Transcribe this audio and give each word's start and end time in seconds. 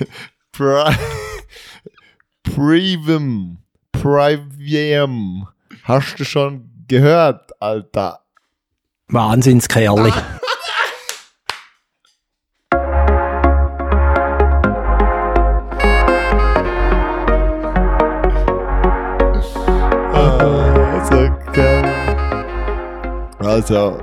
Pri 0.52 0.94
Privum. 2.42 3.58
Privum. 3.92 5.48
Hast 5.84 6.18
du 6.18 6.24
schon 6.24 6.70
gehört, 6.88 7.50
Alter? 7.60 8.20
Wahnsinnskerli. 9.08 10.12
Geil. 21.52 21.82
Also, 23.40 23.98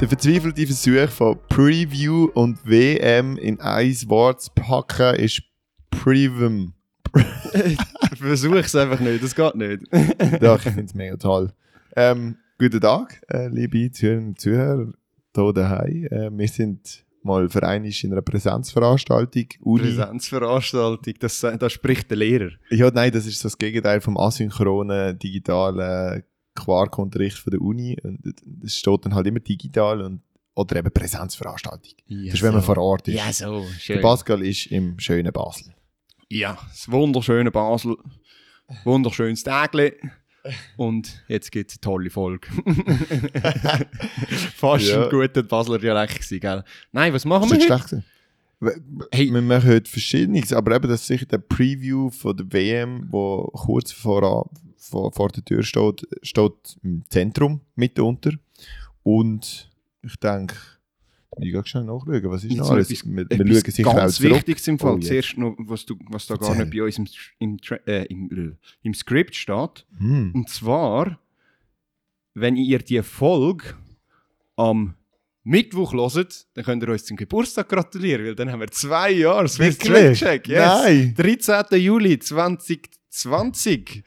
der 0.00 0.08
verzweifelte 0.08 0.66
Versuch 0.66 1.10
von 1.10 1.38
Preview 1.50 2.30
und 2.32 2.58
WM 2.64 3.36
in 3.36 3.60
ein 3.60 3.94
Wort 4.06 4.40
zu 4.40 4.50
packen 4.54 5.16
ist 5.16 5.42
Privum. 5.90 6.72
Versuch 8.16 8.54
es 8.54 8.74
einfach 8.74 9.00
nicht, 9.00 9.22
das 9.22 9.34
geht 9.34 9.54
nicht. 9.56 9.82
Doch, 10.40 10.56
ich 10.56 10.72
finde 10.72 10.84
es 10.84 10.94
mega 10.94 11.16
toll. 11.16 11.52
Ähm, 11.96 12.36
guten 12.58 12.80
Tag, 12.80 13.20
äh, 13.28 13.48
liebe 13.48 13.90
Zuhörerinnen 13.90 14.28
und 14.30 14.40
Zuhörer 14.40 14.92
hier 15.34 15.52
daheim. 15.52 16.06
Äh, 16.10 16.30
wir 16.32 16.48
sind 16.48 17.04
mal 17.22 17.50
vereinigt 17.50 18.02
in 18.02 18.12
einer 18.12 18.22
Präsenzveranstaltung. 18.22 19.48
Uni. 19.60 19.82
Präsenzveranstaltung, 19.82 21.14
das, 21.20 21.40
da 21.40 21.68
spricht 21.68 22.08
der 22.08 22.16
Lehrer. 22.16 22.50
Ja, 22.70 22.90
nein, 22.90 23.12
das 23.12 23.26
ist 23.26 23.44
das 23.44 23.58
Gegenteil 23.58 24.00
vom 24.00 24.16
asynchronen, 24.16 25.18
digitalen 25.18 26.22
Quark-Unterricht 26.54 27.38
von 27.38 27.50
der 27.50 27.60
Uni. 27.60 27.96
Und 28.02 28.20
es 28.64 28.76
steht 28.76 29.04
dann 29.04 29.14
halt 29.14 29.26
immer 29.26 29.40
digital 29.40 30.00
und, 30.02 30.22
oder 30.54 30.76
eben 30.76 30.90
Präsenzveranstaltung. 30.92 31.92
Ja, 32.06 32.26
das 32.26 32.34
ist, 32.34 32.42
wenn 32.42 32.52
man 32.52 32.62
so. 32.62 32.66
vor 32.74 32.78
Ort 32.78 33.08
ist. 33.08 33.14
Ja, 33.16 33.32
so, 33.32 33.60
Der 33.60 33.78
schön. 33.78 34.00
Pascal 34.00 34.42
ist 34.44 34.66
im 34.66 34.98
schönen 34.98 35.32
Basel. 35.32 35.74
Ja, 36.28 36.58
das 36.68 36.90
wunderschöne 36.90 37.50
Basel, 37.50 37.96
wunderschönes 38.84 39.42
Tägle. 39.42 39.94
Und 40.76 41.22
jetzt 41.28 41.52
gibt 41.52 41.70
es 41.70 41.76
eine 41.76 41.80
tolle 41.82 42.08
Folge. 42.08 42.48
Fast 44.56 44.88
Ja. 44.88 45.04
ein 45.04 45.10
guter 45.10 45.42
Basler 45.42 45.78
Dialekt 45.78 46.14
gewesen, 46.14 46.40
gell? 46.40 46.64
Nein, 46.92 47.12
was 47.12 47.24
machen 47.24 47.48
Das 47.50 47.58
wir 47.60 47.78
heute? 47.78 48.04
Hey. 49.12 49.32
Wir 49.32 49.40
machen 49.42 49.68
heute 49.70 49.90
Verschiedenes, 49.90 50.52
aber 50.52 50.76
eben 50.76 50.88
das 50.88 51.00
ist 51.02 51.06
sicher 51.06 51.26
der 51.26 51.38
Preview 51.38 52.10
von 52.10 52.36
der 52.36 52.50
WM, 52.52 53.06
wo 53.10 53.44
kurz 53.54 53.90
vor, 53.92 54.50
vor, 54.80 55.12
vor 55.12 55.28
der 55.28 55.44
Tür 55.44 55.62
steht, 55.62 56.06
steht 56.22 56.78
im 56.82 57.02
Zentrum 57.08 57.60
mitunter. 57.76 58.32
Und 59.02 59.70
ich 60.02 60.16
denke, 60.16 60.54
ich 61.38 61.52
gehe 61.52 61.62
schnell 61.64 61.84
nachschauen, 61.84 62.22
was 62.30 62.44
ist 62.44 62.56
noch 62.56 62.70
alles? 62.70 62.90
etwas- 62.90 63.06
Wir, 63.06 63.16
wir 63.16 63.30
Etwas 63.30 63.62
schauen 63.62 63.70
sicher 63.72 63.88
auch 63.90 63.96
ganz. 63.96 64.20
Wichtiges 64.20 64.68
im 64.68 64.78
Fall. 64.78 64.94
Oh, 64.94 64.98
yes. 64.98 65.06
Zuerst 65.08 65.38
noch, 65.38 65.54
was, 65.58 65.86
du, 65.86 65.96
was 66.08 66.26
da 66.26 66.36
gar 66.36 66.54
nicht 66.54 66.70
bei 66.72 66.82
uns 66.82 66.98
im, 66.98 67.06
im, 67.38 67.56
Tra- 67.58 67.86
äh, 67.86 68.04
im, 68.06 68.56
im 68.82 68.94
Skript 68.94 69.36
steht. 69.36 69.86
Hm. 69.98 70.32
Und 70.34 70.48
zwar, 70.48 71.18
wenn 72.34 72.56
ihr 72.56 72.78
die 72.80 73.02
Folge 73.02 73.74
am 74.56 74.94
Mittwoch 75.44 75.92
hört, 75.94 76.46
dann 76.54 76.64
könnt 76.64 76.82
ihr 76.82 76.88
uns 76.90 77.04
zum 77.04 77.16
Geburtstag 77.16 77.68
gratulieren, 77.68 78.24
weil 78.26 78.34
dann 78.34 78.50
haben 78.52 78.60
wir 78.60 78.68
zwei 78.70 79.10
Jahre 79.12 79.48
Swiss? 79.48 79.78
Check. 79.78 80.48
Nein. 80.48 81.14
13. 81.16 81.80
Juli 81.80 82.18
2020. 82.18 84.04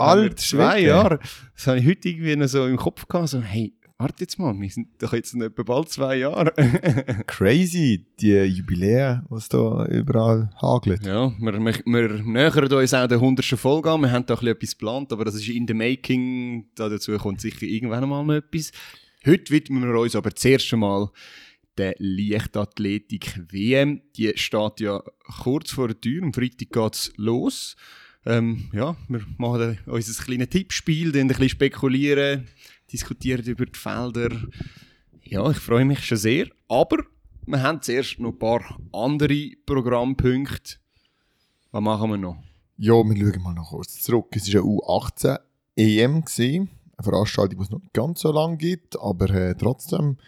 Alt, 0.00 0.40
zwei? 0.40 0.80
Jahre. 0.80 1.20
Das 1.54 1.66
habe 1.66 1.78
ich 1.78 1.86
heute 1.86 2.08
irgendwie 2.08 2.34
noch 2.36 2.48
so 2.48 2.66
im 2.66 2.76
Kopf 2.76 3.06
gehabt. 3.06 3.28
So, 3.28 3.40
hey, 3.40 3.74
warte 3.98 4.24
jetzt 4.24 4.38
mal, 4.38 4.58
wir 4.58 4.70
sind 4.70 5.02
doch 5.02 5.12
jetzt 5.12 5.34
noch 5.34 5.46
etwa 5.46 5.62
bald 5.62 5.90
zwei 5.90 6.16
Jahre. 6.16 6.52
Crazy, 7.26 8.06
die 8.18 8.44
Jubiläen, 8.44 9.26
was 9.28 9.48
da 9.48 9.84
überall 9.86 10.50
hagelt. 10.60 11.04
Ja, 11.04 11.32
wir, 11.38 11.52
wir, 11.52 11.74
wir 11.84 12.08
nähern 12.22 12.72
uns 12.72 12.94
auch 12.94 13.06
der 13.06 13.18
100. 13.18 13.44
Folge 13.44 13.90
an. 13.90 14.00
Wir 14.00 14.10
haben 14.10 14.24
da 14.24 14.34
ein 14.34 14.40
bisschen 14.40 14.56
etwas 14.56 14.70
geplant, 14.70 15.12
aber 15.12 15.26
das 15.26 15.34
ist 15.34 15.48
in 15.48 15.68
the 15.68 15.74
making. 15.74 16.70
Da 16.74 16.88
dazu 16.88 17.16
kommt 17.18 17.42
sicher 17.42 17.62
irgendwann 17.62 18.08
mal 18.08 18.24
noch 18.24 18.34
etwas. 18.34 18.72
Heute 19.26 19.52
widmen 19.52 19.82
wir 19.82 20.00
uns 20.00 20.16
aber 20.16 20.34
zuerst 20.34 20.72
einmal 20.72 21.10
der 21.76 21.94
Leichtathletik-WM. 21.98 24.00
Die 24.16 24.32
steht 24.34 24.80
ja 24.80 25.02
kurz 25.42 25.72
vor 25.72 25.88
der 25.88 26.00
Tür. 26.00 26.22
Am 26.22 26.32
Freitag 26.32 26.70
geht 26.70 26.94
es 26.94 27.12
los. 27.16 27.76
Ähm, 28.26 28.68
ja, 28.72 28.96
wir 29.08 29.22
machen 29.38 29.78
unser 29.86 30.22
kleines 30.22 30.50
Tippspiel, 30.50 31.12
dann 31.12 31.22
ein 31.22 31.28
bisschen 31.28 31.48
spekulieren, 31.48 32.48
diskutieren 32.92 33.44
über 33.44 33.66
die 33.66 33.78
Felder. 33.78 34.30
Ja, 35.24 35.50
ich 35.50 35.58
freue 35.58 35.84
mich 35.84 36.04
schon 36.04 36.18
sehr. 36.18 36.46
Aber 36.68 36.98
wir 37.46 37.62
haben 37.62 37.80
zuerst 37.82 38.18
noch 38.18 38.32
ein 38.32 38.38
paar 38.38 38.78
andere 38.92 39.52
Programmpunkte. 39.64 40.76
Was 41.70 41.82
machen 41.82 42.10
wir 42.10 42.16
noch? 42.18 42.36
Ja, 42.76 42.94
wir 42.94 43.16
schauen 43.16 43.42
mal 43.42 43.54
noch 43.54 43.70
kurz 43.70 44.02
zurück. 44.02 44.34
Es 44.36 44.52
war 44.52 44.62
eine 44.62 44.70
U18 44.70 45.38
EM. 45.76 46.24
Eine 46.36 46.68
Veranstaltung, 47.02 47.58
die 47.58 47.64
es 47.64 47.70
noch 47.70 47.80
nicht 47.80 47.94
ganz 47.94 48.20
so 48.20 48.32
lange 48.32 48.56
gibt, 48.56 48.98
aber 49.00 49.30
äh, 49.30 49.54
trotzdem 49.54 50.18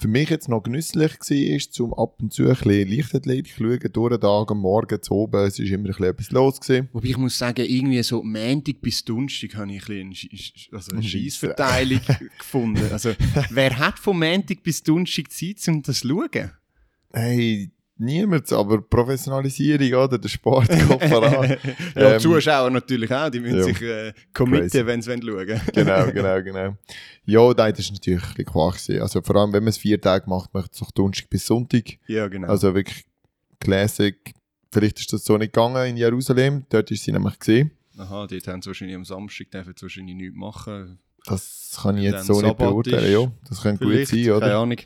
für 0.00 0.08
mich 0.08 0.30
jetzt 0.30 0.48
noch 0.48 0.62
genüsslich 0.62 1.18
war, 1.18 1.72
zum 1.72 1.92
ab 1.94 2.22
und 2.22 2.32
zu 2.32 2.44
ein 2.44 2.48
bisschen 2.50 2.88
Leichtathletik 2.88 3.54
zu 3.54 3.64
schauen, 3.64 3.92
durch 3.92 4.10
den 4.10 4.20
Tag, 4.20 4.50
am 4.50 4.58
Morgen, 4.60 5.02
zu 5.02 5.12
oben. 5.14 5.44
Es 5.44 5.58
war 5.58 5.66
immer 5.66 5.76
ein 5.76 5.82
bisschen 5.84 6.04
etwas 6.04 6.30
los. 6.30 6.60
Gewesen. 6.60 6.88
Wobei 6.92 7.08
ich 7.08 7.16
muss 7.16 7.36
sagen, 7.36 7.66
irgendwie 7.66 8.02
so 8.04 8.22
Montag 8.22 8.80
bis 8.80 9.04
Donnerstag 9.04 9.56
habe 9.56 9.72
ich 9.72 9.88
ein 9.88 10.10
bisschen 10.10 10.30
also 10.72 10.92
eine 10.92 11.02
Scheisse. 11.02 11.18
Scheissverteilung 11.24 12.00
gefunden. 12.38 12.88
Also, 12.92 13.12
wer 13.50 13.78
hat 13.78 13.98
von 13.98 14.18
Montag 14.18 14.62
bis 14.62 14.82
Donnerstag 14.82 15.32
Zeit, 15.32 15.66
um 15.66 15.82
das 15.82 16.00
zu 16.00 16.08
schauen? 16.08 16.52
Hey, 17.12 17.70
niemand, 17.98 18.52
aber 18.52 18.80
Professionalisierung, 18.80 20.04
oder? 20.04 20.18
Der 20.18 20.28
Sport 20.28 20.68
kommt 20.68 21.04
voran. 21.04 21.56
Ja, 21.94 22.12
Ähm, 22.12 22.18
die 22.18 22.22
Zuschauer 22.22 22.70
natürlich 22.70 23.12
auch, 23.12 23.28
die 23.30 23.40
müssen 23.40 23.58
ja. 23.58 23.64
sich 23.64 23.82
äh, 23.82 24.12
committen, 24.32 24.86
wenn 24.86 25.02
sie 25.02 25.10
schauen 25.10 25.26
wollen. 25.26 25.60
genau, 25.74 26.10
genau, 26.10 26.42
genau. 26.42 26.76
Ja, 27.24 27.52
nein, 27.56 27.74
das 27.76 27.86
war 27.86 27.92
natürlich 27.92 28.24
ein 28.24 28.72
bisschen. 28.72 29.02
Also 29.02 29.20
vor 29.22 29.36
allem, 29.36 29.52
wenn 29.52 29.62
man 29.62 29.70
es 29.70 29.78
vier 29.78 30.00
Tage 30.00 30.28
macht, 30.28 30.54
macht 30.54 30.72
es 30.72 30.80
doch 30.80 30.90
Donnerstag 30.90 31.28
bis 31.30 31.46
Sonntag. 31.46 31.84
Ja, 32.06 32.28
genau. 32.28 32.48
Also 32.48 32.74
wirklich 32.74 33.04
Classic. 33.60 34.16
Vielleicht 34.72 35.00
ist 35.00 35.12
das 35.12 35.24
so 35.24 35.36
nicht 35.36 35.52
gegangen 35.52 35.86
in 35.86 35.96
Jerusalem. 35.96 36.64
Dort 36.68 36.90
ist 36.90 37.04
sie 37.04 37.12
nämlich 37.12 37.38
gesehen. 37.38 37.70
Aha, 37.96 38.26
dort 38.26 38.48
haben 38.48 38.62
sie 38.62 38.68
wahrscheinlich 38.68 38.96
am 38.96 39.04
Samstag 39.04 39.50
dürfen 39.50 39.74
sie 39.76 39.82
wahrscheinlich 39.82 40.14
nichts 40.14 40.36
machen. 40.36 40.98
Das 41.24 41.78
kann 41.82 41.98
ich 41.98 42.04
jetzt 42.04 42.26
so 42.26 42.40
nicht 42.40 42.56
beurteilen. 42.56 43.04
ist 43.04 43.12
Ja, 43.12 43.32
das 43.48 43.62
könnte 43.62 43.84
gut 43.84 44.06
sein, 44.06 44.22
keine 44.22 44.36
oder? 44.36 44.58
Ahnung. 44.58 44.78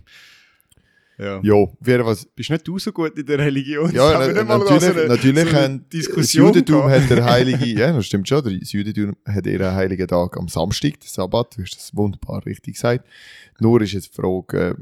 Ja. 1.22 1.54
Auf 1.54 1.86
jeden 1.86 2.04
Fall. 2.04 2.16
Bist 2.34 2.50
nicht 2.50 2.66
du 2.68 2.78
so 2.78 2.92
gut 2.92 3.16
in 3.18 3.26
der 3.26 3.38
Religion? 3.38 3.90
Ja, 3.94 4.14
Haben 4.14 4.26
wir 4.28 4.32
na, 4.34 4.40
nicht 4.42 4.48
mal 4.48 4.58
natürlich, 4.58 4.82
so 4.82 4.90
eine- 5.00 5.08
natürlich 5.08 5.50
so 5.50 5.56
haben, 5.56 5.78
das 5.80 5.88
Diskussion 5.90 6.46
Judentum 6.46 6.84
hat 6.90 7.10
der 7.10 7.24
heilige, 7.24 7.64
ja, 7.80 7.92
das 7.92 8.06
stimmt 8.06 8.28
schon, 8.28 8.42
das 8.60 8.72
Judentum 8.72 9.16
hat 9.26 9.46
ihren 9.46 9.72
heiligen 9.74 10.08
Tag 10.08 10.36
am 10.36 10.48
Samstag, 10.48 11.00
der 11.00 11.08
Sabbat, 11.08 11.56
du 11.56 11.62
hast 11.62 11.76
das 11.76 11.94
wunderbar 11.96 12.44
richtig 12.46 12.74
gesagt. 12.74 13.06
Nur 13.60 13.80
ist 13.82 13.92
jetzt 13.92 14.10
die 14.16 14.20
Frage, 14.20 14.58
äh, 14.70 14.74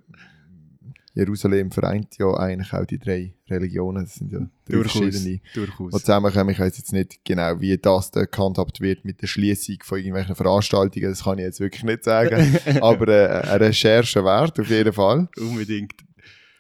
Jerusalem 1.12 1.72
vereint 1.72 2.16
ja 2.18 2.32
eigentlich 2.34 2.72
auch 2.72 2.84
die 2.86 2.98
drei 2.98 3.34
Religionen, 3.50 4.04
das 4.04 4.14
sind 4.14 4.30
ja 4.30 4.38
drei 4.64 4.74
Durchaus. 4.76 5.02
verschiedene. 5.02 5.40
Durchaus. 5.54 6.00
zusammenkommen. 6.02 6.50
Ich 6.50 6.60
weiß 6.60 6.78
jetzt 6.78 6.92
nicht 6.92 7.24
genau, 7.24 7.60
wie 7.60 7.76
das 7.76 8.12
da 8.12 8.24
gehandhabt 8.24 8.80
wird 8.80 9.04
mit 9.04 9.20
der 9.20 9.26
Schließung 9.26 9.78
von 9.82 9.98
irgendwelchen 9.98 10.36
Veranstaltungen. 10.36 11.10
Das 11.10 11.24
kann 11.24 11.38
ich 11.38 11.44
jetzt 11.44 11.58
wirklich 11.58 11.82
nicht 11.82 12.04
sagen. 12.04 12.56
Aber 12.80 13.08
äh, 13.08 13.26
eine 13.48 13.60
Recherche 13.66 14.24
wert, 14.24 14.60
auf 14.60 14.70
jeden 14.70 14.92
Fall. 14.92 15.28
Unbedingt. 15.36 15.94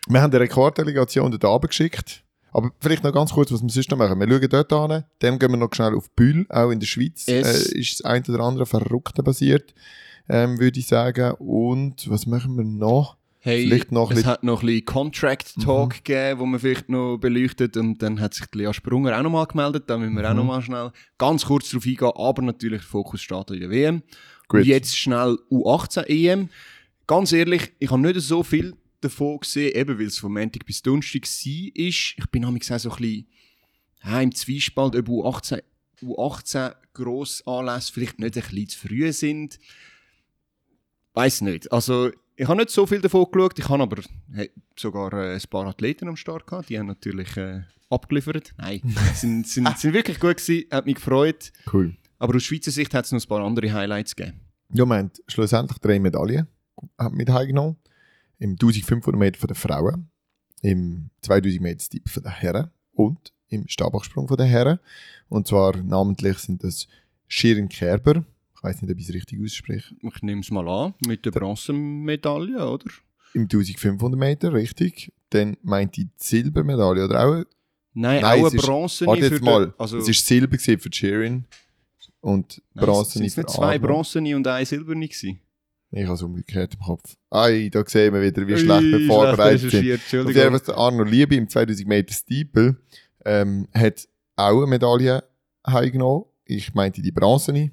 Wir 0.08 0.20
haben 0.22 0.30
eine 0.32 0.40
Rekorddelegation 0.40 1.36
dort 1.38 1.68
geschickt. 1.68 2.24
Aber 2.52 2.72
vielleicht 2.80 3.04
noch 3.04 3.12
ganz 3.12 3.32
kurz, 3.32 3.52
was 3.52 3.62
wir 3.62 3.68
sonst 3.68 3.90
noch 3.92 3.98
machen. 3.98 4.18
Wir 4.18 4.28
schauen 4.28 4.48
dort 4.48 4.72
an, 4.72 5.04
dann 5.20 5.38
gehen 5.38 5.50
wir 5.52 5.56
noch 5.56 5.72
schnell 5.72 5.94
auf 5.94 6.10
Bühl, 6.16 6.46
auch 6.48 6.70
in 6.70 6.80
der 6.80 6.86
Schweiz. 6.88 7.28
Äh, 7.28 7.40
Es- 7.40 7.66
ist 7.66 8.00
das 8.00 8.04
ein 8.04 8.24
oder 8.28 8.40
andere 8.40 8.66
Verrückte 8.66 9.22
passiert, 9.22 9.72
ähm, 10.28 10.58
würde 10.58 10.80
ich 10.80 10.86
sagen. 10.88 11.32
Und 11.38 12.10
was 12.10 12.26
machen 12.26 12.56
wir 12.56 12.64
noch? 12.64 13.16
Hey, 13.42 13.62
Vielleicht 13.68 13.90
noch 13.92 14.10
es 14.10 14.26
hat 14.26 14.42
noch 14.42 14.62
ein 14.62 14.66
bisschen 14.66 14.84
Contract 14.84 15.54
Talk 15.62 16.02
gegeben, 16.04 16.40
wo 16.40 16.46
man 16.46 16.58
vielleicht 16.60 16.88
noch 16.90 17.16
beleuchtet 17.18 17.76
und 17.78 18.02
dann 18.02 18.20
hat 18.20 18.34
sich 18.34 18.44
Lea 18.52 18.70
Sprunger 18.74 19.16
auch 19.16 19.22
nochmal 19.22 19.46
gemeldet, 19.46 19.84
da 19.86 19.96
müssen 19.96 20.14
wir 20.14 20.26
auch 20.26 20.32
Mhm. 20.32 20.36
nochmal 20.40 20.60
schnell 20.60 20.90
ganz 21.16 21.46
kurz 21.46 21.70
drauf 21.70 21.86
eingehen, 21.86 22.10
aber 22.16 22.42
natürlich 22.42 22.82
der 22.82 22.88
Fokus 22.90 23.22
steht 23.22 23.50
in 23.52 23.60
der 23.60 23.70
WM. 23.70 24.02
Und 24.52 24.64
jetzt 24.66 24.98
schnell 24.98 25.38
U18 25.50 26.04
EM. 26.08 26.48
Ganz 27.06 27.32
ehrlich, 27.32 27.72
ich 27.78 27.90
habe 27.90 28.02
nicht 28.02 28.20
so 28.20 28.42
viel 28.42 28.74
davon 29.00 29.40
gesehen, 29.40 29.74
eben 29.74 29.98
weil 29.98 30.06
es 30.06 30.18
von 30.18 30.32
Montag 30.32 30.64
bis 30.66 30.82
Donnerstag 30.82 31.22
war. 31.22 31.52
Ich 31.84 32.16
bin 32.30 32.42
nämlich 32.42 32.72
auch 32.72 32.78
so 32.78 32.90
ein 32.90 32.96
bisschen 32.96 33.26
ja, 34.04 34.20
im 34.20 34.34
Zwiespalt, 34.34 34.96
ob 34.96 35.08
U18, 35.08 35.62
U18 36.02 36.74
Grossanlässe 36.94 37.92
vielleicht 37.92 38.18
nicht 38.18 38.36
ein 38.36 38.42
bisschen 38.42 38.68
zu 38.68 38.88
früh 38.88 39.12
sind. 39.12 39.58
Weiß 41.14 41.40
nicht. 41.42 41.70
Also, 41.72 42.10
ich 42.36 42.48
habe 42.48 42.58
nicht 42.58 42.70
so 42.70 42.86
viel 42.86 43.00
davon 43.00 43.26
geschaut. 43.30 43.58
Ich 43.58 43.68
habe 43.68 43.82
aber 43.82 44.02
hey, 44.32 44.50
sogar 44.76 45.12
äh, 45.12 45.34
ein 45.34 45.42
paar 45.50 45.66
Athleten 45.66 46.08
am 46.08 46.16
Start 46.16 46.46
gehabt. 46.46 46.68
Die 46.68 46.78
haben 46.78 46.86
natürlich 46.86 47.36
äh, 47.36 47.62
abgeliefert. 47.90 48.54
Nein, 48.56 48.80
sind, 49.14 49.46
sind, 49.46 49.68
sind 49.78 49.92
wirklich 49.92 50.18
gut 50.18 50.38
gewesen. 50.38 50.66
Hat 50.70 50.86
mich 50.86 50.96
gefreut. 50.96 51.52
Cool. 51.72 51.96
Aber 52.18 52.36
aus 52.36 52.44
Schweizer 52.44 52.70
Sicht 52.70 52.94
hat 52.94 53.04
es 53.04 53.12
noch 53.12 53.20
ein 53.20 53.28
paar 53.28 53.44
andere 53.44 53.72
Highlights 53.72 54.14
gegeben. 54.14 54.40
Ja, 54.72 54.88
haben 54.88 55.10
schlussendlich 55.26 55.78
drei 55.78 55.98
Medaillen 55.98 56.46
haben 56.98 57.16
mit 57.16 57.28
heimgenommen. 57.28 57.76
Im 58.40 58.52
1500 58.52 59.16
Meter 59.18 59.38
von 59.38 59.46
den 59.48 59.54
Frauen, 59.54 60.10
im 60.62 61.10
2000 61.22 61.60
Meter 61.62 61.80
Steep 61.80 62.08
von 62.08 62.22
den 62.24 62.32
Herren 62.32 62.70
und 62.92 63.32
im 63.48 63.68
Stabachsprung 63.68 64.26
von 64.26 64.36
den 64.36 64.46
Herren. 64.48 64.78
Und 65.28 65.46
zwar 65.46 65.76
namentlich 65.76 66.38
sind 66.38 66.64
das 66.64 66.88
Shirin 67.28 67.68
Kerber, 67.68 68.24
ich 68.56 68.62
weiß 68.64 68.82
nicht, 68.82 68.90
ob 68.92 68.98
ich 68.98 69.08
es 69.08 69.14
richtig 69.14 69.40
ausspreche, 69.42 69.94
Ich 70.02 70.22
nehme 70.22 70.40
es 70.40 70.50
mal 70.50 70.68
an, 70.68 70.94
mit 71.06 71.24
der 71.24 71.30
Bronzemedaille, 71.30 72.68
oder? 72.68 72.86
im 73.32 73.42
1500 73.42 74.18
Meter, 74.18 74.52
richtig. 74.52 75.12
Dann 75.30 75.56
meint 75.62 75.96
die 75.96 76.08
Silbermedaille 76.16 77.04
oder 77.04 77.24
auch 77.24 77.44
Nein, 77.92 78.20
Nein, 78.22 78.24
auch 78.24 78.46
eine 78.48 78.56
ist- 78.56 78.64
Bronze 78.66 79.06
Warte 79.06 79.22
für 79.28 79.34
jetzt 79.34 79.42
mal. 79.44 79.66
Den, 79.66 79.74
also, 79.78 79.98
es 79.98 80.06
war 80.08 80.14
Silber 80.14 80.58
für 80.58 80.90
Shirin 80.92 81.44
und 82.20 82.62
Bronze 82.74 83.12
sind 83.18 83.26
es 83.26 83.34
für 83.34 83.40
nicht 83.40 83.50
zwei. 83.50 83.78
Bronzene 83.78 84.34
und 84.36 84.46
ein 84.46 84.64
Silberne 84.66 85.06
gewesen? 85.08 85.40
Ich 85.92 86.04
habe 86.04 86.14
es 86.14 86.22
umgekehrt 86.22 86.74
im 86.74 86.80
Kopf. 86.80 87.16
Ei, 87.30 87.68
da 87.72 87.82
sehen 87.84 88.14
wir 88.14 88.22
wieder, 88.22 88.46
wie 88.46 88.56
schlecht 88.56 88.84
wir 88.84 89.06
vorbereitet 89.06 89.70
sind. 89.70 90.00
Fall 90.00 90.60
der 90.66 90.78
Arno 90.78 91.02
Liebe 91.02 91.34
im 91.34 91.48
2000 91.48 91.88
Meter 91.88 92.14
Steeple 92.14 92.76
ähm, 93.24 93.66
hat 93.74 94.08
auch 94.36 94.58
eine 94.58 94.66
Medaille 94.66 95.24
heimgenommen. 95.66 96.24
Ich 96.44 96.74
meinte 96.74 97.02
die 97.02 97.12
Bronzene. 97.12 97.72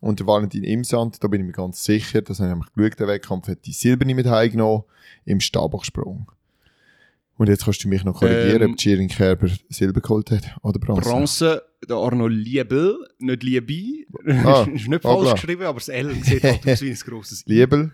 Und 0.00 0.18
der 0.18 0.26
Valentin 0.26 0.64
Imsand, 0.64 1.22
da 1.22 1.28
bin 1.28 1.42
ich 1.42 1.46
mir 1.46 1.52
ganz 1.52 1.84
sicher, 1.84 2.22
das 2.22 2.40
habe 2.40 2.48
ich 2.48 2.54
nämlich 2.54 2.72
geschaut, 2.74 2.98
der 2.98 3.06
Wettkampf 3.06 3.46
hat 3.46 3.64
die 3.64 3.72
Silberne 3.72 4.16
mit 4.16 4.26
heimgenommen 4.26 4.82
im 5.24 5.38
Stabachsprung. 5.38 6.28
Und 7.38 7.48
jetzt 7.48 7.64
kannst 7.64 7.82
du 7.82 7.88
mich 7.88 8.04
noch 8.04 8.14
korrigieren, 8.14 8.62
Ähm, 8.62 8.72
ob 8.72 8.80
Jirin 8.80 9.08
Kerber 9.08 9.48
Silber 9.68 10.00
geholt 10.00 10.30
hat 10.30 10.54
oder 10.62 10.78
Bronze. 10.78 11.00
Bronze, 11.08 11.62
der 11.88 11.96
Arno 11.96 12.28
Liebel, 12.28 12.96
nicht 13.18 13.42
Liebi. 13.42 14.06
Ah, 14.26 14.66
ist 14.72 14.86
nicht 14.86 15.02
falsch 15.02 15.32
geschrieben, 15.32 15.62
aber 15.62 15.78
das 15.78 15.88
L 15.88 16.14
sieht 16.22 16.42
halt 16.44 16.68
aus 16.68 16.82
wie 16.82 16.90
ein 16.90 16.94
grosses 16.96 17.44
I. 17.46 17.52
Liebel 17.54 17.92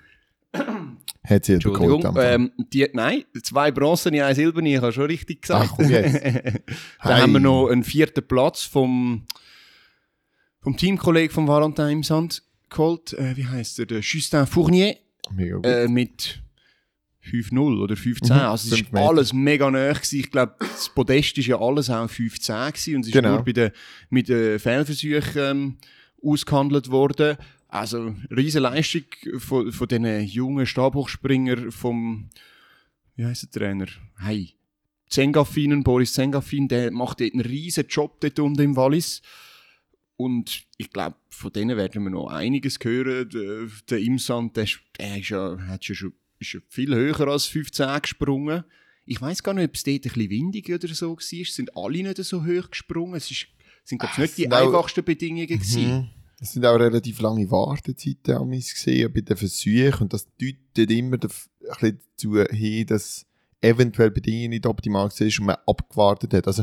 hat 1.25 1.45
Silber 1.45 1.73
geholt. 1.73 2.05
Ähm, 2.19 2.51
die, 2.73 2.89
nein, 2.93 3.25
zwei 3.43 3.71
Bronzene, 3.71 4.25
ein 4.25 4.35
Silberne, 4.35 4.75
ich 4.75 4.81
habe 4.81 4.93
schon 4.93 5.05
richtig 5.05 5.43
gesagt. 5.43 5.69
Ach, 5.71 5.77
komm 5.77 5.89
jetzt. 5.91 6.15
Dann 6.25 6.63
Hey. 7.01 7.21
haben 7.21 7.33
wir 7.33 7.41
noch 7.41 7.69
einen 7.69 7.85
vierten 7.85 8.27
Platz 8.27 8.63
vom, 8.65 9.25
vom 10.61 10.77
Teamkollegen 10.77 11.33
von 11.33 11.47
Valentin 11.47 11.89
im 11.89 12.03
Sand 12.03 12.43
geholt. 12.71 13.13
Äh, 13.13 13.37
wie 13.37 13.47
heißt 13.47 13.79
er? 13.79 13.87
Der 13.87 14.01
Justin 14.01 14.47
Fournier 14.47 14.97
Mega 15.31 15.57
gut. 15.57 15.67
äh, 15.67 15.87
mit 15.87 16.41
5-0 17.25 17.83
oder 17.83 17.97
15. 17.97 18.35
Mhm, 18.37 18.43
also 18.43 18.75
es 18.75 18.81
ist 18.81 18.93
Meter. 18.93 19.09
alles 19.09 19.33
mega 19.33 19.71
nah. 19.71 19.93
Ich 20.11 20.31
glaube, 20.31 20.55
das 20.59 20.89
Podest 20.95 21.37
ist 21.39 21.47
ja 21.47 21.59
alles 21.61 21.91
auch 21.91 22.09
15 22.09 22.55
gewesen 22.73 22.95
und 22.97 23.01
es 23.03 23.07
ist 23.09 23.13
Genau. 23.13 23.35
nur 23.35 23.45
bei 23.45 23.53
den, 23.53 23.71
mit 24.11 24.29
den 24.29 24.59
Fehlversuchen 24.59 25.37
ähm, 25.43 25.77
ausgehandelt 26.23 26.91
worden. 26.91 27.37
Also 27.69 28.15
riesige 28.35 28.61
Leistung 28.63 29.03
von, 29.39 29.71
von 29.73 29.89
diesen 29.89 30.23
jungen 30.25 30.65
Stabhochspringer 30.65 31.71
vom, 31.71 32.31
wie 33.17 33.25
heißt 33.27 33.43
der 33.55 33.61
Trainer? 33.61 33.87
Hey. 34.17 34.55
Zengafinen, 35.11 35.83
Boris 35.85 36.13
Zengafin, 36.13 36.69
der 36.69 36.91
macht 36.93 37.21
dort 37.21 37.33
einen 37.33 37.41
riesen 37.41 37.87
Job 37.89 38.21
dort 38.21 38.39
unten 38.39 38.61
im 38.63 38.77
Wallis. 38.77 39.23
Und 40.17 40.65
ich 40.77 40.91
glaube, 40.91 41.17
von 41.31 41.53
denen 41.53 41.77
werden 41.77 42.03
wir 42.03 42.11
noch 42.11 42.29
einiges 42.29 42.79
hören. 42.83 43.29
Der, 43.31 43.67
der 43.89 43.99
Imsand, 43.99 44.57
der, 44.57 44.65
ist- 44.65 44.81
der 44.99 45.19
ist 45.19 45.29
ja, 45.31 45.57
hat 45.67 45.87
ja 45.89 45.95
schon, 45.95 46.13
ist 46.41 46.53
ja 46.53 46.61
viel 46.69 46.95
höher 46.95 47.29
als 47.29 47.47
15 47.47 48.03
gesprungen. 48.03 48.65
Ich 49.05 49.21
weiß 49.21 49.43
gar 49.43 49.55
nicht, 49.55 49.69
ob 49.69 49.75
es 49.75 49.83
dort 49.83 49.97
ein 49.97 50.01
bisschen 50.01 50.31
windig 50.31 50.71
oder 50.71 50.89
so 50.89 51.11
war. 51.11 51.19
Es 51.19 51.55
sind 51.55 51.77
alle 51.77 52.03
nicht 52.03 52.17
so 52.19 52.45
hoch 52.45 52.71
gesprungen. 52.71 53.15
Es 53.15 53.31
ist, 53.31 53.47
sind, 53.85 53.99
glaube 53.99 54.13
ich, 54.15 54.19
nicht 54.19 54.39
die 54.39 54.53
einfachsten 54.53 55.05
Bedingungen 55.05 55.47
gewesen. 55.47 55.97
Mhm. 55.97 56.09
Es 56.41 56.53
sind 56.53 56.65
auch 56.65 56.79
relativ 56.79 57.21
lange 57.21 57.51
Wartezeiten 57.51 58.37
an 58.37 58.49
mich 58.49 58.73
gesehen 58.73 59.13
bei 59.13 59.23
den 59.23 59.37
Versuchen 59.37 60.03
und 60.03 60.13
das 60.13 60.29
deutet 60.37 60.91
immer 60.91 61.17
ein 61.17 61.21
bisschen 61.21 61.99
dazu 62.17 62.39
hin, 62.45 62.87
dass 62.87 63.27
eventuell 63.61 64.11
Bedingungen 64.11 64.51
nicht 64.51 64.67
optimal 64.67 65.11
sind 65.11 65.37
und 65.41 65.47
man 65.47 65.57
abgewartet 65.67 66.35
hat. 66.35 66.47
Also 66.47 66.63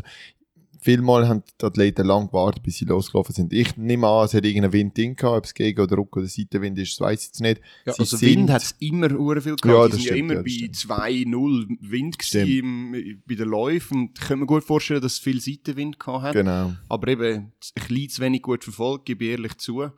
vielmal 0.85 1.27
haben 1.27 1.43
die 1.59 1.65
Athleten 1.65 2.05
lang 2.05 2.27
gewartet, 2.27 2.61
bis 2.61 2.77
sie 2.77 2.85
losgelaufen 2.85 3.33
sind. 3.33 3.51
Ich 3.51 3.75
nehme 3.75 4.07
an, 4.07 4.25
es 4.25 4.33
hat 4.35 4.45
irgendeinen 4.45 4.71
Wind 4.71 4.95
drin 4.97 5.15
gehabt, 5.15 5.37
ob 5.37 5.45
es 5.45 5.53
Gegen- 5.53 5.81
oder 5.81 5.95
Ruck- 5.95 6.15
oder 6.15 6.27
Seitenwind 6.27 6.77
ist, 6.77 6.93
das 6.93 7.01
weiss 7.01 7.21
ich 7.21 7.27
jetzt 7.27 7.41
nicht. 7.41 7.61
Ja, 7.85 7.93
Sie 7.93 7.99
also 7.99 8.17
sind- 8.17 8.29
Wind 8.29 8.51
hat 8.51 8.61
es 8.61 8.75
immer 8.79 9.09
hure 9.09 9.41
viel 9.41 9.55
gehabt. 9.55 9.65
Ja, 9.65 9.85
die 9.87 9.91
das 9.91 9.99
sind 9.99 10.05
ja 10.05 10.13
stimmt, 10.13 10.31
immer 10.31 10.33
ja, 10.35 10.41
bei 10.43 10.49
stimmt. 10.49 10.75
2-0 10.75 11.77
Wind 11.81 12.35
im, 12.35 13.21
bei 13.25 13.35
den 13.35 13.49
Läufen. 13.49 13.97
Und 13.97 14.19
ich 14.19 14.25
kann 14.27 14.39
mir 14.39 14.45
gut 14.45 14.63
vorstellen, 14.63 15.01
dass 15.01 15.13
es 15.13 15.19
viel 15.19 15.41
Seitenwind 15.41 15.99
gehabt 15.99 16.23
hat. 16.23 16.33
Genau. 16.33 16.73
Aber 16.87 17.07
eben, 17.07 17.35
ein 17.35 17.51
bisschen 17.73 18.09
zu 18.09 18.21
wenig 18.21 18.43
gut 18.43 18.63
verfolgt, 18.63 19.05
gebe 19.05 19.25
ich 19.25 19.31
ehrlich 19.31 19.57
zu. 19.57 19.89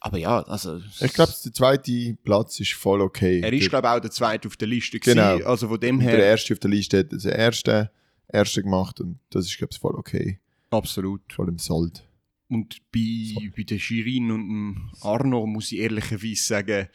Aber 0.00 0.18
ja, 0.18 0.40
also... 0.42 0.80
Ich 1.00 1.12
glaube, 1.14 1.32
der 1.44 1.52
zweite 1.52 2.16
Platz 2.24 2.60
ist 2.60 2.72
voll 2.74 3.00
okay. 3.00 3.40
Er 3.40 3.52
ist, 3.52 3.62
der, 3.62 3.68
glaube 3.70 3.86
ich, 3.88 3.92
auch 3.94 4.00
der 4.00 4.10
Zweite 4.10 4.48
auf 4.48 4.56
der 4.56 4.68
Liste 4.68 5.00
Genau. 5.00 5.38
Also 5.44 5.68
von 5.68 5.80
dem 5.80 5.98
der 5.98 6.10
her... 6.10 6.26
erste 6.26 6.52
auf 6.52 6.58
der 6.58 6.70
Liste 6.70 6.98
hat 6.98 7.12
den 7.12 7.20
ersten, 7.20 7.88
ersten 8.28 8.62
gemacht 8.62 9.00
und 9.00 9.18
das 9.30 9.46
ist, 9.46 9.56
glaube 9.58 9.70
ich, 9.72 9.78
voll 9.78 9.94
okay. 9.94 10.38
Absolut. 10.70 11.20
Voll 11.32 11.48
im 11.48 11.58
Sold. 11.58 12.06
Und 12.48 12.80
bei, 12.92 13.50
bei 13.56 13.62
der 13.62 13.78
Shirin 13.78 14.30
und 14.30 14.48
dem 14.48 14.90
Arno 15.00 15.46
muss 15.46 15.72
ich 15.72 15.78
ehrlicherweise 15.78 16.42
sagen, 16.42 16.88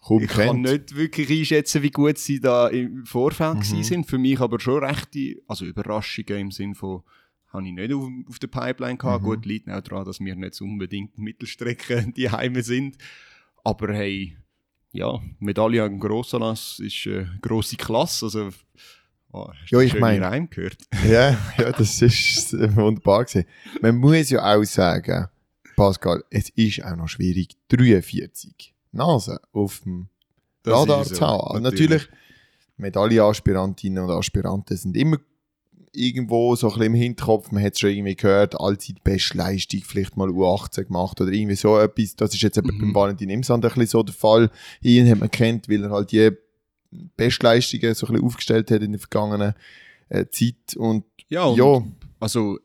Kaum 0.00 0.22
ich 0.22 0.28
kann 0.28 0.62
kennt. 0.62 0.62
nicht 0.62 0.96
wirklich 0.96 1.30
einschätzen, 1.30 1.82
wie 1.82 1.90
gut 1.90 2.18
sie 2.18 2.38
da 2.40 2.68
im 2.68 3.06
Vorfeld 3.06 3.56
Mhm. 3.70 3.82
sind. 3.82 4.06
Für 4.06 4.18
mich 4.18 4.38
aber 4.40 4.60
schon 4.60 4.84
rechte, 4.84 5.36
also 5.46 5.64
Überraschungen 5.64 6.38
im 6.38 6.50
Sinn 6.50 6.74
von, 6.74 7.02
habe 7.48 7.66
ich 7.66 7.72
nicht 7.72 7.92
auf, 7.92 8.08
auf 8.28 8.38
der 8.38 8.48
Pipeline 8.48 8.98
gehabt. 8.98 9.22
Mhm. 9.22 9.26
Gut, 9.28 9.46
liegt 9.46 9.70
auch 9.70 9.80
daran, 9.80 10.04
dass 10.04 10.20
wir 10.20 10.34
nicht 10.36 10.60
unbedingt 10.60 11.16
Mittelstrecken 11.18 12.12
die 12.16 12.28
Heime 12.30 12.62
sind. 12.62 12.98
Aber 13.62 13.94
hey, 13.94 14.36
ja, 14.92 15.20
Medaille 15.38 15.82
am 15.82 15.98
Grossanlass 15.98 16.80
ist 16.80 17.06
eine 17.06 17.38
grosse 17.40 17.76
Klasse. 17.76 18.26
Also, 18.26 18.50
oh, 19.34 19.48
hast 19.48 19.70
Ja, 19.70 19.80
ich 19.80 19.90
schöne 19.90 20.00
mein- 20.00 20.22
Reim 20.22 20.48
gehört? 20.50 20.78
Ja, 21.08 21.36
ja, 21.58 21.72
das 21.72 22.00
ist 22.00 22.52
wunderbar 22.76 23.24
gewesen. 23.24 23.44
Man 23.82 23.96
muss 23.96 24.30
ja 24.30 24.54
auch 24.54 24.64
sagen, 24.64 25.28
Pascal, 25.76 26.22
es 26.30 26.48
ist 26.50 26.84
auch 26.84 26.96
noch 26.96 27.08
schwierig, 27.08 27.56
43 27.68 28.74
Nasen 28.92 29.38
auf 29.52 29.80
dem 29.80 30.08
Das 30.62 30.74
Radar 30.74 31.04
so, 31.04 31.14
zu 31.14 31.26
haben. 31.26 31.62
Natürlich, 31.62 32.08
Medaillenaspirantinnen 32.76 34.04
und 34.04 34.10
Aspiranten 34.10 34.76
sind 34.76 34.96
immer 34.96 35.16
irgendwo 35.92 36.56
so 36.56 36.66
ein 36.68 36.72
bisschen 36.72 36.86
im 36.86 36.94
Hinterkopf, 36.94 37.52
man 37.52 37.62
hat 37.62 37.74
es 37.74 37.80
schon 37.80 37.90
irgendwie 37.90 38.16
gehört, 38.16 38.58
allzeit 38.60 39.04
Bestleistung, 39.04 39.80
vielleicht 39.84 40.16
mal 40.16 40.28
U18 40.28 40.84
gemacht 40.84 41.20
oder 41.20 41.30
irgendwie 41.30 41.54
so 41.54 41.78
etwas. 41.78 42.16
Das 42.16 42.34
ist 42.34 42.42
jetzt 42.42 42.56
Mhm. 42.62 42.78
beim 42.80 42.94
Valentin 42.94 43.30
Imsand 43.30 43.64
ein 43.64 43.68
bisschen 43.68 43.86
so 43.86 44.02
der 44.02 44.14
Fall. 44.14 44.50
Ihn 44.80 45.08
hat 45.08 45.20
man 45.20 45.30
kennt, 45.30 45.68
weil 45.68 45.84
er 45.84 45.90
halt 45.90 46.10
die 46.10 46.30
Bestleistungen 47.16 47.94
so 47.94 48.06
ein 48.06 48.12
bisschen 48.12 48.26
aufgestellt 48.26 48.70
hat 48.70 48.82
in 48.82 48.92
der 48.92 49.00
vergangenen 49.00 49.54
äh, 50.08 50.26
Zeit. 50.30 50.76
Und 50.76 51.04
Ja, 51.28 51.44
und 51.44 51.56
ja, 51.56 51.82
also 52.20 52.58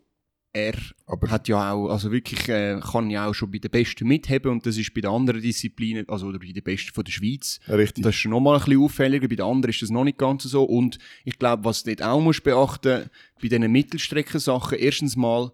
er 0.51 0.75
aber 1.05 1.29
hat 1.29 1.47
ja 1.47 1.71
auch, 1.71 1.89
also 1.89 2.11
wirklich, 2.11 2.47
äh, 2.49 2.79
kann 2.79 3.09
ja 3.09 3.27
auch 3.27 3.33
schon 3.33 3.51
bei 3.51 3.59
den 3.59 3.69
Besten 3.69 4.07
mitheben 4.07 4.51
und 4.51 4.65
das 4.65 4.77
ist 4.77 4.93
bei 4.93 5.01
den 5.01 5.11
anderen 5.11 5.41
Disziplinen, 5.41 6.07
also 6.09 6.27
oder 6.27 6.39
bei 6.39 6.51
den 6.51 6.63
Besten 6.63 6.91
von 6.91 7.03
der 7.03 7.11
Schweiz, 7.11 7.59
richtig. 7.67 8.03
das 8.03 8.15
ist 8.15 8.25
nochmal 8.25 8.57
ein 8.57 8.65
bisschen 8.65 8.81
auffälliger, 8.81 9.27
bei 9.27 9.35
den 9.35 9.45
anderen 9.45 9.69
ist 9.69 9.81
das 9.81 9.89
noch 9.91 10.03
nicht 10.03 10.17
ganz 10.17 10.43
so. 10.43 10.63
Und 10.63 10.97
ich 11.23 11.37
glaube, 11.37 11.65
was 11.65 11.83
du 11.83 11.95
dort 11.95 12.09
auch 12.09 12.19
musst 12.19 12.43
beachten, 12.43 13.09
bei 13.41 13.47
diesen 13.47 13.71
Mittelstreckensachen, 13.71 14.77
erstens 14.79 15.15
mal, 15.15 15.51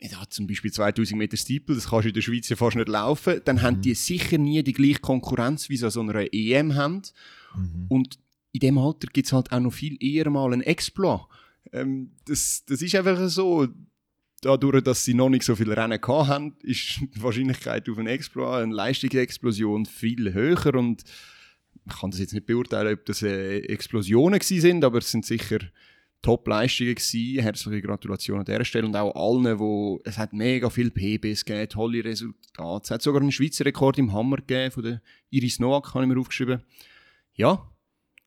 ja, 0.00 0.22
zum 0.28 0.46
Beispiel 0.46 0.70
2000 0.70 1.18
Meter 1.18 1.36
Steeple, 1.36 1.74
das 1.74 1.88
kannst 1.88 2.04
du 2.04 2.08
in 2.08 2.14
der 2.14 2.20
Schweiz 2.20 2.48
ja 2.48 2.56
fast 2.56 2.76
nicht 2.76 2.88
laufen, 2.88 3.40
dann 3.44 3.62
haben 3.62 3.80
die 3.80 3.94
sicher 3.94 4.38
nie 4.38 4.62
die 4.62 4.74
gleiche 4.74 5.00
Konkurrenz, 5.00 5.68
wie 5.70 5.76
sie 5.76 5.86
an 5.86 5.90
so 5.90 6.00
einer 6.00 6.32
EM 6.32 6.74
haben 6.74 7.02
Mhm. 7.54 7.86
und 7.88 8.18
in 8.52 8.60
dem 8.60 8.78
Alter 8.78 9.08
gibt 9.12 9.26
es 9.26 9.32
halt 9.32 9.52
auch 9.52 9.60
noch 9.60 9.72
viel 9.72 9.96
eher 10.02 10.30
mal 10.30 10.52
einen 10.52 10.62
Exploit. 10.62 11.20
Ähm, 11.72 12.12
das, 12.24 12.64
das 12.66 12.82
ist 12.82 12.94
einfach 12.94 13.28
so. 13.28 13.68
Dadurch, 14.40 14.84
dass 14.84 15.04
sie 15.04 15.14
noch 15.14 15.30
nicht 15.30 15.42
so 15.42 15.56
viele 15.56 15.76
Rennen 15.76 16.00
haben, 16.00 16.54
ist 16.62 17.00
die 17.00 17.22
Wahrscheinlichkeit 17.22 17.88
auf 17.88 17.98
einen 17.98 18.06
Exploit, 18.06 18.62
eine 18.62 18.72
Leistungsexplosion 18.72 19.84
viel 19.84 20.32
höher. 20.32 20.76
Und 20.76 21.02
ich 21.84 22.00
kann 22.00 22.12
das 22.12 22.20
jetzt 22.20 22.34
nicht 22.34 22.46
beurteilen, 22.46 22.94
ob 22.94 23.04
das 23.04 23.22
äh, 23.22 23.58
Explosionen 23.58 24.40
sind, 24.40 24.84
aber 24.84 24.98
es 24.98 25.10
sind 25.10 25.26
sicher 25.26 25.58
Top-Leistungen 26.22 26.94
gewesen. 26.94 27.42
Herzliche 27.42 27.82
Gratulation 27.82 28.38
an 28.38 28.44
dieser 28.44 28.64
Stelle 28.64 28.86
und 28.86 28.94
auch 28.94 29.14
allen, 29.16 29.58
wo 29.58 30.00
es 30.04 30.18
hat 30.18 30.32
mega 30.32 30.70
viele 30.70 30.90
PBs 30.90 31.44
gegeben, 31.44 31.68
tolle 31.68 32.04
Resultate. 32.04 32.84
Es 32.84 32.90
hat 32.92 33.02
sogar 33.02 33.20
einen 33.20 33.32
Schweizer 33.32 33.64
Rekord 33.64 33.98
im 33.98 34.12
Hammer 34.12 34.36
gegeben, 34.36 34.70
von 34.70 34.84
der 34.84 35.02
Iris 35.30 35.58
Noack, 35.58 35.94
habe 35.94 36.04
ich 36.04 36.10
mir 36.10 36.20
aufgeschrieben. 36.20 36.62
Ja, 37.38 37.66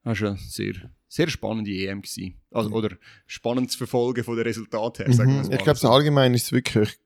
das 0.04 0.22
war 0.22 0.30
eine 0.30 0.38
sehr, 0.40 0.74
sehr 1.08 1.30
spannende 1.30 1.72
EM. 1.72 2.02
Gewesen. 2.02 2.42
Also, 2.50 2.72
oder 2.72 2.96
spannend 3.28 3.70
zu 3.72 3.78
verfolgen 3.78 4.24
von 4.24 4.36
den 4.36 4.46
Resultaten 4.46 5.06
her, 5.06 5.14
sagen 5.14 5.36
wir 5.36 5.44
Mhm. 5.44 5.52
Ich 5.52 5.64
glaube, 5.64 5.78
so. 5.78 5.90
allgemein 5.90 6.34
ist 6.34 6.46
es 6.46 6.52
wirklich 6.52 6.98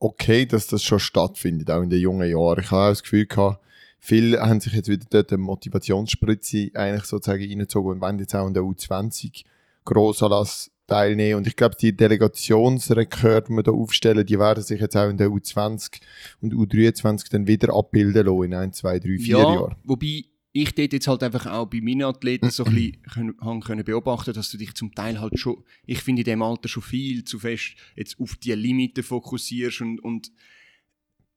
okay, 0.00 0.44
dass 0.44 0.66
das 0.66 0.82
schon 0.82 1.00
stattfindet, 1.00 1.70
auch 1.70 1.82
in 1.82 1.90
den 1.90 2.00
jungen 2.00 2.28
Jahren. 2.28 2.60
Ich 2.60 2.70
habe 2.70 2.82
auch 2.82 2.88
das 2.90 3.02
Gefühl 3.02 3.26
gehabt, 3.26 3.64
viele 3.98 4.40
haben 4.40 4.60
sich 4.60 4.72
jetzt 4.72 4.88
wieder 4.88 5.06
dort 5.08 5.32
eine 5.32 5.38
Motivationsspritze 5.38 6.70
eigentlich 6.74 7.04
sozusagen 7.04 7.42
reingezogen 7.42 7.92
und 7.92 8.00
wollen 8.00 8.18
jetzt 8.18 8.34
auch 8.34 8.46
in 8.46 8.54
der 8.54 8.64
U20 8.64 9.44
Grossanlass 9.84 10.70
teilnehmen. 10.86 11.38
Und 11.38 11.46
ich 11.46 11.56
glaube, 11.56 11.76
die 11.80 11.96
Delegationsrekorde, 11.96 13.46
die 13.48 13.54
wir 13.54 13.62
da 13.62 13.72
aufstellen, 13.72 14.26
die 14.26 14.38
werden 14.38 14.62
sich 14.62 14.80
jetzt 14.80 14.96
auch 14.96 15.08
in 15.08 15.16
der 15.16 15.28
U20 15.28 16.00
und 16.40 16.54
U23 16.54 17.30
dann 17.30 17.46
wieder 17.46 17.74
abbilden 17.74 18.26
lassen 18.26 18.44
in 18.44 18.54
ein, 18.54 18.72
zwei, 18.72 18.98
drei, 18.98 19.18
vier 19.18 19.38
ja, 19.38 19.54
Jahren. 19.54 19.76
Wobei, 19.84 20.24
ich 20.62 20.74
dort 20.74 20.92
jetzt 20.92 21.06
halt 21.06 21.22
einfach 21.22 21.46
auch 21.46 21.66
bei 21.66 21.80
meinen 21.80 22.02
Athleten 22.02 22.50
so 22.50 22.64
ein 22.64 22.74
bisschen 23.12 23.36
können, 23.36 23.60
können 23.60 23.84
beobachten, 23.84 24.32
dass 24.32 24.50
du 24.50 24.58
dich 24.58 24.74
zum 24.74 24.94
Teil 24.94 25.20
halt 25.20 25.38
schon, 25.38 25.62
ich 25.86 26.00
finde 26.00 26.22
in 26.22 26.26
dem 26.26 26.42
Alter 26.42 26.68
schon 26.68 26.82
viel 26.82 27.24
zu 27.24 27.38
fest 27.38 27.74
jetzt 27.96 28.18
auf 28.18 28.36
die 28.36 28.52
Limite 28.52 29.02
fokussierst 29.02 29.80
und, 29.82 30.00
und 30.00 30.32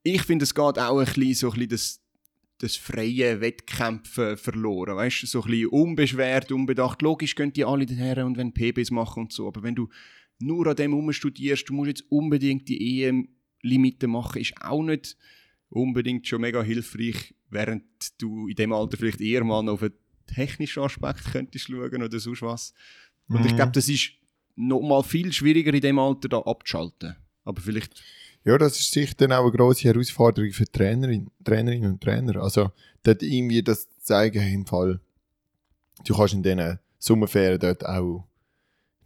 ich 0.03 0.23
finde, 0.23 0.43
es 0.43 0.55
geht 0.55 0.79
auch 0.79 0.99
ein 0.99 1.05
bisschen 1.05 1.33
so 1.35 1.47
ein 1.51 1.53
bisschen 1.53 1.69
das, 1.69 2.01
das 2.57 2.75
freie 2.75 3.41
Wettkämpfen 3.41 4.37
verloren, 4.37 4.95
weißt 4.95 5.23
du, 5.23 5.27
so 5.27 5.43
ein 5.43 5.51
bisschen 5.51 5.67
unbeschwert, 5.67 6.51
unbedacht. 6.51 7.01
Logisch 7.01 7.35
gehen 7.35 7.53
die 7.53 7.65
alle 7.65 7.85
daher 7.85 8.25
und 8.25 8.37
wenn 8.37 8.53
PBs 8.53 8.91
machen 8.91 9.23
und 9.23 9.33
so, 9.33 9.47
aber 9.47 9.61
wenn 9.61 9.75
du 9.75 9.89
nur 10.39 10.65
an 10.65 10.75
dem 10.75 11.11
studierst, 11.11 11.69
du 11.69 11.73
musst 11.73 11.89
jetzt 11.89 12.11
unbedingt 12.11 12.67
die 12.67 13.03
EM-Limite 13.03 14.07
machen, 14.07 14.41
ist 14.41 14.53
auch 14.61 14.81
nicht 14.81 15.15
unbedingt 15.69 16.27
schon 16.27 16.41
mega 16.41 16.63
hilfreich, 16.63 17.35
während 17.51 17.83
du 18.17 18.47
in 18.47 18.55
dem 18.55 18.73
Alter 18.73 18.97
vielleicht 18.97 19.21
eher 19.21 19.43
mal 19.43 19.67
auf 19.69 19.81
einen 19.83 19.93
technischen 20.27 20.83
Aspekt 20.83 21.31
könntest 21.31 21.65
schauen 21.67 22.01
oder 22.03 22.19
sonst 22.19 22.41
was. 22.41 22.73
Und 23.27 23.45
ich 23.45 23.51
Mhm. 23.51 23.55
glaube, 23.57 23.71
das 23.73 23.87
ist 23.89 24.11
noch 24.55 24.81
mal 24.81 25.03
viel 25.03 25.31
schwieriger 25.31 25.73
in 25.73 25.81
dem 25.81 25.99
Alter 25.99 26.29
da 26.29 26.39
abzuschalten. 26.39 27.15
Aber 27.43 27.61
vielleicht, 27.61 28.01
Ja, 28.43 28.57
das 28.57 28.79
ist 28.79 28.91
sicher 28.91 29.13
dann 29.17 29.33
auch 29.33 29.43
eine 29.43 29.51
grosse 29.51 29.87
Herausforderung 29.87 30.51
für 30.51 30.65
Trainerin, 30.65 31.29
Trainerinnen 31.43 31.91
und 31.93 32.01
Trainer. 32.01 32.41
Also, 32.41 32.71
dort 33.03 33.21
irgendwie 33.21 33.61
das 33.61 33.87
zeigen, 33.99 34.41
im 34.51 34.65
Fall, 34.65 34.99
du 36.05 36.15
kannst 36.15 36.33
in 36.33 36.41
diesen 36.43 36.79
Sommerferien 36.97 37.59
dort 37.59 37.85
auch 37.85 38.27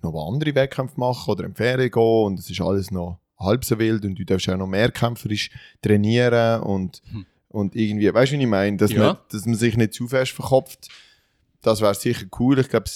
noch 0.02 0.28
andere 0.32 0.56
Wettkämpfe 0.56 1.00
machen 1.00 1.30
oder 1.32 1.44
in 1.46 1.52
die 1.52 1.58
Ferien 1.58 1.92
gehen 1.92 2.02
und 2.26 2.40
es 2.40 2.50
ist 2.50 2.62
alles 2.62 2.92
noch 2.92 3.20
halb 3.38 3.66
so 3.66 3.78
wild 3.80 4.06
und 4.06 4.16
du 4.16 4.24
darfst 4.24 4.48
auch 4.50 4.58
noch 4.58 4.68
mehrkämpferisch 4.68 5.50
trainieren 5.82 6.62
und, 6.62 7.02
Hm. 7.12 7.26
Und 7.56 7.76
irgendwie, 7.76 8.14
weißt 8.14 8.34
du, 8.34 8.38
wie 8.38 8.42
ich 8.44 8.48
meine? 8.50 8.78
Dass, 8.78 8.92
Ja. 8.92 9.00
man, 9.00 9.18
dass 9.32 9.46
man 9.46 9.56
sich 9.56 9.78
nicht 9.78 9.94
zu 9.94 10.08
fest 10.08 10.34
verkopft. 10.34 10.90
Das 11.62 11.82
wäre 11.82 11.96
sicher 11.96 12.26
cool. 12.40 12.60
Ich 12.60 12.70
glaube, 12.70 12.90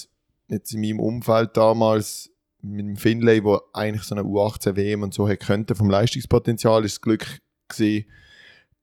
jetzt 0.49 0.73
in 0.73 0.81
meinem 0.81 0.99
Umfeld 0.99 1.55
damals 1.55 2.29
mit 2.61 2.81
dem 2.85 2.97
Finlay, 2.97 3.43
wo 3.43 3.61
eigentlich 3.73 4.03
so 4.03 4.15
eine 4.15 4.23
U18 4.25 4.75
WM 4.75 5.03
und 5.03 5.13
so 5.13 5.27
hätte 5.29 5.45
könnte 5.45 5.75
vom 5.75 5.89
Leistungspotenzial, 5.89 6.83
ist 6.83 6.97
das 6.97 7.01
Glück 7.01 7.25
gesehen, 7.69 8.05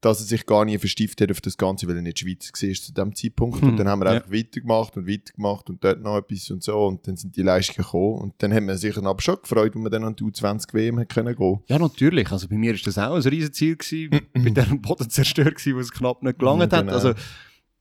dass 0.02 0.20
er 0.20 0.26
sich 0.26 0.46
gar 0.46 0.64
nie 0.64 0.78
verstieft 0.78 1.20
hat 1.20 1.30
auf 1.30 1.40
das 1.40 1.56
Ganze, 1.56 1.88
weil 1.88 1.96
er 1.96 2.02
nicht 2.02 2.18
Schweizer 2.18 2.52
war 2.52 2.74
zu 2.74 2.92
dem 2.92 3.14
Zeitpunkt. 3.14 3.60
Hm, 3.62 3.70
Und 3.70 3.76
dann 3.78 3.88
haben 3.88 4.00
wir 4.00 4.06
ja. 4.06 4.12
einfach 4.12 4.30
weitergemacht 4.30 4.96
und 4.96 5.08
weitergemacht 5.08 5.70
und 5.70 5.82
dort 5.82 6.02
noch 6.02 6.18
etwas 6.18 6.50
und 6.50 6.62
so 6.62 6.84
und 6.86 7.06
dann 7.08 7.16
sind 7.16 7.34
die 7.36 7.42
Leistungen 7.42 7.84
gekommen 7.84 8.18
und 8.20 8.34
dann 8.38 8.52
haben 8.52 8.66
wir 8.68 8.76
sich 8.76 8.94
dann 8.94 9.06
aber 9.06 9.20
schon 9.22 9.36
gefreut, 9.40 9.74
wenn 9.74 9.82
wir 9.82 9.90
dann 9.90 10.04
an 10.04 10.14
die 10.14 10.24
U20 10.24 10.74
WM 10.74 10.98
hätte 10.98 11.14
können 11.14 11.34
gehen. 11.34 11.60
ja 11.66 11.78
natürlich, 11.78 12.30
also 12.30 12.46
bei 12.46 12.56
mir 12.56 12.74
ist 12.74 12.86
das 12.86 12.98
auch 12.98 13.14
ein 13.14 13.22
riesen 13.22 13.52
Ziel 13.52 13.76
gewesen, 13.76 14.10
bei 14.34 14.50
dem 14.50 14.82
Boden 14.82 15.08
zerstört 15.10 15.56
gewesen, 15.56 15.76
wo 15.76 15.80
es 15.80 15.90
knapp 15.90 16.22
nicht 16.22 16.38
gelangt 16.38 16.70
Ja, 16.72 16.78
hat. 16.78 16.84
genau. 16.84 16.92
Also 16.94 17.14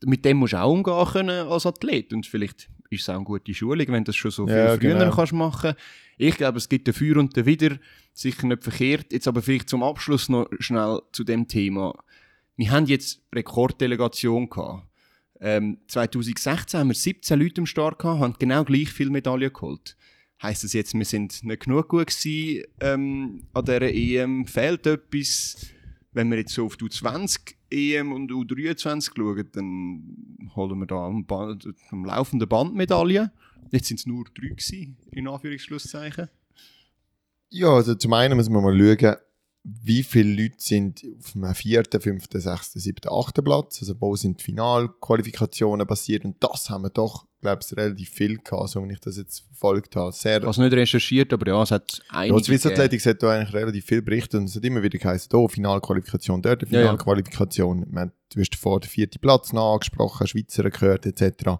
mit 0.05 0.23
dem 0.25 0.37
musst 0.37 0.53
du 0.53 0.57
auch 0.61 0.71
umgehen 0.71 1.05
können 1.11 1.47
als 1.47 1.65
Athlet 1.65 2.13
und 2.13 2.25
vielleicht 2.25 2.69
ist 2.89 3.01
es 3.01 3.09
auch 3.09 3.15
eine 3.15 3.23
gute 3.23 3.53
Schulung, 3.53 3.87
wenn 3.87 4.03
du 4.03 4.09
das 4.09 4.15
schon 4.15 4.31
so 4.31 4.45
viel 4.47 4.55
Ja, 4.55 4.77
früher 4.77 4.97
genau. 4.99 5.13
kannst 5.13 5.33
machen. 5.33 5.73
Ich 6.17 6.37
glaube, 6.37 6.59
es 6.59 6.69
gibt 6.69 6.87
dafür 6.87 7.17
und 7.17 7.35
dawider, 7.35 7.77
sicher 8.15 8.47
nicht 8.47 8.63
verkehrt. 8.63 9.11
Jetzt 9.11 9.27
aber 9.27 9.41
vielleicht 9.41 9.69
zum 9.69 9.83
Abschluss 9.83 10.29
noch 10.29 10.49
schnell 10.59 11.01
zu 11.11 11.23
dem 11.23 11.47
Thema. 11.47 11.93
Wir 12.55 12.71
haben 12.71 12.85
jetzt 12.85 13.21
Rekorddelegation 13.33 14.49
gehabt. 14.49 14.87
Ähm, 15.41 15.77
2016 15.87 16.79
haben 16.79 16.87
wir 16.87 16.95
17 16.95 17.39
Leute 17.39 17.61
am 17.61 17.65
Start 17.65 17.99
gehabt, 17.99 18.21
haben 18.21 18.35
genau 18.39 18.63
gleich 18.63 18.89
viele 18.89 19.09
Medaillen 19.09 19.51
geholt. 19.51 19.97
Heißt 20.41 20.63
das 20.63 20.73
jetzt, 20.73 20.93
wir 20.93 21.05
sind 21.05 21.43
nicht 21.43 21.63
genug 21.63 21.89
gut 21.89 22.07
gewesen 22.07 22.63
ähm, 22.79 23.43
an 23.53 23.65
dieser 23.65 23.81
EM? 23.81 24.45
Fehlt 24.47 24.87
etwas? 24.87 25.67
Wenn 26.13 26.29
wir 26.31 26.37
jetzt 26.37 26.53
so 26.53 26.65
auf 26.65 26.77
die 26.77 26.85
U20 26.85 27.55
EM 27.69 28.13
und 28.13 28.31
U23 28.31 29.11
schauen, 29.15 29.49
dann 29.51 30.49
holen 30.55 30.79
wir 30.79 30.87
da 30.87 31.07
am, 31.07 31.25
Band, 31.25 31.67
am 31.91 32.05
laufenden 32.05 32.47
Band 32.47 32.73
Medaillen. 32.73 33.31
Jetzt 33.71 33.87
sind 33.87 33.99
es 33.99 34.05
nur 34.05 34.23
drei 34.33 34.49
gewesen, 34.49 34.97
in 35.11 35.27
Anführungsschlusszeichen. 35.27 36.29
Ja, 37.49 37.69
also 37.69 37.95
zum 37.95 38.13
einen 38.13 38.37
muss 38.37 38.49
man 38.49 38.63
mal 38.63 38.77
schauen, 38.77 39.15
wie 39.63 40.03
viele 40.03 40.43
Leute 40.43 40.55
sind 40.59 41.01
auf 41.19 41.31
dem 41.31 41.55
vierten, 41.55 41.99
fünften, 41.99 42.39
sechsten, 42.39 42.79
siebten, 42.79 43.09
achten 43.09 43.43
Platz, 43.43 43.79
also 43.81 43.95
wo 43.99 44.15
sind 44.15 44.39
die 44.39 44.43
Finalqualifikationen 44.43 45.87
passiert 45.87 46.23
und 46.23 46.35
das 46.39 46.69
haben 46.69 46.83
wir 46.83 46.91
doch, 46.91 47.25
glaube 47.41 47.61
ich, 47.65 47.75
relativ 47.75 48.09
viel 48.09 48.37
gehabt, 48.37 48.69
so 48.69 48.87
wie 48.87 48.93
ich 48.93 48.99
das 48.99 49.17
jetzt 49.17 49.39
verfolgt 49.39 49.95
habe. 49.95 50.11
Sehr, 50.11 50.43
es 50.43 50.57
nicht 50.57 50.73
recherchiert, 50.73 51.33
aber 51.33 51.47
ja, 51.47 51.63
es 51.63 51.71
hat 51.71 51.99
ja, 52.11 52.19
einige 52.19 52.43
Swiss 52.43 52.61
gegeben. 52.61 52.79
Athletics 52.79 53.05
hat 53.07 53.23
da 53.23 53.31
eigentlich 53.31 53.55
relativ 53.55 53.85
viel 53.85 54.03
berichtet 54.03 54.35
und 54.41 54.49
es 54.49 54.55
hat 54.55 54.63
immer 54.63 54.83
wieder 54.83 54.99
geheißen, 54.99 55.29
oh, 55.33 55.47
Finalqualifikation 55.47 56.43
dort, 56.43 56.61
Ja, 56.61 56.67
ja. 56.67 56.79
Finalqualifikation. 56.81 57.83
Ich 57.87 57.91
meine, 57.91 58.11
Du 58.35 58.41
hast 58.41 58.55
vorher 58.55 58.81
den 58.81 58.89
vierten 58.89 59.19
Platz 59.19 59.53
angesprochen, 59.53 60.27
Schweizer 60.27 60.69
gehört 60.69 61.05
etc. 61.05 61.57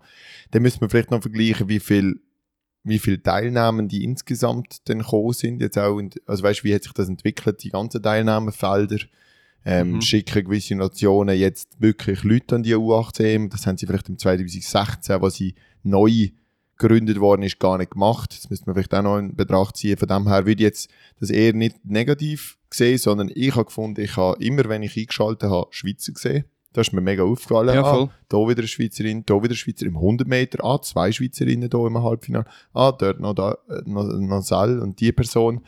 Dann 0.52 0.62
müssen 0.62 0.82
wir 0.82 0.90
vielleicht 0.90 1.10
noch 1.12 1.22
vergleichen, 1.22 1.70
wie 1.70 1.80
viel 1.80 2.20
wie 2.86 3.00
viele 3.00 3.22
Teilnehmende 3.22 3.98
insgesamt 3.98 4.88
dann 4.88 5.00
gekommen 5.00 5.34
sind. 5.34 5.60
Jetzt 5.60 5.78
auch 5.78 6.00
in, 6.00 6.12
also 6.26 6.44
weißt, 6.44 6.64
wie 6.64 6.74
hat 6.74 6.84
sich 6.84 6.94
das 6.94 7.10
entwickelt, 7.10 7.64
die 7.64 7.72
ganzen 7.72 8.02
Teilnehmerfelder? 8.02 9.00
Ähm, 9.66 9.94
Mhm. 9.94 10.02
Schicken 10.02 10.46
gewisse 10.46 10.76
Nationen 10.76 11.38
jetzt 11.38 11.82
wirklich 11.82 12.24
Leute 12.24 12.56
an 12.56 12.64
die 12.64 12.76
U18? 12.76 13.50
Das 13.50 13.66
haben 13.66 13.78
sie 13.78 13.88
vielleicht 13.88 14.08
im 14.08 14.20
2016, 14.20 15.20
wo 15.20 15.30
sie 15.30 15.56
neu 15.82 16.30
gegründet 16.78 17.20
worden 17.20 17.42
ist, 17.42 17.60
gar 17.60 17.78
nicht 17.80 17.92
gemacht. 17.92 18.38
Das 18.38 18.50
müsste 18.50 18.68
man 18.68 18.76
vielleicht 18.76 18.94
auch 18.94 19.02
noch 19.02 19.18
in 19.18 19.36
Betracht 19.36 19.78
ziehen. 19.78 19.98
Von 19.98 20.08
dem 20.08 20.28
her 20.28 20.46
würde 20.46 20.62
ich 20.62 20.68
jetzt 20.68 20.90
das 21.20 21.32
eher 21.32 21.54
nicht 21.54 21.84
negativ 21.86 22.60
sehen, 22.70 22.98
sondern 23.00 23.32
ich 23.34 23.56
habe 23.56 23.66
gefunden, 23.66 24.02
ich 24.02 24.16
habe 24.18 24.44
immer, 24.44 24.66
wenn 24.70 24.84
ich 24.84 24.96
eingeschaltet 24.98 25.50
habe, 25.50 25.68
Schweizer 25.72 26.12
gesehen. 26.12 26.46
Das 26.76 26.88
ist 26.88 26.94
mir 26.94 27.02
mega 27.02 27.24
aufgefallen. 27.24 27.74
Ja, 27.74 27.84
voll. 27.84 28.10
Ah, 28.12 28.16
da 28.28 28.38
wieder 28.38 28.60
eine 28.60 28.68
Schweizerin, 28.68 29.24
da 29.26 29.36
wieder 29.36 29.46
eine 29.52 29.56
Schweizer 29.56 29.86
im 29.86 29.96
100 29.96 30.28
Meter. 30.28 30.64
Ah, 30.64 30.82
zwei 30.82 31.12
Schweizerinnen 31.12 31.70
da 31.70 31.78
im 31.88 31.98
Halbfinale. 32.04 32.46
Ah, 32.74 32.92
dort 32.92 33.20
noch, 33.22 33.34
da, 33.34 33.58
äh, 33.70 33.82
noch, 33.86 34.04
noch 34.04 34.42
Sal 34.42 34.80
und 34.80 35.00
die 35.00 35.12
Person. 35.14 35.64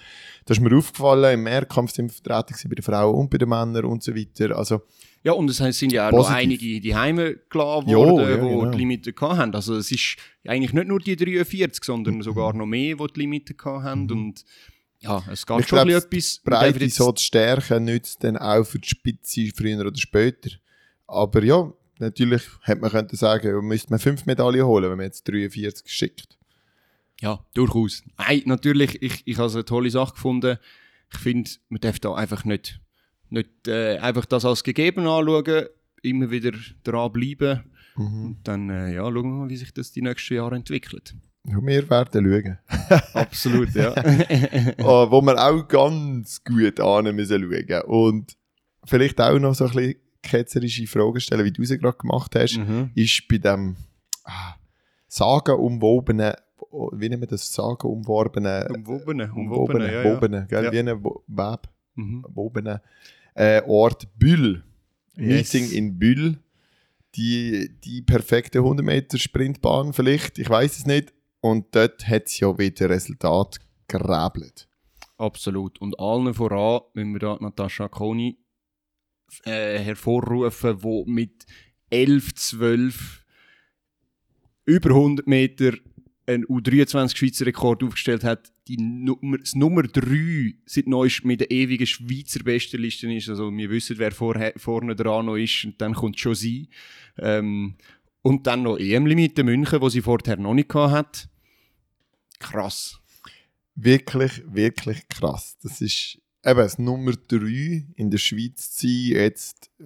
Das 0.46 0.58
ist 0.58 0.64
mir 0.64 0.76
aufgefallen. 0.78 1.34
Im 1.34 1.44
Mehrkampf 1.44 1.94
sind 1.94 2.10
wir 2.12 2.14
vertreten 2.34 2.70
bei 2.70 2.76
den 2.76 2.84
Frauen 2.84 3.16
und 3.16 3.30
bei 3.30 3.38
den 3.38 3.48
Männern 3.50 3.86
und 3.86 4.04
so 4.04 4.14
weiter. 4.16 4.58
Also, 4.58 4.82
Ja, 5.24 5.32
und 5.32 5.50
es 5.50 5.58
sind 5.58 5.92
ja 5.94 6.08
auch 6.08 6.12
noch 6.12 6.18
Positiv. 6.20 6.38
einige 6.38 6.82
die 6.82 6.96
Heime 6.96 7.36
klar 7.50 7.84
Ja, 7.88 7.96
geworden, 7.98 8.30
ja, 8.30 8.36
die 8.36 8.42
genau. 8.42 8.72
die 8.72 8.78
Limite 8.78 9.14
hatten. 9.20 9.56
Also 9.56 9.76
es 9.78 9.92
ist 9.92 10.18
eigentlich 10.46 10.74
nicht 10.74 10.88
nur 10.88 11.00
die 11.00 11.16
43, 11.16 11.84
sondern 11.84 12.22
sogar 12.22 12.54
noch 12.54 12.66
mehr, 12.66 12.96
die 12.98 13.08
die 13.14 13.20
Limite 13.22 13.56
hatten. 13.64 14.12
Und 14.12 14.44
ja, 15.00 15.24
es 15.32 15.46
geht 15.46 15.56
Mhm. 15.58 15.62
Ich 15.62 15.68
schon 15.68 15.88
glaub, 15.88 16.04
ein 16.04 16.10
bisschen 16.10 16.42
etwas. 16.42 16.42
Wir 16.44 16.72
Breite 16.72 16.90
so 16.90 17.12
zu 17.14 17.24
stärken 17.24 17.86
nützt 17.86 18.24
dann 18.24 18.36
auch 18.38 18.64
für 18.66 18.80
die 18.80 18.90
Spitze 18.90 19.50
früher 19.56 19.80
oder 19.80 19.96
später. 19.96 20.50
Aber 21.08 21.44
ja, 21.44 21.72
natürlich 22.00 22.44
hätte 22.62 22.82
man 22.82 22.92
könnte 22.92 23.16
sagen, 23.16 23.66
müsste 23.68 23.90
man 23.90 24.00
fünf 24.00 24.26
Medaillen 24.26 24.66
holen, 24.66 24.90
wenn 24.90 24.98
man 24.98 25.06
jetzt 25.06 25.28
43 25.28 25.92
schickt. 25.92 26.38
Ja, 27.22 27.44
durchaus. 27.54 28.04
Nein, 28.18 28.44
natürlich, 28.46 29.02
ich, 29.02 29.24
ich 29.26 29.38
habe 29.38 29.48
es 29.48 29.56
eine 29.56 29.66
tolle 29.66 29.90
Sache 29.90 30.14
gefunden. 30.14 30.58
Ich 31.12 31.20
finde, 31.20 31.50
man 31.70 31.82
darf 31.82 32.00
da 32.00 32.14
einfach 32.14 32.46
nicht, 32.46 32.80
nicht 33.30 33.68
äh, 33.68 33.98
einfach 33.98 34.26
das 34.26 34.46
als 34.46 34.64
gegeben 34.64 35.08
anschauen, 35.08 35.66
immer 36.04 36.30
wieder 36.30 36.52
dran 36.84 37.12
bleiben. 37.12 37.64
Und 37.96 38.38
dann 38.44 38.70
äh, 38.70 38.94
ja, 38.94 39.02
schauen 39.02 39.16
wir 39.16 39.24
mal, 39.24 39.50
wie 39.50 39.58
sich 39.58 39.74
das 39.74 39.92
die 39.92 40.04
nächsten 40.04 40.36
Jahre 40.36 40.56
entwickelt. 40.56 41.16
Ja, 41.46 41.60
wir 41.60 41.90
werden 41.90 42.26
schauen. 42.70 43.02
Absolut, 43.14 43.74
ja. 43.74 43.96
Ah, 44.80 45.10
wo 45.10 45.22
wir 45.22 45.44
auch 45.44 45.68
ganz 45.68 46.44
gut 46.44 46.80
an 46.80 47.16
müssen 47.16 47.42
schauen. 47.42 47.82
Und 47.86 48.38
vielleicht 48.84 49.20
auch 49.20 49.40
noch 49.40 49.56
so 49.56 49.66
ein 49.66 49.72
bisschen 49.72 49.96
ketzerische 50.28 50.86
Fragen 50.88 51.20
stellen, 51.20 51.46
wie 51.46 51.52
du 51.52 51.64
sie 51.64 51.78
gerade 51.78 51.98
gemacht 51.98 52.36
hast, 52.36 52.58
mhm. 52.58 52.92
ist 52.96 53.28
bei 53.28 53.38
dem 53.38 53.76
ah, 54.24 54.56
sagenumwobenen, 55.08 56.34
wie 56.92 57.10
nennen 57.10 57.22
wir 57.22 57.28
das, 57.28 57.54
sagenumworbenen, 57.54 58.68
Umwobene, 58.76 59.32
umwobenen, 59.34 59.88
ja, 59.92 60.04
ja. 60.04 60.14
wobenen, 60.16 60.48
gell, 60.48 60.66
Ja. 60.66 60.72
wie 60.72 60.80
ein 60.80 61.04
Web, 61.28 61.70
Mhm. 61.96 62.26
wobenen, 62.30 62.80
äh, 63.34 63.62
Ort 63.66 64.08
Bühl. 64.18 64.64
Yes. 65.16 65.54
Meeting 65.54 65.72
in 65.72 65.98
Bühl. 65.98 66.38
Die, 67.16 67.72
die 67.84 68.04
perfekte 68.04 68.60
100 68.60 68.86
Meter 68.86 69.18
Sprintbahn 69.18 69.94
vielleicht, 69.94 70.38
ich 70.38 70.50
weiß 70.50 70.78
es 70.78 70.86
nicht. 70.86 71.14
Und 71.40 71.74
dort 71.74 72.08
hat 72.08 72.26
es 72.26 72.40
ja 72.40 72.56
wieder 72.60 72.90
Resultat 72.90 73.60
geräbelt. 73.88 74.68
Absolut. 75.18 75.80
Und 75.82 76.00
allen 76.00 76.34
voran 76.34 76.82
müssen 76.94 77.14
wir 77.14 77.20
da 77.20 77.38
Natascha 77.40 77.88
Koni 77.88 78.38
äh, 79.46 79.80
hervorrufen, 79.80 80.84
wo 80.84 81.06
mit 81.06 81.46
11, 81.90 82.36
12 82.36 83.26
über 84.66 84.90
100 84.90 85.28
Meter 85.28 85.74
einen 86.28 86.46
U23 86.46 87.16
Schweizer 87.16 87.46
Rekord 87.46 87.84
aufgestellt 87.84 88.24
hat, 88.24 88.52
die 88.68 88.78
Nummer, 88.78 89.38
das 89.38 89.56
Nummer 89.56 89.84
3 89.84 90.56
seit 90.66 90.88
neuest 90.88 91.24
mit 91.24 91.40
der 91.40 91.52
ewigen 91.52 91.88
Schweizer 91.88 92.44
Bestenliste 92.44 93.12
ist. 93.12 93.30
Also 93.30 93.50
wir 93.56 93.70
wissen, 93.70 93.98
wer 93.98 94.12
vorher, 94.12 94.54
vorne 94.58 94.96
dran 94.96 95.28
noch 95.28 95.38
ist 95.38 95.64
und 95.64 95.82
dann 95.82 95.94
kommt 95.94 96.20
schon 96.20 96.36
sie. 96.36 96.70
Ähm, 97.18 97.76
und 98.22 98.46
dann 98.46 98.64
noch 98.64 98.78
EM-Limite 98.78 99.46
München, 99.46 99.80
wo 99.80 99.88
sie 99.88 100.02
vorher 100.02 100.36
noch 100.36 100.54
nicht 100.54 100.74
hat. 100.74 101.30
Krass. 102.40 103.00
Wirklich, 103.76 104.44
wirklich 104.48 105.08
krass. 105.08 105.58
Das 105.64 105.80
ist, 105.80 106.20
eben 106.46 106.60
das 106.60 106.78
Nummer 106.80 107.14
3 107.28 107.88
in 107.96 108.10
der 108.10 108.18
Schweiz 108.18 108.72
zu 108.72 108.88
sein, 108.88 109.22
jetzt 109.22 109.72
äh, 109.80 109.84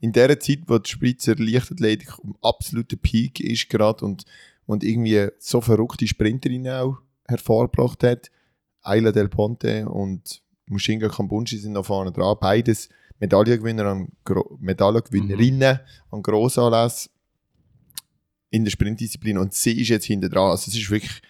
in 0.00 0.12
der 0.12 0.38
Zeit, 0.40 0.60
wo 0.66 0.78
die 0.78 0.90
Schweizer 0.90 1.36
Leichtathletik 1.36 2.12
am 2.24 2.36
absoluten 2.42 2.98
Peak 2.98 3.40
ist 3.40 3.68
gerade 3.68 4.04
und, 4.04 4.24
und 4.66 4.82
irgendwie 4.82 5.28
so 5.38 5.60
verrückte 5.60 6.06
Sprinterinnen 6.06 6.72
auch 6.72 6.98
hervorgebracht 7.28 8.02
hat. 8.02 8.30
Ayla 8.82 9.12
Del 9.12 9.28
Ponte 9.28 9.88
und 9.88 10.42
Mushinga 10.66 11.08
Kambunchi 11.08 11.58
sind 11.58 11.72
noch 11.72 11.86
vorne 11.86 12.10
dran. 12.10 12.36
Beides 12.40 12.88
Medaillengewinner 13.20 13.86
an 13.86 14.08
Gro 14.24 14.56
Medaillengewinnerinnen 14.60 15.74
Mhm. 15.76 15.80
an 16.10 16.22
Grossanlässen 16.22 17.12
in 18.50 18.64
der 18.64 18.72
Sprintdisziplin 18.72 19.38
und 19.38 19.54
sie 19.54 19.80
ist 19.80 19.88
jetzt 19.88 20.06
hinter 20.06 20.28
dran. 20.28 20.50
Also 20.50 20.68
es 20.68 20.76
ist 20.76 20.90
wirklich 20.90 21.22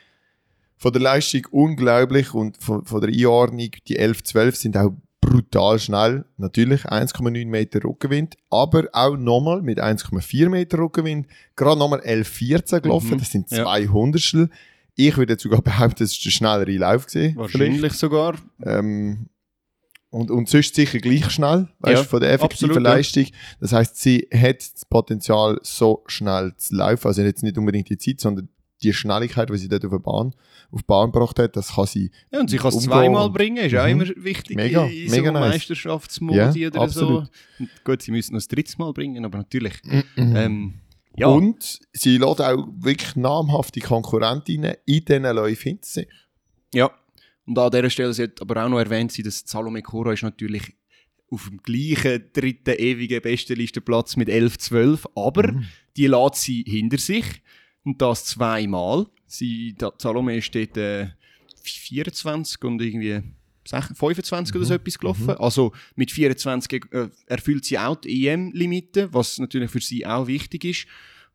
von 0.82 0.92
der 0.92 1.00
Leistung 1.00 1.42
unglaublich 1.52 2.34
und 2.34 2.60
von, 2.60 2.84
von 2.84 3.00
der 3.00 3.10
Einordnung, 3.10 3.70
die 3.86 3.96
11, 3.96 4.24
12 4.24 4.56
sind 4.56 4.76
auch 4.76 4.90
brutal 5.20 5.78
schnell. 5.78 6.24
Natürlich 6.38 6.86
1,9 6.86 7.46
Meter 7.46 7.84
Rückenwind, 7.84 8.36
aber 8.50 8.88
auch 8.92 9.16
nochmal 9.16 9.62
mit 9.62 9.80
1,4 9.80 10.48
Meter 10.48 10.78
Rückenwind 10.78 11.28
gerade 11.54 11.78
nochmal 11.78 12.00
11, 12.00 12.26
14 12.26 12.82
gelaufen. 12.82 13.10
Mhm, 13.10 13.18
Das 13.18 13.30
sind 13.30 13.48
ja. 13.52 13.62
zwei 13.62 13.86
Hundertstel. 13.86 14.50
Ich 14.96 15.16
würde 15.16 15.34
jetzt 15.34 15.44
sogar 15.44 15.62
behaupten, 15.62 16.00
das 16.02 16.10
ist 16.14 16.24
der 16.24 16.30
schnellere 16.30 16.72
Lauf 16.72 17.06
gewesen. 17.06 17.36
Wahrscheinlich 17.36 17.92
sogar. 17.92 18.34
Ähm, 18.64 19.28
und, 20.10 20.32
und 20.32 20.48
sonst 20.48 20.74
sicher 20.74 20.98
gleich 20.98 21.30
schnell, 21.30 21.68
weißt, 21.78 22.02
Ja, 22.02 22.04
von 22.08 22.20
der 22.20 22.32
effektiven 22.32 22.70
absolut, 22.70 22.84
ja. 22.84 22.94
Leistung. 22.94 23.26
Das 23.60 23.72
heißt, 23.72 23.96
sie 24.02 24.28
hat 24.34 24.58
das 24.58 24.84
Potenzial, 24.84 25.60
so 25.62 26.02
schnell 26.08 26.54
zu 26.56 26.74
laufen. 26.74 27.06
Also 27.06 27.22
jetzt 27.22 27.44
nicht 27.44 27.56
unbedingt 27.56 27.88
die 27.88 27.96
Zeit, 27.98 28.20
sondern 28.20 28.48
die 28.82 28.92
Schnelligkeit, 28.92 29.48
die 29.50 29.56
sie 29.56 29.68
dort 29.68 29.84
auf 29.84 29.90
der 29.90 29.98
Bahn, 29.98 30.34
auf 30.70 30.80
die 30.82 30.86
Bahn 30.86 31.10
gebracht 31.12 31.38
hat, 31.38 31.56
das 31.56 31.74
kann 31.74 31.86
sie. 31.86 32.10
Ja, 32.32 32.40
und 32.40 32.50
sie 32.50 32.56
kann 32.58 32.68
es 32.74 32.80
zweimal 32.80 33.30
bringen, 33.30 33.58
ist 33.64 33.74
auch 33.76 33.84
Mhm. 33.86 33.90
immer 34.00 34.06
wichtig 34.16 34.56
Mega, 34.56 34.84
in 34.86 35.10
mega 35.10 35.26
so 35.26 35.32
nice. 35.32 35.50
Meisterschaftsmodi 35.54 36.60
Ja, 36.60 36.68
oder 36.68 36.80
absolut. 36.82 37.30
so. 37.58 37.66
Gut, 37.84 38.02
sie 38.02 38.10
müssen 38.10 38.32
noch 38.32 38.38
das 38.38 38.48
dritte 38.48 38.74
Mal 38.78 38.92
bringen, 38.92 39.24
aber 39.24 39.38
natürlich. 39.38 39.74
Ähm, 40.16 40.74
ja, 41.16 41.26
Und 41.26 41.80
sie 41.92 42.16
lässt 42.18 42.40
auch 42.40 42.68
wirklich 42.78 43.16
namhafte 43.16 43.80
Konkurrentinnen 43.80 44.74
in 44.86 45.04
diesen 45.04 45.22
Läufen 45.24 45.62
hinter 45.70 45.86
sich. 45.88 46.08
ja. 46.74 46.90
Und 47.44 47.58
an 47.58 47.70
dieser 47.72 47.90
Stelle 47.90 48.12
sollte 48.14 48.40
aber 48.40 48.64
auch 48.64 48.68
noch 48.68 48.78
erwähnt 48.78 49.10
sein, 49.10 49.24
dass 49.24 49.42
Salome 49.44 49.82
Cora 49.82 50.12
ist 50.12 50.22
natürlich 50.22 50.62
auf 51.28 51.48
dem 51.48 51.58
gleichen 51.60 52.22
dritten 52.32 52.74
ewigen 52.78 53.20
Bestenlistenplatz 53.20 54.14
mit 54.16 54.28
11, 54.28 54.58
12, 54.58 55.06
aber 55.16 55.50
Mhm. 55.52 55.64
die 55.96 56.06
lässt 56.06 56.36
sie 56.36 56.62
hinter 56.64 56.98
sich 56.98 57.24
und 57.84 58.00
das 58.00 58.24
zweimal. 58.24 59.06
Sie, 59.26 59.74
da, 59.76 59.92
Salome 59.98 60.36
ist 60.36 60.54
dort 60.54 60.76
äh, 60.76 61.08
24 61.62 62.62
und 62.64 62.80
irgendwie 62.80 63.22
26, 63.64 63.96
25 63.96 64.56
oder 64.56 64.64
so 64.64 64.74
etwas 64.74 64.98
gelaufen. 64.98 65.30
Also 65.30 65.72
mit 65.94 66.10
24 66.10 66.86
äh, 66.90 67.08
erfüllt 67.26 67.64
sie 67.64 67.78
auch 67.78 67.96
die 67.96 68.28
EM-Limite, 68.28 69.12
was 69.12 69.38
natürlich 69.38 69.70
für 69.70 69.80
sie 69.80 70.04
auch 70.04 70.26
wichtig 70.26 70.64
ist. 70.64 70.86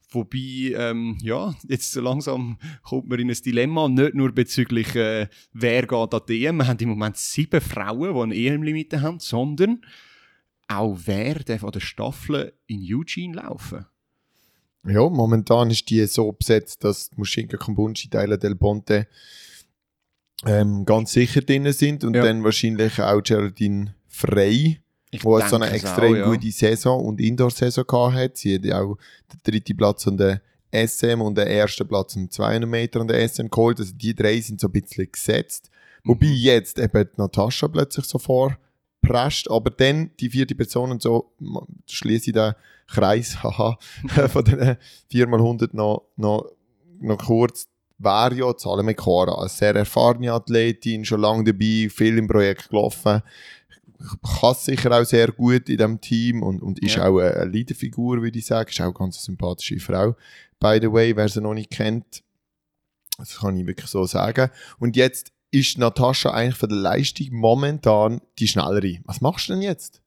Wobei, 0.10 0.74
ähm, 0.74 1.18
ja, 1.22 1.54
jetzt 1.68 1.94
langsam 1.96 2.58
kommt 2.82 3.10
man 3.10 3.20
in 3.20 3.30
ein 3.30 3.38
Dilemma, 3.46 3.90
nicht 3.90 4.14
nur 4.14 4.32
bezüglich, 4.32 4.96
äh, 4.96 5.28
wer 5.52 5.86
geht 5.86 6.14
an 6.14 6.22
die 6.30 6.46
EM. 6.46 6.58
Wir 6.58 6.68
haben 6.68 6.80
im 6.80 6.90
Moment 6.90 7.18
sieben 7.18 7.60
Frauen, 7.60 8.14
die 8.14 8.22
eine 8.22 8.56
EM-Limite 8.56 9.02
haben, 9.02 9.20
sondern 9.20 9.82
auch 10.70 10.98
wer 11.06 11.36
darf 11.36 11.64
an 11.64 11.72
der 11.72 11.82
Staffel 11.82 12.54
in 12.68 12.86
Eugene 12.90 13.36
laufen. 13.36 13.86
Ja, 14.88 15.10
momentan 15.10 15.70
ist 15.70 15.90
die 15.90 16.06
so 16.08 16.32
besetzt, 16.32 16.84
dass 16.84 17.10
Mushinka 17.16 17.58
Kambunchi, 17.58 18.10
Teile 18.10 18.38
Del 18.38 18.56
Ponte 18.56 19.08
ähm, 20.46 20.86
ganz 20.86 21.12
sicher 21.14 21.42
drin 21.42 21.72
sind 21.74 22.04
und 22.04 22.16
Ja. 22.16 22.24
dann 22.24 22.44
wahrscheinlich 22.44 23.00
auch 23.02 23.22
Geraldine 23.22 23.96
Frey, 24.08 24.80
Ich 25.12 25.24
wo 25.24 25.40
so 25.42 25.56
eine 25.56 25.70
extrem 25.72 26.14
auch, 26.14 26.18
ja. 26.18 26.26
gute 26.32 26.52
Saison 26.52 27.04
und 27.04 27.20
Indoor-Saison 27.20 27.86
gehabt 27.88 28.16
hat. 28.16 28.38
Sie 28.38 28.56
hat 28.56 28.72
auch 28.74 28.98
den 29.34 29.40
dritten 29.44 29.78
Platz 29.78 30.08
an 30.08 30.18
der 30.18 30.42
SM 30.72 31.22
und 31.22 31.38
den 31.38 31.48
ersten 31.48 31.88
Platz 31.88 32.16
an 32.16 32.24
den 32.24 32.32
200 32.32 32.70
Meter 32.70 33.02
an 33.02 33.08
der 33.08 33.28
SM 33.28 33.48
geholt. 33.50 33.80
Also 33.80 33.94
die 33.96 34.14
drei 34.14 34.40
sind 34.42 34.60
so 34.60 34.68
ein 34.68 34.74
bisschen 34.74 35.12
gesetzt. 35.12 35.70
Wobei 36.04 36.28
jetzt 36.28 36.78
eben 36.80 37.10
Natascha 37.18 37.68
plötzlich 37.68 38.06
so 38.06 38.20
vorprescht, 39.08 39.50
aber 39.50 39.70
dann 39.72 40.12
die 40.20 40.30
vierte 40.30 40.56
Person 40.56 40.92
und 40.92 41.02
so 41.02 41.32
schließe 41.88 42.30
ich 42.30 42.34
den 42.34 42.54
Kreis, 42.88 43.38
haha, 43.44 43.78
von 44.30 44.46
den 44.46 44.78
4x100 45.12 45.70
noch, 45.74 46.04
noch, 46.16 46.46
noch 47.00 47.18
kurz, 47.18 47.68
wäre 47.98 48.36
ja 48.36 48.54
Salome 48.58 48.94
Cora, 48.96 49.40
eine 49.40 49.50
sehr 49.50 49.76
erfahrene 49.76 50.32
Athletin, 50.32 51.04
schon 51.04 51.22
lange 51.22 51.44
dabei, 51.46 51.90
viel 51.90 52.18
im 52.18 52.28
Projekt 52.28 52.70
gelaufen, 52.70 53.22
kann 54.40 54.54
sicher 54.56 54.92
auch 54.92 55.04
sehr 55.04 55.32
gut 55.32 55.68
in 55.70 55.78
diesem 55.78 56.00
Team 56.00 56.44
und, 56.44 56.62
und 56.62 56.80
ist 56.80 56.96
Ja. 56.98 57.08
auch 57.08 57.18
eine, 57.20 57.34
eine 57.36 57.52
Leaderfigur, 57.52 58.22
würde 58.22 58.38
ich 58.38 58.46
sagen, 58.46 58.70
ist 58.70 58.80
auch 58.80 58.86
eine 58.86 58.94
ganz 58.94 59.24
sympathische 59.24 59.80
Frau, 59.80 60.16
by 60.60 60.78
the 60.82 60.92
way, 60.92 61.16
wer 61.16 61.28
sie 61.28 61.42
noch 61.42 61.56
nicht 61.56 61.72
kennt, 61.72 62.24
das 63.18 63.40
kann 63.40 63.58
ich 63.58 63.66
wirklich 63.66 63.90
so 63.90 64.06
sagen. 64.06 64.52
Und 64.78 64.96
jetzt 64.96 65.32
ist 65.60 65.78
Natascha 65.78 66.32
eigentlich 66.32 66.56
von 66.56 66.70
der 66.70 66.78
Leistung 66.78 67.28
momentan 67.32 68.22
die 68.40 68.48
schnellere. 68.48 69.00
Was 69.06 69.22
machst 69.22 69.50
du 69.50 69.54
denn 69.54 69.62
jetzt? 69.62 70.02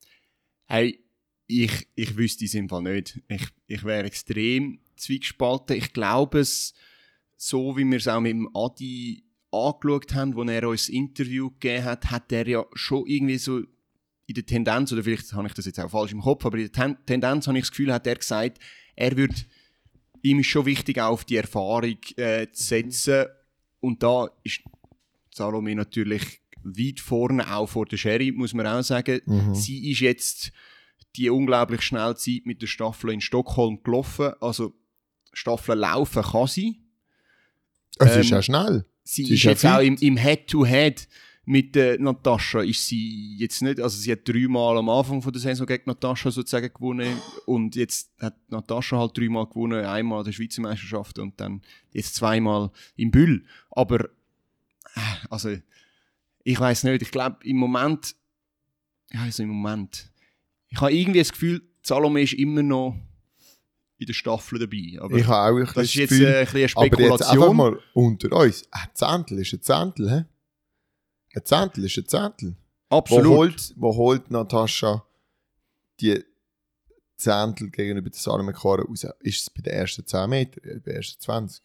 Hey, 0.66 1.00
ich, 1.46 1.88
ich 1.94 2.16
wüsste 2.16 2.44
es 2.44 2.56
Fall 2.68 2.82
nicht. 2.82 3.20
Ich, 3.28 3.48
ich 3.66 3.84
wäre 3.84 4.04
extrem 4.04 4.80
zwiegespalten. 4.96 5.76
Ich 5.76 5.92
glaube 5.92 6.40
es, 6.40 6.74
so 7.36 7.76
wie 7.76 7.84
wir 7.84 7.98
es 7.98 8.08
auch 8.08 8.20
mit 8.20 8.32
dem 8.32 8.54
Adi 8.54 9.24
angeschaut 9.50 10.14
haben, 10.14 10.36
wo 10.36 10.44
er 10.44 10.68
uns 10.68 10.88
Interview 10.88 11.50
gegeben 11.50 11.84
hat, 11.84 12.10
hat 12.10 12.30
er 12.30 12.46
ja 12.46 12.64
schon 12.74 13.06
irgendwie 13.06 13.38
so 13.38 13.62
in 14.26 14.34
der 14.34 14.46
Tendenz, 14.46 14.92
oder 14.92 15.02
vielleicht 15.02 15.32
habe 15.32 15.48
ich 15.48 15.54
das 15.54 15.66
jetzt 15.66 15.80
auch 15.80 15.90
falsch 15.90 16.12
im 16.12 16.20
Kopf, 16.20 16.44
aber 16.46 16.58
in 16.58 16.70
der 16.70 16.72
Ten 16.72 16.96
Tendenz 17.04 17.48
habe 17.48 17.58
ich 17.58 17.64
das 17.64 17.70
Gefühl, 17.70 17.92
hat 17.92 18.06
er 18.06 18.14
gesagt, 18.14 18.60
er 18.94 19.16
würde, 19.16 19.34
ihm 20.22 20.38
ist 20.38 20.46
schon 20.46 20.66
wichtig, 20.66 21.00
auch 21.00 21.10
auf 21.10 21.24
die 21.24 21.36
Erfahrung 21.36 21.98
äh, 22.16 22.46
zu 22.52 22.62
setzen. 22.62 23.26
Und 23.80 24.02
da 24.02 24.28
ist 24.44 24.60
Salome 25.30 25.74
natürlich 25.74 26.40
weit 26.62 27.00
vorne, 27.00 27.54
auch 27.54 27.68
vor 27.68 27.86
der 27.86 27.96
Sherry, 27.96 28.32
muss 28.32 28.54
man 28.54 28.66
auch 28.66 28.82
sagen. 28.82 29.20
Mhm. 29.26 29.54
Sie 29.54 29.90
ist 29.90 30.00
jetzt 30.00 30.52
die 31.16 31.30
unglaublich 31.30 31.82
schnelle 31.82 32.14
Zeit 32.16 32.42
mit 32.44 32.62
der 32.62 32.66
Staffel 32.66 33.10
in 33.10 33.20
Stockholm 33.20 33.82
gelaufen. 33.82 34.32
Also 34.40 34.74
Staffel 35.32 35.76
laufen 35.76 36.22
kann 36.22 36.46
sie. 36.46 36.80
Es 37.98 38.14
Ähm, 38.14 38.20
ist 38.20 38.30
ja 38.30 38.42
schnell. 38.42 38.84
Sie, 39.02 39.24
Sie 39.24 39.34
ist 39.34 39.38
ist 39.38 39.44
ja 39.44 39.50
jetzt 39.52 39.66
auch 39.66 39.80
im, 39.80 39.96
im 39.96 40.16
Head-to-Head 40.16 41.08
mit 41.50 41.74
der 41.74 41.98
Natascha 41.98 42.60
ist 42.60 42.86
sie 42.86 43.36
jetzt 43.36 43.60
nicht, 43.62 43.80
also 43.80 43.98
sie 43.98 44.12
hat 44.12 44.28
dreimal 44.28 44.78
am 44.78 44.88
Anfang 44.88 45.20
von 45.20 45.32
der 45.32 45.40
Saison 45.40 45.66
gegen 45.66 45.82
Natascha 45.86 46.30
sozusagen 46.30 46.72
gewonnen 46.72 47.16
und 47.44 47.74
jetzt 47.74 48.12
hat 48.20 48.36
Natascha 48.50 48.98
halt 48.98 49.18
dreimal 49.18 49.46
gewonnen, 49.46 49.84
einmal 49.84 50.20
an 50.20 50.26
der 50.26 50.32
Schweizer 50.32 50.62
Meisterschaft 50.62 51.18
und 51.18 51.40
dann 51.40 51.62
jetzt 51.92 52.14
zweimal 52.14 52.70
im 52.94 53.10
Bühl. 53.10 53.44
Aber 53.70 54.04
äh, 54.04 54.08
also 55.28 55.56
ich 56.42 56.58
weiß 56.58 56.84
nicht, 56.84 57.02
ich 57.02 57.10
glaube 57.10 57.38
im 57.44 57.56
Moment, 57.56 58.14
ja 59.12 59.22
also 59.22 59.42
im 59.42 59.50
Moment, 59.50 60.10
ich 60.68 60.80
habe 60.80 60.92
irgendwie 60.92 61.18
das 61.18 61.32
Gefühl, 61.32 61.62
Salome 61.82 62.22
ist 62.22 62.34
immer 62.34 62.62
noch 62.62 62.96
in 63.98 64.06
der 64.06 64.12
Staffel 64.14 64.58
dabei. 64.58 64.98
Aber 65.00 65.16
Ich 65.16 65.26
habe 65.26 65.52
auch 65.52 65.58
ein 65.58 65.74
das 65.74 65.84
ist 65.84 65.94
jetzt 65.94 66.10
Gefühl, 66.10 66.26
äh, 66.26 66.38
ein 66.40 66.44
bisschen 66.46 66.78
eine 66.78 66.86
aber 66.92 67.02
jetzt 67.02 67.12
einfach 67.12 67.26
Spekulation. 67.28 67.56
mal 67.56 67.80
unter 67.94 68.32
uns. 68.36 68.64
Ein 68.70 68.88
Zehntel 68.94 69.38
ist 69.40 69.52
ein 69.52 69.62
Zehntel, 69.62 70.10
hä? 70.10 70.24
Ein 71.34 71.44
Zehntel 71.44 71.84
ist 71.84 71.96
ein 71.98 72.06
Zehntel. 72.06 72.56
Wo 72.88 72.96
Absolut. 72.96 73.36
holt, 73.36 73.74
wo 73.76 73.94
holt 73.94 74.30
Natascha 74.30 75.04
die 76.00 76.24
Zehntel 77.16 77.70
gegenüber 77.70 78.08
der 78.10 78.18
Salome 78.18 78.52
Cora 78.52 78.82
raus? 78.82 79.06
Ist 79.20 79.42
es 79.42 79.50
bei 79.50 79.60
den 79.62 79.74
ersten 79.74 80.06
10 80.06 80.30
Metern, 80.30 80.64
äh, 80.64 80.74
bei 80.80 80.92
den 80.92 80.96
ersten 80.96 81.20
20? 81.20 81.62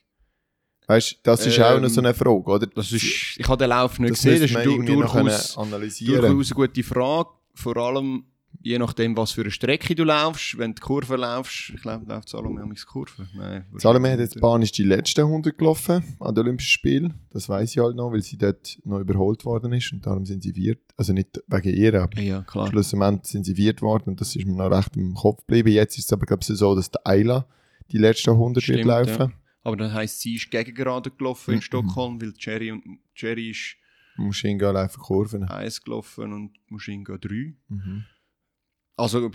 Weißt 0.88 1.20
das 1.24 1.46
ist 1.46 1.60
auch 1.60 1.80
noch 1.80 1.90
so 1.90 2.02
eine 2.02 2.14
Frage, 2.14 2.50
oder? 2.52 2.68
Das 2.68 2.92
ist, 2.92 3.38
ich 3.38 3.48
habe 3.48 3.58
den 3.58 3.70
Lauf 3.70 3.98
nicht 4.00 4.12
das 4.12 4.22
gesehen, 4.24 4.42
das 4.42 4.52
ist 4.52 4.66
du, 4.66 4.82
durchaus, 4.84 5.58
analysieren. 5.58 6.22
durchaus 6.22 6.52
eine 6.52 6.56
gute 6.68 6.84
Frage. 6.84 7.30
Vor 7.54 7.78
allem 7.78 8.26
je 8.62 8.80
nachdem, 8.80 9.16
was 9.16 9.32
für 9.32 9.42
eine 9.42 9.52
Strecke 9.52 9.96
du 9.96 10.04
laufst. 10.04 10.58
Wenn 10.58 10.74
du 10.74 10.82
Kurve 10.82 11.16
laufst, 11.16 11.72
ich 11.76 11.82
glaube, 11.82 12.06
läuft 12.08 12.30
Salome 12.30 12.62
am 12.62 12.74
Kurve. 12.88 13.28
Nein, 13.36 13.66
Salome 13.78 14.12
hat 14.12 14.20
jetzt 14.20 14.40
Bahn 14.42 14.62
ist 14.62 14.78
die 14.78 14.84
letzten 14.84 15.22
100 15.22 15.58
gelaufen 15.58 16.04
an 16.20 16.34
den 16.34 16.44
Olympischen 16.46 16.70
Spielen. 16.72 17.14
Das 17.32 17.48
weiß 17.48 17.72
ich 17.72 17.78
halt 17.80 17.96
noch, 17.96 18.12
weil 18.12 18.22
sie 18.22 18.38
dort 18.38 18.78
noch 18.84 19.00
überholt 19.00 19.46
worden 19.46 19.74
ist 19.74 19.92
und 19.94 20.06
darum 20.06 20.26
sind 20.26 20.44
sie 20.44 20.54
viert. 20.54 20.80
Also 20.98 21.14
nicht 21.14 21.42
wegen 21.48 21.74
ihr, 21.76 22.02
aber 22.02 22.20
Ja, 22.20 22.42
klar. 22.42 22.68
schlussendlich 22.68 23.32
sind 23.32 23.46
sie 23.46 23.56
viert 23.56 23.82
worden 23.82 24.10
und 24.10 24.22
das 24.22 24.36
ist 24.36 24.46
mir 24.46 24.56
noch 24.56 24.76
recht 24.76 24.96
im 24.98 25.14
Kopf 25.14 25.46
geblieben. 25.46 25.70
Jetzt 25.70 25.98
ist 25.98 26.06
es 26.06 26.14
aber 26.14 26.26
glaube 26.26 26.42
ich 26.42 26.48
so, 26.48 26.76
dass 26.76 26.90
der 26.92 27.06
Ayla 27.06 27.46
die 27.92 27.98
letzten 28.00 28.32
100 28.32 28.68
wird 28.68 28.80
Stimmt, 28.80 28.86
laufen. 28.86 29.34
Aber 29.66 29.76
das 29.78 29.94
heisst, 29.94 30.20
sie 30.22 30.36
ist 30.36 30.52
gegen 30.52 30.76
gerade 30.76 31.10
gelaufen 31.10 31.52
in 31.52 31.58
Mhm. 31.58 31.62
Stockholm, 31.64 32.22
weil 32.22 32.34
Jerry, 32.38 32.72
und, 32.72 33.00
Jerry 33.16 33.50
ist 33.50 33.76
Mushinga 34.16 34.70
laufen 34.72 35.02
Kurven. 35.02 35.44
1 35.44 35.84
gelaufen 35.84 36.32
und 36.32 36.52
Mushinga 36.70 37.18
3. 37.18 37.56
Mhm. 37.68 38.06
Also 38.96 39.32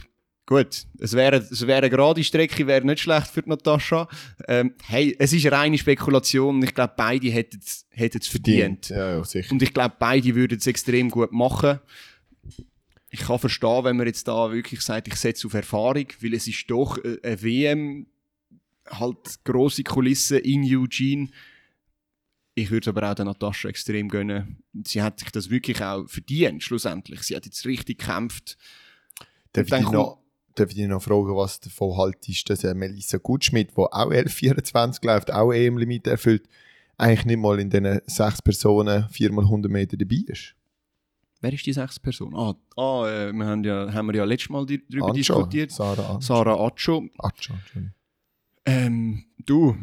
gut, 0.46 0.86
es 0.98 1.12
wäre, 1.14 1.36
es 1.36 1.66
wäre 1.66 1.78
eine 1.78 1.90
gerade 1.90 2.22
Strecke, 2.24 2.66
wäre 2.66 2.86
nicht 2.86 3.00
schlecht 3.00 3.26
für 3.26 3.42
die 3.42 3.50
Natascha. 3.50 4.08
Ähm, 4.46 4.74
hey, 4.84 5.14
es 5.18 5.32
ist 5.32 5.44
eine 5.46 5.56
reine 5.56 5.78
Spekulation. 5.78 6.62
Ich 6.62 6.74
glaube, 6.74 6.94
beide 6.96 7.28
hätten 7.28 7.58
es 7.60 7.86
verdient. 8.28 8.88
Ja, 8.88 9.16
ja, 9.16 9.24
sicher. 9.24 9.52
Und 9.52 9.62
ich 9.62 9.74
glaube, 9.74 9.96
beide 9.98 10.34
würden 10.34 10.58
es 10.58 10.66
extrem 10.66 11.10
gut 11.10 11.32
machen. 11.32 11.80
Ich 13.10 13.20
kann 13.20 13.40
verstehen, 13.40 13.82
wenn 13.84 13.96
man 13.96 14.06
jetzt 14.06 14.28
da 14.28 14.52
wirklich 14.52 14.80
sagt, 14.82 15.08
ich 15.08 15.16
setze 15.16 15.48
auf 15.48 15.54
Erfahrung, 15.54 16.06
weil 16.20 16.34
es 16.34 16.46
ist 16.46 16.70
doch 16.70 16.96
äh, 16.98 17.18
eine 17.24 17.42
WM, 17.42 18.06
halt 18.90 19.44
grosse 19.44 19.82
Kulisse 19.82 20.38
in 20.38 20.64
Eugene. 20.64 21.28
Ich 22.54 22.70
würde 22.70 22.90
aber 22.90 23.10
auch 23.10 23.14
der 23.14 23.24
Natascha 23.24 23.68
extrem 23.68 24.08
gönnen. 24.08 24.62
Sie 24.84 25.00
hat 25.00 25.20
sich 25.20 25.30
das 25.30 25.50
wirklich 25.50 25.82
auch 25.82 26.06
verdient, 26.08 26.62
schlussendlich. 26.62 27.22
Sie 27.22 27.36
hat 27.36 27.46
jetzt 27.46 27.64
richtig 27.64 27.98
gekämpft. 27.98 28.56
Darf 29.52 29.66
ich, 29.66 29.90
noch, 29.90 30.18
darf 30.54 30.70
ich 30.70 30.76
dich 30.76 30.86
noch 30.86 31.02
fragen, 31.02 31.34
was 31.36 31.60
davon 31.60 31.96
haltest, 31.96 32.50
dass 32.50 32.62
Melissa 32.74 33.18
Gutschmidt, 33.18 33.70
die 33.70 33.76
auch 33.76 34.10
11,24 34.10 35.06
läuft, 35.06 35.32
auch 35.32 35.52
EM-Limit 35.52 36.06
erfüllt, 36.06 36.48
eigentlich 36.96 37.24
nicht 37.24 37.38
mal 37.38 37.58
in 37.58 37.70
diesen 37.70 38.00
sechs 38.06 38.42
Personen 38.42 39.04
4x100 39.04 39.68
Meter 39.68 39.96
dabei 39.96 40.22
ist? 40.26 40.54
Wer 41.40 41.52
ist 41.54 41.64
die 41.64 41.72
sechs 41.72 41.98
Person? 41.98 42.34
Ah, 42.36 42.54
ah 42.76 43.08
äh, 43.08 43.32
wir 43.32 43.46
haben 43.46 43.64
ja, 43.64 43.92
haben 43.92 44.08
wir 44.08 44.16
ja 44.16 44.24
letztes 44.24 44.50
Mal 44.50 44.66
darüber 44.66 45.06
Ancho, 45.06 45.14
diskutiert. 45.14 45.70
Sarah 45.70 46.10
Ancho. 46.10 46.20
Sarah 46.20 46.66
Acho. 46.66 47.08
Entschuldigung. 47.22 47.94
Ähm, 48.70 49.24
du, 49.44 49.76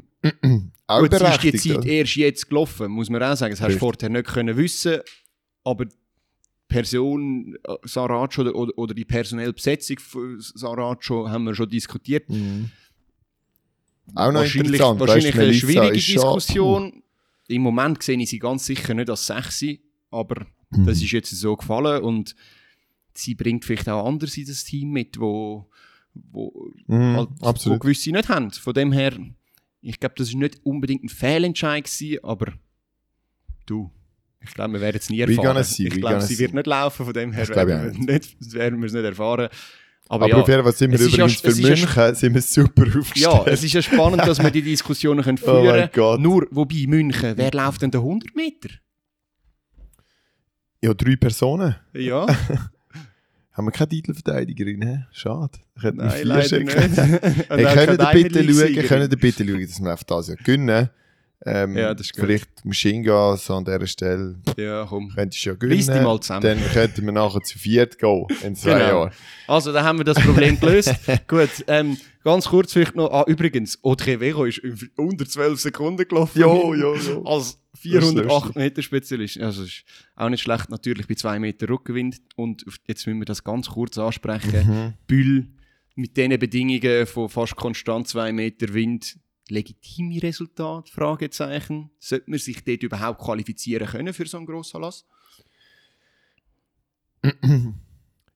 Auch 0.87 0.99
Gut, 1.01 1.13
ist 1.13 1.43
die 1.43 1.51
Zeit 1.53 1.77
oder? 1.77 1.85
erst 1.87 2.15
jetzt 2.15 2.49
gelaufen, 2.49 2.91
muss 2.91 3.09
man 3.09 3.21
auch 3.23 3.35
sagen. 3.35 3.51
Das 3.51 3.61
hast 3.61 3.67
du 3.69 3.73
Richtig. 3.85 3.99
vorher 4.01 4.09
nicht 4.09 4.27
können 4.27 4.57
wissen 4.57 4.99
aber 5.63 5.83
die 5.85 5.95
Person 6.69 7.57
äh, 7.63 7.75
Saracho 7.83 8.41
oder, 8.41 8.55
oder, 8.55 8.71
oder 8.77 8.93
die 8.93 9.03
personelle 9.05 9.51
Besetzung 9.51 9.99
von 9.99 10.37
Saracho 10.39 11.29
haben 11.29 11.43
wir 11.43 11.53
schon 11.55 11.69
diskutiert. 11.69 12.29
Mhm. 12.29 12.71
Auch 14.15 14.31
noch 14.31 14.39
wahrscheinlich 14.39 14.73
interessant. 14.73 14.99
wahrscheinlich 15.01 15.37
eine 15.39 15.53
schwierige 15.53 15.97
ist 15.97 16.05
schon- 16.05 16.13
Diskussion. 16.15 17.03
Im 17.49 17.61
Moment 17.61 18.01
sehe 18.03 18.17
ich 18.17 18.29
sie 18.29 18.39
ganz 18.39 18.65
sicher 18.65 18.93
nicht 18.93 19.09
als 19.09 19.25
sexy, 19.25 19.81
aber 20.11 20.45
Mhm. 20.69 20.85
das 20.85 21.01
ist 21.01 21.11
jetzt 21.11 21.29
so 21.31 21.55
gefallen 21.55 22.01
und 22.03 22.35
sie 23.13 23.35
bringt 23.35 23.63
vielleicht 23.65 23.87
auch 23.89 24.05
anders 24.07 24.35
in 24.37 24.45
das 24.47 24.63
Team 24.65 24.91
mit, 24.91 25.19
wo, 25.19 25.69
wo 26.31 26.51
Mhm, 26.87 27.15
halt, 27.41 27.65
wo 27.65 27.77
gewisse 27.79 28.11
nicht 28.11 28.29
haben. 28.29 28.51
Von 28.51 28.73
dem 28.73 28.91
her, 28.91 29.13
ich 29.81 29.99
glaube, 29.99 30.15
das 30.17 30.29
ist 30.29 30.35
nicht 30.35 30.59
unbedingt 30.63 31.03
ein 31.03 31.09
Fehlentscheid 31.09 31.83
gewesen, 31.85 32.23
aber 32.23 32.53
du, 33.65 33.91
ich 34.41 34.53
glaube, 34.53 34.73
wir 34.73 34.81
werden 34.81 34.97
es 35.01 35.09
nie 35.09 35.19
erfahren. 35.21 35.63
see, 35.63 35.87
ich 35.87 35.99
glaube, 35.99 36.21
sie 36.21 36.37
wird 36.39 36.53
nicht 36.53 36.67
laufen, 36.67 37.05
von 37.05 37.13
dem 37.13 37.31
her 37.33 37.47
werden 37.49 37.97
wir, 38.07 38.13
nicht, 38.13 38.53
werden 38.53 38.79
wir 38.81 38.87
es 38.87 38.93
nicht 38.93 39.03
erfahren. 39.03 39.49
Aber, 40.09 40.23
Aber 40.23 40.29
ja, 40.29 40.41
auf 40.41 40.47
jeden 40.47 40.63
Fall 40.63 40.71
sind 40.73 40.91
wir 40.91 40.99
ja- 40.99 41.05
übrigens 41.05 41.43
es 41.43 41.55
für 41.57 41.61
ja 41.61 41.67
München 41.69 42.15
sind 42.15 42.33
wir 42.33 42.41
super 42.41 42.83
aufgestellt. 42.83 43.33
ja, 43.33 43.45
es 43.47 43.61
ist 43.63 43.73
ja 43.73 43.81
spannend, 43.81 44.21
dass 44.25 44.41
wir 44.41 44.51
die 44.51 44.61
Diskussionen 44.61 45.21
können 45.21 45.37
Oh 45.41 45.45
führen 45.45 45.65
mein 45.65 45.89
Gott. 45.91 46.21
Nur, 46.21 46.47
wobei 46.51 46.85
München, 46.87 47.33
wer 47.35 47.51
läuft 47.51 47.81
denn 47.81 47.91
den 47.91 47.99
100 47.99 48.33
Meter? 48.33 48.69
ja, 50.81 50.93
drei 50.93 51.15
Personen. 51.17 51.75
Ja, 51.93 52.25
Haben 53.57 53.65
wir 53.65 53.71
keine 53.71 53.89
Titelverteidigerin? 53.89 54.81
hä? 54.83 55.05
Schade. 55.11 55.57
Nein, 55.81 55.95
leider 56.23 56.59
nicht. 56.59 56.77
Hey, 57.49 57.65
können 57.73 57.99
ihr 57.99 58.11
bitte 58.13 58.53
schauen, 58.53 58.87
können 58.87 59.09
bitte 59.19 59.45
schauen, 59.47 59.61
dass 59.61 59.79
wir 59.81 59.93
auf 59.93 60.03
das 60.03 60.27
Jahr 60.27 60.37
gewinnen? 60.37 60.89
Ähm, 61.45 61.77
Ja, 61.77 61.93
das 61.93 62.07
ist 62.07 62.13
gut. 62.15 62.25
vielleicht 62.25 62.65
Machine 62.65 63.03
Gas 63.03 63.49
an 63.51 63.63
dieser 63.63 63.85
Stelle. 63.87 64.39
Ja, 64.57 64.85
komm. 64.89 65.09
Könntest 65.13 65.45
du 65.45 65.49
ja 65.49 65.55
gewinnen. 65.55 65.77
Reiss 65.77 65.85
dich 65.85 66.01
mal 66.01 66.19
zusammen. 66.19 66.41
Dann 66.41 66.59
könnten 66.73 67.05
wir 67.05 67.11
nachher 67.11 67.41
zu 67.41 67.59
viert 67.59 67.99
gehen 67.99 68.25
in 68.43 68.55
zwei 68.55 68.71
Genau. 68.73 68.85
Jahren. 69.03 69.11
Also, 69.47 69.71
da 69.71 69.83
haben 69.83 69.99
wir 69.99 70.05
das 70.05 70.19
Problem 70.19 70.59
gelöst. 70.59 70.95
Gut, 71.27 71.49
ähm, 71.67 71.95
ganz 72.23 72.45
kurz 72.47 72.73
vielleicht 72.73 72.95
noch. 72.95 73.11
Ah, 73.11 73.23
übrigens, 73.27 73.77
Audrey 73.83 74.17
Vero 74.17 74.45
ist 74.45 74.61
unter 74.97 75.25
12 75.27 75.59
Sekunden 75.59 76.07
gelaufen. 76.07 76.39
Jo, 76.41 76.73
jo, 76.73 76.95
jo. 76.95 77.23
Als 77.23 77.59
Das 77.71 77.81
408 77.81 78.49
ist 78.49 78.55
Meter 78.55 78.81
Spezialist. 78.81 79.39
Also, 79.39 79.63
ist 79.63 79.83
auch 80.15 80.29
nicht 80.29 80.41
schlecht, 80.41 80.71
natürlich 80.71 81.07
bei 81.07 81.13
2 81.13 81.37
Meter 81.37 81.69
Rückenwind. 81.69 82.17
Und 82.35 82.65
jetzt 82.87 83.05
müssen 83.05 83.19
wir 83.19 83.25
das 83.25 83.43
ganz 83.43 83.69
kurz 83.69 83.97
ansprechen. 83.99 84.67
Mhm. 84.67 84.93
Bühl 85.05 85.47
mit 85.95 86.17
diesen 86.17 86.37
Bedingungen 86.39 87.05
von 87.05 87.29
fast 87.29 87.55
konstant 87.55 88.07
2 88.07 88.31
Meter 88.33 88.73
Wind. 88.73 89.17
Legitime 89.49 90.21
Resultat? 90.21 90.89
Fragezeichen. 90.89 91.89
Sollte 91.99 92.29
man 92.29 92.39
sich 92.39 92.63
dort 92.63 92.83
überhaupt 92.83 93.21
qualifizieren 93.21 93.87
können 93.87 94.13
für 94.13 94.25
so 94.25 94.37
einen 94.37 94.45
Grossanlass? 94.45 95.05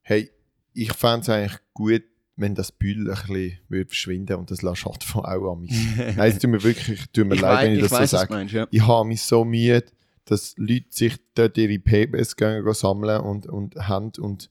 Hey, 0.03 0.31
ich 0.73 0.91
fände 0.93 1.21
es 1.21 1.29
eigentlich 1.29 1.59
gut, 1.75 2.03
wenn 2.35 2.55
das 2.55 2.71
Bühl 2.71 3.09
ein 3.09 3.15
bisschen 3.15 3.59
würde 3.69 3.87
verschwinden 3.87 4.35
und 4.37 4.49
das 4.49 4.61
Laschat 4.61 5.03
von 5.03 5.23
auch 5.23 5.53
an 5.53 5.61
mich. 5.61 5.71
Nein, 5.97 6.31
es 6.31 6.39
tut 6.39 6.49
mir 6.49 6.63
wirklich 6.63 7.05
tut 7.13 7.27
mir 7.27 7.35
leid, 7.35 7.67
wenn 7.67 7.75
ich, 7.75 7.81
das 7.81 7.91
weiss, 7.91 8.11
so 8.11 8.17
sage. 8.17 8.33
meinst, 8.33 8.53
ja. 8.53 8.67
Ich 8.71 8.81
habe 8.81 9.07
mich 9.07 9.21
so 9.21 9.45
müde, 9.45 9.85
dass 10.25 10.55
Leute 10.57 10.87
sich 10.89 11.17
dort 11.35 11.57
ihre 11.57 11.77
PBs 11.79 12.35
gehen 12.35 12.73
sammeln 12.73 13.21
und, 13.21 13.45
und 13.45 13.75
haben 13.75 14.11
und 14.19 14.49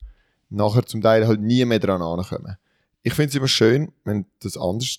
nachher 0.51 0.87
zum 0.87 1.03
Teil 1.03 1.27
halt 1.27 1.41
nie 1.41 1.65
mehr 1.65 1.79
dran 1.79 2.01
ankommen. 2.01 2.57
Ich 3.03 3.15
finde 3.15 3.31
es 3.31 3.35
immer 3.35 3.49
schön, 3.49 3.93
wenn 4.05 4.27
das 4.41 4.57
anders 4.57 4.99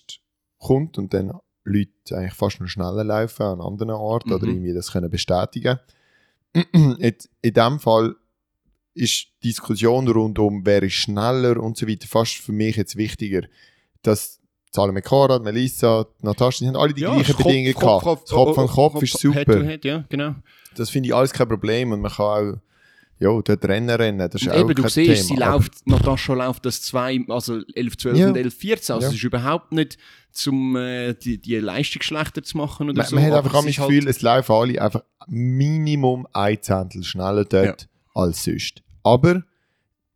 kommt 0.58 0.98
und 0.98 1.14
dann 1.14 1.32
Leute 1.64 1.90
eigentlich 2.16 2.34
fast 2.34 2.60
noch 2.60 2.66
schneller 2.68 3.04
laufen 3.04 3.42
an 3.44 3.60
anderen 3.60 3.90
Orten 3.90 4.32
oder 4.32 4.46
Mhm. 4.46 4.52
irgendwie 4.52 4.74
das 4.74 4.92
können 4.92 5.10
bestätigen. 5.10 5.78
Jetzt, 6.98 7.30
in 7.40 7.54
dem 7.54 7.78
Fall 7.78 8.14
ist 8.94 9.28
die 9.42 9.48
Diskussion 9.48 10.06
rund 10.08 10.38
um, 10.38 10.66
wer 10.66 10.82
ist 10.82 10.92
schneller 10.94 11.58
und 11.58 11.76
so 11.78 11.88
weiter, 11.88 12.06
fast 12.06 12.34
für 12.34 12.52
mich 12.52 12.76
jetzt 12.76 12.96
wichtiger, 12.96 13.42
dass 14.02 14.38
Salome 14.70 15.00
Karat, 15.00 15.42
Melissa, 15.42 16.06
Natascha, 16.20 16.58
die 16.64 16.68
haben 16.68 16.76
alle 16.76 16.92
die 16.92 17.00
gleichen 17.02 17.24
das 17.26 17.36
Bedingungen 17.36 17.72
gehabt. 17.74 18.02
Kopf, 18.04 18.24
Kopf 18.30 18.58
an 18.58 18.66
Kopf, 18.66 19.02
ist 19.02 19.18
super. 19.18 19.38
Head 19.40 19.64
head, 19.66 19.84
ja, 19.86 20.04
genau. 20.10 20.34
Das 20.76 20.90
finde 20.90 21.08
ich 21.08 21.14
alles 21.14 21.32
kein 21.32 21.48
Problem 21.48 21.92
und 21.92 22.00
man 22.00 22.10
kann 22.10 22.26
auch 22.26 22.58
ja, 23.22 23.40
dort 23.42 23.64
Rennen 23.64 23.88
rennen, 23.90 24.28
das 24.30 24.42
ist 24.42 24.48
Und 24.48 24.54
auch 24.54 24.60
eben, 24.60 24.74
du 24.74 24.88
siehst, 24.88 25.28
sie 25.28 25.34
Thema. 25.34 25.46
Aber- 25.46 25.56
läuft, 25.56 25.86
Natascha 25.86 26.34
läuft 26.34 26.66
das 26.66 26.82
2, 26.82 27.24
also 27.28 27.60
11, 27.74 27.96
12 27.98 28.18
Ja. 28.18 28.28
und 28.28 28.36
11, 28.36 28.54
14. 28.54 28.94
Also 28.94 29.04
Ja. 29.06 29.08
es 29.10 29.14
ist 29.16 29.24
überhaupt 29.24 29.72
nicht, 29.72 29.96
um 30.46 30.76
äh, 30.76 31.14
die, 31.14 31.38
die 31.38 31.56
Leistung 31.56 32.02
schlechter 32.02 32.42
zu 32.42 32.56
machen 32.56 32.88
oder 32.90 32.98
Man, 32.98 33.06
so. 33.06 33.14
man 33.16 33.24
hat 33.24 33.32
einfach 33.34 33.52
das 33.52 33.64
halt- 33.64 33.76
Gefühl, 33.88 34.08
es 34.08 34.22
laufen 34.22 34.52
alle 34.52 34.82
einfach 34.82 35.02
Minimum 35.28 36.26
ein 36.32 36.60
Zehntel 36.62 37.04
schneller 37.04 37.44
dort 37.44 37.88
als 38.14 38.44
sonst. 38.44 38.82
Aber 39.02 39.42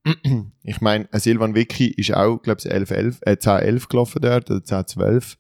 ich 0.63 0.81
meine, 0.81 1.09
ein 1.11 1.21
Silvan 1.21 1.55
Vicky 1.55 1.89
ist 1.89 2.15
auch, 2.15 2.39
glaube 2.41 2.61
ich, 2.65 2.71
11, 2.71 2.91
11, 2.91 3.19
äh, 3.23 3.39
10, 3.39 3.59
11 3.61 3.89
gelaufen 3.89 4.21
dort, 4.23 4.51
oder 4.51 4.63
10, 4.63 4.87
12. 4.87 5.37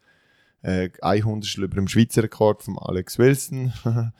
Äh, 0.62 0.90
100 1.00 1.56
über 1.58 1.76
dem 1.76 1.88
Schweizer 1.88 2.22
Rekord 2.22 2.62
von 2.62 2.76
Alex 2.78 3.18
Wilson. 3.18 3.72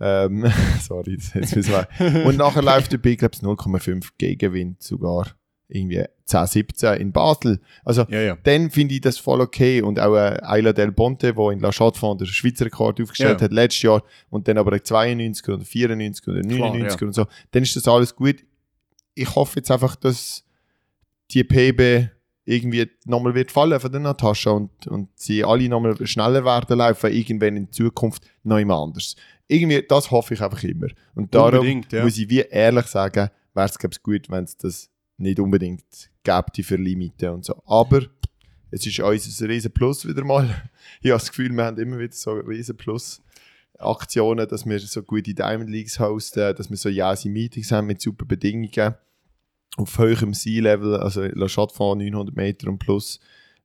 ähm, 0.00 0.52
sorry, 0.80 1.18
jetzt 1.34 1.54
müssen 1.54 1.72
wir. 1.72 2.26
Und 2.26 2.36
nachher 2.38 2.62
läuft 2.62 2.92
dabei, 2.92 3.14
glaube 3.14 3.34
ich, 3.34 3.40
0,5 3.42 4.08
Gegenwind 4.18 4.82
sogar. 4.82 5.28
Irgendwie 5.68 6.04
10, 6.26 6.46
17 6.46 7.00
in 7.00 7.12
Basel. 7.12 7.60
Also, 7.84 8.04
Ja, 8.10 8.20
ja. 8.20 8.36
dann 8.42 8.70
finde 8.70 8.94
ich 8.94 9.00
das 9.00 9.16
voll 9.16 9.40
okay. 9.40 9.80
Und 9.80 9.98
auch 10.00 10.14
äh, 10.14 10.38
Ayla 10.42 10.72
Del 10.74 10.92
Ponte, 10.92 11.32
der 11.32 11.50
in 11.50 11.60
La 11.60 11.70
Chaux-de-Fonds 11.70 12.22
den 12.22 12.26
Schweizer 12.26 12.66
Rekord 12.66 13.00
aufgestellt 13.00 13.40
Ja. 13.40 13.44
hat, 13.44 13.52
letztes 13.52 13.82
Jahr, 13.82 14.02
und 14.28 14.48
dann 14.48 14.58
aber 14.58 14.82
92 14.82 15.48
oder 15.48 15.64
94 15.64 16.28
oder 16.28 16.42
99 16.42 17.00
ja. 17.00 17.06
und 17.06 17.14
so, 17.14 17.26
dann 17.52 17.62
ist 17.62 17.74
das 17.74 17.88
alles 17.88 18.14
gut. 18.14 18.44
Ich 19.14 19.34
hoffe 19.34 19.60
jetzt 19.60 19.70
einfach, 19.70 19.96
dass 19.96 20.44
die 21.30 21.44
PB 21.44 22.10
irgendwie 22.44 22.90
nochmal 23.04 23.34
wird 23.34 23.52
fallen 23.52 23.78
von 23.78 23.92
der 23.92 24.00
Natascha 24.00 24.50
und, 24.50 24.86
und 24.88 25.08
sie 25.14 25.44
alle 25.44 25.68
nochmal 25.68 26.06
schneller 26.06 26.44
werden 26.44 26.78
laufen, 26.78 27.12
irgendwann 27.12 27.56
in 27.56 27.72
Zukunft 27.72 28.24
noch 28.42 28.58
immer 28.58 28.78
anders. 28.78 29.14
Irgendwie, 29.46 29.82
das 29.86 30.10
hoffe 30.10 30.34
ich 30.34 30.40
einfach 30.40 30.62
immer. 30.64 30.88
Und 31.14 31.34
darum 31.34 31.82
ja. 31.90 32.02
muss 32.02 32.18
ich 32.18 32.28
wie 32.28 32.40
ehrlich 32.40 32.86
sagen, 32.86 33.30
wäre 33.54 33.66
es 33.66 34.02
gut, 34.02 34.30
wenn 34.30 34.44
es 34.44 34.56
das 34.56 34.90
nicht 35.18 35.38
unbedingt 35.38 36.10
gäbe 36.24 36.62
für 36.62 36.76
Limiten 36.76 37.28
und 37.30 37.44
so. 37.44 37.62
Aber 37.66 38.02
es 38.70 38.86
ist 38.86 38.98
uns 39.00 39.40
ein 39.40 39.46
riesen 39.48 39.72
Plus 39.72 40.06
wieder 40.06 40.24
mal. 40.24 40.46
Ich 41.00 41.10
habe 41.10 41.20
das 41.20 41.28
Gefühl, 41.28 41.50
wir 41.50 41.64
haben 41.64 41.78
immer 41.78 41.98
wieder 41.98 42.14
so 42.14 42.32
riesen 42.32 42.76
Plus. 42.76 43.22
Aktionen, 43.78 44.48
dass 44.48 44.64
wir 44.64 44.78
so 44.78 45.02
gute 45.02 45.34
Diamond 45.34 45.68
Leagues 45.68 45.98
hosten, 45.98 46.54
dass 46.56 46.70
wir 46.70 46.76
so 46.76 46.88
jase 46.88 47.28
Meetings 47.28 47.72
haben 47.72 47.88
mit 47.88 48.00
super 48.00 48.24
Bedingungen 48.24 48.94
auf 49.76 49.98
höherem 49.98 50.34
Sea-Level, 50.34 50.96
also 50.96 51.22
La 51.22 51.48
Chaux-de-Fonds 51.48 52.04
900 52.04 52.36
Meter 52.36 52.68
und 52.68 52.78
plus 52.78 53.20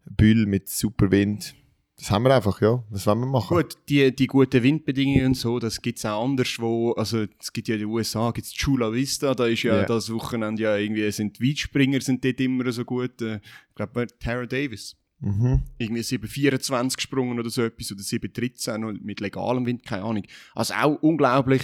Bühl 0.05 0.45
mit 0.45 0.69
super 0.69 1.11
Wind. 1.11 1.53
Das 1.99 2.11
haben 2.11 2.23
wir 2.23 2.35
einfach, 2.35 2.61
ja. 2.61 2.83
Was 2.91 3.07
wollen 3.07 3.21
wir 3.21 3.25
machen? 3.25 3.57
Gut, 3.57 3.75
die, 3.89 4.15
die 4.15 4.27
guten 4.27 4.61
Windbedingungen 4.61 5.25
und 5.27 5.33
so, 5.33 5.57
das 5.57 5.81
gibt 5.81 5.97
es 5.97 6.05
auch 6.05 6.23
anders, 6.23 6.47
wo, 6.59 6.91
also 6.91 7.25
es 7.39 7.51
gibt 7.51 7.67
ja 7.67 7.73
in 7.73 7.81
den 7.81 7.89
USA, 7.89 8.29
gibt 8.31 8.45
es 8.45 8.53
Chula 8.53 8.93
Vista, 8.93 9.33
da 9.33 9.47
ist 9.47 9.63
ja 9.63 9.77
Ja. 9.77 9.85
das 9.85 10.13
Wochenende 10.13 10.61
ja 10.61 10.77
irgendwie, 10.77 11.09
sind 11.11 11.39
die 11.39 11.49
Weitspringer 11.49 11.99
sind 12.01 12.23
dort 12.23 12.39
immer 12.39 12.71
so 12.71 12.85
gut, 12.85 13.19
äh, 13.23 13.37
ich 13.69 13.75
glaube 13.75 14.05
Tara 14.19 14.45
Davis, 14.45 14.95
Mhm. 15.19 15.63
irgendwie 15.79 16.03
7,24 16.03 16.95
gesprungen 16.97 17.39
oder 17.39 17.49
so 17.49 17.63
etwas, 17.63 17.91
oder 17.91 18.01
7,13 18.03 18.85
und 18.85 19.03
mit 19.03 19.19
legalem 19.19 19.65
Wind, 19.65 19.83
keine 19.83 20.03
Ahnung. 20.03 20.23
Also 20.53 20.75
auch 20.75 21.01
unglaublich, 21.01 21.63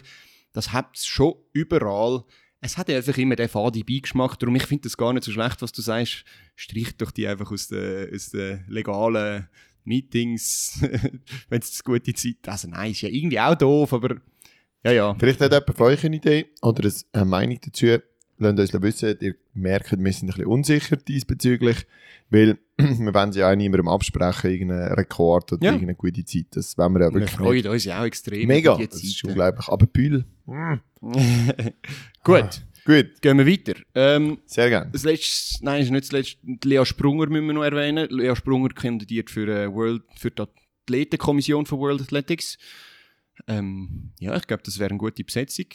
das 0.52 0.74
hat 0.74 0.96
es 0.98 1.06
schon 1.06 1.36
überall. 1.54 2.24
Es 2.64 2.78
hat 2.78 2.90
einfach 2.90 3.18
immer 3.18 3.36
den 3.36 3.50
faden 3.50 3.84
Beigeschmack. 3.86 4.40
Darum, 4.40 4.56
ich 4.56 4.66
finde 4.66 4.84
das 4.84 4.96
gar 4.96 5.12
nicht 5.12 5.26
so 5.26 5.32
schlecht, 5.32 5.62
was 5.62 5.74
du 5.74 5.82
sagst. 5.82 6.24
Streich 6.56 6.96
doch 6.98 7.12
die 7.12 7.28
einfach 7.28 7.52
aus 7.52 7.68
den, 7.68 8.14
aus 8.14 8.30
den 8.30 8.64
legalen 8.70 9.50
Meetings, 9.84 10.80
wenn 11.50 11.60
es 11.60 11.82
eine 11.86 11.94
gute 11.94 12.14
Zeit 12.14 12.38
Also 12.48 12.70
nein, 12.70 12.92
ist 12.92 13.02
ja 13.02 13.10
irgendwie 13.10 13.40
auch 13.40 13.56
doof, 13.56 13.92
aber 13.92 14.16
ja, 14.86 14.92
ja. 14.92 15.16
Vielleicht 15.20 15.42
hat 15.42 15.52
jemand 15.52 15.78
von 15.78 15.88
euch 15.88 16.06
eine 16.06 16.16
Idee 16.16 16.46
oder 16.62 16.90
eine 17.12 17.26
Meinung 17.26 17.60
dazu. 17.62 18.00
Lasst 18.40 18.60
uns 18.74 18.82
wissen, 18.82 19.16
ihr 19.22 19.36
merkt, 19.54 19.92
wir 19.92 19.98
sind 19.98 20.30
ein 20.30 20.34
bisschen 20.34 20.46
unsicher 20.46 20.96
diesbezüglich, 20.98 21.86
weil 22.30 22.58
wir 22.78 23.14
wollen 23.14 23.32
ja 23.34 23.52
auch 23.52 23.56
niemandem 23.56 23.88
absprechen, 23.88 24.50
irgendeinen 24.52 24.94
Rekord 24.94 25.54
oder 25.54 25.64
Ja. 25.64 25.72
irgendeine 25.74 25.96
gute 25.96 26.26
Zeit. 26.26 26.48
Das 26.52 26.78
wollen 26.78 26.94
wir 26.94 27.02
ja 27.02 27.08
Wir 27.10 27.14
wirklich 27.16 27.32
freuen 27.32 27.54
nicht. 27.58 27.68
uns 27.68 27.84
ja 27.86 28.02
auch 28.02 28.06
extrem. 28.06 28.48
Mega, 28.48 28.76
das 28.78 29.04
ist 29.04 29.24
unglaublich. 29.24 29.68
Aber 29.68 29.86
Bühl, 29.86 30.26
Gut, 32.24 32.62
gut, 32.86 33.22
gehen 33.22 33.38
wir 33.38 33.46
weiter. 33.48 33.74
Ähm, 33.96 34.40
sehr 34.46 34.70
gerne. 34.70 34.90
das 34.92 35.04
letzte, 35.04 35.64
nein, 35.66 35.82
ist 35.82 35.92
nicht 35.92 36.04
das 36.06 36.12
letzte. 36.12 36.38
Lea 36.68 36.86
Sprunger 36.86 37.28
müssen 37.28 37.48
wir 37.48 37.54
noch 37.54 37.64
erwähnen. 37.64 38.08
Lea 38.10 38.36
Sprunger 38.36 38.70
kandidiert 38.70 39.30
für, 39.30 39.48
äh, 39.48 39.72
World, 39.74 40.04
für 40.18 40.32
die 40.32 40.42
Athletenkommission 40.88 41.66
von 41.66 41.80
World 41.80 42.02
Athletics. 42.02 42.58
Ähm, 43.48 44.12
ja, 44.20 44.36
ich 44.36 44.48
glaube, 44.48 44.64
das 44.64 44.80
wäre 44.80 44.90
eine 44.90 45.00
gute 45.00 45.24
Besetzung. 45.24 45.66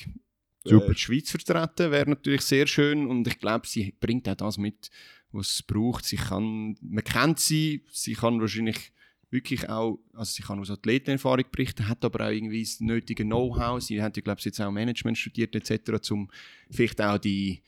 Super. 0.65 0.91
Äh, 0.91 0.95
die 0.95 0.99
Schweiz 0.99 1.31
vertreten 1.31 1.91
wäre 1.91 2.11
natürlich 2.11 2.43
sehr 2.43 2.67
schön 2.67 3.07
und 3.07 3.27
ich 3.27 3.39
glaube, 3.39 3.67
sie 3.67 3.95
bringt 3.99 4.29
auch 4.29 4.35
das 4.35 4.59
mit, 4.59 4.91
was 5.33 5.53
es 5.53 5.63
braucht. 5.63 6.05
Sie 6.05 6.17
kann, 6.17 6.77
man 6.81 7.05
kennt 7.05 7.41
sie, 7.41 7.85
sie 7.91 8.15
kann 8.15 8.41
wahrscheinlich 8.41 8.93
wirklich 9.31 9.69
auch, 9.69 9.99
also 10.15 10.33
sie 10.33 10.43
kann 10.43 10.59
aus 10.59 10.71
Athletenerfahrung 10.71 11.45
berichten, 11.53 11.89
hat 11.89 12.05
aber 12.05 12.27
auch 12.27 12.31
irgendwie 12.31 12.63
das 12.63 12.81
nötige 12.81 13.25
Know-how. 13.25 13.83
Sie 13.83 14.01
hat 14.03 14.17
ja, 14.17 14.23
glaube 14.23 14.39
ich, 14.39 14.47
jetzt 14.47 14.61
auch 14.61 14.71
Management 14.71 15.19
studiert 15.19 15.55
etc., 15.55 16.11
um 16.11 16.31
vielleicht 16.71 17.01
auch 17.01 17.19
die, 17.19 17.63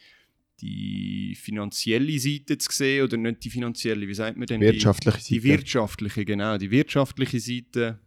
die 0.61 1.37
finanzielle 1.39 2.19
Seite 2.19 2.57
zu 2.59 2.73
sehen, 2.73 3.05
oder 3.05 3.17
nicht 3.17 3.45
die 3.45 3.51
finanzielle, 3.51 4.09
wie 4.09 4.15
sagt 4.15 4.37
man 4.37 4.47
denn? 4.47 4.61
Wirtschaftliche 4.61 5.19
die, 5.19 5.23
die 5.23 5.41
Seite. 5.41 5.59
wirtschaftliche, 5.59 6.25
genau, 6.25 6.57
die 6.57 6.71
wirtschaftliche 6.71 7.41
Seite. 7.41 7.99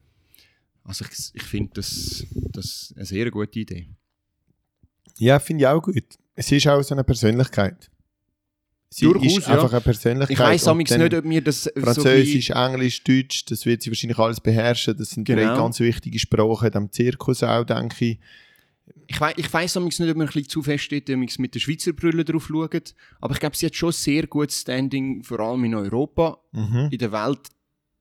Also 0.83 1.05
ich, 1.05 1.35
ich 1.35 1.43
finde 1.43 1.71
das, 1.75 2.25
das 2.51 2.93
eine 2.95 3.05
sehr 3.05 3.31
gute 3.31 3.59
Idee. 3.59 3.87
Ja, 5.17 5.39
finde 5.39 5.63
ich 5.63 5.67
auch 5.67 5.81
gut. 5.81 6.03
Es 6.35 6.51
ist 6.51 6.67
auch 6.67 6.81
so 6.81 6.95
eine 6.95 7.03
Persönlichkeit. 7.03 7.89
Sie 8.89 9.05
Durchaus, 9.05 9.37
ist 9.39 9.47
ja. 9.47 9.53
einfach 9.55 9.71
eine 9.71 9.81
Persönlichkeit. 9.81 10.55
Ich 10.55 10.63
und 10.63 10.67
amigs 10.69 10.95
nicht, 10.95 11.13
ob 11.15 11.25
mir 11.25 11.41
das 11.41 11.63
so 11.63 11.71
Französisch, 11.81 12.51
Englisch, 12.51 13.03
Deutsch, 13.03 13.45
das 13.45 13.65
wird 13.65 13.81
sie 13.81 13.89
wahrscheinlich 13.89 14.19
alles 14.19 14.39
beherrschen. 14.39 14.95
Das 14.95 15.09
sind 15.09 15.27
drei 15.27 15.35
Genau. 15.35 15.57
ganz 15.57 15.79
wichtige 15.79 16.19
Sprachen, 16.19 16.69
dem 16.71 16.91
Zirkus 16.91 17.41
auch, 17.41 17.63
denke 17.65 18.05
ich. 18.05 18.19
Ich, 19.07 19.19
wei 19.19 19.33
ich 19.35 19.51
weiss 19.51 19.75
nicht, 19.75 19.99
ob 19.99 20.17
man 20.17 20.21
ein 20.21 20.25
bisschen 20.27 20.47
zu 20.47 20.61
fest 20.61 20.91
dort 20.91 21.09
amigs 21.09 21.39
mit 21.39 21.55
der 21.55 21.59
Schweizer 21.59 21.93
Brille 21.93 22.23
drauf 22.23 22.47
schaut. 22.47 22.93
Aber 23.19 23.33
ich 23.33 23.39
glaube, 23.39 23.55
sie 23.55 23.65
hat 23.65 23.75
schon 23.75 23.91
sehr 23.91 24.27
gutes 24.27 24.61
Standing, 24.61 25.23
vor 25.23 25.39
allem 25.39 25.63
in 25.63 25.73
Europa. 25.73 26.37
Mhm. 26.51 26.89
In 26.91 26.97
der 26.99 27.11
Welt 27.11 27.39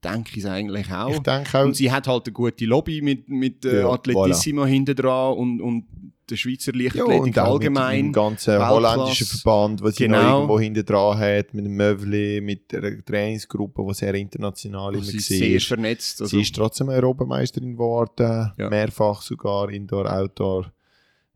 denke 0.05 0.31
ich 0.33 0.39
es 0.39 0.47
eigentlich 0.47 0.93
auch. 0.93 1.11
Ich 1.11 1.19
denke 1.21 1.59
auch, 1.59 1.65
Und 1.65 1.77
sie 1.77 1.91
hat 1.93 2.07
halt 2.09 2.27
eine 2.27 2.33
gute 2.33 2.65
Lobby 2.65 3.01
mit, 3.03 3.29
mit 3.29 3.65
äh, 3.65 3.81
Ja, 3.83 3.91
Atletissimo 3.91 4.65
hinten 4.67 4.95
dran 4.97 5.35
und, 5.37 5.61
und 5.61 5.87
der 6.31 6.37
Schweizer 6.37 6.73
ja, 6.75 6.83
Leichtathletik 6.85 7.39
auch 7.39 7.53
allgemein. 7.55 7.97
mit 7.97 8.05
dem 8.07 8.13
ganzen 8.13 8.53
Weltklasse. 8.59 8.75
holländischen 8.97 9.27
Verband, 9.27 9.83
was 9.83 9.97
sie 9.97 10.05
Genau. 10.05 10.23
noch 10.23 10.35
irgendwo 10.37 10.61
hinten 10.61 10.85
dran 10.85 11.19
hat, 11.19 11.53
mit 11.55 11.65
dem 11.67 11.75
Mövli, 11.77 12.41
mit 12.41 12.73
der 12.73 13.05
Trainingsgruppe, 13.05 13.85
die 13.89 13.95
sehr 13.95 14.15
international 14.15 14.95
immer 14.95 15.03
sie 15.05 15.17
ist 15.19 15.27
sehr 15.29 15.61
vernetzt. 15.61 16.23
Also, 16.23 16.37
Sie 16.37 16.43
ist 16.43 16.55
trotzdem 16.55 16.89
Europameisterin 16.89 17.73
geworden, 17.73 18.53
Ja. 18.57 18.71
mehrfach 18.71 19.21
sogar, 19.23 19.69
Indoor, 19.71 20.11
Outdoor. 20.11 20.73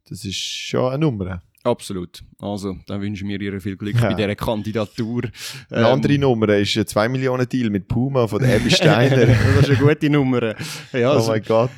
Das 0.09 0.25
ist 0.25 0.37
schon 0.37 0.89
eine 0.93 0.99
Nummer. 0.99 1.43
Absolut. 1.67 2.23
Also, 2.39 2.77
dann 2.87 3.01
wünschen 3.01 3.29
wir 3.29 3.41
ihr 3.41 3.61
viel 3.61 3.77
Glück 3.77 3.95
Ja. 3.97 4.09
bei 4.09 4.15
dieser 4.15 4.37
Kandidatur. 4.37 5.23
Eine 5.71 5.81
Ähm, 5.81 5.87
andere 5.87 6.19
Nummer 6.19 6.49
ist 6.57 6.77
ein 6.77 6.87
2 6.87 7.09
Millionen 7.09 7.49
Deal 7.49 7.71
mit 7.71 7.89
Puma 7.89 8.27
von 8.29 8.45
Abby 8.45 8.71
Steiner. 8.71 9.27
das 9.57 9.69
ist 9.69 9.71
eine 9.71 9.89
gute 9.89 10.11
Nummer. 10.11 10.55
Ja, 10.93 11.11
oh 11.13 11.15
also, 11.17 11.31
mein 11.33 11.43
Gott. 11.43 11.71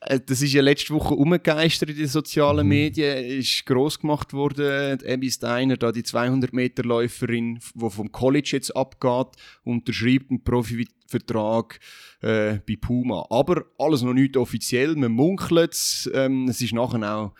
äh, 0.00 0.18
das 0.24 0.40
ist 0.40 0.52
ja 0.52 0.62
letzte 0.62 0.94
Woche 0.94 1.14
umgegeistert 1.14 1.90
in 1.90 1.96
den 1.96 2.06
sozialen 2.06 2.64
Mhm. 2.66 2.68
Medien, 2.72 3.24
ist 3.24 3.66
gross 3.66 3.98
gemacht 3.98 4.32
worden. 4.32 4.98
Die 4.98 5.08
Abby 5.12 5.30
Steiner, 5.30 5.76
da 5.76 5.92
die 5.92 6.02
200-Meter-Läuferin, 6.04 7.58
die 7.74 7.90
vom 7.90 8.10
College 8.12 8.50
jetzt 8.52 8.74
abgeht, 8.74 9.28
unterschreibt 9.64 10.30
einen 10.30 10.42
Profivertrag 10.42 11.78
äh, 12.22 12.58
bei 12.66 12.76
Puma. 12.80 13.26
Aber 13.30 13.64
alles 13.78 14.02
noch 14.02 14.14
nicht 14.14 14.36
offiziell, 14.36 14.94
man 14.96 15.12
munkelt 15.12 15.72
es. 15.74 16.10
Ähm, 16.14 16.48
es 16.48 16.60
ist 16.60 16.72
nachher 16.72 17.14
auch 17.16 17.32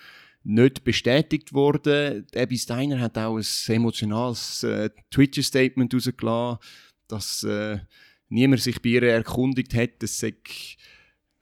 nicht 0.44 0.84
bestätigt 0.84 1.52
worden. 1.52 2.26
Abby 2.34 2.58
Steiner 2.58 3.00
hat 3.00 3.18
auch 3.18 3.38
ein 3.38 3.74
emotionales 3.74 4.62
äh, 4.62 4.90
Twitter-Statement 5.10 5.92
rausgelassen, 5.92 6.58
dass 7.08 7.42
äh, 7.42 7.78
niemand 8.28 8.62
sich 8.62 8.80
bei 8.80 8.90
ihr 8.90 9.02
erkundigt 9.04 9.74
hat, 9.74 10.02
dass 10.02 10.18
sie 10.18 10.34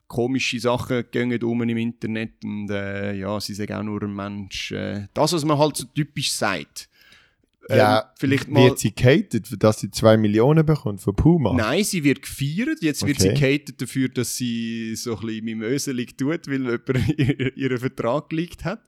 komische 0.07 0.61
Sachen 0.61 1.05
gehen 1.11 1.43
um 1.43 1.63
im 1.63 1.77
Internet 1.77 2.45
und 2.45 2.71
äh, 2.71 3.15
ja, 3.15 3.41
sie 3.41 3.55
sind 3.55 3.73
auch 3.73 3.83
nur 3.83 4.03
ein 4.03 4.15
Mensch. 4.15 4.71
Äh, 4.71 5.09
das, 5.15 5.33
was 5.33 5.45
man 5.45 5.59
halt 5.59 5.77
so 5.77 5.85
typisch 5.87 6.33
sagt. 6.33 6.89
Ähm, 7.69 7.79
ja, 7.79 8.13
vielleicht 8.19 8.49
mal. 8.49 8.65
wird 8.71 8.79
sie 8.81 8.95
gehatet, 8.95 9.47
dass 9.63 9.81
sie 9.81 9.91
2 9.91 10.17
Millionen 10.17 10.67
bekommt 10.67 11.01
von 11.01 11.15
Puma? 11.15 11.53
Nein, 11.55 11.85
sie 11.85 12.03
wird 12.03 12.23
gefeiert. 12.23 12.83
Jetzt 12.83 13.07
wird 13.07 13.19
Okay. 13.21 13.35
sie 13.37 13.41
gehatet 13.41 13.81
dafür, 13.81 14.09
dass 14.09 14.37
sie 14.37 14.95
so 14.97 15.15
ein 15.17 15.27
bisschen 15.27 15.45
mimöselig 15.45 16.17
tut, 16.19 16.49
weil 16.49 16.63
jemand 16.65 17.19
ihr- 17.19 17.57
ihren 17.57 17.79
Vertrag 17.79 18.31
gelegt 18.31 18.65
hat. 18.65 18.81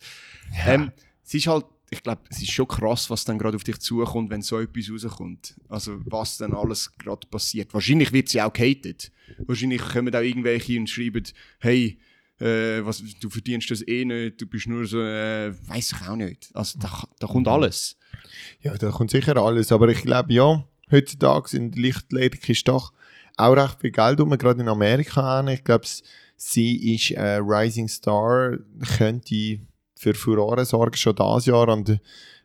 Ähm, 0.67 0.91
es 1.25 1.35
ist 1.35 1.47
halt, 1.47 1.65
ich 1.91 2.03
glaube, 2.03 2.23
es 2.31 2.43
ist 2.43 2.51
schon 2.51 2.67
krass, 2.67 3.09
was 3.11 3.25
dann 3.25 3.39
gerade 3.39 3.57
auf 3.57 3.63
dich 3.65 3.79
zukommt, 3.79 4.31
wenn 4.31 4.43
so 4.43 4.59
etwas 4.59 4.91
rauskommt. 4.91 5.55
Also, 5.69 6.01
was 6.07 6.39
dann 6.39 6.53
alles 6.53 6.93
gerade 6.99 7.27
passiert. 7.29 7.73
Wahrscheinlich 7.73 8.13
wird 8.13 8.29
sie 8.29 8.43
auch 8.43 8.53
gehatet. 8.53 9.13
Wahrscheinlich 9.47 9.81
kommen 9.83 10.13
auch 10.15 10.21
irgendwelche 10.21 10.79
und 10.81 10.91
schreiben, 10.91 11.23
hey, 11.61 11.99
äh, 12.41 12.85
was, 12.85 13.03
du 13.21 13.31
verdienst 13.31 13.71
das 13.71 13.87
eh 13.87 14.05
nicht, 14.05 14.41
du 14.41 14.47
bist 14.47 14.67
nur 14.67 14.87
so, 14.87 15.01
äh, 15.01 15.53
weiß 15.69 15.93
ich 15.93 16.09
auch 16.09 16.17
nicht. 16.17 16.51
Also, 16.55 16.79
da, 16.79 17.05
da 17.19 17.27
kommt 17.27 17.49
alles. 17.49 17.97
Ja, 18.61 18.77
da 18.77 18.91
kommt 18.91 19.11
sicher 19.11 19.37
alles. 19.37 19.71
Aber 19.73 19.89
ich 19.89 20.03
glaube, 20.03 20.33
ja, 20.33 20.65
heutzutage 20.91 21.57
in 21.57 21.71
der 21.71 21.83
Lichtathletik 21.83 22.49
ist 22.49 22.69
doch 22.69 22.93
auch 23.37 23.57
recht 23.57 23.81
viel 23.81 23.91
Geld 23.91 24.21
rum, 24.21 24.31
gerade 24.31 24.61
in 24.61 24.69
Amerika. 24.69 25.41
auch. 25.41 25.49
Ich 25.49 25.65
glaube, 25.65 25.87
sie 26.37 26.95
ist 26.95 27.17
ein 27.17 27.43
Rising 27.43 27.89
Star, 27.89 28.59
könnte 28.97 29.61
für 29.97 30.15
Furore 30.15 30.65
sorgen, 30.65 30.97
schon 30.97 31.17
dieses 31.17 31.47
Jahr 31.47 31.69
an 31.69 31.85
der, 31.85 32.01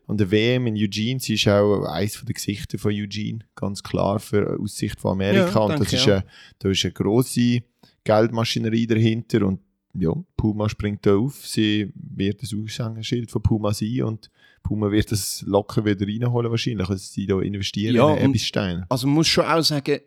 an 0.06 0.16
der 0.16 0.30
WM 0.30 0.66
in 0.66 0.76
Eugene. 0.76 1.20
Sie 1.20 1.34
ist 1.34 1.48
auch 1.48 1.84
eines 1.84 2.22
der 2.24 2.34
Gesichter 2.34 2.78
von 2.78 2.92
Eugene, 2.92 3.40
ganz 3.54 3.82
klar, 3.82 4.18
für 4.18 4.58
Aussicht 4.58 5.00
von 5.00 5.12
Amerika. 5.12 5.54
Ja, 5.54 5.60
und 5.60 5.80
das 5.80 5.92
ist 5.92 6.08
eine, 6.08 6.24
da 6.58 6.68
ist 6.70 6.84
eine 6.84 6.92
grosse 6.92 7.62
Geldmaschinerie 8.04 8.86
dahinter 8.86 9.46
und 9.46 9.60
ja, 9.94 10.12
Puma 10.36 10.68
springt 10.68 11.04
da 11.06 11.16
auf. 11.16 11.46
Sie 11.46 11.92
wird 11.94 12.42
das 12.42 12.54
Aushängeschild 12.54 13.30
von 13.30 13.42
Puma 13.42 13.72
sein 13.72 14.02
und 14.02 14.30
Puma 14.62 14.90
wird 14.90 15.10
das 15.10 15.42
locker 15.46 15.84
wieder 15.84 16.06
reinholen 16.06 16.50
wahrscheinlich, 16.50 16.88
also 16.88 17.02
sie 17.02 17.26
da 17.26 17.40
investieren 17.40 17.94
Ja, 17.96 18.14
in 18.14 18.24
und- 18.26 18.30
Ebis 18.30 18.46
Stein. 18.46 18.84
Also 18.88 19.06
man 19.06 19.16
muss 19.16 19.28
schon 19.28 19.44
auch 19.44 19.62
sagen, 19.62 19.98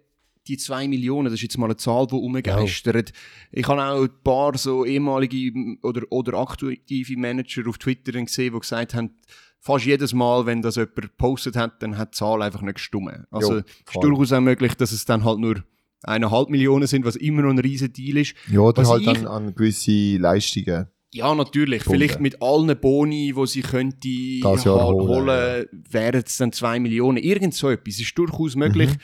die 0.47 0.57
2 0.57 0.87
Millionen, 0.89 1.25
das 1.25 1.35
ist 1.35 1.41
jetzt 1.41 1.57
mal 1.57 1.65
eine 1.67 1.77
Zahl, 1.77 2.05
die 2.07 2.15
umgeistert. 2.15 3.13
Ich 3.51 3.67
habe 3.67 3.81
auch 3.81 4.03
ein 4.03 4.09
paar 4.23 4.57
so 4.57 4.85
ehemalige 4.85 5.77
oder, 5.81 6.01
oder 6.09 6.37
aktive 6.37 7.17
Manager 7.17 7.67
auf 7.67 7.77
Twitter 7.77 8.11
gesehen, 8.11 8.53
die 8.53 8.59
gesagt 8.59 8.93
haben, 8.93 9.11
fast 9.59 9.85
jedes 9.85 10.13
Mal, 10.13 10.45
wenn 10.45 10.61
das 10.61 10.75
jemand 10.75 10.95
gepostet 10.95 11.55
hat, 11.55 11.81
dann 11.81 11.97
hat 11.97 12.13
die 12.13 12.17
Zahl 12.17 12.41
einfach 12.41 12.61
nicht 12.61 12.75
gestummen. 12.75 13.25
Also 13.31 13.53
Jo, 13.53 13.59
es 13.59 13.95
ist 13.95 14.03
durchaus 14.03 14.33
auch 14.33 14.41
möglich, 14.41 14.73
dass 14.75 14.91
es 14.91 15.05
dann 15.05 15.23
halt 15.23 15.39
nur 15.39 15.63
eineinhalb 16.03 16.49
Millionen 16.49 16.87
sind, 16.87 17.05
was 17.05 17.15
immer 17.15 17.41
noch 17.43 17.49
ein 17.49 17.59
riesen 17.59 17.91
Deal 17.93 18.17
ist. 18.17 18.35
Ja, 18.51 18.59
oder 18.59 18.81
Was 18.83 18.89
halt 18.89 19.01
ich- 19.03 19.07
an, 19.09 19.27
an 19.27 19.55
gewisse 19.55 20.17
Leistungen. 20.17 20.87
Ja, 21.15 21.35
natürlich. 21.35 21.79
Gefunden. 21.83 21.99
Vielleicht 21.99 22.19
mit 22.19 22.41
allen 22.41 22.75
Boni, 22.79 23.33
die 23.37 23.47
sie 23.47 23.61
könnte 23.61 24.07
Das 24.41 24.63
Jahr 24.63 24.83
hol- 24.83 25.07
holen, 25.07 25.27
holen, 25.27 25.65
wären 25.91 26.23
es 26.25 26.37
dann 26.37 26.51
zwei 26.51 26.79
Millionen. 26.79 27.17
Irgend 27.19 27.53
so 27.53 27.69
etwas. 27.69 27.95
Es 27.95 28.01
ist 28.01 28.17
durchaus 28.17 28.55
möglich, 28.55 28.89
Mhm. 28.89 28.97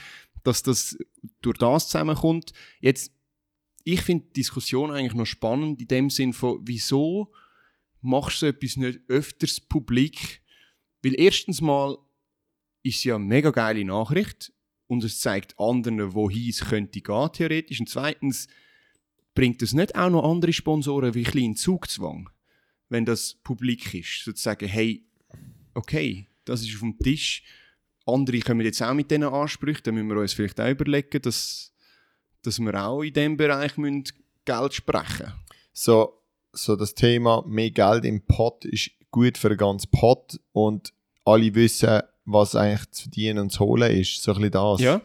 dass 0.43 0.63
das 0.63 0.97
durch 1.41 1.57
das 1.59 1.87
zusammenkommt. 1.87 2.51
Jetzt, 2.79 3.11
ich 3.83 4.01
finde 4.01 4.25
die 4.29 4.33
Diskussion 4.41 4.89
eigentlich 4.89 5.13
noch 5.13 5.27
spannend 5.27 5.81
in 5.81 5.87
dem 5.87 6.09
Sinn 6.09 6.33
von, 6.33 6.59
wieso 6.63 7.31
machst 8.01 8.41
du 8.41 8.47
etwas 8.47 8.75
nicht 8.77 9.01
öfters 9.07 9.59
publik? 9.59 10.41
Weil 11.03 11.13
erstens 11.19 11.61
mal 11.61 11.95
ist 12.81 12.97
es 12.97 13.03
ja 13.03 13.15
eine 13.15 13.23
mega 13.25 13.51
geile 13.51 13.85
Nachricht 13.85 14.51
und 14.89 15.03
es 15.03 15.19
zeigt 15.19 15.57
anderen, 15.59 16.13
wohin 16.15 16.49
es 16.49 16.61
könnte 16.61 16.99
gehen, 16.99 17.29
theoretisch. 17.31 17.79
Und 17.79 17.89
zweitens 17.89 18.47
bringt 19.35 19.61
es 19.61 19.73
nicht 19.73 19.95
auch 19.95 20.09
noch 20.09 20.29
andere 20.29 20.51
Sponsoren 20.51 21.13
wie 21.13 21.23
kleinen 21.23 21.55
Zugzwang, 21.55 22.29
wenn 22.89 23.05
das 23.05 23.35
publik 23.35 23.93
ist, 23.93 24.23
sozusagen, 24.25 24.67
hey, 24.67 25.05
okay, 25.75 26.27
das 26.43 26.63
ist 26.63 26.73
auf 26.73 26.81
dem 26.81 26.97
Tisch, 26.97 27.43
andere 28.07 28.39
kommen 28.39 28.61
jetzt 28.61 28.81
auch 28.81 28.95
mit 28.95 29.11
diesen 29.11 29.23
Ansprüchen, 29.23 29.83
dann 29.83 29.93
müssen 29.93 30.09
wir 30.09 30.17
uns 30.17 30.33
vielleicht 30.33 30.59
auch 30.59 30.69
überlegen, 30.69 31.21
dass, 31.21 31.71
dass 32.41 32.59
wir 32.59 32.73
auch 32.83 33.03
in 33.03 33.13
diesem 33.13 33.37
Bereich 33.37 33.77
müssen 33.77 34.05
Geld 34.43 34.73
sprechen 34.73 35.33
So, 35.71 36.23
so 36.51 36.75
das 36.75 36.95
Thema 36.95 37.45
mehr 37.47 37.69
Geld 37.69 38.05
im 38.05 38.25
Pot 38.25 38.65
ist 38.65 38.89
gut 39.11 39.37
für 39.37 39.49
den 39.49 39.59
ganzen 39.59 39.91
Pot 39.91 40.39
und 40.51 40.91
alle 41.25 41.53
wissen, 41.53 42.01
was 42.31 42.55
eigentlich 42.55 42.91
zu 42.91 43.03
verdienen 43.03 43.39
und 43.39 43.51
zu 43.51 43.59
holen 43.59 43.91
ist. 43.91 44.21
So 44.21 44.33
ein 44.33 44.37
bisschen 44.37 44.51
das. 44.51 44.81
Ja. 44.81 45.01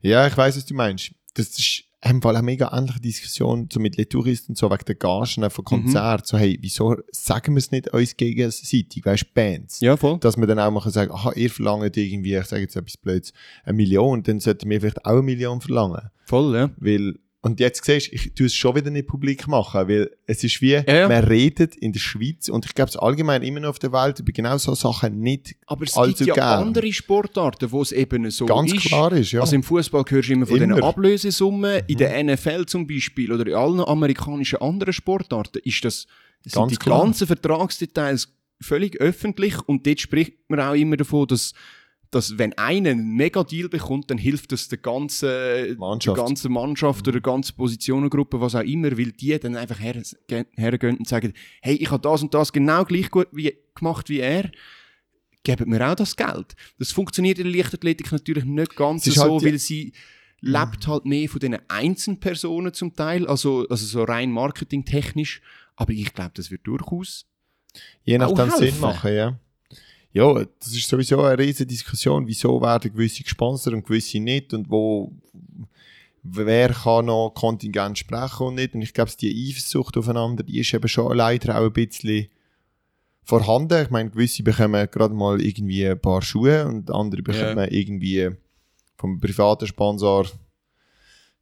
Ja, 0.00 0.26
ich 0.26 0.36
weiß, 0.36 0.56
was 0.56 0.66
du 0.66 0.74
meinst. 0.74 1.12
Das 1.34 1.48
ist 1.48 1.84
im 2.04 2.20
Fall 2.20 2.36
eine 2.36 2.44
mega 2.44 2.76
ähnliche 2.76 3.00
Diskussion 3.00 3.68
so 3.72 3.80
mit 3.80 4.10
Touristen 4.10 4.52
und 4.52 4.58
so 4.58 4.70
wegen 4.70 4.84
der 4.84 4.94
Gagen 4.94 5.50
von 5.50 5.64
Konzerten. 5.64 6.26
So, 6.26 6.36
hey, 6.36 6.58
wieso 6.60 6.96
sagen 7.10 7.54
wir 7.54 7.58
es 7.58 7.70
nicht 7.70 7.88
uns 7.92 8.16
gegenseitig, 8.16 9.04
weißt 9.04 9.22
du, 9.22 9.26
Bands? 9.32 9.80
Ja, 9.80 9.96
voll. 9.96 10.18
Dass 10.18 10.36
wir 10.36 10.46
dann 10.46 10.58
auch 10.58 10.70
mal 10.70 10.90
sagen, 10.90 11.12
aha, 11.12 11.32
ihr 11.34 11.50
verlangt 11.50 11.96
irgendwie, 11.96 12.36
ich 12.36 12.44
sage 12.44 12.62
jetzt 12.62 12.76
etwas 12.76 12.98
blöds, 12.98 13.32
eine 13.64 13.74
Million, 13.74 14.22
dann 14.22 14.38
sollten 14.40 14.68
wir 14.68 14.80
vielleicht 14.80 15.04
auch 15.06 15.12
eine 15.12 15.22
Million 15.22 15.60
verlangen. 15.60 16.10
Voll, 16.26 16.54
ja. 16.54 16.70
Weil, 16.76 17.14
und 17.44 17.60
jetzt 17.60 17.84
siehst 17.84 18.10
du, 18.10 18.14
ich 18.14 18.32
tue 18.34 18.46
es 18.46 18.54
schon 18.54 18.74
wieder 18.74 18.90
nicht 18.90 19.06
publik 19.06 19.46
machen, 19.46 19.86
weil 19.86 20.10
es 20.26 20.42
ist 20.42 20.62
wie, 20.62 20.72
ja. 20.72 21.08
man 21.08 21.24
redet 21.24 21.76
in 21.76 21.92
der 21.92 22.00
Schweiz 22.00 22.48
und 22.48 22.64
ich 22.64 22.74
glaube 22.74 22.88
es 22.88 22.96
allgemein 22.96 23.42
immer 23.42 23.60
noch 23.60 23.68
auf 23.68 23.78
der 23.78 23.92
Welt 23.92 24.18
über 24.18 24.32
genau 24.32 24.56
so 24.56 24.74
Sachen 24.74 25.20
nicht 25.20 25.54
Aber 25.66 25.84
es 25.84 25.94
allzu 25.94 26.24
gibt 26.24 26.28
ja 26.28 26.34
gern. 26.56 26.68
andere 26.68 26.90
Sportarten, 26.90 27.70
wo 27.70 27.82
es 27.82 27.92
eben 27.92 28.30
so 28.30 28.46
Ganz 28.46 28.72
ist. 28.72 28.86
klar 28.86 29.12
ist, 29.12 29.32
ja. 29.32 29.42
Also 29.42 29.56
im 29.56 29.62
Fußball 29.62 30.04
hörst 30.08 30.30
du 30.30 30.32
immer 30.32 30.46
von 30.46 30.56
Immer. 30.56 30.76
diesen 30.76 30.88
Ablösesummen. 30.88 31.82
In 31.86 31.98
der 31.98 32.24
NFL 32.24 32.64
zum 32.64 32.86
Beispiel 32.86 33.30
oder 33.30 33.46
in 33.46 33.52
allen 33.54 33.80
amerikanischen 33.80 34.62
anderen 34.62 34.94
Sportarten 34.94 35.60
ist 35.64 35.84
das, 35.84 36.06
sind 36.44 36.54
Ganz 36.54 36.72
die 36.72 36.78
klar. 36.78 37.02
ganzen 37.02 37.26
Vertragsdetails 37.26 38.32
völlig 38.62 38.98
öffentlich 39.02 39.60
und 39.68 39.86
dort 39.86 40.00
spricht 40.00 40.32
man 40.48 40.60
auch 40.60 40.72
immer 40.72 40.96
davon, 40.96 41.26
dass, 41.26 41.52
dass 42.14 42.38
wenn 42.38 42.52
einer 42.54 42.90
einen 42.90 43.16
Mega-Deal 43.16 43.68
bekommt, 43.68 44.10
dann 44.10 44.18
hilft 44.18 44.52
das 44.52 44.68
der 44.68 44.78
ganzen 44.78 45.76
Mannschaft. 45.78 46.16
der 46.16 46.24
ganzen 46.24 46.52
Mannschaft 46.52 47.00
oder 47.08 47.12
der 47.12 47.20
ganzen 47.20 47.56
Positionengruppe, 47.56 48.40
was 48.40 48.54
auch 48.54 48.62
immer, 48.62 48.96
weil 48.96 49.12
die 49.12 49.38
dann 49.38 49.56
einfach 49.56 49.80
her, 49.80 50.00
hergehen 50.56 50.98
und 50.98 51.08
sagen, 51.08 51.34
hey, 51.60 51.74
ich 51.74 51.90
habe 51.90 52.02
das 52.02 52.22
und 52.22 52.32
das 52.32 52.52
genau 52.52 52.84
gleich 52.84 53.10
gut 53.10 53.28
wie, 53.32 53.56
gemacht 53.74 54.08
wie 54.08 54.20
er, 54.20 54.50
geben 55.42 55.70
mir 55.70 55.90
auch 55.90 55.94
das 55.94 56.16
Geld. 56.16 56.54
Das 56.78 56.92
funktioniert 56.92 57.38
in 57.38 57.50
der 57.50 57.56
Leichtathletik 57.56 58.12
natürlich 58.12 58.44
nicht 58.44 58.76
ganz 58.76 59.04
so, 59.04 59.20
halt 59.20 59.44
weil 59.44 59.58
sie 59.58 59.92
lebt 60.40 60.86
halt 60.86 61.06
mehr 61.06 61.28
von 61.28 61.40
diesen 61.40 61.58
Einzelpersonen 61.68 62.72
zum 62.74 62.94
Teil, 62.94 63.26
also, 63.26 63.66
also 63.68 63.86
so 63.86 64.04
rein 64.04 64.30
marketingtechnisch, 64.30 65.40
aber 65.74 65.92
ich 65.92 66.12
glaube, 66.12 66.32
das 66.34 66.50
wird 66.50 66.66
durchaus 66.66 67.26
Je 68.04 68.18
nachdem 68.18 68.50
Sinn 68.50 68.78
machen, 68.80 69.14
ja. 69.14 69.38
Ja, 70.14 70.32
das 70.60 70.68
ist 70.68 70.88
sowieso 70.88 71.20
eine 71.22 71.38
riesige 71.38 71.66
Diskussion, 71.66 72.26
wieso 72.28 72.62
werden 72.62 72.92
gewisse 72.92 73.24
gesponsert 73.24 73.74
und 73.74 73.84
gewisse 73.84 74.20
nicht 74.20 74.54
und 74.54 74.70
wo 74.70 75.12
wer 76.22 76.68
kann 76.68 77.06
noch 77.06 77.32
Kontingent 77.34 77.98
sprechen 77.98 78.46
und 78.46 78.54
nicht. 78.54 78.74
Und 78.74 78.82
ich 78.82 78.94
glaube, 78.94 79.10
die 79.20 79.50
Eifersucht 79.50 79.96
aufeinander, 79.96 80.44
die 80.44 80.60
ist 80.60 80.72
eben 80.72 80.86
schon 80.86 81.16
leider 81.16 81.58
auch 81.58 81.64
ein 81.64 81.72
bisschen 81.72 82.28
vorhanden. 83.24 83.82
Ich 83.82 83.90
meine, 83.90 84.10
gewisse 84.10 84.44
bekommen 84.44 84.88
gerade 84.88 85.14
mal 85.14 85.42
irgendwie 85.42 85.84
ein 85.84 86.00
paar 86.00 86.22
Schuhe 86.22 86.64
und 86.64 86.92
andere 86.92 87.22
bekommen 87.22 87.68
irgendwie 87.70 88.30
vom 88.96 89.18
privaten 89.18 89.66
Sponsor 89.66 90.26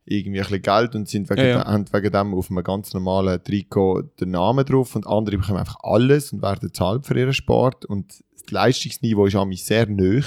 irgendwie 0.04 0.40
ein 0.40 0.44
bisschen 0.46 0.62
Geld 0.62 0.94
und 0.94 1.08
sind 1.08 1.30
wegen, 1.30 1.40
Ja, 1.40 1.46
ja. 1.48 1.64
haben 1.64 1.84
wegen 1.92 2.10
dem 2.10 2.34
auf 2.34 2.50
einem 2.50 2.64
ganz 2.64 2.92
normalen 2.92 3.42
Trikot 3.42 4.02
den 4.20 4.30
Namen 4.32 4.64
drauf 4.64 4.96
und 4.96 5.06
andere 5.06 5.38
bekommen 5.38 5.58
einfach 5.58 5.78
alles 5.82 6.32
und 6.32 6.42
werden 6.42 6.60
bezahlt 6.68 7.06
für 7.06 7.16
ihren 7.18 7.32
Sport 7.34 7.84
und 7.84 8.22
das 8.34 8.50
Leistungsniveau 8.50 9.26
ist 9.26 9.36
an 9.36 9.48
mich 9.48 9.64
sehr 9.64 9.86
nöch. 9.86 10.26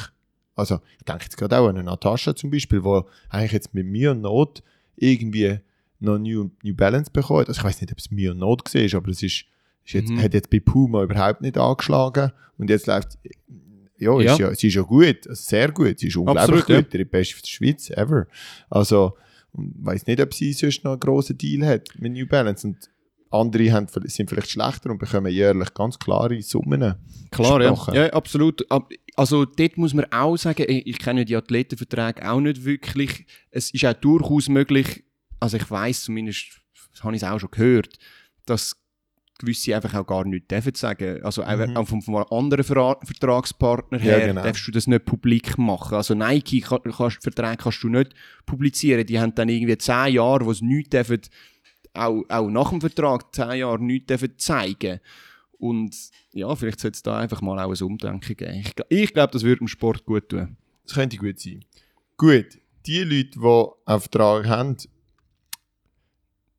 Also 0.56 0.80
ich 0.98 1.04
denke 1.04 1.24
jetzt 1.26 1.36
gerade 1.38 1.58
auch 1.60 1.68
an 1.68 1.76
eine 1.76 1.84
Natascha 1.84 2.34
zum 2.36 2.50
Beispiel, 2.52 2.84
wo 2.86 3.06
eigentlich 3.30 3.52
jetzt 3.52 3.74
mit 3.74 3.86
Mühe 3.86 4.12
und 4.12 4.22
Not 4.22 4.64
irgendwie 4.96 5.60
noch 6.00 6.18
New, 6.18 6.50
New 6.64 6.74
Balance 6.76 7.12
bekommen. 7.12 7.40
Also 7.48 7.52
ich 7.60 7.64
weiß 7.64 7.82
nicht, 7.82 7.92
ob 7.92 7.98
es 7.98 8.10
Mühe 8.12 8.32
und 8.32 8.38
Not 8.38 8.74
war, 8.74 8.98
aber 8.98 9.10
es 9.12 9.22
ist, 9.22 9.46
ist 9.84 9.94
jetzt, 9.94 10.10
Mhm. 10.10 10.22
hat 10.22 10.34
jetzt 10.34 10.50
bei 10.50 10.62
Puma 10.62 11.04
überhaupt 11.04 11.42
nicht 11.42 11.58
angeschlagen 11.58 12.32
und 12.58 12.70
jetzt 12.70 12.88
läuft 12.88 13.18
ja, 13.98 14.20
Ja. 14.22 14.32
Ist 14.34 14.40
ja, 14.40 14.56
sie 14.56 14.68
ist 14.68 14.76
ja 14.76 14.82
gut, 14.82 15.28
also 15.28 15.42
sehr 15.42 15.72
gut, 15.72 16.00
sie 16.00 16.08
ist 16.08 16.16
unglaublich 16.18 16.44
Absolut, 16.44 16.70
ja. 16.70 16.82
gut, 16.82 16.94
die 16.94 17.06
beste 17.06 17.48
Schweiz 17.48 17.90
ever. 17.90 18.28
Also 18.70 19.18
ich 19.58 19.86
weiß 19.86 20.08
nicht, 20.08 20.22
ob 20.22 20.34
sie 20.34 20.54
sonst 20.54 20.84
noch 20.84 20.92
einen 20.92 21.00
grossen 21.00 21.38
Deal 21.38 21.66
hat 21.66 21.90
mit 21.98 22.14
New 22.14 22.28
Balance 22.28 22.68
und 22.68 22.90
andere 23.32 23.72
haben, 23.72 23.88
sind 24.06 24.30
vielleicht 24.30 24.50
schlechter 24.52 24.92
und 24.92 24.98
bekommen 25.00 25.32
jährlich 25.32 25.74
ganz 25.74 26.00
klare 26.00 26.42
Summen. 26.42 26.96
Klar, 27.32 27.62
ja. 27.62 27.70
gesprochen. 27.72 27.94
ja, 27.96 28.10
absolut. 28.14 28.70
Ab- 28.72 28.92
Also 29.16 29.46
dort 29.46 29.78
muss 29.78 29.94
man 29.94 30.06
auch 30.12 30.38
sagen, 30.38 30.66
ich 30.68 31.00
kenne 31.00 31.26
die 31.26 31.36
Athletenverträge 31.36 32.30
auch 32.30 32.40
nicht 32.40 32.64
wirklich. 32.64 33.26
Es 33.52 33.72
ist 33.72 33.84
auch 33.86 33.94
durchaus 33.94 34.48
möglich, 34.48 35.04
also 35.40 35.58
ich 35.58 35.70
weiß 35.70 36.04
zumindest, 36.04 36.62
das 36.94 37.04
habe 37.04 37.16
ich 37.16 37.26
auch 37.26 37.40
schon 37.40 37.52
gehört, 37.52 37.98
dass 38.46 38.78
gewisse 39.38 39.76
einfach 39.76 39.94
auch 39.96 40.06
gar 40.08 40.26
nichts 40.26 40.48
dürfen 40.48 40.74
sagen. 40.76 41.22
Also 41.24 41.44
auch- 41.44 41.58
Mhm. 41.68 41.78
auch 41.78 41.88
vom, 41.88 42.02
vom 42.02 42.16
anderen 42.30 42.64
Verra 42.64 42.98
Vertragspartner 43.04 43.98
Ja, 44.00 44.04
her 44.18 44.28
genau. 44.28 44.44
darfst 44.44 44.68
du 44.68 44.72
das 44.72 44.88
nicht 44.88 45.06
publik 45.06 45.58
machen. 45.58 45.96
Also 45.96 46.14
Nike 46.16 46.62
kann, 46.62 46.80
kannst, 46.84 47.22
Verträge 47.24 47.58
kannst 47.58 47.84
du 47.84 47.90
nicht 47.90 48.14
publizieren. 48.46 49.06
Die 49.06 49.20
haben 49.20 49.36
dann 49.36 49.50
irgendwie 49.50 49.78
zehn 49.78 50.14
Jahre, 50.14 50.46
wo 50.46 50.54
sie 50.54 50.66
nichts 50.66 50.90
dürfen, 50.90 51.20
auch, 51.94 52.24
auch 52.30 52.50
nach 52.50 52.70
dem 52.70 52.82
Vertrag 52.82 53.34
zehn 53.36 53.60
Jahre 53.60 53.82
nichts 53.84 54.08
dürfen 54.08 54.38
zeigen 54.38 55.00
und 55.58 55.96
ja, 56.34 56.54
vielleicht 56.56 56.80
sollte 56.82 56.96
es 56.96 57.04
da 57.04 57.18
einfach 57.18 57.42
mal 57.42 57.58
auch 57.64 57.72
ein 57.74 57.84
Umdenken 57.86 58.36
geben. 58.36 58.54
Ich, 58.62 58.74
ich 58.90 59.14
glaube, 59.14 59.32
das 59.32 59.44
würde 59.44 59.60
dem 59.60 59.68
Sport 59.70 60.06
gut 60.06 60.28
tun. 60.30 60.58
Das 60.86 60.96
könnte 60.96 61.16
gut 61.18 61.40
sein. 61.40 61.64
Gut, 62.18 62.46
die 62.86 63.00
Leute, 63.00 63.40
die 63.40 63.90
einen 63.92 64.00
Vertrag 64.02 64.46
haben 64.48 64.78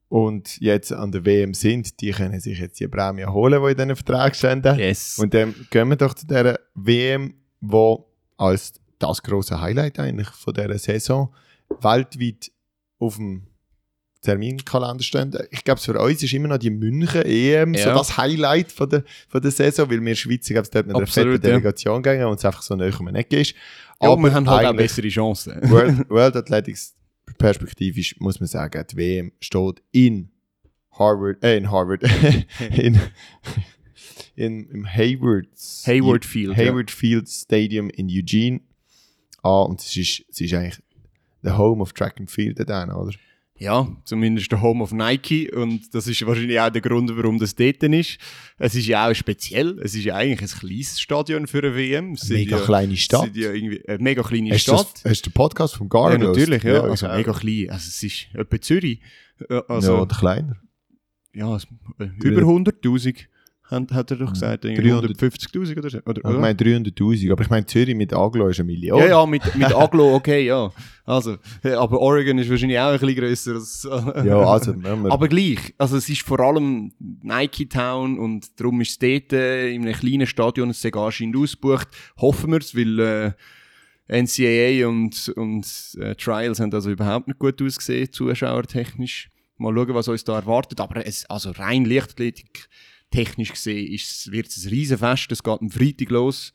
und 0.08 0.60
jetzt 0.60 0.92
an 0.92 1.10
der 1.10 1.24
WM 1.24 1.52
sind, 1.54 2.00
die 2.00 2.10
können 2.12 2.38
sich 2.38 2.58
jetzt 2.58 2.78
die 2.78 2.88
Prämie 2.88 3.26
holen, 3.26 3.62
die 3.62 3.70
in 3.70 3.76
diesen 3.76 3.96
Vertrag 3.96 4.36
stehen. 4.36 4.62
Yes. 4.76 5.18
Und 5.18 5.34
dann 5.34 5.54
gehen 5.70 5.88
wir 5.88 5.96
doch 5.96 6.14
zu 6.14 6.26
dieser 6.26 6.58
WM, 6.74 7.34
wo 7.60 8.06
als 8.36 8.74
das 8.98 9.22
große 9.22 9.60
Highlight 9.60 9.98
eigentlich 9.98 10.28
von 10.28 10.54
dieser 10.54 10.78
Saison 10.78 11.34
weltweit 11.80 12.50
auf 12.98 13.16
dem 13.16 13.48
Terminkalender 14.22 15.04
stehen. 15.04 15.36
Ich 15.50 15.62
glaube, 15.62 15.80
für 15.80 16.00
uns 16.00 16.22
ist 16.22 16.32
immer 16.32 16.48
noch 16.48 16.58
die 16.58 16.70
München 16.70 17.22
EM 17.22 17.74
so 17.74 17.80
Ja. 17.80 17.94
das 17.94 18.16
Highlight 18.16 18.72
von 18.72 18.88
der, 18.88 19.04
von 19.28 19.40
der 19.40 19.50
Saison, 19.50 19.88
weil 19.90 20.04
wir 20.04 20.14
Schweizer, 20.16 20.54
glaube 20.54 20.66
ich, 20.66 20.70
dort 20.70 20.86
mit 20.86 20.96
einer 20.96 21.06
fetten 21.06 21.32
ja. 21.32 21.38
Delegation 21.38 22.02
gehen 22.02 22.24
und 22.24 22.38
es 22.38 22.44
einfach 22.44 22.62
so 22.62 22.74
nahe 22.74 22.92
um 22.98 23.06
den 23.06 23.16
Eck 23.16 23.32
ist. 23.32 23.54
ja, 24.02 24.16
wir 24.16 24.34
haben 24.34 24.48
halt 24.48 24.66
auch 24.66 24.76
bessere 24.76 25.08
Chancen. 25.08 25.60
World, 25.70 26.08
World 26.10 26.36
Athletics 26.36 26.95
perspektivisch 27.38 28.16
muss 28.18 28.40
man 28.40 28.46
sagen, 28.46 28.84
die 28.90 28.96
WM 28.96 29.32
steht 29.40 29.82
in 29.92 30.30
Harvard, 30.92 31.42
äh, 31.42 31.56
in 31.56 31.70
Harvard, 31.70 32.02
in, 32.76 33.00
in, 34.34 34.68
im 34.70 34.86
Haywards, 34.86 35.84
Hayward 35.86 36.24
Field, 36.24 36.56
Hayward 36.56 36.90
Field 36.90 37.28
Stadium 37.28 37.90
in 37.90 38.08
Eugene. 38.08 38.60
Ah, 39.42 39.62
und 39.62 39.80
es 39.80 39.96
ist, 39.96 40.24
es 40.30 40.40
ist 40.40 40.54
eigentlich 40.54 40.78
der 41.42 41.56
Home 41.58 41.82
of 41.82 41.92
Track 41.92 42.18
and 42.18 42.30
Field 42.30 42.58
dann, 42.68 42.90
oder? 42.90 43.12
Ja, 43.58 43.88
zumindest 44.04 44.52
der 44.52 44.60
Home 44.60 44.82
of 44.82 44.92
Nike 44.92 45.50
und 45.50 45.94
das 45.94 46.06
ist 46.06 46.26
wahrscheinlich 46.26 46.60
auch 46.60 46.68
der 46.68 46.82
Grund, 46.82 47.10
warum 47.16 47.38
das 47.38 47.54
dort 47.54 47.82
ist. 47.82 48.18
Es 48.58 48.74
ist 48.74 48.86
ja 48.86 49.08
auch 49.08 49.14
speziell, 49.14 49.78
es 49.80 49.94
ist 49.94 50.04
ja 50.04 50.14
eigentlich 50.14 50.42
ein 50.52 50.58
kleines 50.58 51.00
Stadion 51.00 51.46
für 51.46 51.58
eine 51.58 51.74
WM. 51.74 52.12
Es 52.12 52.20
sind 52.22 52.36
Mega 52.36 52.58
ja, 52.58 52.64
kleine 52.64 52.92
es 52.92 53.00
Stadt. 53.00 53.34
ja 53.34 53.52
irgendwie 53.52 53.82
eine 53.88 53.98
mega 54.02 54.22
kleine 54.22 54.50
Hast 54.50 54.62
Stadt. 54.62 54.88
das, 54.94 55.04
hast 55.10 55.26
du 55.26 55.30
den 55.30 55.34
Podcast 55.34 55.74
vom 55.76 55.88
Gar 55.88 56.12
Ja, 56.12 56.18
natürlich, 56.18 56.62
ja. 56.64 56.76
ich 56.78 56.82
also 56.90 57.06
auch. 57.06 57.16
mega 57.16 57.32
klein. 57.32 57.70
Also 57.70 57.88
es 57.88 58.02
ist 58.02 58.26
etwa 58.34 58.60
Zürich. 58.60 59.00
Äh, 59.48 59.54
ja, 59.54 59.60
Also, 59.68 59.98
oder 60.02 60.14
kleiner. 60.16 60.56
ja, 61.32 61.56
äh, 61.56 62.04
über 62.22 62.42
100'000 62.42 63.24
hat, 63.68 63.92
hat 63.92 64.10
er 64.10 64.16
doch 64.16 64.32
gesagt. 64.32 64.64
irgendwie 64.64 64.90
300. 64.90 65.12
150'000 65.12 65.78
oder 65.78 65.90
so. 65.90 65.98
Oder, 66.06 66.30
Ich 66.30 66.38
meine 66.38 66.58
300'000, 66.58 67.32
aber 67.32 67.42
ich 67.42 67.50
meine 67.50 67.66
Zürich 67.66 67.94
mit 67.96 68.12
Aglo 68.12 68.48
ist 68.48 68.60
eine 68.60 68.66
Million. 68.66 68.98
Ja, 69.00 69.06
ja, 69.06 69.26
mit, 69.26 69.42
mit 69.56 69.74
Aglo, 69.74 70.14
okay, 70.14 70.46
ja. 70.46 70.70
Also, 71.04 71.36
aber 71.62 72.00
Oregon 72.00 72.38
ist 72.38 72.50
wahrscheinlich 72.50 72.78
auch 72.78 72.92
ein 72.92 72.98
bisschen 72.98 73.16
grösser. 73.16 73.54
Als, 73.54 73.88
Ja, 74.24 74.38
also, 74.38 74.74
wir, 74.76 75.12
aber 75.12 75.28
gleich, 75.28 75.74
also 75.78 75.96
es 75.96 76.08
ist 76.08 76.22
vor 76.22 76.40
allem 76.40 76.92
Nike 76.98 77.68
Town 77.68 78.18
und 78.18 78.58
darum 78.60 78.80
ist 78.80 78.90
es 78.90 78.98
dort 78.98 79.32
äh, 79.32 79.70
in 79.70 79.82
einem 79.82 79.94
kleinen 79.94 80.26
Stadion, 80.26 80.70
ist 80.70 80.84
anscheinend 80.84 81.36
ausgebucht. 81.36 81.88
Hoffen 82.18 82.52
wir 82.52 82.58
es, 82.58 82.74
weil 82.76 82.98
äh, 82.98 83.32
NCAA 84.08 84.86
und, 84.88 85.28
und 85.36 85.66
äh, 86.00 86.14
Trials 86.14 86.60
haben 86.60 86.72
also 86.72 86.90
überhaupt 86.90 87.28
nicht 87.28 87.38
gut 87.38 87.60
ausgesehen, 87.60 88.12
zuschauertechnisch. 88.12 89.30
Mal 89.58 89.74
schauen, 89.74 89.94
was 89.94 90.08
uns 90.08 90.24
da 90.24 90.36
erwartet. 90.36 90.80
Aber 90.80 91.06
es, 91.06 91.28
also 91.30 91.50
rein 91.52 91.84
Leichtathletik 91.84 92.68
technisch 93.16 93.52
gesehen 93.52 93.98
wird 94.32 94.48
es 94.48 94.64
ein 94.64 94.68
Riesenfest. 94.68 95.32
Es 95.32 95.42
geht 95.42 95.60
am 95.60 95.70
Freitag 95.70 96.10
los. 96.10 96.52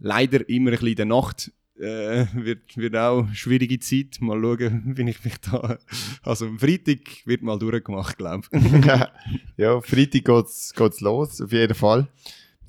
Leider 0.00 0.48
immer 0.48 0.70
ein 0.70 0.72
bisschen 0.72 0.88
in 0.88 0.96
der 0.96 1.06
Nacht. 1.06 1.52
Äh, 1.78 2.26
wird, 2.34 2.76
wird 2.76 2.96
auch 2.96 3.26
eine 3.26 3.34
schwierige 3.34 3.78
Zeit. 3.78 4.20
Mal 4.20 4.40
schauen, 4.40 4.94
bin 4.96 5.08
ich 5.08 5.24
mich 5.24 5.38
da. 5.38 5.78
Also 6.22 6.46
am 6.46 6.58
Freitag 6.58 7.00
wird 7.26 7.42
mal 7.42 7.58
durchgemacht, 7.58 8.18
glaube 8.18 8.46
ich. 8.50 8.86
ja, 9.56 9.80
Freitag 9.80 10.24
geht's, 10.24 10.72
geht's 10.74 11.00
los, 11.00 11.40
auf 11.40 11.52
jeden 11.52 11.74
Fall. 11.74 12.08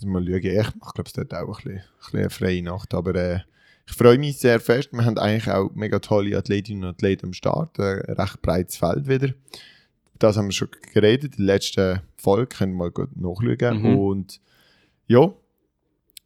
Mal 0.03 0.25
schauen. 0.25 0.43
Ich 0.43 0.75
mache, 0.75 0.93
glaube 0.93 1.07
ich, 1.07 1.13
dort 1.13 1.33
auch 1.33 1.59
ein 1.65 1.81
bisschen 2.01 2.19
eine 2.19 2.29
freie 2.29 2.61
Nacht. 2.61 2.93
Aber 2.93 3.15
äh, 3.15 3.39
ich 3.87 3.93
freue 3.93 4.19
mich 4.19 4.37
sehr 4.37 4.59
fest. 4.59 4.89
Wir 4.91 5.03
haben 5.03 5.17
eigentlich 5.17 5.49
auch 5.49 5.71
mega 5.73 5.97
tolle 5.97 6.37
Athletinnen 6.37 6.83
und 6.83 6.89
Athleten 6.89 7.27
am 7.27 7.33
Start. 7.33 7.79
Ein 7.79 8.01
recht 8.01 8.41
breites 8.43 8.77
Feld 8.77 9.07
wieder. 9.07 9.33
Das 10.19 10.37
haben 10.37 10.47
wir 10.47 10.53
schon 10.53 10.69
geredet. 10.93 11.37
Die 11.37 11.41
letzte 11.43 12.01
Folge 12.15 12.47
können 12.47 12.73
wir 12.73 12.77
mal 12.85 12.91
gut 12.91 13.15
nachschauen. 13.15 13.81
Mhm. 13.81 13.97
Und 13.97 14.39
Ja. 15.07 15.33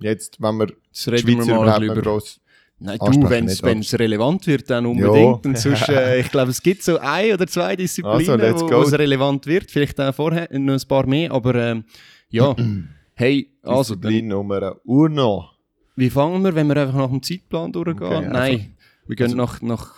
Jetzt, 0.01 0.41
wenn 0.41 0.55
wir 0.57 0.67
Das 0.93 1.07
reden 1.09 1.27
wir 1.27 1.35
Schweizer 1.43 1.55
mal 1.65 1.83
überhaupt 1.83 2.03
gross... 2.03 2.39
Nein, 2.81 2.97
ansprechen, 3.01 3.47
du, 3.47 3.63
wenn 3.63 3.79
es 3.79 3.99
relevant 3.99 4.47
wird, 4.47 4.69
dann 4.69 4.85
unbedingt. 4.85 5.43
Ja. 5.43 5.49
Und 5.49 5.57
sonst, 5.57 5.89
äh, 5.89 6.21
ich 6.21 6.31
glaube, 6.31 6.51
es 6.51 6.61
gibt 6.61 6.81
so 6.81 6.97
ein 6.97 7.33
oder 7.33 7.45
zwei 7.45 7.75
Disziplinen, 7.75 8.39
Also, 8.39 8.69
wo 8.69 8.81
es 8.83 8.93
relevant 8.93 9.45
wird. 9.47 9.69
Vielleicht 9.69 9.99
auch 9.99 10.15
vorher 10.15 10.47
noch 10.57 10.73
ein 10.81 10.87
paar 10.87 11.05
mehr, 11.05 11.29
aber 11.33 11.55
ähm, 11.55 11.83
ja. 12.29 12.55
hey, 13.15 13.51
also, 13.63 13.95
dann, 13.95 14.03
Disziplin 14.03 14.29
Nummer 14.29 14.77
uno. 14.85 15.49
wie 15.97 16.09
fangen 16.09 16.41
wir, 16.41 16.55
wenn 16.55 16.67
wir 16.67 16.77
einfach 16.77 16.95
nach 16.95 17.09
dem 17.09 17.21
Zeitplan 17.21 17.73
durchgehen? 17.73 18.01
Okay, 18.01 18.29
Nein, 18.31 18.77
wir 19.07 19.15
gehen 19.17 19.25
Also- 19.25 19.35
nach, 19.35 19.61
nach 19.61 19.95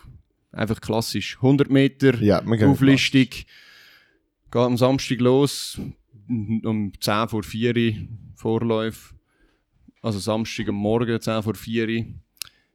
einfach 0.51 0.81
klassisch. 0.81 1.35
100 1.35 1.69
Meter, 1.69 2.15
Ja, 2.15 2.41
wir 2.43 2.67
Auflistung, 2.67 3.27
geht 4.51 4.61
am 4.61 4.77
Samstag 4.77 5.19
los, 5.19 5.79
um 6.27 6.91
10 6.99 7.29
vor 7.29 7.43
4 7.43 7.75
Uhr, 7.75 7.93
Vorläufe. 8.35 9.15
Also 10.01 10.19
Samstag 10.19 10.69
am 10.69 10.75
Morgen, 10.75 11.19
10 11.19 11.43
vor 11.43 11.55
4 11.55 11.87
Uhr. 11.87 12.05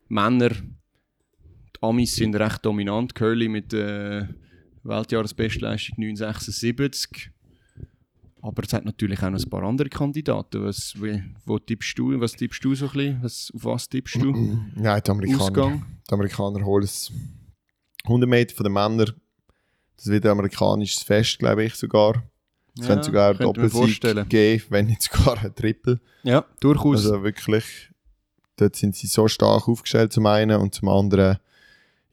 Männer, 0.08 0.50
die 0.50 1.82
Amis 1.82 2.16
sind 2.16 2.34
recht 2.36 2.64
dominant. 2.64 3.14
Curly 3.14 3.48
mit 3.48 3.72
der 3.72 4.34
Weltjahresbestleistung 4.84 5.96
976. 5.98 7.30
Aber 8.40 8.62
es 8.62 8.72
hat 8.72 8.84
natürlich 8.84 9.22
auch 9.22 9.30
noch 9.30 9.42
ein 9.42 9.50
paar 9.50 9.64
andere 9.64 9.88
Kandidaten. 9.88 10.62
Was, 10.62 10.94
wie, 11.02 11.22
wo 11.44 11.58
tippst 11.58 11.98
du, 11.98 12.18
was 12.20 12.32
tippst 12.32 12.64
du 12.64 12.74
so 12.74 12.86
ein 12.86 12.92
bisschen? 12.92 13.22
Was, 13.22 13.52
auf 13.54 13.64
was 13.64 13.88
tippst 13.88 14.22
du? 14.22 14.32
Nein, 14.76 15.02
die 15.04 15.10
Amerikaner, 15.10 15.42
Ausgang? 15.42 15.86
die 16.08 16.14
Amerikaner 16.14 16.64
holen 16.64 16.84
es 16.84 17.12
100 18.04 18.30
Meter 18.30 18.54
von 18.54 18.64
den 18.64 18.72
Männern. 18.72 19.12
Das 19.96 20.06
wird 20.08 20.24
ein 20.24 20.32
amerikanisches 20.32 21.02
Fest, 21.02 21.38
glaube 21.38 21.64
ich 21.64 21.74
sogar. 21.74 22.22
Es 22.74 22.82
Ja, 22.82 22.86
könnte 22.88 23.06
sogar 23.06 23.32
mir 23.32 23.38
Doppelsieg 23.40 24.28
geben, 24.28 24.64
wenn 24.68 24.86
nicht 24.86 25.02
sogar 25.02 25.42
ein 25.42 25.54
Triple. 25.54 26.00
Ja, 26.22 26.44
durchaus. 26.60 26.96
Also 27.06 27.22
wirklich, 27.22 27.64
dort 28.56 28.76
sind 28.76 28.94
sie 28.96 29.06
so 29.06 29.28
stark 29.28 29.68
aufgestellt 29.68 30.12
zum 30.12 30.26
einen 30.26 30.60
und 30.60 30.74
zum 30.74 30.88
anderen, 30.88 31.38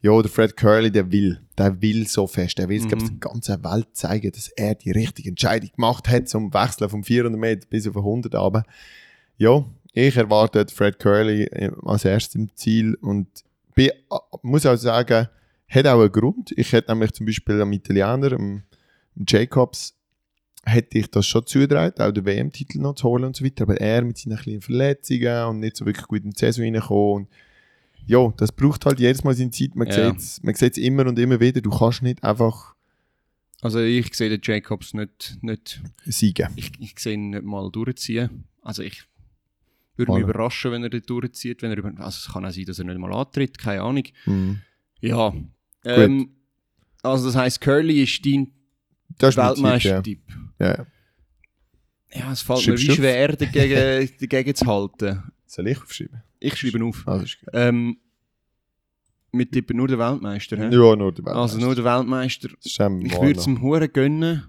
ja, 0.00 0.20
der 0.22 0.30
Fred 0.30 0.56
Curley, 0.56 0.90
der 0.90 1.10
will, 1.10 1.40
der 1.58 1.80
will 1.82 2.06
so 2.06 2.26
fest, 2.26 2.58
der 2.58 2.68
will 2.68 2.78
es, 2.78 2.84
Mhm. 2.84 2.88
glaube 2.88 3.04
ich, 3.04 3.10
der 3.10 3.18
ganzen 3.18 3.64
Welt 3.64 3.88
zeigen, 3.92 4.32
dass 4.32 4.48
er 4.48 4.74
die 4.74 4.90
richtige 4.90 5.30
Entscheidung 5.30 5.70
gemacht 5.74 6.08
hat 6.08 6.28
zum 6.28 6.52
Wechseln 6.52 6.88
vom 6.90 7.04
400 7.04 7.40
Meter 7.40 7.66
bis 7.68 7.86
auf 7.88 7.96
100 7.96 8.34
aber 8.34 8.64
Ja, 9.36 9.64
ich 9.92 10.16
erwarte 10.16 10.66
Fred 10.72 10.98
Curley 10.98 11.44
äh, 11.44 11.70
als 11.84 12.04
erstes 12.04 12.34
im 12.36 12.54
Ziel 12.54 12.94
und 13.00 13.26
bin, 13.74 13.88
äh, 13.90 13.94
muss 14.42 14.64
auch 14.66 14.76
sagen, 14.76 15.28
hat 15.74 15.86
auch 15.86 16.00
einen 16.00 16.12
Grund. 16.12 16.52
Ich 16.56 16.72
hätte 16.72 16.92
nämlich 16.92 17.12
zum 17.12 17.26
Beispiel 17.26 17.60
am 17.60 17.72
Italiener, 17.72 18.32
am 18.32 18.62
Jacobs, 19.26 19.94
hätte 20.64 20.98
ich 20.98 21.10
das 21.10 21.26
schon 21.26 21.46
zugetraut, 21.46 22.00
auch 22.00 22.10
den 22.12 22.24
WM-Titel 22.24 22.78
noch 22.78 22.94
zu 22.94 23.08
holen 23.08 23.24
und 23.24 23.36
so 23.36 23.44
weiter, 23.44 23.64
aber 23.64 23.78
er 23.80 24.02
mit 24.02 24.16
seinen 24.18 24.38
kleinen 24.38 24.60
Verletzungen 24.62 25.44
und 25.46 25.60
nicht 25.60 25.76
so 25.76 25.84
wirklich 25.84 26.06
gut 26.06 26.24
in 26.24 26.30
die 26.30 26.38
Saison 26.38 26.64
reingekommen 26.64 27.12
und 27.24 27.28
ja, 28.06 28.32
das 28.36 28.52
braucht 28.52 28.84
halt 28.86 29.00
jedes 29.00 29.24
Mal 29.24 29.34
seine 29.34 29.50
Zeit, 29.50 29.74
man 29.76 29.88
Ja. 29.88 30.14
sieht 30.18 30.62
es 30.72 30.78
immer 30.78 31.06
und 31.06 31.18
immer 31.18 31.40
wieder, 31.40 31.60
du 31.60 31.70
kannst 31.70 32.02
nicht 32.02 32.22
einfach 32.24 32.74
Also 33.62 33.80
ich 33.80 34.14
sehe 34.14 34.28
den 34.30 34.40
Jacobs 34.42 34.92
nicht, 34.94 35.38
nicht 35.42 35.82
siegen. 36.04 36.48
ich, 36.56 36.72
ich 36.80 36.98
sehe 36.98 37.14
ihn 37.14 37.30
nicht 37.30 37.44
mal 37.44 37.70
durchziehen. 37.70 38.44
Also 38.62 38.82
ich 38.82 39.04
würde 39.96 40.12
mich 40.12 40.22
überraschen, 40.22 40.72
wenn 40.72 40.82
er 40.82 40.90
dort 40.90 41.08
durchzieht. 41.08 41.62
Wenn 41.62 41.70
er 41.70 41.78
über, 41.78 41.88
also 41.96 42.08
es 42.26 42.30
kann 42.32 42.44
auch 42.44 42.50
sein, 42.50 42.64
dass 42.66 42.78
er 42.78 42.84
nicht 42.84 42.98
mal 42.98 43.14
antritt, 43.14 43.56
keine 43.58 43.82
Ahnung. 43.82 44.04
Mhm. 44.26 44.60
Ja. 45.00 45.32
Ähm, 45.84 46.30
also 47.02 47.26
das 47.26 47.36
heisst, 47.36 47.60
Curly 47.60 48.02
ist 48.02 48.24
dein 48.24 48.52
Das 49.18 49.30
ist. 49.30 49.36
Weltmeistertipp. 49.36 50.22
Ja. 50.58 50.78
ja. 50.78 50.86
Ja, 52.14 52.32
es 52.32 52.42
fällt 52.42 52.60
Schreibst 52.60 52.84
mir 52.84 52.90
wie 52.90 52.96
schwer, 52.96 53.28
dagegen, 53.36 54.10
dagegen 54.20 54.54
zu 54.54 54.66
halten. 54.66 55.22
Soll 55.46 55.68
ich 55.68 55.82
aufschreiben? 55.82 56.22
Ich 56.38 56.56
schreibe 56.56 56.84
auf. 56.84 57.06
Also 57.06 57.24
gut. 57.24 57.50
Ähm, 57.52 57.98
wir 59.32 59.50
tippen 59.50 59.76
nur 59.76 59.88
den 59.88 59.98
Weltmeister. 59.98 60.56
hä? 60.56 60.64
Ja, 60.64 60.70
nur 60.70 61.12
der 61.12 61.24
Weltmeister. 61.24 61.36
Also 61.36 61.58
nur 61.58 61.74
den 61.74 61.84
Weltmeister. 61.84 62.48
Ich 62.62 62.78
würde 62.78 63.40
es 63.40 63.46
ihm 63.46 63.60
Huren 63.60 63.92
gönnen. 63.92 64.44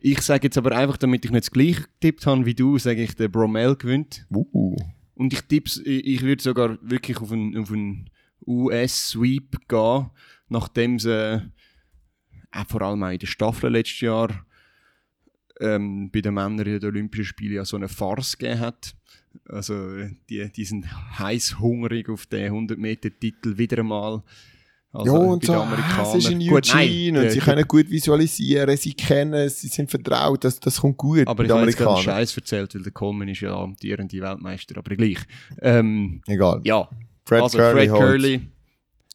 Ich 0.00 0.20
sage 0.22 0.44
jetzt 0.44 0.58
aber 0.58 0.72
einfach, 0.72 0.96
damit 0.96 1.24
ich 1.24 1.30
nicht 1.30 1.44
das 1.44 1.50
gleiche 1.50 1.82
getippt 1.82 2.26
habe 2.26 2.44
wie 2.44 2.54
du, 2.54 2.78
sage 2.78 3.02
ich, 3.02 3.14
der 3.14 3.28
Bromell 3.28 3.76
gewinnt. 3.76 4.26
Uh. 4.30 4.76
Und 5.14 5.32
ich 5.32 5.42
tipp's, 5.42 5.76
ich, 5.84 6.06
ich 6.06 6.22
würde 6.22 6.42
sogar 6.42 6.78
wirklich 6.82 7.18
auf 7.18 7.30
einen, 7.30 7.56
auf 7.56 7.70
einen 7.70 8.10
US-Sweep 8.44 9.68
gehen, 9.68 10.10
nachdem 10.52 10.98
sie 10.98 11.42
äh, 12.52 12.64
vor 12.68 12.82
allem 12.82 13.02
auch 13.02 13.10
in 13.10 13.18
der 13.18 13.26
Staffel 13.26 13.72
letztes 13.72 14.00
Jahr 14.02 14.46
ähm, 15.60 16.10
bei 16.12 16.20
den 16.20 16.34
Männern 16.34 16.66
in 16.66 16.78
den 16.78 16.84
Olympischen 16.84 17.24
Spielen 17.24 17.54
ja 17.54 17.64
so 17.64 17.76
eine 17.76 17.88
Farce 17.88 18.38
gegeben 18.38 18.60
hat. 18.60 18.94
Also 19.48 19.96
äh, 19.96 20.10
die, 20.28 20.50
die 20.52 20.64
sind 20.64 20.86
heiß 21.18 21.58
hungrig 21.58 22.08
auf 22.08 22.26
den 22.26 22.46
100 22.46 22.78
Meter 22.78 23.10
Titel 23.10 23.56
wieder 23.58 23.78
einmal. 23.78 24.22
Also 24.94 25.14
ja, 25.14 25.18
und 25.18 25.42
so, 25.42 25.66
es 26.02 26.14
ist 26.16 26.30
in 26.30 26.46
Gut, 26.46 26.68
nein, 26.68 26.86
Eugene 26.86 27.22
und 27.22 27.30
sie 27.30 27.38
können 27.38 27.66
gut 27.66 27.88
visualisieren, 27.88 28.76
sie 28.76 28.92
kennen 28.92 29.32
es, 29.32 29.62
sie 29.62 29.68
sind 29.68 29.90
vertraut, 29.90 30.44
das, 30.44 30.60
das 30.60 30.78
kommt 30.82 30.98
gut 30.98 31.26
aber 31.26 31.46
ich 31.46 31.50
habe 31.50 31.64
jetzt 31.64 31.78
gerade. 31.78 32.02
Scheiß 32.02 32.36
erzählt, 32.36 32.74
weil 32.74 32.82
der 32.82 32.92
Coleman 32.92 33.28
ist 33.28 33.40
ja 33.40 33.56
amtierende 33.56 34.20
Weltmeister, 34.20 34.76
aber 34.76 34.94
gleich. 34.94 35.16
Ähm, 35.62 36.20
Egal. 36.26 36.60
ja, 36.64 36.90
Fred 37.24 37.42
also 37.42 37.56
Curly 37.56 37.88
Fred. 37.88 37.98
Curly. 37.98 38.40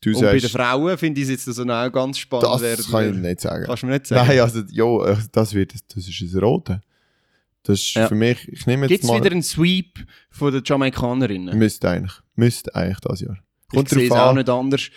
Du 0.02 0.12
Und 0.16 0.22
bei 0.22 0.38
den 0.38 0.50
Frauen 0.50 0.98
finde 0.98 1.20
ich 1.22 1.26
es 1.26 1.32
jetzt 1.32 1.48
also 1.48 1.64
auch 1.64 1.92
ganz 1.92 2.20
spannend. 2.20 2.46
das 2.46 2.62
wer- 2.62 2.78
kann 2.78 3.14
ich 3.16 3.20
nicht 3.20 3.42
sagen. 3.42 3.66
Kannst 3.66 3.82
du 3.84 3.88
mir 3.88 3.94
nicht 3.94 4.06
sagen? 4.08 4.28
Nein, 4.28 4.40
also, 4.40 4.62
ja, 4.72 5.06
äh, 5.12 5.18
das 5.32 5.54
wird, 5.54 5.74
das 5.96 6.08
ist 6.08 6.22
ein 6.22 6.40
Rote. 6.40 6.82
Das 7.64 7.80
ist 7.80 7.94
Ja. 7.96 8.08
für 8.08 8.16
mich, 8.16 8.48
ich 8.48 8.66
nehme 8.68 8.84
jetzt 8.84 8.90
Gibt 8.92 9.04
es 9.04 9.10
mal, 9.10 9.20
wieder 9.20 9.32
einen 9.32 9.44
Sweep 9.44 10.06
von 10.30 10.54
den 10.54 10.62
Jamaikanerinnen? 10.64 11.58
müsste 11.58 11.90
eigentlich, 11.90 12.14
müsste 12.36 12.74
eigentlich 12.76 13.00
das 13.00 13.22
Jahr. 13.22 13.40
Kommt 13.70 13.92
ich 13.92 13.98
sehe 13.98 14.06
es 14.06 14.12
auch 14.12 14.34
nicht 14.34 14.50
anders. 14.50 14.90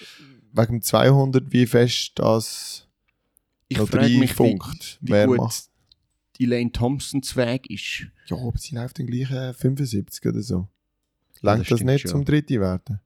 wegen 0.52 0.72
dem 0.74 0.82
200, 0.82 1.50
wie 1.52 1.66
fest 1.66 2.12
das 2.16 2.86
Ich 3.68 3.78
noch 3.78 3.88
frage 3.88 4.04
mich, 4.04 4.14
wie, 4.14 4.18
reinfunkt, 4.20 4.98
wie 5.00 5.12
wer 5.12 5.26
gut 5.26 5.38
macht. 5.38 5.64
Elaine 6.38 6.72
Thompsons 6.72 7.34
Weg 7.36 7.68
ist. 7.70 8.06
Ja, 8.26 8.36
aber 8.36 8.56
sie 8.58 8.74
läuft 8.74 8.98
den 8.98 9.06
gleichen 9.06 9.54
75 9.54 10.24
oder 10.26 10.42
so. 10.42 10.68
das 11.34 11.42
Langt 11.42 11.60
das, 11.62 11.66
stimmt 11.78 11.84
nicht 11.90 12.02
schon. 12.02 12.10
zum 12.10 12.24
Dritte 12.24 12.60
werden? 12.60 13.00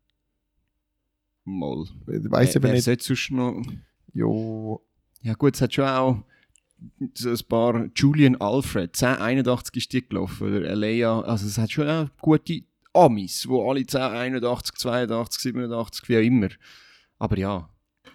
Mal. 1.44 1.84
Ich 2.08 2.26
aber 2.26 2.62
wer 2.62 2.72
nicht. 2.72 2.84
sonst 2.84 3.30
noch... 3.30 3.62
Jo, 4.12 4.80
Ja 5.22 5.34
gut, 5.34 5.54
es 5.54 5.60
hat 5.60 5.74
schon 5.74 5.86
auch 5.86 6.22
so 7.14 7.30
ein 7.30 7.38
paar... 7.48 7.88
Julian 7.94 8.36
Alfred, 8.40 8.94
1081 8.94 9.76
ist 9.76 9.92
die 9.92 10.06
gelaufen. 10.06 10.48
Oder 10.48 10.70
Alea, 10.70 11.20
also 11.20 11.46
es 11.46 11.58
hat 11.58 11.72
schon 11.72 11.88
auch 11.88 12.08
gute 12.20 12.62
Amis, 12.92 13.46
wo 13.48 13.68
alle 13.68 13.80
1081, 13.80 14.76
82, 14.76 15.42
87, 15.42 16.08
wie 16.08 16.16
auch 16.16 16.22
immer. 16.22 16.48
Aber 17.18 17.38
ja, 17.38 17.68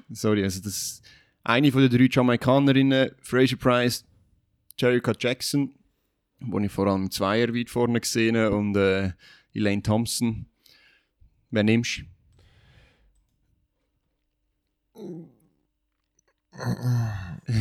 sorry, 0.09 0.43
also 0.43 0.61
das... 0.61 1.01
Eine 1.43 1.71
von 1.71 1.81
den 1.81 1.89
drei 1.89 2.07
Jamaikanerinnen, 2.11 3.11
Fraser 3.21 3.55
Price, 3.55 4.05
Jerica 4.77 5.13
Jackson, 5.17 5.73
wo 6.39 6.59
ich 6.59 6.71
vor 6.71 6.87
allem 6.87 7.09
Zweier 7.09 7.53
weit 7.55 7.69
vorne 7.69 7.99
gesehen 7.99 8.37
habe, 8.37 8.55
und 8.55 8.75
äh, 8.75 9.13
Elaine 9.53 9.81
Thompson. 9.81 10.45
Wer 11.49 11.63
nimmst 11.63 11.99
du? 11.99 12.03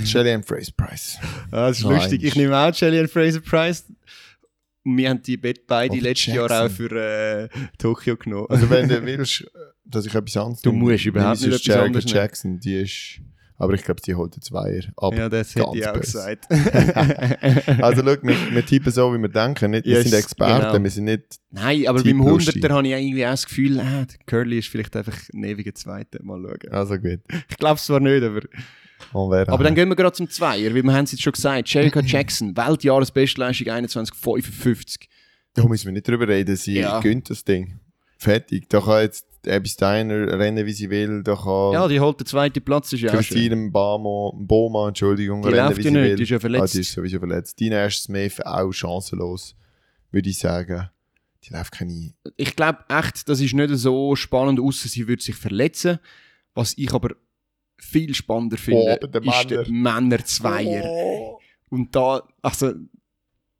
Shelly 0.04 0.42
Fraser 0.42 0.72
Price. 0.76 1.18
Ah, 1.50 1.68
das 1.68 1.78
ist 1.78 1.84
Nein. 1.84 1.94
lustig. 1.96 2.24
Ich 2.24 2.36
nehme 2.36 2.56
auch 2.56 2.74
Shelley 2.74 3.00
und 3.00 3.10
Fraser 3.10 3.40
Price. 3.40 3.84
Und 4.84 4.96
wir 4.96 5.10
haben 5.10 5.22
die 5.22 5.36
beide 5.36 5.60
beide 5.66 5.92
Oder 5.94 6.02
letztes 6.02 6.34
Jackson. 6.34 6.50
Jahr 6.50 6.66
auch 6.66 6.70
für 6.70 6.90
äh, 6.92 7.48
Tokio 7.78 8.16
genommen. 8.16 8.46
Also 8.48 8.68
wenn 8.70 8.88
du 8.88 9.02
willst, 9.06 9.46
dass 9.84 10.06
ich 10.06 10.14
etwas 10.14 10.36
anderes 10.36 10.62
Du 10.62 10.72
musst 10.72 11.04
überhaupt 11.06 11.40
nicht 11.40 11.66
etwas 11.66 11.76
anderes. 11.76 12.10
Jackson, 12.10 12.58
die 12.60 12.74
ist... 12.82 13.20
Aber 13.60 13.74
ich 13.74 13.82
glaube, 13.82 14.00
sie 14.04 14.14
holt 14.14 14.36
den 14.36 14.40
Zweier. 14.42 14.82
Aber 14.96 15.16
ja, 15.16 15.28
das 15.28 15.54
hätte 15.56 15.66
ich 15.74 15.86
auch 15.88 15.92
böse. 15.94 16.00
gesagt. 16.00 16.46
Also 17.82 18.02
schau, 18.02 18.16
wir, 18.22 18.36
wir 18.52 18.64
tippen 18.66 18.92
so, 18.92 19.12
wie 19.12 19.18
wir 19.18 19.28
denken. 19.28 19.72
Nicht, 19.72 19.84
wir 19.84 19.94
Yes, 19.94 20.04
sind 20.08 20.18
Experten, 20.18 20.72
genau. 20.72 20.82
wir 20.84 20.90
sind 20.90 21.04
nicht... 21.04 21.24
Nein, 21.50 21.86
aber 21.88 22.02
beim 22.02 22.18
Tipplustig. 22.18 22.62
100er 22.64 22.70
habe 22.72 22.86
ich 22.86 22.92
irgendwie 22.92 23.26
auch 23.26 23.30
das 23.30 23.46
Gefühl, 23.46 23.80
ah, 23.80 24.04
der 24.04 24.18
Curly 24.26 24.58
ist 24.60 24.68
vielleicht 24.68 24.94
einfach 24.96 25.16
ein 25.34 25.44
ewiger 25.44 25.74
Zweiter. 25.74 26.22
Mal 26.22 26.40
schauen. 26.40 26.72
Also 26.72 26.96
gut. 26.98 27.20
Ich 27.50 27.56
glaube 27.56 27.74
es 27.74 27.84
zwar 27.84 28.00
nicht, 28.00 28.22
aber... 28.22 28.40
Aber 29.12 29.64
dann 29.64 29.74
gehen 29.74 29.88
wir 29.88 29.96
gerade 29.96 30.12
zum 30.16 30.28
Zweier, 30.28 30.74
weil 30.74 30.82
wir 30.82 30.92
haben 30.92 31.04
es 31.04 31.12
jetzt 31.12 31.22
schon 31.22 31.32
gesagt. 31.32 31.68
Jerica 31.68 32.00
Jackson, 32.00 32.56
Weltjahresbestleistung 32.56 33.68
21,55. 33.68 35.06
Da 35.54 35.64
müssen 35.66 35.86
wir 35.86 35.92
nicht 35.92 36.06
drüber 36.06 36.28
reden, 36.28 36.56
sie 36.56 36.78
Ja. 36.80 37.00
gönnt 37.00 37.30
das 37.30 37.44
Ding. 37.44 37.80
Fertig. 38.18 38.68
Da 38.68 38.80
kann 38.80 39.02
jetzt 39.02 39.26
Abby 39.46 39.68
Steiner 39.68 40.38
rennen, 40.38 40.66
wie 40.66 40.72
sie 40.72 40.90
will. 40.90 41.22
Da 41.22 41.36
kann 41.36 41.72
Ja, 41.72 41.86
die 41.88 42.00
holt 42.00 42.18
den 42.20 42.26
zweiten 42.26 42.62
Platz, 42.62 42.92
ist 42.92 43.00
ja. 43.02 43.10
Christine 43.12 43.54
Mbamo, 43.56 44.34
Mboma, 44.40 44.88
Entschuldigung, 44.88 45.42
Die 45.42 45.48
rennen, 45.48 45.66
läuft 45.66 45.78
wie 45.78 45.82
ja 45.82 45.90
sie 45.90 45.96
nicht, 45.96 46.02
will. 46.10 46.16
die 46.16 46.22
ist 46.24 46.28
ja 46.30 46.40
verletzt. 46.40 46.74
Ah, 46.74 46.76
die 46.76 46.80
ist 46.80 46.92
sowieso 46.92 47.18
verletzt. 47.18 47.60
Dina 47.60 47.76
Ash 47.84 47.98
Smith 48.00 48.40
auch 48.44 48.72
chancenlos, 48.72 49.54
würde 50.10 50.28
ich 50.30 50.38
sagen. 50.38 50.88
Die 51.44 51.52
läuft 51.52 51.72
keine... 51.72 52.12
ich 52.36 52.56
glaube 52.56 52.78
echt, 52.88 53.28
das 53.28 53.40
ist 53.40 53.54
nicht 53.54 53.70
so 53.74 54.16
spannend, 54.16 54.58
außer 54.60 54.88
sie 54.88 55.06
würde 55.06 55.22
sich 55.22 55.36
verletzen. 55.36 55.98
Was 56.54 56.76
ich 56.76 56.92
aber 56.92 57.10
viel 57.78 58.12
spannender 58.14 58.56
finde, 58.56 58.98
aber 59.00 59.06
der 59.20 59.22
ist 59.22 59.50
der 59.50 59.70
Männer-Zweier. 59.70 60.82
Oh. 60.84 61.38
Und 61.70 61.94
da, 61.94 62.22
also, 62.42 62.72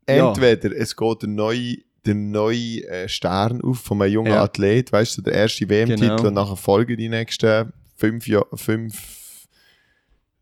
Ja. 0.08 0.28
Entweder 0.30 0.74
es 0.76 0.96
geht 0.96 1.22
eine 1.24 1.32
neue 1.34 1.76
der 2.06 2.14
neue 2.14 2.84
äh, 2.88 3.08
Stern 3.08 3.60
auf 3.62 3.80
von 3.80 4.00
einem 4.02 4.12
jungen 4.12 4.32
Ja. 4.32 4.42
Athlet, 4.44 4.92
weißt 4.92 5.18
du, 5.18 5.22
der 5.22 5.34
erste 5.34 5.68
WM-Titel 5.68 6.00
Genau. 6.16 6.26
und 6.28 6.34
nachher 6.34 6.56
folgen 6.56 6.96
die 6.96 7.08
nächsten 7.08 7.72
fünf 7.96 8.26
Jahre, 8.26 8.46
fünf, 8.54 8.96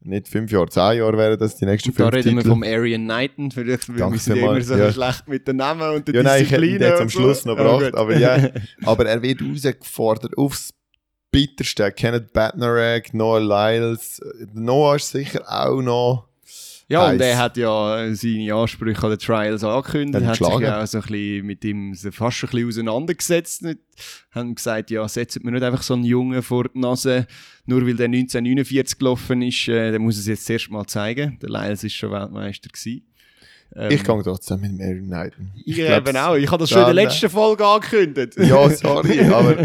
nicht 0.00 0.28
fünf 0.28 0.52
Jahre, 0.52 0.68
zehn 0.68 0.98
Jahre 0.98 1.16
wären 1.16 1.38
das 1.38 1.56
die 1.56 1.64
nächsten 1.64 1.92
Da 1.92 2.04
fünf 2.04 2.14
reden 2.14 2.36
wir 2.36 2.42
Titel. 2.42 2.48
vom 2.50 2.62
Arian 2.62 3.04
Knighton, 3.04 3.50
vielleicht 3.50 3.88
wir 3.88 4.08
sind 4.18 4.36
vielmals, 4.36 4.68
immer 4.68 4.76
so 4.78 4.84
ja. 4.84 4.92
schlecht 4.92 5.26
mit 5.28 5.48
den 5.48 5.56
Namen 5.56 5.94
und 5.96 6.06
den 6.06 6.14
Ja, 6.14 6.22
nein, 6.22 6.42
ich 6.44 6.50
hätte 6.50 6.64
ihn 6.66 6.80
jetzt 6.80 6.96
am 7.00 7.02
und. 7.02 7.10
Schluss 7.10 7.44
noch 7.44 7.56
Ja, 7.58 7.62
gebracht, 7.64 7.92
gut. 7.92 7.94
aber 8.00 8.16
ja. 8.16 8.50
Aber 8.84 9.06
er 9.06 9.20
wird 9.22 9.40
herausgefordert 9.40 10.36
aufs 10.38 10.72
Bitterste. 11.32 11.90
Kenneth 11.90 12.32
Badnarek, 12.32 13.12
Noah 13.14 13.40
Lyles. 13.40 14.20
Noah 14.54 14.96
ist 14.96 15.10
sicher 15.10 15.42
auch 15.48 15.82
noch. 15.82 16.28
Ja, 16.88 17.10
und 17.10 17.20
er 17.20 17.36
hat 17.36 17.56
ja 17.56 18.04
äh, 18.04 18.14
seine 18.14 18.54
Ansprüche 18.54 19.02
an 19.02 19.10
den 19.10 19.18
Trials 19.18 19.64
angekündigt, 19.64 20.14
Hat 20.14 20.22
ihn 20.22 20.28
hat 20.28 20.52
sich 20.52 20.60
ja 20.60 20.82
auch 20.82 20.86
so 20.86 20.98
ein 20.98 21.02
bisschen 21.02 21.46
mit 21.46 21.64
ihm 21.64 21.94
fast 21.94 22.44
ein 22.44 22.50
bisschen 22.50 22.68
auseinandergesetzt. 22.68 23.62
Nicht? 23.62 23.80
Haben 24.30 24.54
gesagt, 24.54 24.90
ja, 24.92 25.06
setzt 25.08 25.42
mir 25.42 25.50
nicht 25.50 25.64
einfach 25.64 25.82
so 25.82 25.94
einen 25.94 26.04
Jungen 26.04 26.42
vor 26.42 26.68
die 26.68 26.78
Nase, 26.78 27.26
nur 27.64 27.84
weil 27.84 27.96
der 27.96 28.06
1949 28.06 28.98
gelaufen 28.98 29.42
ist, 29.42 29.66
äh, 29.66 29.90
der 29.90 29.98
muss 29.98 30.16
es 30.16 30.26
jetzt 30.26 30.46
zuerst 30.46 30.70
mal 30.70 30.86
zeigen. 30.86 31.38
Der 31.42 31.48
Lyles 31.48 31.82
ist 31.82 31.94
schon 31.94 32.12
Weltmeister 32.12 32.68
gewesen. 32.68 33.04
Ähm, 33.78 33.90
Ich 33.90 34.02
gehe 34.02 34.22
trotzdem 34.22 34.60
mit 34.60 34.70
dem 34.72 34.80
Aaron 34.80 35.06
Knighton. 35.06 35.52
ich 35.64 35.76
glaub's- 35.76 36.08
eben 36.08 36.16
auch. 36.16 36.34
Ich 36.34 36.50
habe 36.50 36.58
das 36.62 36.70
schon 36.70 36.78
in 36.88 36.94
der 36.96 37.04
Ja, 37.04 37.08
letzten 37.10 37.28
Folge 37.30 37.66
angekündigt. 37.66 38.32
Ja, 38.38 38.70
sorry, 38.70 39.20
aber 39.32 39.56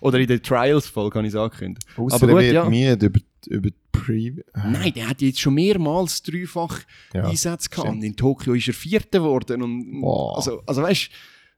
Oder 0.00 0.18
in 0.20 0.26
der 0.28 0.40
Trials-Folge 0.42 1.18
habe 1.18 1.26
ich 1.28 1.34
es 1.34 1.38
angekündigt. 1.38 1.86
ausser 1.96 2.14
Aber 2.16 2.28
er 2.28 2.32
gut, 2.34 2.42
wird 2.42 2.54
ja. 2.54 2.64
müde 2.68 3.06
über, 3.06 3.20
über 3.48 3.70
die 3.70 3.76
Pre... 3.92 4.44
Nein, 4.54 4.92
der 4.94 5.08
hat 5.08 5.20
jetzt 5.20 5.40
schon 5.40 5.54
mehrmals 5.54 6.22
dreifach 6.22 6.80
Ja, 7.12 7.24
Einsätze 7.28 7.68
gehabt. 7.68 7.88
Und 7.90 8.02
in 8.02 8.16
Tokio 8.16 8.54
ist 8.54 8.68
er 8.68 8.74
Vierter 8.74 9.18
geworden. 9.18 9.62
Und, 9.62 10.00
Wow. 10.02 10.36
also, 10.36 10.62
also 10.66 10.82
weißt 10.82 11.10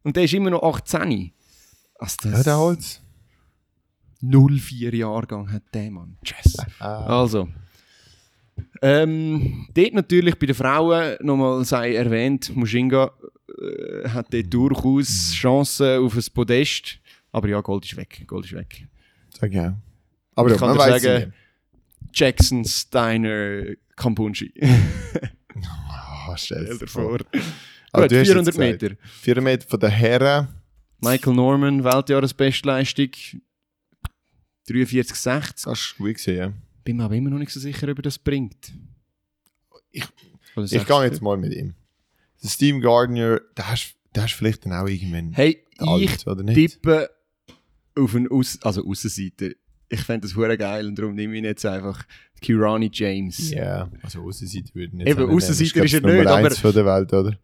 und 0.03 0.17
der 0.17 0.25
ist 0.25 0.35
immer 0.35 0.51
noch 0.51 0.63
18. 0.63 1.33
Also 1.99 2.17
Ja, 2.25 2.31
das 2.31 2.43
der 2.45 2.59
holt's. 2.59 3.01
04 4.23 4.95
Jahrgang 4.95 5.51
hat 5.53 5.63
der 5.73 5.91
Mann. 5.91 6.17
Tschüss. 6.25 6.57
Ah. 6.79 7.21
Also. 7.21 7.49
Ähm, 8.83 9.69
dort 9.75 9.93
natürlich 9.95 10.39
bei 10.39 10.47
den 10.47 10.55
Frauen 10.55 11.17
nochmal 11.21 11.65
sei 11.65 11.95
erwähnt, 11.95 12.55
Mushinga 12.57 13.11
äh, 13.61 14.09
hat 14.09 14.33
dort 14.33 14.53
durchaus 14.53 15.33
Chancen 15.33 15.99
auf 16.05 16.15
ein 16.17 16.25
Podest. 16.33 16.99
Aber 17.33 17.49
ja, 17.49 17.61
Gold 17.61 17.85
ist 17.85 17.97
weg. 17.97 18.25
Gold 18.27 18.47
ist 18.47 18.55
weg. 18.55 18.87
Sag 19.39 19.53
ich 19.53 19.61
auch. 19.61 19.73
Aber 20.35 20.49
Ich 20.55 20.61
ja, 20.61 20.67
kann 20.67 20.77
dir 20.77 21.01
sagen- 21.01 21.33
Jackson, 22.13 22.65
Steiner, 22.65 23.65
Kampunchi. 23.95 24.53
oh, 24.63 24.67
stell 26.37 26.65
Stell 26.65 26.79
dir 26.79 26.87
vor. 26.89 27.19
Aber 27.93 28.03
Gut, 28.05 28.13
du 28.13 28.19
hast 28.21 28.27
400 28.29 28.47
jetzt 28.47 28.57
gesagt, 28.59 28.83
Meter. 28.83 28.97
400 29.21 29.45
Meter 29.45 29.69
von 29.69 29.81
den 29.81 29.91
Herren. 29.91 30.49
Michael 31.01 31.35
Norman, 31.35 31.85
Weltjahresbestleistung. 31.85 33.11
43,60. 34.69 35.53
Das 35.53 35.67
hast 35.67 35.95
du 35.99 36.05
gut 36.05 36.15
gesehen. 36.15 36.55
Bin 36.91 36.97
mir 36.97 37.05
aber 37.05 37.15
immer 37.15 37.31
noch 37.31 37.39
nicht 37.39 37.53
so 37.53 37.61
sicher, 37.61 37.89
ob 37.89 37.99
er 38.01 38.03
das 38.03 38.19
bringt. 38.19 38.73
Ich- 39.93 40.03
Ich 40.73 40.85
gehe 40.87 41.03
jetzt 41.05 41.23
mal 41.23 41.37
mit 41.37 41.53
ihm. 41.55 41.75
Der 42.43 42.49
Steve 42.49 42.81
Gardner, 42.81 43.41
der 43.57 43.73
ist, 43.75 43.95
der 44.13 44.25
ist 44.25 44.33
vielleicht 44.35 44.67
dann 44.67 44.73
auch 44.73 44.89
irgendwann 44.89 45.33
Hey, 45.33 45.63
ich 45.73 45.81
alt, 45.81 46.27
oder 46.27 46.43
nicht? 46.43 46.57
tippe 46.57 47.09
auf 47.97 48.15
einen 48.17 48.27
Aus 48.29 48.59
also 48.63 48.85
Aussenseiter. 48.85 49.51
Ich 49.89 50.01
fände 50.01 50.27
das 50.27 50.35
hure 50.35 50.59
geil 50.59 50.85
und 50.89 50.99
darum 50.99 51.15
nehme 51.15 51.37
ich 51.37 51.45
jetzt 51.45 51.65
einfach 51.65 52.05
Kirani 52.41 52.91
James. 52.93 53.51
Ja, 53.53 53.89
also 54.03 54.23
Aussenseiter 54.23 54.75
würden 54.75 54.99
Eben, 55.01 55.31
Aussenseiter 55.31 55.85
ist 55.85 55.95
er 55.95 56.01
Nummer 56.01 56.15
nicht, 56.15 56.27
aber- 56.27 56.51
von 56.51 56.73
der 56.73 56.85
Welt, 56.87 57.13
oder? 57.13 57.39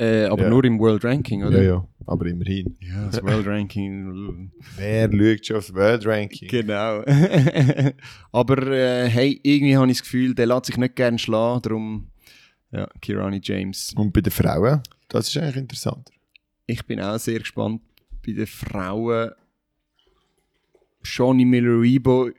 Äh, 0.00 0.26
aber 0.26 0.42
Ja. 0.44 0.50
nur 0.50 0.64
im 0.64 0.78
World 0.78 1.04
Ranking, 1.04 1.42
oder? 1.44 1.60
Ja, 1.62 1.70
ja, 1.70 1.88
aber 2.06 2.26
immerhin. 2.26 2.76
Ja, 2.80 3.06
das 3.06 3.20
World 3.22 3.46
Ranking. 3.46 4.52
Wer 4.76 5.10
schaut 5.10 5.46
schon 5.46 5.56
aufs 5.56 5.74
World 5.74 6.06
Ranking? 6.06 6.48
Genau. 6.48 7.02
Aber 8.32 8.62
äh, 8.68 9.08
hey, 9.08 9.40
irgendwie 9.42 9.76
habe 9.76 9.90
ich 9.90 9.98
das 9.98 10.02
Gefühl, 10.04 10.34
der 10.34 10.46
lässt 10.46 10.66
sich 10.66 10.76
nicht 10.76 10.94
gerne 10.94 11.18
schlagen, 11.18 11.62
darum 11.62 12.08
ja, 12.70 12.86
Kirani 13.00 13.40
James. 13.42 13.92
Und 13.96 14.12
bei 14.12 14.20
den 14.20 14.30
Frauen, 14.30 14.82
das 15.08 15.28
ist 15.28 15.36
eigentlich 15.36 15.56
interessant. 15.56 16.10
Ich 16.66 16.84
bin 16.86 17.00
auch 17.00 17.18
sehr 17.18 17.40
gespannt 17.40 17.82
bei 18.24 18.32
den 18.32 18.46
Frauen. 18.46 19.30
Shani 21.02 21.44
Miller-Rebo 21.44 22.30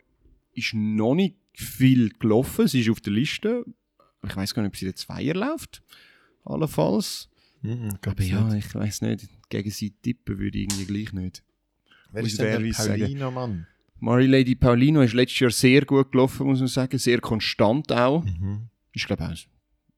ist 0.54 0.74
noch 0.74 1.16
nicht 1.16 1.36
viel 1.54 2.10
gelaufen, 2.20 2.68
sie 2.68 2.82
ist 2.82 2.90
auf 2.90 3.02
der 3.02 3.14
Liste. 3.14 3.66
Ich 4.26 4.36
weiß 4.36 4.54
gar 4.54 4.62
nicht, 4.62 4.70
ob 4.70 4.78
sie 4.78 4.86
den 4.86 4.96
Zweier 4.96 5.34
läuft. 5.34 5.82
Allenfalls. 6.46 7.30
Mhm, 7.62 7.90
Aber 8.06 8.24
ja, 8.24 8.54
ich 8.54 8.74
weiß 8.74 9.02
nicht. 9.02 9.28
Gegen 9.50 9.72
sie 9.72 9.92
tippen 9.92 10.38
würde 10.40 10.58
ich 10.58 10.64
irgendwie 10.64 10.86
gleich 10.86 11.14
nicht. 11.14 11.44
Wer 12.12 12.22
muss 12.22 12.32
ist 12.32 12.34
ich 12.34 12.38
denn 12.40 12.46
der 12.48 12.54
ehrlich 12.56 12.78
sagen. 12.78 13.02
Paulino, 13.02 13.32
Mann? 13.32 13.68
Marie-Lady 14.00 14.56
Paulino 14.56 15.02
ist 15.02 15.14
letztes 15.14 15.40
Jahr 15.40 15.52
sehr 15.52 15.86
gut 15.86 16.12
gelaufen, 16.12 16.48
muss 16.48 16.60
man 16.60 16.68
sagen. 16.68 16.98
Sehr 16.98 17.20
konstant 17.20 17.92
auch. 17.92 18.24
Mhm. 18.24 18.70
Ich 18.94 19.06
glaube 19.06 19.28
auch 19.28 19.36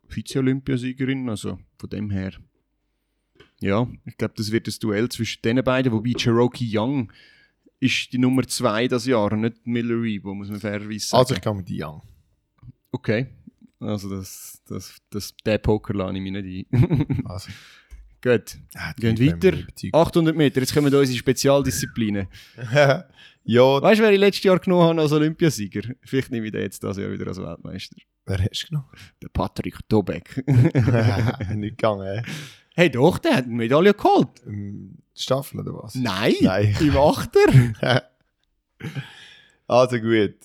Vize-Olympiasiegerin, 0.09 1.29
also 1.29 1.59
von 1.77 1.89
dem 1.89 2.09
her. 2.09 2.33
Ja, 3.61 3.87
ich 4.05 4.17
glaube, 4.17 4.33
das 4.35 4.51
wird 4.51 4.67
das 4.67 4.79
Duell 4.79 5.07
zwischen 5.09 5.41
den 5.43 5.63
beiden, 5.63 5.91
wobei 5.91 6.13
Cherokee 6.13 6.67
Young 6.67 7.11
ist 7.79 8.11
die 8.11 8.17
Nummer 8.17 8.45
2 8.45 8.87
das 8.87 9.05
Jahr, 9.05 9.31
und 9.31 9.41
nicht 9.41 9.65
Miller 9.65 10.01
Rebo, 10.01 10.33
muss 10.33 10.49
man 10.49 10.59
fairerweise 10.59 11.07
sagen. 11.07 11.19
Also 11.19 11.35
ich 11.35 11.41
gehe 11.41 11.53
mit 11.53 11.67
Young. 11.69 12.01
okay, 12.91 13.27
also 13.81 14.09
das, 14.09 14.61
das, 14.67 14.95
das, 15.09 15.33
der 15.45 15.57
Poker 15.57 15.93
lasse 15.93 16.15
ich 16.15 16.21
mich 16.21 16.31
nicht 16.31 16.69
ein. 16.71 17.23
Also, 17.27 17.49
Gut, 18.23 18.57
ah, 18.75 18.93
die 18.93 19.01
gehen 19.01 19.19
weiter. 19.19 19.57
überzeugt. 19.57 19.95
800 19.95 20.35
Meter, 20.35 20.59
jetzt 20.59 20.75
kommen 20.75 20.93
unsere 20.93 21.17
Spezialdisziplinen. 21.17 22.27
ja, 23.43 23.81
Weißt 23.81 23.99
du, 23.99 24.03
wer 24.03 24.11
ich 24.11 24.19
letztes 24.19 24.43
Jahr 24.43 24.59
genommen 24.59 24.89
habe 24.89 25.01
als 25.01 25.11
Olympiasieger? 25.11 25.95
Vielleicht 26.03 26.29
nehme 26.29 26.45
ich 26.45 26.51
den 26.51 26.61
jetzt 26.61 26.83
das 26.83 26.97
Jahr 26.97 27.11
wieder 27.11 27.25
als 27.25 27.41
Weltmeister. 27.41 27.95
wer 28.27 28.37
hast 28.37 28.63
du 28.63 28.67
genommen? 28.67 28.89
Der 29.23 29.29
Patrick 29.29 29.79
Tobeck. 29.89 30.43
nicht 31.55 31.77
gegangen, 31.77 32.23
hey 32.75 32.91
doch, 32.91 33.17
der 33.17 33.37
hat 33.37 33.45
eine 33.45 33.55
Medaille 33.55 33.95
geholt. 33.95 34.29
Staffel 35.15 35.61
oder 35.61 35.73
was? 35.73 35.95
Nein, 35.95 36.35
Nein. 36.41 36.75
im 36.79 36.95
Achter. 36.97 38.03
also 39.67 39.99
gut. 39.99 40.35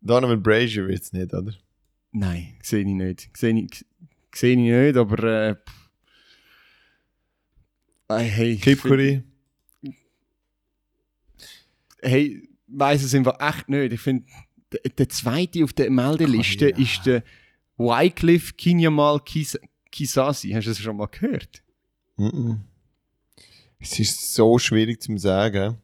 Donovan 0.00 0.42
Brazier 0.42 0.88
wird 0.88 1.02
es 1.02 1.12
nicht, 1.12 1.32
oder? 1.34 1.52
Nein, 2.12 2.54
sehe 2.62 2.80
ich 2.80 2.86
nicht. 2.86 3.30
Sehe 3.36 3.58
ich, 3.58 3.84
sehe 4.34 4.52
ich 4.52 4.58
nicht, 4.58 4.96
aber. 4.96 5.24
Äh. 5.24 5.56
Äh, 8.08 8.18
hey, 8.24 8.50
ich 8.52 8.60
Kip 8.60 8.78
find- 8.80 8.92
Curry? 8.92 9.22
Hey, 12.02 12.48
weiß 12.66 13.02
es 13.02 13.14
einfach 13.14 13.38
echt 13.40 13.68
nicht. 13.68 13.92
Ich 13.92 14.00
finde, 14.00 14.26
der, 14.98 15.08
zweite 15.08 15.62
auf 15.64 15.72
der 15.72 15.90
Meldeliste 15.90 16.66
Oh, 16.66 16.76
ja. 16.78 16.82
ist 16.84 17.06
der 17.06 17.22
Wycliffe 17.76 18.54
Kinyamal 18.54 19.20
Kis 19.20 19.58
Kisasi. 19.90 20.50
Hast 20.50 20.66
du 20.66 20.70
das 20.70 20.78
schon 20.78 20.96
mal 20.96 21.06
gehört? 21.06 21.62
Mhm. 22.16 22.60
Es 23.78 23.98
ist 23.98 24.34
so 24.34 24.58
schwierig 24.58 25.00
zu 25.02 25.16
sagen. 25.18 25.78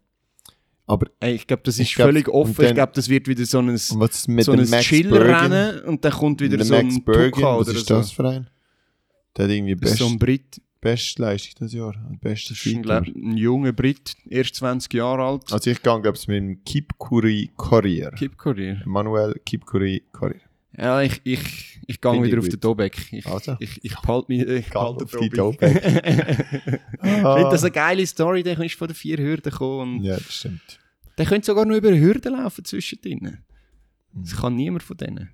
Aber 0.88 1.06
ich 1.22 1.46
glaube, 1.46 1.62
das 1.64 1.78
ist 1.78 1.94
glaub, 1.94 2.06
völlig 2.08 2.28
offen. 2.28 2.54
dann- 2.56 2.66
ich 2.66 2.74
glaube, 2.74 2.92
das 2.94 3.08
wird 3.10 3.28
wieder 3.28 3.44
so 3.44 3.58
ein, 3.60 3.76
so 3.76 4.00
ein 4.00 4.80
Chill-Rennen 4.80 5.80
und 5.80 6.04
dann 6.04 6.12
kommt 6.12 6.40
wieder 6.40 6.56
der 6.56 6.64
so 6.66 6.74
Max 6.74 6.96
ein 6.96 7.04
Bergen, 7.04 7.32
Tuka 7.34 7.58
was 7.58 7.68
ist 7.68 7.86
so. 7.86 7.94
das 7.96 8.10
für 8.10 8.28
ein? 8.28 8.48
Der 9.36 9.44
hat 9.44 9.52
irgendwie 9.52 9.74
best, 9.74 9.98
So 9.98 10.06
ein 10.06 10.18
Brit. 10.18 10.60
beste 10.80 11.20
Leistung 11.22 11.54
das 11.60 11.72
Jahr. 11.74 11.94
Beste 12.20 12.54
ist 12.54 12.66
ein, 12.66 13.36
junger 13.36 13.72
Brit, 13.72 14.14
erst 14.30 14.54
20 14.56 14.94
Jahre 14.94 15.22
alt. 15.24 15.52
Also 15.52 15.70
ich 15.70 15.82
gehe, 15.82 16.00
glaube 16.00 16.16
ich, 16.16 16.26
mit 16.26 16.36
dem 16.38 16.64
Kip 16.64 16.96
Courier. 16.98 18.10
Kip 18.12 18.38
Courier. 18.38 18.80
Manuel 18.86 19.34
Kip 19.44 19.66
Courier. 19.66 20.00
Ja, 20.76 21.02
ich, 21.02 21.20
ich, 21.24 21.77
ich 21.90 22.00
gehe 22.02 22.10
Finde 22.12 22.26
ich 22.26 22.32
wieder 22.32 22.38
auf 22.40 22.44
gut. 22.44 22.52
den 22.52 22.60
Tobeck. 22.60 23.12
Ich, 23.12 23.26
Also. 23.26 23.56
ich, 23.60 23.82
ich 23.82 23.96
behalte 23.98 24.26
mich 24.30 24.42
ich 24.46 24.68
behalte 24.68 25.04
auf 25.04 25.56
den. 25.56 25.70
Ich 27.00 27.00
finde 27.00 27.48
das 27.50 27.62
eine 27.64 27.70
geile 27.72 28.06
Story, 28.06 28.42
der 28.42 28.58
ist 28.60 28.74
von 28.74 28.88
den 28.88 28.94
vier 28.94 29.16
Hürden 29.16 29.50
gekommen. 29.50 29.98
Und 29.98 30.04
Ja, 30.04 30.16
das 30.16 30.34
stimmt. 30.34 30.78
Der 31.16 31.24
könnte 31.26 31.46
sogar 31.46 31.64
noch 31.64 31.74
über 31.76 31.90
Hürden 31.90 32.34
laufen 32.34 32.64
zwischendrin. 32.64 33.20
Mhm. 34.12 34.22
Das 34.22 34.36
kann 34.36 34.54
niemand 34.54 34.82
von 34.82 34.96
denen. 34.98 35.30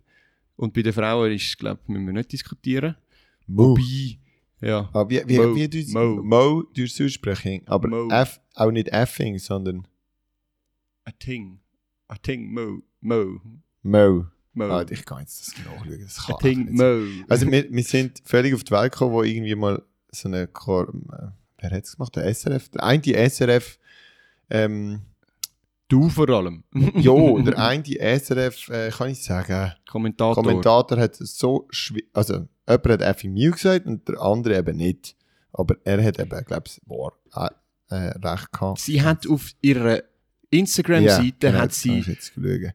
Und 0.57 0.73
bei 0.73 0.83
den 0.83 0.93
Frauen 0.93 1.33
ist, 1.33 1.59
glaube 1.59 1.81
ich, 1.83 1.89
müssen 1.89 2.07
wir 2.07 2.13
nicht 2.13 2.33
diskutieren. 2.33 2.95
Mo. 3.47 3.71
Wobei, 3.71 4.19
ja. 4.61 4.89
Ah, 4.93 5.05
wie, 5.09 5.23
wie, 5.27 5.39
Mo. 5.39 5.55
wie 5.57 5.69
du 5.69 5.79
Mo. 5.93 6.23
Mo 6.23 6.63
durch 6.73 7.03
aussprechen, 7.03 7.63
aber 7.67 7.89
Mo. 7.89 8.09
F, 8.11 8.41
auch 8.55 8.71
nicht 8.71 8.89
Effing, 8.89 9.39
sondern 9.39 9.87
A 11.05 11.11
Ting. 11.11 11.59
A 12.07 12.15
Ting 12.17 12.53
Mo. 12.55 12.81
Mo. 13.01 13.41
Mo. 13.83 14.27
Mo. 14.55 14.65
Ah, 14.65 14.87
ich 14.89 15.05
kann 15.05 15.21
jetzt 15.21 15.47
das 15.47 15.55
genau 15.55 15.77
schauen. 15.79 16.01
Das 16.01 16.27
kann 16.27 16.37
sein. 16.43 16.69
Mo. 16.71 17.25
Also 17.29 17.51
wir, 17.51 17.71
wir 17.71 17.83
sind 17.83 18.23
völlig 18.25 18.55
auf 18.55 18.65
die 18.65 18.73
Welt 18.73 18.93
gekommen, 18.93 19.13
wo 19.13 19.23
irgendwie 19.23 19.55
mal 19.55 19.83
so 20.11 20.29
eine 20.29 20.47
Chor 20.47 20.89
äh, 20.89 21.27
wer 21.59 21.71
hat 21.71 21.85
es 21.85 21.97
gemacht? 21.97 22.15
Der 22.17 22.33
SRF? 22.33 22.69
Der 22.71 22.85
eine 22.85 23.31
SRF 23.31 23.79
ähm, 24.51 25.01
du 25.89 26.09
vor 26.09 26.29
allem. 26.29 26.65
jo, 26.95 27.39
der 27.45 27.59
eine 27.59 28.19
SRF, 28.19 28.69
äh, 28.69 28.91
kann 28.91 29.11
ich 29.11 29.23
sagen, 29.23 29.73
Kommentator. 29.89 30.43
Kommentator 30.43 30.99
hat 30.99 31.17
so 31.17 31.67
schwierig, 31.71 32.09
also 32.13 32.47
jemand 32.69 32.89
hat 32.89 33.03
effing 33.03 33.33
Mew 33.33 33.53
gesagt 33.53 33.87
und 33.87 34.09
der 34.09 34.21
andere 34.21 34.59
eben 34.59 34.77
nicht. 34.77 35.17
Aber 35.53 35.77
er 35.85 36.03
hat 36.03 36.19
eben, 36.19 36.45
glaube 36.45 36.65
ich, 36.67 36.81
war, 36.87 37.13
äh, 37.37 37.95
äh, 37.95 38.19
recht 38.19 38.53
gehabt. 38.53 38.81
Sie 38.81 39.03
hat 39.03 39.27
auf 39.29 39.51
ihrer 39.61 40.03
Instagram-Seite 40.51 41.35
genau, 41.39 41.59
hat 41.59 41.73
sie 41.73 41.89
kann 41.91 41.99
ich 41.99 42.07
jetzt 42.07 42.33
schauen. 42.35 42.73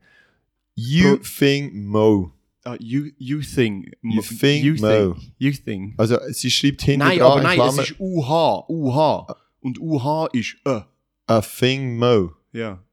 You 0.81 1.17
Pro- 1.17 1.23
think 1.23 1.73
Mo. 1.73 2.33
ah, 2.65 2.77
you, 2.79 3.11
you 3.17 3.41
thing. 3.41 3.91
You 4.01 4.21
think 4.21 4.63
you 4.63 4.75
Mo. 4.79 5.13
thing. 5.13 5.33
You 5.37 5.51
thing. 5.53 5.93
Also 5.97 6.17
sie 6.31 6.49
schreibt 6.49 6.81
hinter 6.83 7.07
Nein, 7.07 7.21
aber 7.21 7.37
in 7.37 7.43
nein, 7.43 7.55
Klammer, 7.55 7.81
es 7.83 7.91
ist 7.91 7.99
UH. 7.99 8.65
UH. 8.69 9.27
Und 9.61 9.79
UH 9.79 10.29
ist 10.33 10.55
äh. 10.65 10.81
a 11.27 11.41
thing 11.41 11.97
Mo. 11.97 12.31
Ja. 12.53 12.83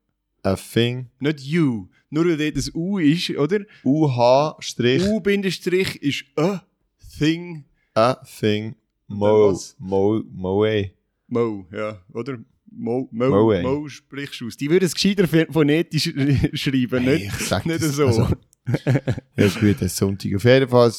A 0.42 0.56
thing 0.56 1.10
Nicht 1.20 1.40
you. 1.40 1.88
Nur 2.10 2.24
weil 2.38 2.52
das 2.52 2.72
U 2.74 2.98
ist, 2.98 3.30
oder? 3.30 3.60
UH 3.84 4.56
Strich 4.60 5.04
U-Bindestrich 5.04 6.02
ist 6.02 6.24
äh. 6.36 6.58
Thing. 7.18 7.64
a 7.94 8.14
thing 8.40 8.74
Mo. 9.08 9.56
Mo. 9.78 10.22
Moe. 10.32 10.90
Mo, 11.28 11.66
ja. 11.72 12.00
Oder? 12.12 12.38
Mo, 12.76 13.08
Mo, 13.10 13.28
Moe. 13.30 13.62
Mo 13.62 13.88
sprichst 13.88 14.40
du 14.40 14.46
aus. 14.46 14.56
Die 14.56 14.68
würden 14.70 14.84
es 14.84 14.94
gescheiter 14.94 15.24
ph- 15.24 15.50
phonetisch 15.52 16.04
schreiben, 16.54 17.02
Hey, 17.04 17.18
nicht, 17.24 17.40
ich 17.40 17.46
sag 17.46 17.64
nicht 17.66 17.82
das, 17.82 17.96
so. 17.96 18.06
also- 18.06 18.28
Ja, 19.36 19.44
ist 19.44 19.60
gut, 19.60 19.76
das 19.76 19.82
ist 19.92 19.96
Sonntag. 19.96 20.34
Auf 20.34 20.44
jeden 20.44 20.68
Fall, 20.68 20.92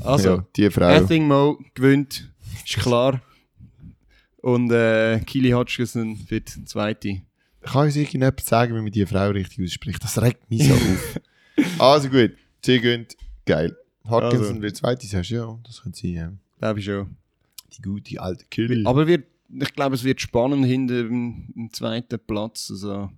Also, 0.00 0.28
ja, 0.28 0.46
die 0.56 0.70
Frau. 0.70 0.84
Athing 0.86 1.26
Mo 1.26 1.58
gewinnt, 1.74 2.30
ist 2.64 2.76
klar. 2.76 3.20
Und 4.40 4.70
äh, 4.72 5.20
Kili 5.20 5.50
Hodgkinson 5.50 6.18
wird 6.28 6.48
Zweite. 6.66 7.22
Kann 7.62 7.86
uns 7.86 7.96
irgendjemand 7.96 8.40
sagen, 8.40 8.74
wie 8.76 8.80
man 8.82 8.90
die 8.90 9.06
Frau 9.06 9.30
richtig 9.30 9.64
ausspricht? 9.64 10.02
Das 10.02 10.20
regt 10.20 10.50
mich 10.50 10.66
so 10.66 10.74
auf. 10.74 11.20
Also 11.78 12.08
gut, 12.08 12.32
sie 12.64 12.80
gönnt. 12.80 13.14
Geil. 13.46 13.76
Hodgkinson 14.08 14.48
Also. 14.48 14.62
wird 14.62 14.76
Zweite, 14.76 15.06
sagst 15.06 15.30
du? 15.30 15.34
Ja, 15.34 15.58
das 15.64 15.82
könnte 15.82 15.98
sein. 16.00 16.10
Ja. 16.12 16.32
Glaube 16.58 16.78
ich 16.80 16.84
schon. 16.86 17.14
Die 17.76 17.82
gute 17.82 18.20
alte 18.20 18.44
Kühl. 18.50 18.86
Aber 18.86 19.06
wird, 19.06 19.26
ich 19.60 19.72
glaube, 19.74 19.94
es 19.94 20.04
wird 20.04 20.20
spannend 20.20 20.66
hinter 20.66 21.02
dem, 21.04 21.70
zweiten 21.72 22.18
Platz. 22.26 22.68
Also, 22.70 23.10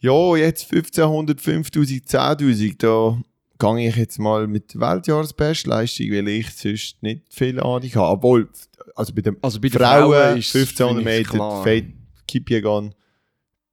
Ja, 0.00 0.36
jetzt 0.36 0.72
1500, 0.72 1.40
5000, 1.40 2.06
10.000, 2.08 2.74
da 2.78 3.22
gehe 3.58 3.88
ich 3.88 3.96
jetzt 3.96 4.18
mal 4.18 4.46
mit 4.46 4.78
Weltjahresbestleistung, 4.78 6.10
weil 6.10 6.28
ich 6.28 6.50
sonst 6.50 7.02
nicht 7.02 7.22
viel 7.32 7.58
Ahnung 7.60 7.90
habe. 7.94 8.12
Obwohl, 8.12 8.50
also 8.94 9.14
bei 9.14 9.22
den 9.22 9.36
also 9.42 9.60
bei 9.60 9.68
den 9.68 9.78
Frauen, 9.78 10.12
Frauen 10.12 10.38
ist 10.38 10.54
1500 10.54 11.04
finde 11.04 11.20
ich 11.20 11.32
Meter. 11.32 11.62
Fate 11.62 11.94
Kipiegan, 12.26 12.94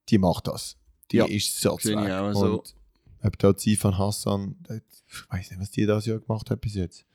die 0.10 0.18
macht 0.18 0.48
das. 0.48 0.78
Die 1.12 1.18
Ja, 1.18 1.26
ist 1.26 1.60
so 1.60 1.78
sehe 1.80 1.94
ich 1.94 2.06
weg. 2.06 2.12
auch 2.12 2.34
so. 2.34 2.60
Und 2.60 2.76
ob 3.24 3.38
da 3.38 3.54
Sifan 3.56 3.98
Hassan, 3.98 4.56
ich 4.70 5.32
weiß 5.32 5.52
nicht, 5.52 5.60
was 5.60 5.72
die 5.72 5.86
das 5.86 6.06
Jahr 6.06 6.20
gemacht 6.20 6.50
hat 6.50 6.62
bis 6.62 6.76
jetzt. 6.76 7.06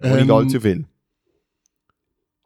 Ähm, 0.00 0.30
allzu 0.30 0.60
viel. 0.60 0.86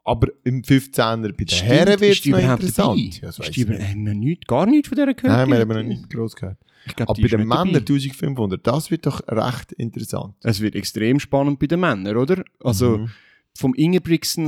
Aber 0.05 0.27
im 0.43 0.61
15er 0.63 1.21
bei 1.31 1.31
den 1.31 1.47
Stimmt, 1.47 1.69
Herren 1.71 1.99
wird 2.01 2.19
es 2.19 2.25
noch 2.25 2.39
interessant. 2.39 3.21
Ja, 3.21 3.27
weiss 3.29 3.39
ist 3.39 3.55
die 3.55 3.65
haben 3.65 4.05
wir 4.05 4.13
nicht, 4.13 4.47
gar 4.47 4.65
nichts 4.65 4.89
von 4.89 4.95
dieser 4.97 5.13
gehört? 5.13 5.37
Nein, 5.37 5.49
wir 5.49 5.59
haben 5.59 5.69
noch 5.69 5.83
nicht 5.83 6.09
groß 6.09 6.35
gehört. 6.35 6.57
Glaub, 6.95 7.09
Aber 7.11 7.21
bei 7.21 7.27
den. 7.29 7.47
Männern 7.47 7.75
1500, 7.77 8.67
das 8.67 8.91
wird 8.91 9.05
doch 9.05 9.21
recht 9.29 9.71
interessant. 9.73 10.35
Es 10.41 10.59
wird 10.59 10.75
extrem 10.75 11.19
spannend 11.21 11.57
bei 11.59 11.67
den 11.67 11.79
Männern, 11.79 12.17
oder? 12.17 12.43
Also 12.59 12.97
Mhm. 12.97 13.09
vom 13.57 13.73
Ingebrigtsen, 13.75 14.47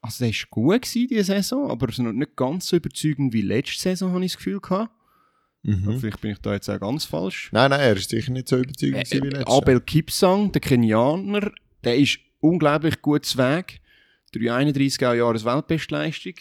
also 0.00 0.24
der 0.24 0.32
war 0.32 0.46
gut 0.50 0.82
gewesen, 0.82 1.06
diese 1.08 1.24
Saison, 1.24 1.70
aber 1.70 1.86
noch 2.02 2.12
nicht 2.12 2.34
ganz 2.34 2.66
so 2.66 2.76
überzeugend 2.76 3.32
wie 3.32 3.42
letzte 3.42 3.80
Saison, 3.80 4.12
habe 4.12 4.24
ich 4.24 4.32
das 4.32 4.38
Gefühl 4.38 4.58
gehabt. 4.60 4.90
Mhm. 5.62 6.00
Vielleicht 6.00 6.20
bin 6.20 6.32
ich 6.32 6.38
da 6.38 6.54
jetzt 6.54 6.68
auch 6.68 6.80
ganz 6.80 7.04
falsch. 7.04 7.50
Nein, 7.52 7.70
nein, 7.70 7.80
er 7.80 7.96
ist 7.96 8.10
sicher 8.10 8.32
nicht 8.32 8.48
so 8.48 8.56
überzeugend 8.56 8.96
Äh, 8.96 9.04
gewesen 9.04 9.22
wie 9.22 9.28
äh, 9.28 9.38
letztes. 9.38 9.54
Abel 9.54 9.80
Kipsang, 9.80 10.50
der 10.50 10.60
Kenianer, 10.60 11.52
der 11.84 11.96
ist 11.98 12.18
unglaublich 12.40 13.00
gut 13.02 13.26
zu 13.26 13.38
Weg. 13.38 13.80
331 14.32 15.00
Jahres 15.00 15.44
Weltbestleistung. 15.44 16.34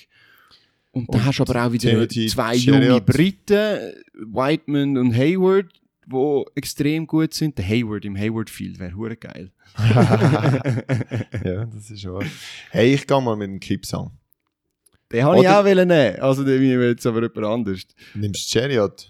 Und 0.91 1.07
Und 1.09 1.25
hast 1.25 1.39
du 1.39 1.43
aber 1.43 1.65
auch 1.65 1.71
wieder 1.71 2.07
zwei 2.09 2.55
junge 2.55 2.99
Briten, 3.01 3.93
Whiteman 4.13 4.97
und 4.97 5.15
Hayward, 5.15 5.71
die 6.05 6.43
extrem 6.55 7.05
gut 7.05 7.33
sind. 7.33 7.57
Der 7.57 7.67
Hayward 7.67 8.05
im 8.05 8.17
Hayward 8.17 8.49
Field 8.49 8.79
wäre 8.79 8.95
hure 8.95 9.15
geil. 9.15 9.51
ja, 9.77 11.65
das 11.65 11.91
ist 11.91 12.05
wahr. 12.05 12.23
Hey, 12.71 12.95
ich 12.95 13.05
gehe 13.05 13.21
mal 13.21 13.35
mit 13.35 13.49
dem 13.49 13.59
Clipsong. 13.59 14.11
Den 15.11 15.23
habe 15.23 15.41
ich 15.41 15.47
auch 15.47 15.63
nehmen. 15.63 16.19
Also 16.19 16.43
den 16.43 16.59
nehme 16.61 16.83
ich 16.83 16.89
jetzt 16.89 17.05
aber 17.05 17.21
jemand 17.21 17.45
anders. 17.45 17.81
Nimmst 18.13 18.53
du 18.53 18.59
Chariot? 18.59 19.09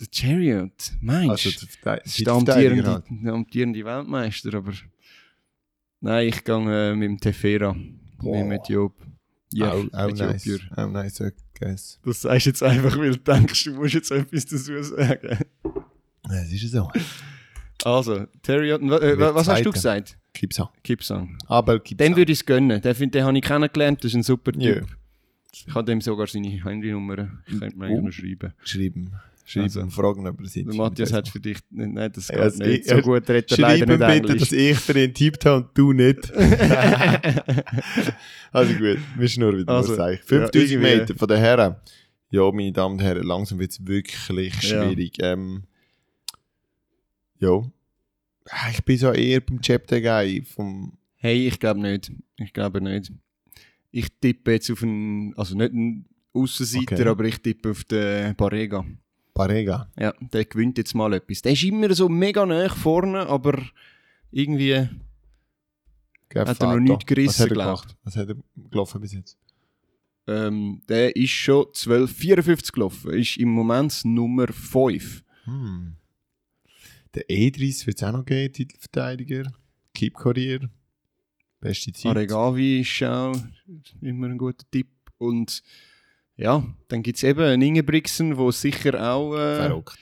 Der 0.00 0.06
Chariot, 0.10 0.92
meinst 1.00 1.30
Also 1.30 1.50
du? 1.50 2.00
ist 2.04 2.26
der 2.26 2.32
amtierende, 2.32 2.86
halt. 2.90 3.04
der 3.08 3.32
amtierende 3.32 3.84
Weltmeister, 3.84 4.54
aber... 4.54 4.72
Nein, 6.02 6.28
ich 6.28 6.44
gehe 6.44 6.90
äh, 6.90 6.94
mit 6.94 7.08
dem 7.08 7.18
Tefera. 7.18 7.74
Boah. 8.18 8.44
Mit 8.44 8.68
Job. 8.68 8.92
Ja, 9.52 9.72
auch, 9.72 9.84
auch 9.92 10.12
nice. 10.12 10.60
Auch 10.76 10.90
nice, 10.90 11.20
I 11.20 11.30
guess. 11.58 11.98
Das 12.04 12.20
sagst 12.22 12.46
du 12.46 12.50
jetzt 12.50 12.62
einfach, 12.62 12.96
weil 12.98 13.12
du 13.12 13.18
denkst, 13.18 13.64
du 13.64 13.72
musst 13.74 13.94
jetzt 13.94 14.10
etwas 14.10 14.44
dazu 14.46 14.82
sagen. 14.82 15.38
Es 16.30 16.52
ist 16.52 16.70
so. 16.72 16.90
Also, 17.84 18.26
Terry, 18.42 18.70
äh, 18.70 18.78
was 18.80 19.36
hast 19.36 19.44
Zweiter. 19.46 19.62
du 19.64 19.72
gesagt? 19.72 20.18
Clipsong. 20.34 20.68
Kipsang. 20.84 21.36
Aber 21.46 21.78
Dem 21.78 21.84
Clipsong. 21.84 22.16
würde 22.16 22.32
ich 22.32 22.38
es 22.40 22.46
gönnen. 22.46 22.80
Den, 22.80 22.94
find, 22.94 23.14
den 23.14 23.24
habe 23.24 23.36
ich 23.36 23.44
kennengelernt, 23.44 23.98
das 24.02 24.12
ist 24.12 24.14
ein 24.16 24.22
super 24.22 24.52
Typ. 24.52 24.62
Ja. 24.62 24.82
Ich 25.52 25.74
habe 25.74 25.84
dem 25.84 26.00
sogar 26.00 26.26
seine 26.26 26.48
Handynummer. 26.64 27.28
Ich 27.46 27.58
könnte 27.58 27.76
mir 27.76 27.86
Oh. 27.86 27.88
eigentlich 27.98 28.04
noch 28.04 28.12
schreiben. 28.12 28.54
Schreiben. 28.64 29.12
Schreiben 29.44 29.64
Also, 29.64 29.86
fragen, 29.90 30.26
ob 30.26 30.40
er 30.40 30.46
sieht. 30.46 30.66
Der 30.68 30.74
Matthias 30.74 31.12
hat 31.12 31.28
für 31.28 31.40
dich... 31.40 31.58
Nein, 31.70 32.10
das 32.14 32.28
geht 32.28 32.38
Ja, 32.38 32.44
es- 32.46 32.58
nicht. 32.58 32.80
ich- 32.82 32.88
So 32.88 32.96
gut 33.02 33.28
redet 33.28 33.50
er 33.52 33.58
leider 33.58 33.86
Schreiben 33.86 33.90
nicht 33.90 33.98
bitte, 33.98 34.12
Englisch. 34.32 34.40
dass 34.40 34.52
ich 34.52 34.78
für 34.78 34.98
ihn 35.04 35.14
tippt 35.14 35.44
habe 35.46 35.64
und 35.66 35.76
du 35.78 35.92
nicht. 35.92 36.32
also 38.52 38.74
gut, 38.74 38.98
wir 39.16 39.28
schnurren 39.28 39.58
wieder, 39.60 39.72
Also, 39.72 39.92
ich. 39.94 39.98
ja, 39.98 40.16
5000 40.24 40.54
irgendwie. 40.54 40.76
Meter 40.98 41.14
von 41.16 41.28
den 41.28 41.38
Herren. 41.38 41.76
Ja, 42.30 42.50
meine 42.50 42.72
Damen 42.72 42.94
und 42.94 43.02
Herren, 43.02 43.24
langsam 43.26 43.58
wird 43.58 43.72
es 43.72 43.86
wirklich 43.86 44.16
Ja. 44.70 44.86
schwierig. 44.88 45.14
Ähm, 45.20 45.64
ja. 47.38 47.62
Ah, 48.48 48.70
Ich 48.70 48.82
bin 48.84 48.98
so 48.98 49.12
eher 49.12 49.40
beim 49.40 49.60
Chapter 49.60 50.00
Guy 50.00 50.42
vom 50.42 50.96
Hey, 51.16 51.46
ich 51.46 51.60
glaube 51.60 51.80
nicht. 51.80 52.10
Ich 52.38 52.52
glaube 52.52 52.80
nicht. 52.80 53.12
Ich 53.90 54.08
tippe 54.20 54.52
jetzt 54.52 54.70
auf 54.70 54.82
einen, 54.82 55.34
also 55.36 55.56
nicht 55.56 55.72
einen 55.72 56.06
Aussenseiter, 56.32 56.94
Okay. 56.94 57.08
aber 57.08 57.24
ich 57.24 57.38
tippe 57.40 57.70
auf 57.70 57.84
den 57.84 58.34
Barrega. 58.34 58.84
Parega. 59.34 59.90
Ja, 59.98 60.12
der 60.20 60.44
gewinnt 60.44 60.78
jetzt 60.78 60.94
mal 60.94 61.12
etwas. 61.14 61.42
Der 61.42 61.52
ist 61.52 61.62
immer 61.64 61.92
so 61.94 62.08
mega 62.08 62.44
nah 62.44 62.68
vorne, 62.68 63.26
aber 63.26 63.62
irgendwie 64.30 64.88
Gell, 66.32 66.46
Hat 66.46 66.60
er 66.62 66.74
noch 66.74 66.80
nichts 66.80 67.04
gerissen, 67.04 67.28
Was 67.28 67.40
hat 67.40 67.50
er 67.50 67.54
glaub. 67.54 67.66
gemacht? 67.66 67.96
Was 68.04 68.16
hat 68.16 68.28
er 68.28 68.36
gelaufen 68.70 69.00
bis 69.02 69.12
jetzt? 69.12 69.38
Ähm, 70.26 70.80
der 70.88 71.14
ist 71.14 71.30
schon 71.30 71.64
12,54 71.66 72.72
gelaufen. 72.72 73.12
Ist 73.12 73.36
im 73.36 73.50
Moment 73.50 74.02
Nummer 74.04 74.48
5. 74.48 75.22
Hm. 75.44 75.96
Der 77.14 77.28
E30 77.28 77.86
wird 77.86 77.98
es 77.98 78.02
auch 78.02 78.12
noch 78.12 78.24
geben, 78.24 78.52
Titelverteidiger. 78.52 79.52
Keep 79.92 80.14
Courier. 80.14 80.70
Beste 81.60 81.92
Zeit. 81.92 82.16
Aregawi 82.16 82.80
ist 82.80 83.02
auch 83.02 83.36
immer 84.00 84.28
ein 84.28 84.38
guter 84.38 84.64
Tipp. 84.70 84.88
Und 85.18 85.62
ja, 86.36 86.64
dann 86.88 87.02
gibt 87.02 87.16
es 87.18 87.22
eben 87.22 87.40
einen 87.40 87.62
Ingebrigtsen, 87.62 88.36
der 88.36 88.52
sicher 88.52 89.12
auch 89.12 89.34
äh, 89.34 89.56
Verrückt. 89.56 89.98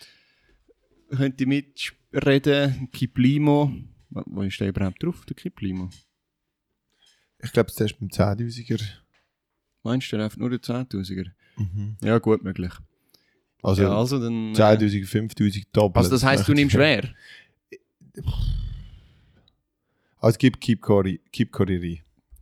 könnte 1.11 1.47
mitreden. 1.47 2.89
Kiplimo. 2.93 3.73
Wo 4.11 4.23
wo 4.27 4.43
ist 4.43 4.59
der 4.61 4.69
überhaupt 4.69 5.03
drauf, 5.03 5.25
der 5.27 5.37
Kiplimo? 5.37 5.91
Ich 7.43 7.53
glaube, 7.53 7.71
das 7.71 7.81
ist 7.81 7.99
beim 7.99 8.09
10.000er. 8.09 8.83
Meinst 9.83 10.11
du, 10.13 10.17
der 10.17 10.25
läuft 10.27 10.37
nur 10.39 10.51
der 10.51 10.61
10.000er? 10.61 11.31
Mhm. 11.57 11.97
Ja, 12.03 12.19
gut 12.19 12.43
möglich. 12.43 12.73
Also, 13.63 13.83
ja, 13.83 13.97
also 13.97 14.19
dann... 14.19 14.53
Äh, 14.53 14.57
10.000, 14.59 15.07
5.000 15.07 15.67
doppelt. 15.73 15.97
also 15.99 16.11
das 16.11 16.25
heisst, 16.25 16.49
du 16.49 16.53
nimmst 16.55 16.75
schwer? 16.75 17.09
Also 20.17 20.35
es 20.35 20.39
gibt 20.39 20.61
Keep. 20.61 21.19
Keep 21.33 21.53
Courier. 21.53 21.99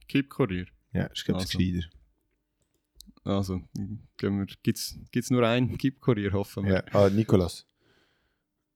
Keep 0.09 0.31
Courier. 0.31 0.67
Ja, 0.93 1.05
ist 1.07 1.25
glaube 1.25 1.43
ich 1.43 1.49
Also. 1.49 1.59
gescheiter. 1.59 1.89
Also, 3.29 3.61
gibt 4.17 4.79
es 4.79 5.31
nur 5.31 5.47
einen 5.47 5.77
Keep 5.77 6.01
Courier, 6.01 6.33
hoffen 6.33 6.65
wir. 6.65 6.77
Ja, 6.77 6.85
ah, 6.93 7.11
Nikolas. 7.11 7.67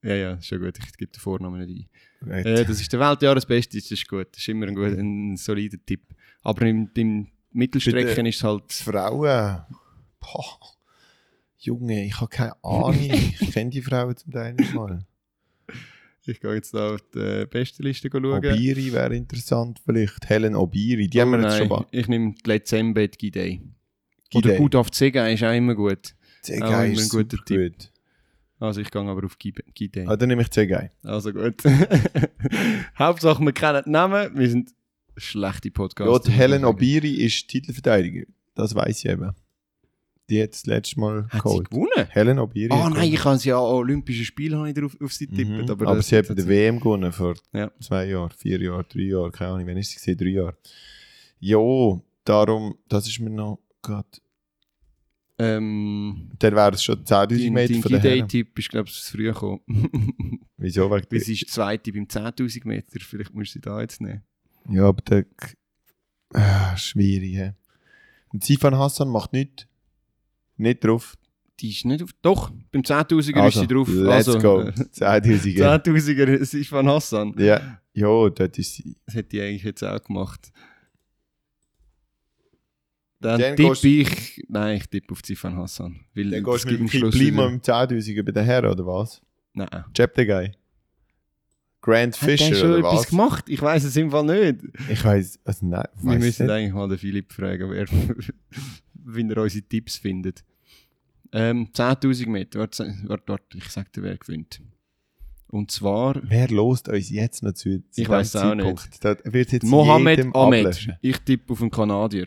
Ja, 0.02 0.14
ja, 0.14 0.32
ist 0.34 0.50
ja 0.50 0.58
gut. 0.58 0.78
Ich 0.78 0.96
gebe 0.96 1.10
den 1.10 1.20
Vornamen 1.20 1.64
nicht 1.64 1.88
ein. 2.20 2.44
Äh, 2.44 2.64
das 2.64 2.80
ist 2.80 2.92
der 2.92 3.00
Weltjahresbeste, 3.00 3.78
das 3.78 3.90
ist 3.90 4.06
gut. 4.06 4.28
Das 4.32 4.40
ist 4.40 4.48
immer 4.48 4.66
ein, 4.66 4.74
guter, 4.74 4.98
ein 4.98 5.36
solider 5.36 5.78
Tipp. 5.86 6.02
Aber 6.42 6.66
im, 6.66 6.90
im 6.94 7.28
Mittelstrecken 7.52 8.26
ist 8.26 8.36
es 8.36 8.44
halt... 8.44 8.64
Die 8.68 8.82
Frauen. 8.82 9.64
Boah. 10.20 10.58
Junge, 11.58 12.04
ich 12.04 12.20
habe 12.20 12.28
keine 12.28 12.64
Ahnung. 12.64 12.98
ich 13.00 13.38
kenne 13.52 13.70
die 13.70 13.80
Frauen 13.80 14.16
zum 14.16 14.32
Teil 14.32 14.54
nicht 14.54 14.74
mal. 14.74 15.06
Ich 16.26 16.40
gehe 16.40 16.54
jetzt 16.54 16.74
auf 16.76 17.00
die 17.14 17.46
beste 17.46 17.82
Liste 17.82 18.08
schauen. 18.10 18.26
Obiri 18.26 18.92
wäre 18.92 19.16
interessant 19.16 19.80
vielleicht. 19.84 20.28
Helen 20.28 20.54
Obiri, 20.56 21.08
die 21.08 21.20
haben 21.20 21.30
wir 21.30 21.38
Oh 21.38 21.42
jetzt 21.42 21.58
schon 21.58 21.68
nein, 21.68 21.78
mal. 21.78 21.86
Ich 21.90 22.06
nehme 22.06 22.34
die 22.34 22.48
Lezembet 22.48 23.18
Gidey. 23.18 23.62
Oder 24.34 24.56
gut 24.56 24.74
auf 24.74 24.90
Zega 24.90 25.26
ist 25.28 25.42
auch 25.42 25.54
immer 25.54 25.74
gut. 25.74 26.14
Auch 26.44 26.60
geil, 26.60 26.92
immer 26.92 27.02
ein 27.02 27.08
guter 27.08 27.36
Tipp. 27.44 27.72
gut. 27.78 27.92
Also 28.58 28.80
ich 28.80 28.90
gehe 28.90 29.02
aber 29.02 29.24
auf 29.24 29.38
Gide. 29.38 30.04
Ah, 30.06 30.16
dann 30.16 30.28
nehme 30.28 30.42
ich 30.42 30.50
Zegei. 30.50 30.92
Also 31.02 31.32
gut. 31.32 31.62
Hauptsache, 32.98 33.42
wir 33.42 33.52
kennen 33.52 33.82
den 33.84 33.92
Namen. 33.92 34.36
Wir 34.38 34.48
sind 34.48 34.70
schlechte 35.16 35.70
Podcasts. 35.70 36.12
Ja, 36.12 36.18
die 36.32 36.36
Helen 36.38 36.64
Obiri 36.64 37.14
ist 37.24 37.48
Titelverteidiger. 37.48 38.24
Das 38.54 38.74
weiß 38.74 39.04
ich 39.04 39.10
eben. 39.10 39.32
Die 40.30 40.40
hat 40.40 40.52
das 40.52 40.64
letzte 40.66 41.00
Mal 41.00 41.24
Hat 41.24 41.32
sie 41.32 41.38
geholt. 41.40 41.70
gewonnen? 41.70 42.06
Helen 42.10 42.38
Obiri. 42.38 42.68
Ah 42.72 42.84
hat 42.84 42.94
nein, 42.94 43.12
ich 43.12 43.24
habe 43.24 43.36
sie 43.38 43.48
ja 43.48 43.58
an 43.58 43.64
Olympischen 43.64 44.24
Spielen 44.24 44.56
habe 44.58 44.68
ich 44.70 44.74
drauf, 44.74 44.96
auf 45.02 45.12
sie 45.12 45.26
getippt. 45.26 45.50
Mhm. 45.50 45.68
Aber, 45.70 45.88
Aber, 45.88 46.02
sie 46.02 46.16
hat 46.16 46.28
bei 46.28 46.34
der 46.34 46.46
WM 46.46 46.78
gewonnen 46.78 47.12
vor 47.12 47.34
Ja. 47.52 47.70
zwei 47.80 48.06
Jahren, 48.06 48.30
vier 48.30 48.60
Jahren, 48.60 48.84
drei 48.88 49.00
Jahren, 49.02 49.32
keine 49.32 49.50
Ahnung, 49.54 49.66
wann 49.66 49.76
ist 49.76 49.90
sie 49.90 49.96
gesehen? 49.96 50.16
Drei 50.16 50.26
Jahre. 50.28 50.56
Jo, 51.40 52.00
darum, 52.24 52.76
das 52.88 53.08
ist 53.08 53.18
mir 53.18 53.30
noch 53.30 53.58
gerade. 53.82 54.08
Ähm, 55.38 56.30
Dann 56.38 56.54
wäre 56.54 56.72
es 56.72 56.84
schon 56.84 57.04
10.000 57.04 57.26
dein 57.26 57.52
Meter 57.52 57.72
dein 57.72 57.82
von 57.82 57.92
der 57.92 58.00
Herren. 58.00 58.28
Gide-Tipp 58.28 58.58
ist, 58.58 58.68
glaube 58.68 58.88
ich, 58.88 58.94
zu 58.94 59.12
früh 59.12 59.24
gekommen. 59.24 59.60
Wieso? 60.56 60.90
Weil 60.90 61.04
sie 61.10 61.32
ist 61.32 61.50
Zweite 61.50 61.92
beim 61.92 62.04
10'000 62.04 62.66
Meter. 62.66 63.00
Vielleicht 63.00 63.34
musst 63.34 63.50
du 63.50 63.52
sie 63.54 63.60
da 63.60 63.80
jetzt 63.80 64.00
nehmen. 64.00 64.22
Ja, 64.68 64.84
aber 64.84 65.02
der. 65.02 65.26
Ah, 66.34 66.76
schwierig, 66.76 67.34
hä? 67.36 67.52
Und 68.32 68.44
Sifan 68.44 68.76
Hassan 68.78 69.08
macht 69.08 69.32
nichts. 69.32 69.66
Nicht 70.56 70.84
drauf. 70.84 71.16
Die 71.60 71.70
ist 71.70 71.84
nicht 71.84 72.02
auf... 72.02 72.10
Doch, 72.22 72.50
beim 72.70 72.82
10'000er 72.82 73.18
ist 73.18 73.36
Also, 73.36 73.60
sie 73.60 73.66
drauf. 73.66 73.88
Let's 73.88 74.28
also, 74.28 74.38
go. 74.38 74.60
äh, 74.62 74.70
10.000. 74.72 75.82
10'000er 75.84 76.26
ist 76.28 76.68
von 76.68 76.88
Hassan. 76.88 77.34
Ja, 77.38 77.80
ja, 77.94 78.06
dort 78.30 78.58
ist 78.58 78.74
sie. 78.74 78.96
Das 79.06 79.14
hätte 79.16 79.36
ich 79.36 79.42
eigentlich 79.42 79.62
jetzt 79.64 79.82
auch 79.82 80.02
gemacht. 80.02 80.52
Dann 83.22 83.40
Dann 83.40 83.56
tippe 83.56 83.88
ich... 83.88 84.44
Nein, 84.48 84.76
ich 84.76 84.86
tippe 84.88 85.12
auf 85.12 85.22
Zifan 85.22 85.56
Hassan. 85.56 86.00
Weil 86.14 86.30
Dann 86.30 86.44
gehst 86.44 86.64
du 86.64 86.70
mit 86.78 86.92
dem 86.92 87.10
Klima 87.10 87.46
im 87.46 87.60
10.000 87.60 88.22
bei 88.22 88.32
den 88.32 88.44
Herren, 88.44 88.70
oder 88.72 88.84
was? 88.86 89.22
Nein. 89.54 89.68
Jeb 89.96 90.12
the 90.16 90.26
Guy. 90.26 90.52
Grant 91.80 92.14
Hat 92.20 92.28
der 92.28 92.38
Fischer, 92.38 92.54
schon 92.54 92.68
oder 92.70 92.78
etwas 92.78 92.94
was? 93.00 93.08
gemacht? 93.08 93.44
Ich 93.48 93.60
weiß 93.60 93.84
es 93.84 93.96
im 93.96 94.10
Fall 94.10 94.24
nicht. 94.24 94.60
Ich 94.88 95.04
weiß, 95.04 95.40
also 95.44 95.66
nein, 95.66 95.84
Wir 96.00 96.18
müssen 96.18 96.46
nicht. 96.46 96.52
eigentlich 96.52 96.72
mal 96.72 96.88
den 96.88 96.98
Philipp 96.98 97.32
fragen, 97.32 97.70
wer, 97.70 97.86
wie 98.94 99.28
er 99.28 99.36
unsere 99.38 99.62
Tipps 99.64 99.96
findet. 99.96 100.44
Ähm, 101.32 101.68
10'000 101.74 102.28
Meter. 102.28 102.60
Warte, 102.60 102.94
warte, 103.04 103.24
warte, 103.26 103.58
ich 103.58 103.68
sag 103.68 103.92
dir, 103.92 104.02
wer 104.02 104.16
gewinnt. 104.16 104.60
Und 105.48 105.70
zwar 105.70 106.20
Wer 106.22 106.48
lost 106.48 106.88
uns 106.88 107.10
jetzt 107.10 107.42
noch 107.42 107.52
zu, 107.52 107.82
zu 107.90 108.00
Ich 108.00 108.08
weiss 108.08 108.34
auch 108.36 108.54
Zeitpunkt? 108.56 109.64
Mohamed 109.64 110.18
jedem 110.18 110.34
Ahmed. 110.36 110.60
ablöschen. 110.66 110.94
Ich 111.02 111.18
tippe 111.18 111.52
auf 111.52 111.60
einen 111.60 111.70
Kanadier. 111.70 112.26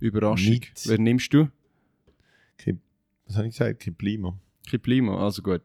Überraschung. 0.00 0.50
Nicht. 0.54 0.72
Wer 0.86 0.98
nimmst 0.98 1.32
du? 1.32 1.48
Kein- 2.56 2.80
Was 3.26 3.36
habe 3.36 3.48
ich 3.48 3.54
gesagt? 3.58 3.80
Kiplimo. 3.80 4.38
Kiplimo, 4.68 5.18
also 5.18 5.42
gut. 5.42 5.62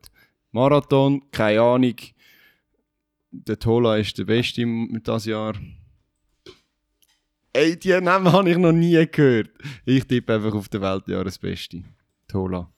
Marathon, 0.51 1.29
keine 1.31 1.61
Ahnung. 1.61 1.95
Der 3.31 3.57
Tola 3.57 3.97
ist 3.97 4.17
der 4.17 4.25
Beste 4.25 4.61
im 4.61 4.99
das 5.03 5.25
Jahr. 5.25 5.55
Ey, 7.53 7.77
die 7.77 7.99
Namen 8.01 8.31
habe 8.31 8.49
ich 8.51 8.57
noch 8.57 8.71
nie 8.71 9.05
gehört. 9.11 9.49
Ich 9.85 10.05
tippe 10.05 10.33
einfach 10.35 10.53
auf 10.53 10.69
der 10.69 10.81
Weltjahresbeste. 10.81 11.83
Tola. 12.27 12.71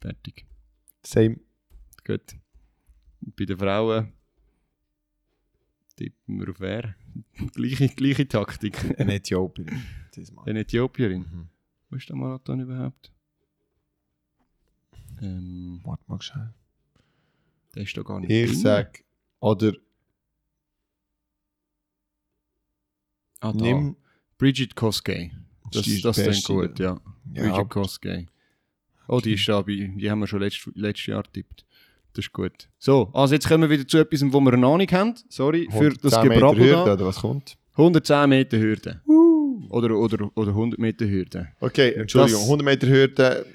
Fertig. 0.00 0.44
Same. 1.04 1.38
Gut. 2.04 2.36
Bei 3.20 3.44
den 3.44 3.56
Frauen 3.58 4.12
tippen 5.96 6.40
wir 6.40 6.50
auf 6.50 6.60
wer? 6.60 6.94
gleiche, 7.54 7.88
gleiche 7.88 8.26
Taktik. 8.28 8.98
Ein 8.98 9.08
Äthiopier. 9.08 9.66
Diesmal. 10.16 10.44
Eine 10.48 10.60
Äthiopierin. 10.60 11.20
Mhm. 11.20 11.48
Wo 11.90 11.96
ist 11.96 12.08
der 12.08 12.16
Marathon 12.16 12.60
überhaupt? 12.60 13.12
Ähm, 15.20 15.80
Warte 15.84 16.02
mal 16.06 16.20
schnell. 16.20 16.52
der 17.74 17.82
ist 17.82 17.96
da 17.96 18.02
gar 18.02 18.20
nicht 18.20 18.30
Ich 18.30 18.50
drin. 18.50 18.60
sag, 18.60 19.04
oder 19.40 19.72
ah, 23.40 23.52
da. 23.52 23.64
nimm. 23.64 23.96
Bridget 24.38 24.74
Koskei. 24.74 25.30
Das, 25.70 25.86
ist 25.86 26.04
das 26.04 26.16
Beste, 26.16 26.52
gut, 26.52 26.78
ja. 26.78 27.00
Ja, 27.32 27.42
Bridget 27.42 27.70
Koskei. 27.70 28.26
Oh, 29.08 29.20
die 29.20 29.34
ist 29.34 29.48
da 29.48 29.62
bei, 29.62 29.92
die 29.96 30.10
haben 30.10 30.20
wir 30.20 30.26
schon 30.26 30.40
letzt, 30.40 30.68
letztes 30.74 31.06
Jahr 31.06 31.22
getippt. 31.22 31.64
Das 32.14 32.26
ist 32.26 32.32
gut. 32.32 32.68
So, 32.78 33.10
also 33.14 33.34
jetzt 33.34 33.48
kommen 33.48 33.62
wir 33.62 33.70
wieder 33.70 33.86
zu 33.86 33.98
etwas, 33.98 34.22
wo 34.32 34.40
wir 34.40 34.52
eine 34.52 34.66
Ahnung 34.66 34.86
haben. 34.90 35.14
Sorry 35.28 35.68
für 35.70 35.90
das 35.90 36.14
110 36.14 36.28
Meter 36.28 36.40
Gebrabbel 36.40 36.70
da. 36.70 36.92
oder 36.94 37.06
was 37.06 37.16
kommt? 37.20 37.56
110 37.72 38.28
Meter 38.28 38.58
Hürde. 38.58 39.00
Oder, 39.72 39.96
oder, 39.96 40.30
oder 40.36 40.50
100 40.50 40.78
Meter 40.78 41.08
Hürde. 41.08 41.48
Okay, 41.60 41.92
Entschuldigung. 41.94 42.40
Das- 42.40 42.48
100 42.48 42.64
Meter 42.64 42.86
Hürde. 42.88 43.46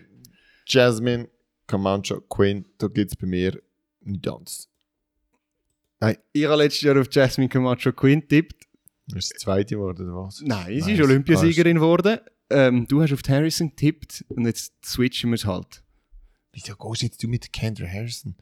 Jasmine, 0.66 1.30
Comancho, 1.68 2.22
Quinn. 2.22 2.66
Da 2.78 2.88
gibt 2.88 3.12
es 3.12 3.16
bei 3.18 3.28
mir 3.28 3.62
nicht 4.02 4.28
anders. 4.28 4.68
Ich 6.34 6.46
habe 6.46 6.58
letztes 6.62 6.82
Jahr 6.82 7.00
auf 7.00 7.08
Jasmine 7.12 7.50
Camacho 7.50 7.92
Quinn 7.92 8.22
getippt. 8.22 8.66
Das 9.08 9.26
ist 9.26 9.34
die 9.34 9.38
zweite 9.38 9.76
geworden, 9.76 10.10
oder 10.10 10.26
was? 10.26 10.42
Nein, 10.42 10.82
sie 10.82 10.94
ist 10.94 11.02
Olympiasiegerin 11.02 11.78
geworden. 11.78 12.20
Ähm, 12.50 12.86
du 12.88 13.02
hast 13.02 13.14
auf 13.14 13.22
Harrison 13.28 13.70
getippt 13.70 14.24
und 14.30 14.46
jetzt 14.46 14.74
switchen 14.86 15.32
wir 15.32 15.36
es 15.36 15.46
halt. 15.46 15.84
Wieso 16.54 16.76
gehst 16.76 17.02
jetzt 17.02 17.24
du 17.24 17.28
mit 17.28 17.52
Kendra 17.52 17.88
Harrison? 17.88 18.36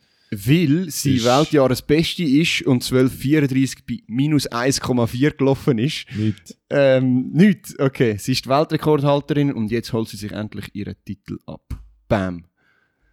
Weil 0.45 0.89
sie 0.89 1.15
Ist- 1.17 1.25
Weltjahresbeste 1.25 2.23
ist 2.23 2.61
und 2.63 2.83
1234 2.83 3.85
bei 3.85 3.99
minus 4.07 4.47
1,4 4.51 5.31
gelaufen 5.37 5.77
ist. 5.77 6.05
Nicht. 6.15 6.55
Ähm, 6.69 7.31
nicht. 7.31 7.79
Okay, 7.79 8.17
sie 8.17 8.31
ist 8.33 8.45
die 8.45 8.49
Weltrekordhalterin 8.49 9.53
und 9.53 9.71
jetzt 9.71 9.93
holt 9.93 10.09
sie 10.09 10.17
sich 10.17 10.31
endlich 10.31 10.73
ihren 10.73 10.95
Titel 11.05 11.37
ab. 11.45 11.61
Bam. 12.07 12.45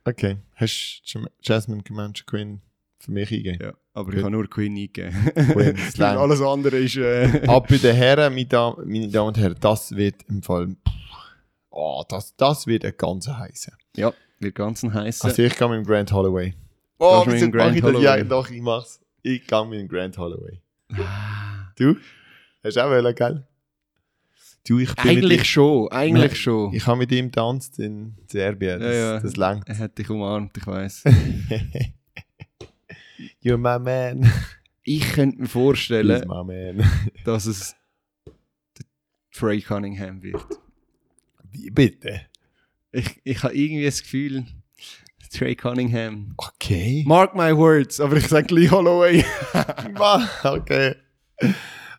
Okay. 0.05 0.37
Hast 0.57 1.03
du 1.14 1.27
Jasmine 1.43 1.83
Comancho 1.83 2.25
Quinn 2.27 2.61
für 2.99 3.12
mich 3.12 3.31
eingegeben? 3.31 3.59
Ja, 3.62 3.75
aber 3.95 4.07
Gut. 4.07 4.14
ich 4.14 4.20
habe 4.23 4.31
nur 4.33 4.49
Queen 4.51 4.73
eingegeben. 4.77 5.12
Quinn, 5.35 5.77
alles 6.03 6.41
andere 6.41 6.79
ist... 6.79 6.97
Äh, 6.97 7.43
Ab 7.47 7.68
bei 7.68 7.79
den 7.79 7.95
Herren, 7.97 8.35
meine 8.35 8.47
Damen, 8.47 9.29
und 9.29 9.39
Herren, 9.39 9.57
das 9.61 9.95
wird 9.95 10.16
im 10.29 10.43
Fall. 10.43 10.75
Oh, 11.70 12.03
das, 12.09 12.37
das 12.37 12.66
wird 12.66 12.85
ein 12.85 12.93
ganz 12.97 13.27
heißer. 13.29 13.73
ja, 13.97 14.12
wird 14.41 14.55
ganz 14.57 14.83
ein 14.83 14.93
heißer. 14.93 15.25
Also 15.27 15.43
ich 15.43 15.57
gehe 15.57 15.68
mit 15.68 15.79
dem 15.79 15.85
Grand 15.87 16.12
Holloway. 16.12 16.55
Mit 17.26 17.34
wieso 17.34 17.48
mach 17.48 17.74
ich 17.74 17.80
das? 17.80 17.90
Holloway? 17.90 18.05
Ja, 18.05 18.22
doch, 18.22 18.50
ich 18.50 18.61
mach's. 18.61 19.00
Ich 19.22 19.46
gehe 19.46 19.66
mit 19.66 19.80
dem 19.80 19.88
Grand 19.88 20.16
Holloway. 20.18 20.61
Du? 21.76 21.96
Hast 22.62 22.76
du 22.76 22.84
auch 22.84 22.90
wollen, 22.90 23.14
gell? 23.14 23.46
Du, 24.64 24.78
ich 24.78 24.94
bin 24.94 25.11
eigentlich 25.11 25.38
mit 25.38 25.46
schon, 25.46 25.88
eigentlich 25.90 26.30
Nein, 26.30 26.36
schon. 26.36 26.72
Ich 26.72 26.86
habe 26.86 26.98
mit 26.98 27.11
ihm 27.11 27.26
getanzt 27.26 27.80
in 27.80 28.14
Serbien. 28.28 28.78
Das, 28.78 28.94
Ja, 28.94 29.14
ja. 29.14 29.20
das 29.20 29.36
langt. 29.36 29.68
Er 29.68 29.78
hat 29.78 29.98
dich 29.98 30.09
umarmt, 30.09 30.57
ich 30.57 30.66
weiß. 30.66 31.05
You're 33.42 33.57
my 33.57 33.80
man. 33.80 34.30
ich 34.84 35.12
könnte 35.12 35.40
mir 35.40 35.48
vorstellen, 35.48 36.09
dass 37.24 37.46
es 37.46 37.74
Trey 39.32 39.61
Cunningham 39.61 40.22
wird. 40.22 40.44
Wie 41.50 41.70
bitte? 41.70 42.20
Ich, 42.92 43.20
ich 43.24 43.42
habe 43.42 43.57
irgendwie 43.57 43.84
das 43.84 44.03
Gefühl, 44.03 44.44
Trey 45.33 45.55
Cunningham. 45.57 46.35
Okay. 46.37 47.05
Mark 47.07 47.35
my 47.35 47.57
words, 47.57 47.99
aber 48.01 48.16
ich 48.16 48.28
sage 48.28 48.55
Lee 48.55 48.68
Holloway. 48.68 49.24
Okay. 50.45 50.95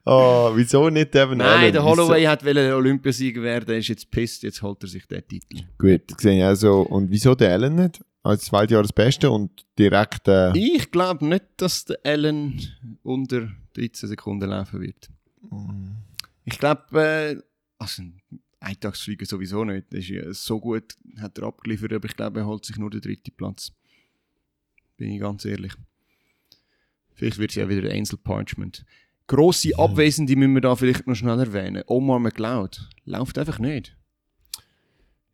Oh, 0.06 0.52
wieso 0.54 0.90
nicht 0.90 1.14
Devin 1.14 1.38
Nein, 1.38 1.48
Allen? 1.48 1.74
der 1.74 1.82
Wieso- 1.82 1.92
Holloway 1.92 2.24
hat 2.26 2.44
wollen 2.44 2.74
Olympiasieger 2.74 3.42
werden, 3.42 3.70
er 3.70 3.78
ist 3.78 3.88
jetzt 3.88 4.12
pisst, 4.12 4.44
jetzt 4.44 4.62
holt 4.62 4.84
er 4.84 4.90
sich 4.90 5.06
den 5.08 5.26
Titel. 5.28 5.64
Gut, 5.78 6.02
das 6.08 6.22
sehe 6.22 6.38
ich 6.38 6.44
auch 6.44 6.56
so. 6.56 6.82
Und 6.82 7.10
wieso 7.10 7.36
der 7.36 7.54
Allen 7.54 7.76
nicht? 7.76 8.04
Als 8.22 8.46
Zweitjahresbeste 8.46 9.30
und 9.32 9.66
direkt. 9.80 10.28
Äh, 10.28 10.52
Ich 10.58 10.92
glaube 10.92 11.26
nicht, 11.26 11.46
dass 11.58 11.86
der 11.86 11.98
Allen 12.04 12.62
unter 13.04 13.48
13 13.76 14.10
Sekunden 14.10 14.50
laufen 14.50 14.82
wird. 14.82 15.10
Ich 16.46 16.58
glaube, 16.60 16.82
äh, 17.02 17.42
also 17.80 18.02
ein 18.02 18.20
Eintagsflieger 18.64 19.26
sowieso 19.26 19.64
nicht. 19.66 19.88
Das 19.92 20.00
ist 20.00 20.10
ja 20.10 20.34
so 20.34 20.60
gut, 20.60 20.96
hat 21.20 21.38
er 21.38 21.46
abgeliefert, 21.46 21.94
aber 21.94 22.06
ich 22.08 22.16
glaube, 22.16 22.40
er 22.42 22.46
holt 22.46 22.66
sich 22.66 22.78
nur 22.78 22.90
den 22.90 23.02
dritten 23.02 23.32
Platz. 23.36 23.72
Bin 24.98 25.12
ich 25.12 25.20
ganz 25.20 25.46
ehrlich. 25.46 25.74
Vielleicht 27.16 27.38
wird 27.38 27.52
es 27.52 27.56
ja 27.56 27.68
wieder 27.70 27.82
der 27.82 27.94
Ansel 27.94 28.18
Parchment. 28.18 28.86
Grosse 29.28 29.78
Abwesende 29.78 30.36
müssen 30.36 30.54
wir 30.54 30.62
da 30.62 30.76
vielleicht 30.76 31.08
noch 31.08 31.16
schnell 31.16 31.40
erwähnen. 31.40 31.84
Omar 31.88 32.20
McLeod 32.20 32.90
läuft 33.06 33.38
einfach 33.38 33.60
nicht. 33.60 33.96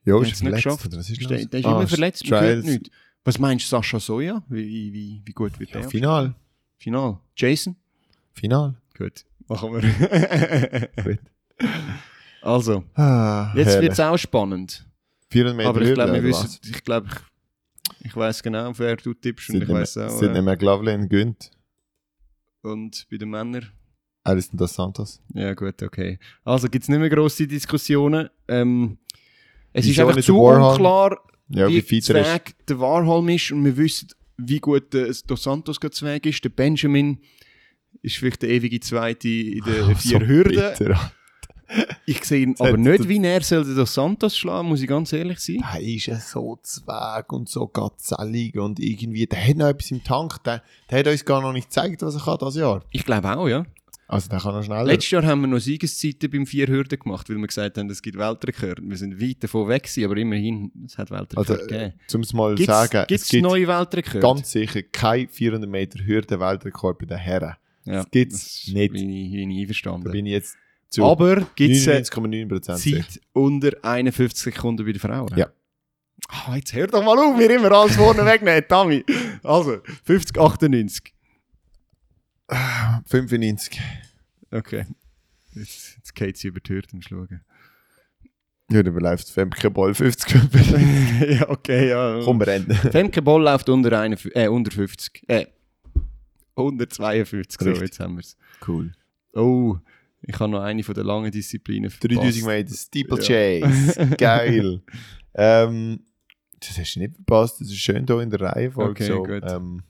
ja, 0.05 0.15
ist 0.21 0.27
nicht 0.27 0.37
verletzt. 0.37 0.63
geschafft. 0.63 0.85
Oder 0.87 0.97
was 0.97 1.09
ist 1.09 1.21
Der, 1.29 1.45
der 1.45 1.59
ist 1.59 1.65
Ah, 1.65 1.71
immer 1.79 1.87
verletzt, 1.87 2.25
Trials. 2.27 2.65
nicht. 2.65 2.91
Was 3.23 3.39
meinst 3.39 3.65
du, 3.65 3.69
Sascha 3.69 3.99
Soja? 3.99 4.43
Wie, 4.47 4.93
wie, 4.93 5.21
wie 5.25 5.33
gut 5.33 5.59
wird 5.59 5.71
Ja, 5.71 5.81
der? 5.81 5.89
Final. 5.89 6.35
Final. 6.77 7.19
Jason? 7.35 7.75
Final. 8.33 8.75
Gut, 8.97 9.25
machen 9.47 9.73
wir. 9.73 10.89
Gut. 11.03 11.19
Also, 12.41 12.83
Ah, 12.95 13.53
jetzt 13.55 13.81
wird 13.81 13.93
es 13.93 13.99
auch 13.99 14.17
spannend. 14.17 14.85
400 15.31 15.55
Meter 15.57 15.69
Aber 15.69 15.81
ich 15.81 15.93
glaube, 15.93 16.29
ich 16.63 16.83
glaube, 16.83 17.07
ich, 17.99 18.05
ich 18.07 18.15
weiß 18.15 18.41
genau, 18.43 18.71
wer 18.77 18.95
du 18.95 19.13
tippst 19.13 19.49
was? 19.49 19.53
und 19.55 19.59
Sind 19.59 19.63
ich 19.63 19.67
nicht 19.69 19.77
weiß 19.81 19.95
mehr- 19.97 20.05
auch. 20.07 20.19
Sind 20.19 20.31
nicht 20.31 20.39
Äh, 20.39 20.41
mehr 20.43 20.57
Glavlin 20.57 21.09
gönnt. 21.09 21.51
und 22.61 23.05
bei 23.11 23.17
den 23.17 23.29
Männern. 23.29 23.67
Alison 24.23 24.57
dos 24.57 24.73
Santos. 24.73 25.21
Ja, 25.33 25.53
gut, 25.53 25.81
okay. 25.81 26.19
Also 26.43 26.67
gibt 26.69 26.83
es 26.83 26.89
nicht 26.89 26.99
mehr 26.99 27.09
grosse 27.09 27.47
Diskussionen. 27.47 28.29
Ähm, 28.47 28.97
es 29.73 29.85
ist 29.85 29.91
Wieso 29.91 30.01
einfach 30.03 30.15
nicht 30.15 30.25
zu 30.25 30.33
der 30.33 30.41
Warhol? 30.41 30.71
unklar, 30.71 31.17
Ja, 31.49 31.67
wie 31.67 31.89
wie 31.89 31.95
er 31.95 31.99
ist. 31.99 32.09
Weg 32.33 32.55
der 32.67 32.79
Warholm 32.79 33.29
ist 33.29 33.51
und 33.51 33.63
wir 33.65 33.77
wissen, 33.77 34.09
wie 34.37 34.59
gut 34.59 34.93
der 34.93 35.13
Dos 35.27 35.43
Santos 35.43 35.79
gerade 35.79 35.99
Weg 36.01 36.25
ist. 36.25 36.43
Der 36.43 36.49
Benjamin 36.49 37.19
ist 38.01 38.17
vielleicht 38.17 38.41
der 38.41 38.49
ewige 38.49 38.79
Zweite 38.81 39.27
in 39.29 39.63
den 39.63 39.95
vier 39.95 40.19
So 40.19 40.25
Hürden. 40.25 40.55
bitter. 40.55 41.11
Ich 42.05 42.23
sehe 42.23 42.41
ihn 42.41 42.55
aber 42.57 42.77
nicht, 42.77 43.07
wie 43.07 43.23
er 43.23 43.41
soll 43.41 43.63
Dos 43.75 43.93
Santos 43.93 44.35
schlagen, 44.35 44.67
muss 44.69 44.81
ich 44.81 44.87
ganz 44.87 45.13
ehrlich 45.13 45.39
sein. 45.39 45.63
Der 45.73 45.81
ist 45.81 46.07
ja 46.07 46.19
so 46.19 46.57
zweig 46.63 47.31
und 47.31 47.47
so 47.47 47.67
gazellig 47.67 48.57
und 48.57 48.79
irgendwie, 48.79 49.27
der 49.27 49.47
hat 49.47 49.57
noch 49.57 49.67
etwas 49.67 49.91
im 49.91 50.03
Tank, 50.03 50.43
der, 50.43 50.63
der 50.89 50.99
hat 50.99 51.07
uns 51.07 51.23
gar 51.25 51.41
noch 51.41 51.53
nicht 51.53 51.67
gezeigt, 51.69 52.01
was 52.01 52.15
er 52.15 52.21
kann 52.21 52.37
dieses 52.41 52.55
Jahr. 52.55 52.83
Ich 52.91 53.05
glaube 53.05 53.37
auch, 53.37 53.47
ja. 53.47 53.65
Also 54.07 54.27
der 54.27 54.39
kann 54.39 54.55
noch 54.55 54.63
schneller. 54.63 54.85
Letztes 54.85 55.11
Jahr 55.11 55.23
haben 55.23 55.41
wir 55.41 55.47
noch 55.47 55.59
Siegeszeiten 55.59 56.31
beim 56.31 56.47
vier 56.47 56.65
Hürden 56.65 56.97
gemacht, 56.97 57.29
weil 57.29 57.37
wir 57.37 57.45
gesagt 57.45 57.77
haben, 57.77 57.87
es 57.91 58.01
gibt 58.01 58.17
Weltrekord. 58.17 58.79
Wir 58.81 58.97
sind 58.97 59.21
weit 59.21 59.43
davon 59.43 59.67
weg 59.67 59.83
gewesen, 59.83 60.05
aber 60.05 60.17
immerhin, 60.17 60.71
es 60.83 60.97
hat 60.97 61.11
Weltrekord 61.11 61.47
Also, 61.51 61.61
gegeben. 61.67 61.93
um 62.15 62.21
es 62.21 62.33
mal 62.33 62.49
zu 62.53 62.55
Gibt 62.55 62.69
sagen, 62.69 63.05
es 63.07 63.21
es 63.21 63.29
gibt 63.29 63.43
neue 63.43 63.67
Weltrekorde? 63.67 64.19
ganz 64.19 64.51
sicher 64.51 64.81
kein 64.81 65.29
400 65.29 65.69
Meter 65.69 65.99
Hürden-Weltrekord 66.03 66.97
bei 66.97 67.05
den 67.05 67.17
Herren. 67.19 67.53
ja, 67.85 67.97
das 67.97 68.09
gibt's 68.09 68.63
das 68.65 68.73
nicht. 68.73 68.93
Bin 68.93 69.09
ich, 69.11 69.31
bin 69.31 69.51
ich 69.51 69.57
Da 69.57 69.61
einverstanden. 69.61 70.11
bin 70.11 70.25
ich 70.25 70.31
jetzt 70.31 70.57
zu 70.89 71.05
aber 71.05 71.47
gibt 71.55 71.75
es 71.75 71.87
99,9% 71.87 72.77
sicher. 72.77 72.97
Zeit 73.01 73.21
unter 73.33 73.71
51 73.83 74.37
Sekunden 74.53 74.85
bei 74.85 74.91
den 74.91 74.99
Frauen? 74.99 75.31
Ja. 75.35 75.49
Ah, 76.27 76.55
jetzt 76.55 76.73
hör 76.73 76.87
doch 76.87 77.03
mal 77.03 77.17
auf, 77.17 77.39
wir 77.39 77.49
immer 77.49 77.71
alles 77.71 77.95
vorne 77.95 78.25
wegnehmen, 78.25 78.63
Tommy. 78.67 79.05
Also, 79.43 79.79
50, 80.03 80.37
98. 80.37 81.13
95. 83.05 83.79
Okay. 84.51 84.85
Jetzt, 85.53 85.95
jetzt 85.97 86.15
geht 86.15 86.37
sie 86.37 86.47
über 86.47 86.59
die 86.59 86.73
Hürde 86.73 86.87
am 86.93 87.01
Schauen. 87.01 87.41
Ja, 88.71 88.83
dann 88.83 88.93
läuft 88.93 89.29
Femke 89.29 89.71
Ball 89.71 89.93
50 89.95 90.31
Köpfe. 90.31 90.79
ja, 91.25 91.49
okay, 91.49 91.89
ja. 91.89 92.19
Komm, 92.23 92.39
wir 92.39 92.47
rennen. 92.47 92.71
Femke 92.71 93.21
Boll 93.21 93.43
läuft 93.43 93.67
unter, 93.69 93.99
51, 93.99 94.35
äh, 94.35 94.47
unter 94.47 94.71
50. 94.71 95.23
Äh, 95.27 95.47
152, 96.55 97.59
so, 97.59 97.81
jetzt 97.81 97.99
haben 97.99 98.15
wir 98.15 98.21
es. 98.21 98.37
Cool. 98.67 98.91
Oh, 99.33 99.77
ich 100.21 100.39
habe 100.39 100.51
noch 100.51 100.61
eine 100.61 100.83
von 100.83 100.95
den 100.95 101.05
langen 101.05 101.31
Disziplinen 101.31 101.89
3000 101.89 102.21
verpasst. 102.21 102.45
Meter 102.45 102.75
Steeplechase. 102.75 104.07
Geil. 104.17 104.81
ähm, 105.33 106.03
das 106.59 106.77
hast 106.77 106.95
du 106.95 106.99
nicht 106.99 107.15
verpasst. 107.15 107.61
Das 107.61 107.67
ist 107.67 107.77
schön 107.77 108.05
hier 108.05 108.19
in 108.19 108.29
der 108.29 108.41
Reihenfolge. 108.41 108.91
Okay, 108.91 109.07
so, 109.07 109.23
gut. 109.23 109.43
ähm, 109.49 109.83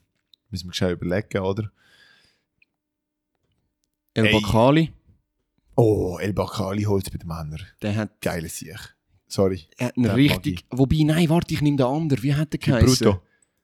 müssen 0.50 0.68
wir 0.68 0.74
schnell 0.74 0.92
überlegen, 0.92 1.38
oder? 1.40 1.70
El 4.14 4.26
Ey. 4.26 4.32
Bakali, 4.40 4.92
Oh, 5.76 6.18
El 6.20 6.32
Bakali 6.34 6.82
holt 6.82 7.06
es 7.06 7.10
bei 7.10 7.16
den 7.18 7.28
Männern. 7.28 7.60
der 7.80 7.96
hat, 7.96 8.20
Geiles 8.20 8.58
Sieg. 8.58 8.76
Sorry. 9.28 9.66
er 9.78 9.86
hat 9.88 9.96
einen 9.96 10.10
richtig... 10.10 10.66
Wobei, 10.70 11.02
nein, 11.04 11.28
warte, 11.28 11.54
ich 11.54 11.62
nehme 11.62 11.76
den 11.76 11.86
anderen. 11.86 12.22
Wie 12.22 12.34
hat 12.34 12.52
der 12.52 12.58
geheißen? 12.58 13.06
Bruto. 13.06 13.22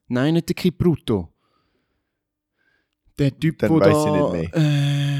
Nein, 0.09 0.35
nicht 0.35 0.49
der 0.49 0.55
Kipruto. 0.55 1.33
Der 3.19 3.37
Typ, 3.39 3.59
Dann 3.59 3.71
weiss 3.81 4.51
da... 4.53 4.59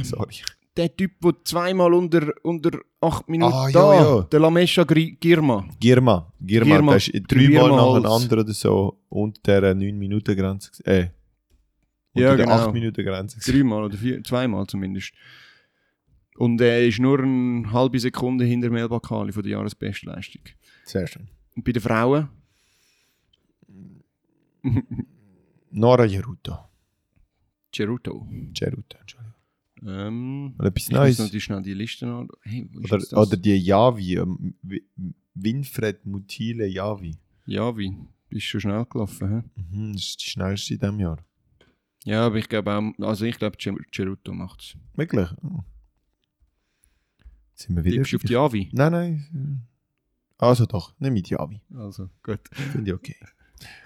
Äh, 0.01 0.05
Sorry. 0.05 0.37
Der 0.77 0.95
Typ, 0.97 1.13
der 1.23 1.33
zweimal 1.45 1.93
unter, 1.95 2.33
unter 2.43 2.71
8 3.01 3.29
Minuten 3.29 3.53
Ah, 3.53 3.69
ja, 3.69 3.73
da, 3.73 3.95
ja. 3.95 4.23
der 4.23 4.41
Lamesha 4.41 4.85
Girma. 4.85 5.67
Girma. 5.81 6.33
Girma, 6.41 6.75
Girma. 6.77 6.93
das 6.95 7.09
ist 7.09 7.15
Der 7.15 7.39
dreimal 7.39 7.71
nacheinander 7.71 8.39
oder 8.41 8.53
so 8.53 8.99
unter 9.09 9.61
der 9.61 9.75
9-Minuten-Grenze. 9.77 10.71
Äh, 10.85 11.09
unter 12.13 12.29
Ja, 12.29 12.37
der 12.37 12.47
genau. 12.47 12.69
8-Minuten-Grenze. 12.69 13.41
Dreimal 13.51 13.85
oder 13.85 13.97
vier, 13.97 14.23
zweimal 14.23 14.67
zumindest. 14.67 15.13
Und 16.37 16.61
er 16.61 16.87
ist 16.87 16.99
nur 16.99 17.21
eine 17.21 17.73
halbe 17.73 17.99
Sekunde 17.99 18.45
hinter 18.45 18.69
Mel 18.71 18.89
Bakali 18.89 19.33
von 19.33 19.43
der 19.43 19.53
Jahresbestleistung. 19.53 20.43
Sehr 20.85 21.07
schön. 21.07 21.29
Und 21.57 21.65
bei 21.65 21.73
den 21.73 21.81
Frauen, 21.81 22.29
Nora 25.71 26.05
Jeruto. 26.05 26.57
Ceruto. 27.75 28.27
Jeruto, 28.55 28.99
Entschuldigung. 28.99 29.35
Ähm, 29.85 30.55
Oder 30.59 30.69
etwas 30.69 30.91
Neues. 30.91 31.19
natürlich 31.19 31.45
schnell 31.45 31.63
die 31.63 31.75
Liste 31.75 32.07
noch... 32.07 32.29
Hey, 32.43 32.69
ist 32.83 32.93
Oder, 33.13 33.23
oder 33.23 33.37
die 33.37 33.57
Javi. 33.57 34.17
ähm, 34.17 34.55
Wi- 34.63 34.85
Winfred 35.35 36.05
Mutile 36.07 36.67
Javi. 36.67 37.17
Ja, 37.45 37.77
wie? 37.77 37.95
Bist 38.31 38.47
schon 38.47 38.61
schnell 38.63 38.85
gelaufen, 38.87 39.29
hä? 39.29 39.61
Mhm, 39.71 39.93
das 39.93 40.03
ist 40.03 40.23
die 40.25 40.31
schnellste 40.31 40.75
in 40.75 40.81
diesem 40.81 41.01
Jahr. 41.01 41.19
Ja, 42.05 42.25
aber 42.27 42.37
ich 42.37 42.49
glaube 42.49 42.73
auch... 42.75 43.05
Also 43.07 43.25
ich 43.27 43.37
glaube, 43.39 43.57
Cer- 43.59 43.77
Ceruto 43.95 44.33
macht 44.33 44.61
es. 44.63 44.77
Wirklich? 44.95 45.29
Oh. 45.43 45.61
Sind 47.55 47.77
wir 47.77 47.85
wieder? 47.85 48.03
Tippst 48.03 48.13
du 48.13 48.17
auf 48.17 48.23
die 48.23 48.33
Javi? 48.33 48.69
Nein, 48.73 48.93
nein. 48.93 49.67
Also 50.39 50.67
doch, 50.67 50.99
nicht 51.01 51.13
mit 51.13 51.29
Javi. 51.29 51.61
Also, 51.75 52.11
gut. 52.23 52.41
Finde 52.73 52.91
ich 52.91 52.95
okay. 52.95 53.17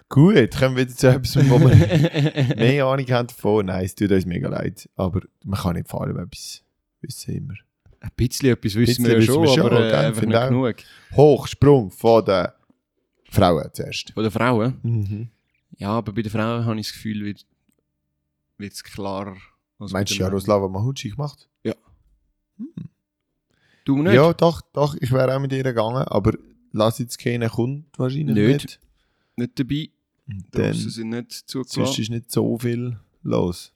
Gut, 0.08 0.50
kommen 0.58 0.76
wir 0.76 0.84
wieder 0.86 0.96
zu 0.96 1.08
etwas, 1.08 1.36
wo 1.48 1.60
wir 1.60 1.68
mehr 2.56 2.84
Ahnung 2.86 3.06
haben 3.10 3.28
davon. 3.28 3.66
Nein, 3.66 3.84
es 3.84 3.94
tut 3.94 4.10
uns 4.10 4.26
mega 4.26 4.48
leid. 4.48 4.88
Aber 4.96 5.20
man 5.44 5.58
kann 5.60 5.76
nicht 5.76 5.88
vor 5.88 6.02
allem 6.02 6.18
etwas 6.18 6.62
wissen 7.00 7.34
immer. 7.36 7.54
Ein 8.00 8.10
bisschen 8.16 8.50
etwas 8.50 8.74
wissen 8.74 9.04
wir 9.04 9.12
ja 9.12 9.18
Bisschen 9.18 9.34
schon, 9.34 9.42
wir 9.44 9.50
aber 9.62 9.76
schon, 9.76 9.84
äh, 9.84 9.90
gell? 9.90 9.94
einfach 9.94 10.22
nicht 10.26 10.36
auch. 10.36 10.48
genug. 10.48 10.74
Hochsprung 11.14 11.90
von 11.90 12.24
den 12.24 12.48
Frauen 13.30 13.68
zuerst. 13.72 14.12
Von 14.12 14.22
den 14.24 14.32
Frauen? 14.32 14.78
Mhm. 14.82 15.28
Ja, 15.76 15.90
aber 15.90 16.12
bei 16.12 16.22
den 16.22 16.30
Frauen 16.30 16.64
habe 16.64 16.80
ich 16.80 16.86
das 16.88 16.94
Gefühl, 16.94 17.24
wird 17.24 18.72
es 18.72 18.82
klarer. 18.82 19.36
Meinst 19.78 20.12
du 20.12 20.16
Jaroslava 20.18 20.68
Mahutschi 20.68 21.10
gemacht? 21.10 21.48
Männern. 22.60 22.90
Du 23.84 24.02
nicht? 24.02 24.14
Ja, 24.14 24.32
doch, 24.34 24.60
doch. 24.72 24.94
Ich 25.00 25.10
wäre 25.12 25.34
auch 25.34 25.40
mit 25.40 25.52
ihr 25.52 25.62
gegangen, 25.62 26.02
aber 26.08 26.34
lass 26.72 26.98
jetzt 26.98 27.18
keinen 27.18 27.48
kommt 27.48 27.86
wahrscheinlich 27.98 28.36
Nicht. 28.36 28.62
nicht. 28.62 28.80
Nicht 29.37 29.59
dabei. 29.59 29.89
Dann, 30.53 30.66
Russen 30.72 30.91
sind 30.91 31.09
nicht 31.11 31.33
sonst 31.33 31.70
zugelassen. 31.70 32.03
ist 32.03 32.11
nicht 32.11 32.31
so 32.31 32.57
viel 32.59 32.99
los. 33.22 33.72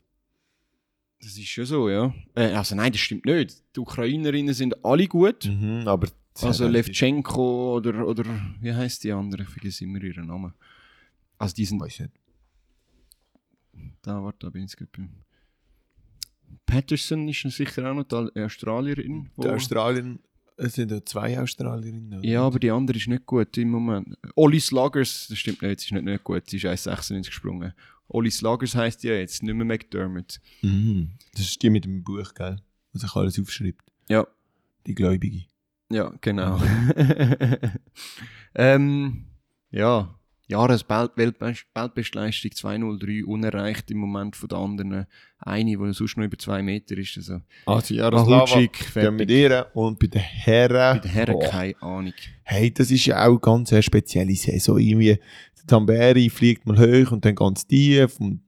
Das 1.20 1.36
ist 1.38 1.48
schon 1.48 1.64
so, 1.64 1.88
ja. 1.88 2.14
Äh, 2.34 2.52
also 2.52 2.74
nein, 2.74 2.92
das 2.92 3.00
stimmt 3.00 3.24
nicht. 3.24 3.62
Die 3.74 3.80
Ukrainerinnen 3.80 4.54
sind 4.54 4.84
alle 4.84 5.08
gut. 5.08 5.46
Mhm, 5.46 5.82
aber 5.88 6.08
Also 6.42 6.68
Levchenko 6.68 7.76
oder, 7.76 8.06
oder 8.06 8.24
wie 8.60 8.72
heißt 8.72 9.04
die 9.04 9.12
andere? 9.12 9.42
Ich 9.44 9.48
vergesse 9.48 9.84
immer 9.84 10.02
ihren 10.02 10.26
Namen. 10.26 10.52
Also 11.38 11.54
die 11.54 11.64
sind 11.64 11.80
Weiß 11.80 12.00
nicht. 12.00 12.12
da, 14.02 14.22
warte, 14.22 14.38
da 14.40 14.50
bin 14.50 14.64
ich 14.64 14.76
gerade 14.76 14.90
beim- 14.96 15.10
Patterson 16.66 17.26
ist 17.28 17.40
sicher 17.50 17.90
auch 17.90 17.94
noch 17.94 18.04
die 18.30 18.40
Australierin. 18.40 19.28
Die 19.36 19.48
Australien, 19.48 20.20
es 20.56 20.74
sind 20.74 20.90
ja 20.90 21.04
zwei 21.04 21.38
Australierinnen. 21.40 22.18
oder? 22.20 22.26
Ja, 22.28 22.42
aber 22.42 22.58
die 22.58 22.70
andere 22.70 22.96
ist 22.96 23.08
nicht 23.08 23.26
gut 23.26 23.56
im 23.58 23.70
Moment. 23.70 24.16
Olli 24.36 24.60
Sluggers, 24.60 25.26
das 25.28 25.38
stimmt 25.38 25.62
nicht, 25.62 25.80
sie 25.80 25.86
ist 25.86 25.92
nicht, 25.92 26.04
nicht 26.04 26.24
gut, 26.24 26.48
sie 26.48 26.56
ist 26.58 26.64
1,96 26.66 27.26
gesprungen. 27.26 27.72
Olli 28.08 28.30
Sluggers 28.30 28.74
heisst 28.74 29.02
ja 29.02 29.14
jetzt, 29.14 29.42
nicht 29.42 29.54
mehr 29.54 29.64
McDermott. 29.64 30.40
Mhm. 30.62 31.12
Das 31.32 31.42
ist 31.42 31.62
die 31.62 31.70
mit 31.70 31.84
dem 31.84 32.04
Buch, 32.04 32.34
gell? 32.34 32.60
Wo 32.92 32.98
sich 32.98 33.14
alles 33.16 33.38
aufschreibt. 33.40 33.82
Ja, 34.08 34.26
Die 34.86 34.94
Gläubige. 34.94 35.44
ja, 35.90 36.12
genau. 36.20 36.60
ähm, 38.54 39.24
ja, 39.70 40.14
Jahresweltbestleistung 40.46 42.52
203 42.52 43.24
unerreicht 43.24 43.90
im 43.90 43.98
Moment 43.98 44.36
von 44.36 44.48
den 44.48 44.58
anderen. 44.58 45.06
Eine, 45.38 45.76
die 45.76 45.92
sonst 45.92 46.16
noch 46.16 46.24
über 46.24 46.38
zwei 46.38 46.62
Meter 46.62 46.96
ist. 46.96 47.16
Also, 47.16 47.40
Also 47.66 48.30
Mahutschik, 48.30 48.94
gehen 48.94 49.16
mit 49.16 49.30
ihr 49.30 49.66
und 49.74 49.98
bei 49.98 50.06
den 50.06 50.20
Herren. 50.20 50.96
Bei 50.96 51.00
den 51.00 51.10
Herren 51.10 51.38
Boah. 51.38 51.48
keine 51.48 51.82
Ahnung. 51.82 52.14
Hey, 52.42 52.72
das 52.72 52.90
ist 52.90 53.06
ja 53.06 53.26
auch 53.26 53.38
ganz 53.38 53.72
eine 53.72 53.82
spezielle 53.82 54.34
Saison. 54.34 54.78
Irgendwie, 54.78 55.14
der 55.14 55.66
Tamberi 55.66 56.30
fliegt 56.30 56.66
mal 56.66 56.78
hoch 56.78 57.12
und 57.12 57.24
dann 57.24 57.34
ganz 57.34 57.66
tief 57.66 58.20
und 58.20 58.40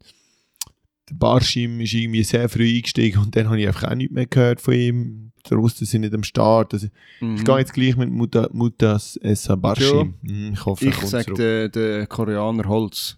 der 1.09 1.15
Barschim 1.15 1.81
ist 1.81 1.95
irgendwie 1.95 2.25
sehr 2.25 2.49
früh 2.49 2.77
eingestiegen 2.77 3.21
und 3.21 3.37
dann 3.37 3.47
habe 3.47 3.61
ich 3.61 3.67
einfach 3.67 3.91
auch 3.91 3.95
nichts 3.95 4.13
mehr 4.13 4.27
gehört 4.27 4.61
von 4.61 4.75
ihm. 4.75 5.33
Die 5.49 5.55
Russen 5.55 5.87
sind 5.87 6.01
nicht 6.01 6.15
am 6.15 6.25
Start. 6.25 6.75
Also, 6.75 6.89
Mhm. 7.21 7.37
Ich 7.37 7.45
gehe 7.45 7.59
jetzt 7.59 7.73
gleich 7.75 7.97
mit 7.97 8.11
Muta, 8.11 8.49
Mutas 8.53 9.17
Essa 9.19 9.55
Barschim. 9.55 10.15
Mhm, 10.23 10.53
ich 10.55 10.65
hoffe, 10.65 10.87
Ich 10.89 10.97
sage 11.03 11.33
der, 11.35 11.69
der 11.69 12.07
Koreaner 12.09 12.65
Holz. 12.69 13.17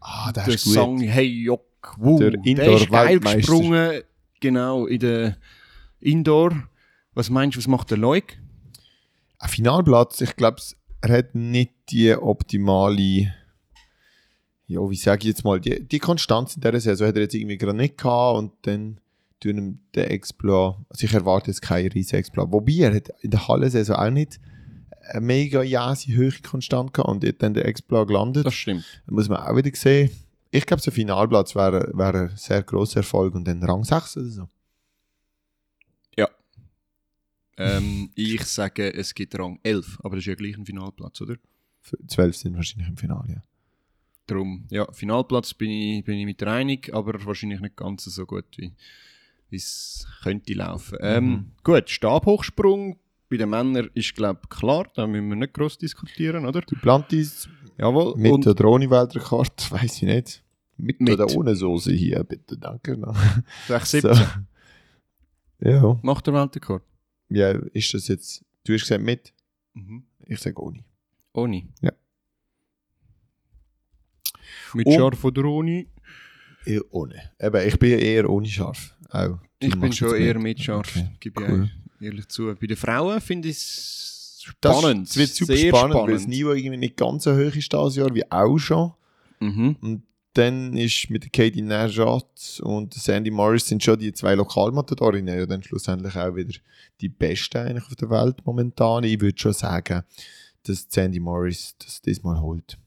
Ah, 0.00 0.30
der 0.32 0.46
ist 0.48 0.64
gut. 0.64 0.74
Sang 0.74 1.00
Hey 1.00 1.26
Yok 1.26 1.64
Woo. 1.96 2.18
Der 2.18 2.30
Der, 2.30 2.72
ist 2.74 3.22
gesprungen. 3.24 4.02
Genau, 4.40 4.86
in 4.86 5.00
der 5.00 5.36
Indoor. 6.00 6.52
Was 7.14 7.30
meinst 7.30 7.56
du, 7.56 7.58
was 7.58 7.66
macht 7.66 7.90
der 7.90 7.98
Leuk? 7.98 8.24
Ein 9.40 9.48
Finalplatz, 9.48 10.20
ich 10.20 10.36
glaube, 10.36 10.60
er 11.00 11.18
hat 11.18 11.34
nicht 11.34 11.72
die 11.90 12.14
optimale, 12.14 13.32
ja, 14.68 14.80
wie 14.88 14.96
sage 14.96 15.20
ich 15.22 15.28
jetzt 15.28 15.44
mal, 15.44 15.60
die, 15.60 15.86
die 15.86 15.98
Konstanz 15.98 16.54
in 16.54 16.62
dieser 16.62 16.80
Saison 16.80 17.08
hat 17.08 17.16
er 17.16 17.22
jetzt 17.22 17.34
irgendwie 17.34 17.58
gerade 17.58 17.76
nicht 17.76 17.98
gehabt 17.98 18.38
und 18.38 18.52
dann 18.62 19.00
tun 19.40 19.58
ihm 19.58 19.78
den 19.94 20.04
Exploit, 20.04 20.76
also 20.88 21.04
ich 21.04 21.14
erwarte 21.14 21.50
jetzt 21.50 21.62
keinen 21.62 21.90
riesen 21.90 22.16
Exploit, 22.16 22.52
wobei 22.52 22.74
er 22.74 22.94
hat 22.94 23.08
in 23.20 23.30
der 23.30 23.48
Halle-Saison 23.48 23.96
auch 23.96 24.10
nicht 24.10 24.40
eine 25.10 25.24
mega 25.24 25.62
jase 25.62 26.14
hohe 26.16 26.32
Konstant 26.42 26.92
gehabt 26.92 27.08
und 27.08 27.24
hat 27.24 27.42
dann 27.42 27.54
der 27.54 27.64
Exploit 27.64 28.08
gelandet. 28.08 28.46
Das 28.46 28.54
stimmt. 28.54 28.84
Da 29.06 29.14
muss 29.14 29.28
man 29.28 29.38
auch 29.38 29.56
wieder 29.56 29.70
sehen. 29.74 30.10
Ich 30.50 30.66
glaube, 30.66 30.82
so 30.82 30.90
ein 30.90 30.94
Finalplatz 30.94 31.54
wäre, 31.54 31.90
wäre 31.94 32.30
ein 32.30 32.36
sehr 32.36 32.62
grosser 32.62 32.98
Erfolg 32.98 33.34
und 33.34 33.46
dann 33.46 33.62
Rang 33.62 33.84
6 33.84 34.16
oder 34.16 34.26
so. 34.26 34.48
Ähm, 37.58 38.10
ich 38.14 38.44
sage, 38.44 38.92
es 38.94 39.14
gibt 39.14 39.38
Rang 39.38 39.58
11, 39.62 39.98
aber 40.02 40.16
das 40.16 40.22
ist 40.22 40.26
ja 40.26 40.34
gleich 40.34 40.56
ein 40.56 40.64
Finalplatz, 40.64 41.20
oder? 41.20 41.36
12 42.06 42.36
sind 42.36 42.56
wahrscheinlich 42.56 42.88
im 42.88 42.96
Finale. 42.96 43.34
Ja. 43.34 43.42
Darum, 44.28 44.66
ja, 44.70 44.86
Finalplatz 44.92 45.54
bin 45.54 45.70
ich, 45.70 46.04
bin 46.04 46.18
ich 46.18 46.24
mit 46.26 46.40
der 46.40 46.48
einig, 46.52 46.94
aber 46.94 47.14
wahrscheinlich 47.24 47.60
nicht 47.60 47.76
ganz 47.76 48.04
so 48.04 48.24
gut, 48.26 48.44
wie 48.58 49.56
es 49.56 50.06
könnte 50.22 50.52
laufen. 50.54 50.98
Ähm, 51.00 51.24
Mhm. 51.30 51.50
Gut, 51.64 51.88
Stabhochsprung 51.90 52.98
bei 53.30 53.36
den 53.38 53.50
Männern 53.50 53.90
ist, 53.94 54.14
glaube 54.14 54.40
ich, 54.44 54.48
klar. 54.50 54.86
Da 54.94 55.06
müssen 55.06 55.28
wir 55.28 55.36
nicht 55.36 55.52
gross 55.54 55.76
diskutieren, 55.78 56.46
oder? 56.46 56.60
Du 56.62 56.76
Plantis 56.76 57.48
Jawohl. 57.78 58.14
mit 58.16 58.32
Und 58.32 58.46
oder 58.46 58.64
ohne 58.66 58.88
Weltrekord, 58.90 59.70
weiß 59.72 59.96
ich 59.96 60.02
nicht. 60.02 60.44
Mit, 60.76 61.00
Mit. 61.00 61.10
oder 61.14 61.26
ohne 61.36 61.56
Soße 61.56 61.92
hier, 61.92 62.22
bitte, 62.24 62.56
danke. 62.56 62.96
noch. 62.96 63.16
617 63.66 64.12
So. 65.60 65.68
Ja. 65.68 65.98
macht 66.02 66.26
der 66.26 66.34
Weltrekord. 66.34 66.82
ja, 67.30 67.50
ist 67.72 67.92
das 67.94 68.06
jetzt, 68.08 68.44
du 68.64 68.74
hast 68.74 68.82
gesagt 68.82 69.02
mit? 69.02 69.32
Mhm. 69.74 70.04
Ich 70.26 70.38
sage 70.38 70.62
ohne. 70.62 70.84
Ohne. 71.32 71.68
Ja. 71.80 71.92
Mit 74.74 74.86
Und- 74.86 74.94
Scharf 74.94 75.24
oder 75.24 75.44
ohne? 75.44 75.86
Eher 76.64 76.82
ohne. 76.90 77.14
Eben, 77.40 77.66
ich 77.68 77.78
bin 77.78 77.98
eher 77.98 78.28
ohne 78.28 78.46
scharf. 78.46 78.94
Auch. 79.10 79.38
Ich 79.58 79.78
bin 79.78 79.92
schon 79.92 80.14
eher 80.16 80.38
mit 80.38 80.60
Scharf, 80.60 80.94
Okay, 80.96 81.08
gebe 81.20 81.42
cool. 81.42 81.70
ich 82.00 82.06
ehrlich 82.06 82.28
zu. 82.28 82.54
Bei 82.60 82.66
den 82.66 82.76
Frauen 82.76 83.20
finde 83.20 83.48
ich 83.48 83.56
es 83.56 84.40
spannend. 84.44 85.08
Es 85.08 85.16
wird 85.16 85.30
super 85.30 85.56
sehr 85.56 85.68
spannend, 85.70 85.94
weil 85.96 86.12
das 86.12 86.26
Niveau 86.26 86.52
irgendwie 86.52 86.76
nicht 86.76 86.96
ganz 86.96 87.24
so 87.24 87.32
hoch 87.34 87.54
ist 87.54 87.72
dieses 87.72 87.96
Jahr 87.96 88.14
wie 88.14 88.30
auch 88.30 88.58
schon. 88.58 88.92
Mhm. 89.40 89.76
Und 89.80 90.02
dann 90.34 90.76
ist 90.76 91.10
mit 91.10 91.32
Katie 91.32 91.62
Najat 91.62 92.60
und 92.62 92.94
Sandy 92.94 93.30
Morris 93.30 93.66
sind 93.66 93.82
schon 93.82 93.98
die 93.98 94.12
zwei 94.12 94.34
Lokalmatadorinnen 94.34 95.36
ja 95.38 95.46
dann 95.46 95.62
schlussendlich 95.62 96.14
auch 96.16 96.36
wieder 96.36 96.52
die 97.00 97.08
besten 97.08 97.58
eigentlich 97.58 97.86
auf 97.86 97.96
der 97.96 98.10
Welt 98.10 98.36
momentan. 98.44 99.04
Ich 99.04 99.20
würde 99.20 99.38
schon 99.38 99.52
sagen, 99.54 100.02
dass 100.64 100.86
Sandy 100.88 101.18
Morris 101.18 101.74
das 101.78 102.02
diesmal 102.02 102.40
holt. 102.40 102.78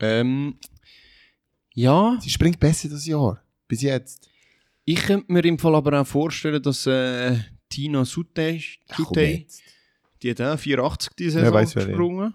Ähm, 0.00 0.58
ja, 1.74 2.18
Sie 2.20 2.30
springt 2.30 2.60
besser 2.60 2.88
das 2.88 3.06
Jahr. 3.06 3.42
Bis 3.68 3.82
jetzt. 3.82 4.28
ich 4.84 4.96
könnte 4.96 5.32
mir 5.32 5.44
im 5.44 5.58
Fall 5.58 5.74
aber 5.74 6.00
auch 6.00 6.06
vorstellen, 6.06 6.62
dass 6.62 6.86
äh, 6.86 7.38
Tina 7.68 8.04
Sute, 8.04 8.60
Sute 8.94 9.46
die 10.22 10.30
hat 10.30 10.40
auch 10.40 10.58
84 10.58 11.12
die 11.18 11.24
Ja, 11.24 11.30
Saison 11.30 11.52
weiss 11.52 11.74
ja. 11.74 11.84
gesprungen. 11.84 12.34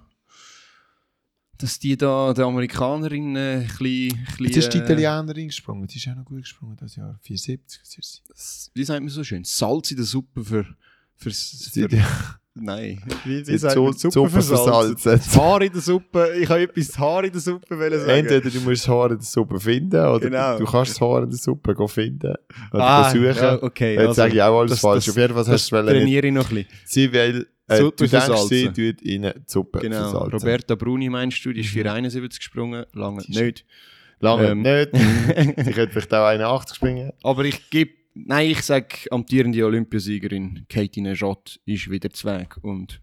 Dass 1.58 1.78
die 1.78 1.98
da, 1.98 2.34
der 2.34 2.46
Amerikanerin, 2.46 3.36
äh, 3.36 3.58
ein 3.58 3.68
bisschen, 3.68 4.28
Jetzt 4.40 4.58
ist 4.58 4.74
die 4.74 4.78
äh, 4.78 4.84
Italienerin 4.84 5.48
gesprungen. 5.48 5.88
Die 5.88 5.98
ist 5.98 6.08
auch 6.08 6.16
noch 6.16 6.24
gut 6.24 6.42
gesprungen 6.42 6.78
das 6.78 6.96
Jahr. 6.96 7.20
74 7.22 7.82
ist 7.98 8.24
sie. 8.36 8.72
wie 8.74 8.84
sagt 8.84 9.02
man 9.02 9.10
so 9.10 9.24
schön, 9.24 9.44
Salz 9.44 9.92
in 9.92 9.98
der 9.98 10.06
Suppe 10.06 10.44
für, 10.44 10.66
für, 11.16 11.32
Sie 11.32 11.82
für 11.82 12.39
Nein, 12.56 13.02
wie, 13.26 13.44
Sie 13.46 13.54
hat 13.66 13.74
so- 13.74 13.92
Suppe 13.92 14.30
versalzt. 14.30 15.06
Das 15.06 15.38
Haar 15.38 15.62
in 15.62 15.72
der 15.72 15.82
Suppe, 15.82 16.34
ich 16.42 16.50
habe 16.50 16.64
etwas 16.64 16.98
Haar 16.98 17.24
in 17.24 17.32
der 17.32 17.40
Suppe 17.40 17.78
wollen 17.78 18.00
sagen. 18.00 18.10
Entweder 18.10 18.50
du 18.50 18.60
musst 18.62 18.84
das 18.84 18.88
Haar 18.90 19.12
in 19.12 19.18
der 19.18 19.26
Suppe 19.26 19.60
finden 19.60 19.96
oder 20.06 20.20
Genau. 20.20 20.58
du 20.58 20.66
kannst 20.66 20.92
das 20.92 21.02
Haar 21.02 21.24
in 21.24 21.30
der 21.30 21.38
Suppe 21.40 21.74
go 21.76 21.88
finden 21.88 22.34
oder 22.74 22.84
ah, 22.84 23.10
suchen. 23.12 23.24
ja, 23.36 23.64
okay. 23.64 23.96
Jetzt 23.96 24.16
sage 24.16 24.34
ich 24.34 24.42
auch 24.42 24.60
alles 24.60 24.72
das- 24.72 24.80
falsch. 24.82 25.06
das- 25.06 25.14
Auf 25.16 25.22
jeden 25.22 25.34
Fall 25.36 25.48
hast 25.48 25.72
du 25.72 25.76
trainiere 25.86 26.28
ich 26.28 26.34
noch 26.34 26.50
ein 26.50 26.56
bisschen. 26.56 26.72
Sie 26.86 27.14
will, 27.14 27.48
äh, 27.68 27.78
Suppe 27.78 27.96
du 28.06 28.10
denkst, 28.10 28.26
versalzen. 28.26 28.48
sie 28.76 28.92
tut 28.94 29.02
ihnen 29.04 29.34
die 29.38 29.42
Suppe 29.46 29.80
Genau. 29.80 29.96
versalzen. 30.10 30.32
Roberta 30.40 30.76
Bruni 30.76 31.10
meinst 31.10 31.46
du, 31.46 31.54
die 31.54 31.62
ist 31.62 31.68
Mhm. 31.68 31.74
471 31.74 32.40
gesprungen, 32.40 32.86
lange 32.94 33.24
nicht. 33.28 33.66
Lange 34.22 34.48
Ähm. 34.50 34.62
nicht. 34.64 34.90
sie 35.66 35.72
könnte 35.72 35.92
vielleicht 35.94 36.14
auch 36.14 36.26
81 36.26 36.76
springen. 36.76 37.12
Aber 37.24 37.46
ich 37.46 37.70
gebe, 37.70 37.92
nein, 38.14 38.52
ich 38.52 38.62
sage, 38.62 38.88
amtierende 39.12 39.66
Olympiasiegerin 39.66 40.66
Katie 40.70 41.02
Nejot 41.02 41.60
ist 41.66 41.90
wieder 41.90 42.10
Zweig 42.10 42.58
und 42.62 43.02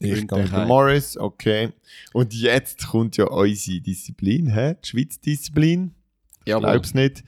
Ich 0.00 0.26
gehe 0.26 0.42
mit. 0.42 0.66
Morris, 0.66 1.16
okay. 1.16 1.70
Und 2.12 2.34
jetzt 2.34 2.88
kommt 2.88 3.16
ja 3.16 3.26
unsere 3.26 3.80
Disziplin, 3.80 4.52
hä? 4.52 4.74
die 4.82 4.88
Schweizer 4.88 5.20
Disziplin. 5.24 5.94
Ich 6.44 6.56
glaube 6.56 6.78
es 6.78 6.94
nicht. 6.94 7.24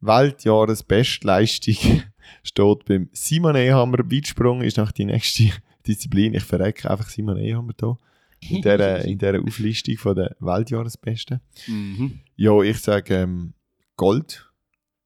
Weltjahresbestleistung 0.00 1.76
steht 2.42 2.84
beim 2.84 3.08
Simon 3.12 3.56
Ehammer. 3.56 3.98
Weitsprung 3.98 4.62
ist 4.62 4.76
nach 4.76 4.92
die 4.92 5.04
nächste 5.04 5.50
Disziplin. 5.86 6.34
Ich 6.34 6.44
verrecke 6.44 6.90
einfach 6.90 7.08
Simon 7.08 7.38
Ehammer 7.38 7.72
hier. 7.78 7.98
In 8.40 8.56
dieser, 8.62 9.04
in 9.04 9.18
dieser 9.18 9.40
Auflistung 9.40 9.96
von 9.96 10.16
der 10.16 10.36
Weltjahresbesten. 10.40 11.40
mhm. 11.66 12.20
Ja, 12.36 12.60
ich 12.62 12.78
sage 12.78 13.14
ähm, 13.14 13.54
Gold. 13.96 14.51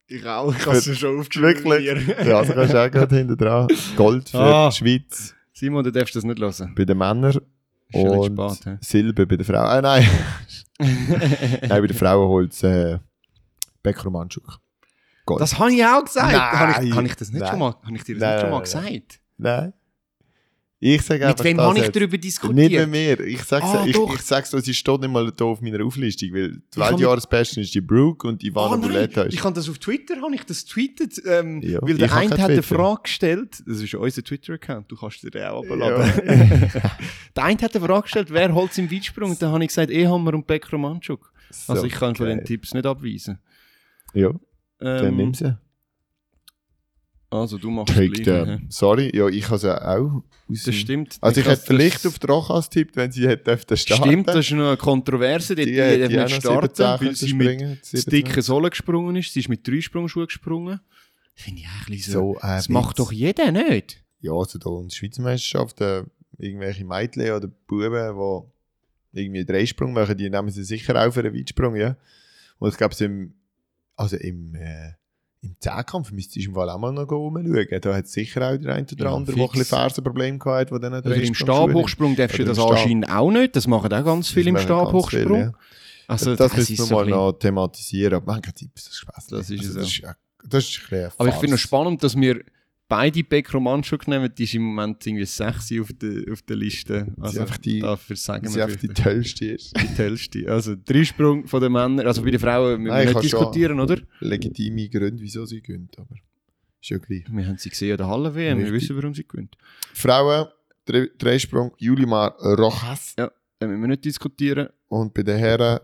Ich 0.09 0.25
auch, 0.25 0.55
ich 0.55 0.65
hab's 0.67 0.87
es 0.87 0.99
schon 0.99 1.19
Wirklich? 1.19 2.07
Ja, 2.27 2.39
also 2.39 2.53
kannst 2.55 2.73
du 2.75 2.85
auch 2.85 2.91
gerade 2.91 3.17
hinten 3.17 3.37
dran. 3.37 3.67
Gold 3.97 4.29
für 4.29 4.39
Ah. 4.39 4.69
die 4.71 4.77
Schweiz 4.77 5.35
Simon, 5.53 5.83
du 5.85 5.91
darfst 5.91 6.15
das 6.15 6.23
nicht 6.25 6.39
hören. 6.39 6.75
bei 6.77 6.85
den 6.85 6.99
Männern 6.99 7.31
Ist 7.33 7.41
und 7.95 8.35
nicht 8.37 8.57
spät, 8.57 8.85
Silber 8.85 9.27
bei 9.27 9.37
den 9.37 9.45
Frauen. 9.45 9.65
Ah, 9.67 9.81
nein. 9.83 10.09
nein, 10.79 11.69
bei 11.69 11.81
den 11.87 11.97
Frauen 11.97 12.29
holt 12.29 12.53
es 12.53 12.63
äh, 12.63 12.99
Beck 13.83 14.05
Romanschuk. 14.05 14.59
Gold. 15.25 15.41
Das 15.41 15.59
habe 15.59 15.73
ich 15.73 15.85
auch 15.85 16.05
gesagt. 16.05 16.31
Nein. 16.33 16.41
Habe 16.53 16.85
ich, 16.85 16.95
habe 16.95 17.07
ich 17.07 17.17
das 17.17 17.31
nicht 17.31 17.41
Nein. 17.41 17.51
schon 17.51 17.59
mal, 17.59 17.75
habe 17.83 17.97
ich 17.97 18.05
dir 18.05 18.15
das 18.17 18.21
Nein, 18.23 18.33
nicht 18.35 18.41
schon 18.43 18.51
mal 18.51 18.59
nein, 18.59 18.71
nein. 18.85 18.93
gesagt? 18.93 19.21
Nein. 19.39 19.73
Ich 20.79 21.01
sage 21.01 21.21
Mit 21.21 21.29
einfach 21.29 21.45
wem 21.45 21.59
habe 21.59 21.79
ich 21.79 21.89
darüber 21.89 22.13
Nicht 22.13 22.25
diskutiert? 22.25 22.71
mit 22.71 22.91
mir. 22.91 23.21
Ich 23.27 23.43
sag's, 23.45 23.65
Ah, 23.65 23.85
ich, 23.87 23.97
ich 23.97 24.21
sag's 24.21 24.51
sie 24.51 24.75
steht 24.75 25.01
nicht 25.01 25.11
mal 25.11 25.33
da 25.35 25.47
auf 25.47 25.63
meiner 25.63 25.83
Auflistung, 25.83 26.35
weil 26.35 26.61
die 26.75 26.79
Weltjahresbesten 26.79 27.63
ist 27.63 27.75
die 27.75 27.81
Brooke 27.81 28.29
und 28.29 28.45
Ivana 28.45 28.75
Ah, 28.75 28.77
nein, 28.77 28.81
Buleta 28.91 29.23
ist. 29.23 29.33
ich 29.33 29.43
habe 29.43 29.55
das 29.55 29.71
auf 29.71 29.79
Twitter, 29.79 30.21
habe 30.21 30.35
ich 30.35 30.45
das 30.45 30.67
tweetet, 30.67 31.15
ähm, 31.27 31.63
Ja, 31.63 31.79
weil 31.81 31.97
der 31.97 32.13
eine 32.15 32.31
hat 32.37 32.51
eine. 32.51 32.63
Frage 32.63 33.01
gestellt, 33.05 33.63
das 33.67 33.81
ist 33.81 33.95
unser 33.95 34.23
Twitter-Account, 34.23 34.93
du 34.93 34.97
kannst 34.97 35.23
dir 35.23 35.31
den 35.31 35.47
auch 35.47 35.65
Ja. 35.65 35.71
abladen. 35.73 36.71
der 37.37 37.45
eine 37.45 37.59
hat 37.63 37.75
eine 37.75 37.85
Frage 37.87 38.03
gestellt, 38.03 38.29
wer 38.31 38.55
holt 38.55 38.77
im 38.77 38.91
Weitsprung? 38.93 39.31
Und 39.31 39.41
dann 39.41 39.53
habe 39.53 39.65
ich 39.65 39.69
gesagt, 39.69 39.91
Ehammer 39.91 40.35
und 40.35 40.47
Beck 40.47 40.71
Romanchuk. 40.71 41.33
Also 41.69 41.81
So 41.81 41.87
ich 41.87 41.95
kann 41.95 42.15
von 42.15 42.27
den 42.27 42.45
Tipps 42.45 42.75
nicht 42.75 42.85
abweisen. 42.85 43.39
Ja, 44.13 44.31
dann 44.79 45.07
Ähm, 45.07 45.17
nimm 45.17 45.33
sie. 45.35 45.57
Also 47.31 47.59
du 47.59 47.71
machst 47.71 47.95
Take. 47.95 48.61
Sorry, 48.69 49.11
ja, 49.15 49.27
ich 49.29 49.49
habe 49.49 49.59
sie 49.59 49.85
auch. 49.85 50.23
Aus 50.49 50.63
Das 50.65 50.75
stimmt. 50.75 51.19
Also 51.21 51.41
ich 51.41 51.47
hätte 51.47 51.63
vielleicht 51.63 52.07
auf 52.07 52.19
die 52.19 52.27
Rochas 52.27 52.71
tippt, 52.71 52.97
wenn 52.97 53.11
sie 53.11 53.27
hätte 53.27 53.77
starten. 53.77 54.05
Stimmt, 54.05 54.29
das 54.29 54.47
ist 54.47 54.53
eine 54.53 54.77
Kontroverse, 54.77 55.55
die, 55.57 55.65
die, 55.65 55.73
die, 55.73 56.09
die 56.09 56.21
auch 56.21 56.29
starten, 56.29 56.69
17 56.75 57.07
weil 57.07 57.17
sie 57.17 57.35
mit 57.35 57.47
springen, 57.47 57.79
das 57.81 57.91
17. 57.91 58.11
dicke 58.11 58.43
Sohle 58.43 58.71
gesprungen 58.71 59.17
ist. 59.17 59.33
Sie 59.33 59.41
ist 59.41 59.49
mit 59.49 59.67
Dreisprungschuhen 59.67 60.27
gesprungen. 60.27 60.81
Finde 61.35 61.63
ich 61.63 61.69
eigentlich 61.69 62.07
so. 62.07 62.13
So 62.13 62.39
ein 62.41 62.57
das 62.57 62.69
macht 62.69 62.99
doch 62.99 63.11
jeder 63.11 63.51
nicht. 63.51 64.03
Ja, 64.21 64.33
also 64.33 64.59
da 64.59 64.71
in 64.71 64.89
der 64.89 64.95
Schweizer 64.95 65.23
Meisterschaft, 65.23 65.81
äh, 65.81 66.05
irgendwelche 66.39 66.85
Mädchen 66.85 67.31
oder 67.33 67.49
Buben, 67.49 68.45
die 69.13 69.21
irgendwie 69.21 69.39
einen 69.41 69.47
Dreisprung 69.47 69.93
machen, 69.93 70.17
die 70.17 70.31
nehmen 70.31 70.51
sie 70.51 70.65
sicher 70.65 70.95
auch 70.95 71.13
für 71.13 71.21
einen 71.21 71.35
Weitsprung, 71.35 71.77
ja. 71.77 71.97
Und 72.59 72.71
ich 72.71 72.77
glaube, 72.77 72.95
im, 73.05 73.35
also 73.97 74.17
im, 74.17 74.55
äh, 74.55 74.93
im 75.47 75.57
Zehnkampf 75.61 76.13
müsstest 76.13 76.37
du 76.47 76.51
im 76.51 76.55
Fall 76.55 76.71
auch 76.71 76.79
mal 76.79 76.93
noch 76.93 77.11
rumschauen. 77.11 77.67
Da 77.81 77.95
hat 77.95 78.05
es 78.05 78.13
sicher 78.13 78.51
auch 78.53 78.57
der 78.57 78.75
eine 78.75 78.87
oder 78.93 79.05
Ja, 79.05 79.15
andere, 79.15 79.37
der 79.37 79.49
ein 79.55 79.65
Fersenproblem 79.65 80.39
gehabt 80.39 80.71
hat, 80.71 80.83
der 80.83 80.91
dann 80.91 81.05
Also 81.05 81.21
im 81.21 81.35
Stabhochsprung 81.35 82.17
darfst 82.17 82.39
du 82.39 82.45
das 82.45 82.59
anscheinend 82.59 83.11
auch 83.11 83.31
nicht. 83.31 83.57
Das 83.57 83.67
machen 83.67 83.93
auch 83.93 84.05
ganz 84.05 84.29
viele 84.29 84.51
im 84.51 84.59
Stabhochsprung. 84.59 85.41
Ja. 85.41 85.53
Also, 86.09 86.37
das 86.37 86.57
müssen 86.57 86.79
wir 86.79 86.85
so 86.85 86.95
mal 86.95 87.07
noch 87.07 87.33
thematisieren. 87.33 88.15
Aber 88.15 88.33
man 88.33 88.43
kann 88.43 88.55
Tipps, 88.55 88.85
das 88.85 88.93
ist 88.93 88.99
Spaß. 88.99 89.27
Das 89.29 89.51
ist 89.51 89.65
es 89.65 89.75
das, 89.75 89.87
ist, 89.87 89.99
ja- 89.99 90.15
das 90.49 90.65
ist 90.65 90.77
ein 90.77 90.81
bisschen 90.83 90.99
eine 90.99 91.13
Aber 91.19 91.29
ich 91.29 91.35
finde 91.35 91.55
es 91.57 91.61
spannend, 91.61 92.03
dass 92.05 92.17
wir 92.17 92.41
beide 92.89 93.25
Beck 93.25 93.53
Romanschuk 93.53 94.07
nehmen. 94.09 94.33
Die 94.37 94.45
ist 94.45 94.55
im 94.55 94.63
Moment 94.63 95.05
irgendwie 95.07 95.25
6 95.25 95.73
auf 95.81 95.89
der, 95.95 96.33
auf 96.33 96.43
der 96.43 96.57
Liste. 96.57 97.13
Also 97.21 97.41
einfach 97.41 97.59
die- 97.59 97.81
dafür 97.81 98.17
sagen 98.17 98.45
wir 98.45 98.51
sie 98.51 98.63
einfach 98.63 98.77
die 98.77 98.89
tollste 98.89 99.47
ist. 99.47 99.73
die 99.81 99.95
tollste. 99.95 100.51
Also 100.53 100.77
Dreisprung 100.85 101.47
von 101.47 101.61
den 101.61 101.73
Männern. 101.73 102.07
Also 102.07 102.23
bei 102.23 102.31
den 102.31 102.41
Frauen 102.41 102.83
müssen 102.83 102.95
wir 102.95 103.03
ich 103.05 103.09
nicht 103.15 103.25
diskutieren, 103.25 103.81
oder? 103.81 103.99
Legitime 104.21 104.89
Gründe, 104.89 105.23
wieso 105.23 105.45
sie 105.47 105.61
gönnt, 105.61 105.99
aber 105.99 106.15
ist 106.81 106.91
ja 106.91 106.99
gleich. 106.99 107.25
Wir 107.29 107.47
haben 107.47 107.59
sie 107.59 107.71
gesehen 107.71 107.93
an 107.93 107.97
der 107.99 108.07
Halle-WM. 108.09 108.59
Wir 108.59 108.67
Richtig. 108.67 108.83
wissen, 108.91 108.97
warum 108.97 109.15
sie 109.15 109.27
gewinnt. 109.27 109.57
Frauen, 109.95 110.47
Dre- 110.87 111.11
Dreisprung, 111.19 111.73
Julimar 111.79 112.37
Rojas 112.41 113.15
Da 113.17 113.31
müssen 113.61 113.81
wir 113.81 113.89
nicht 113.89 114.05
diskutieren. 114.05 114.69
und 114.89 115.13
bei 115.13 115.23
den 115.25 115.39
Herren 115.39 115.81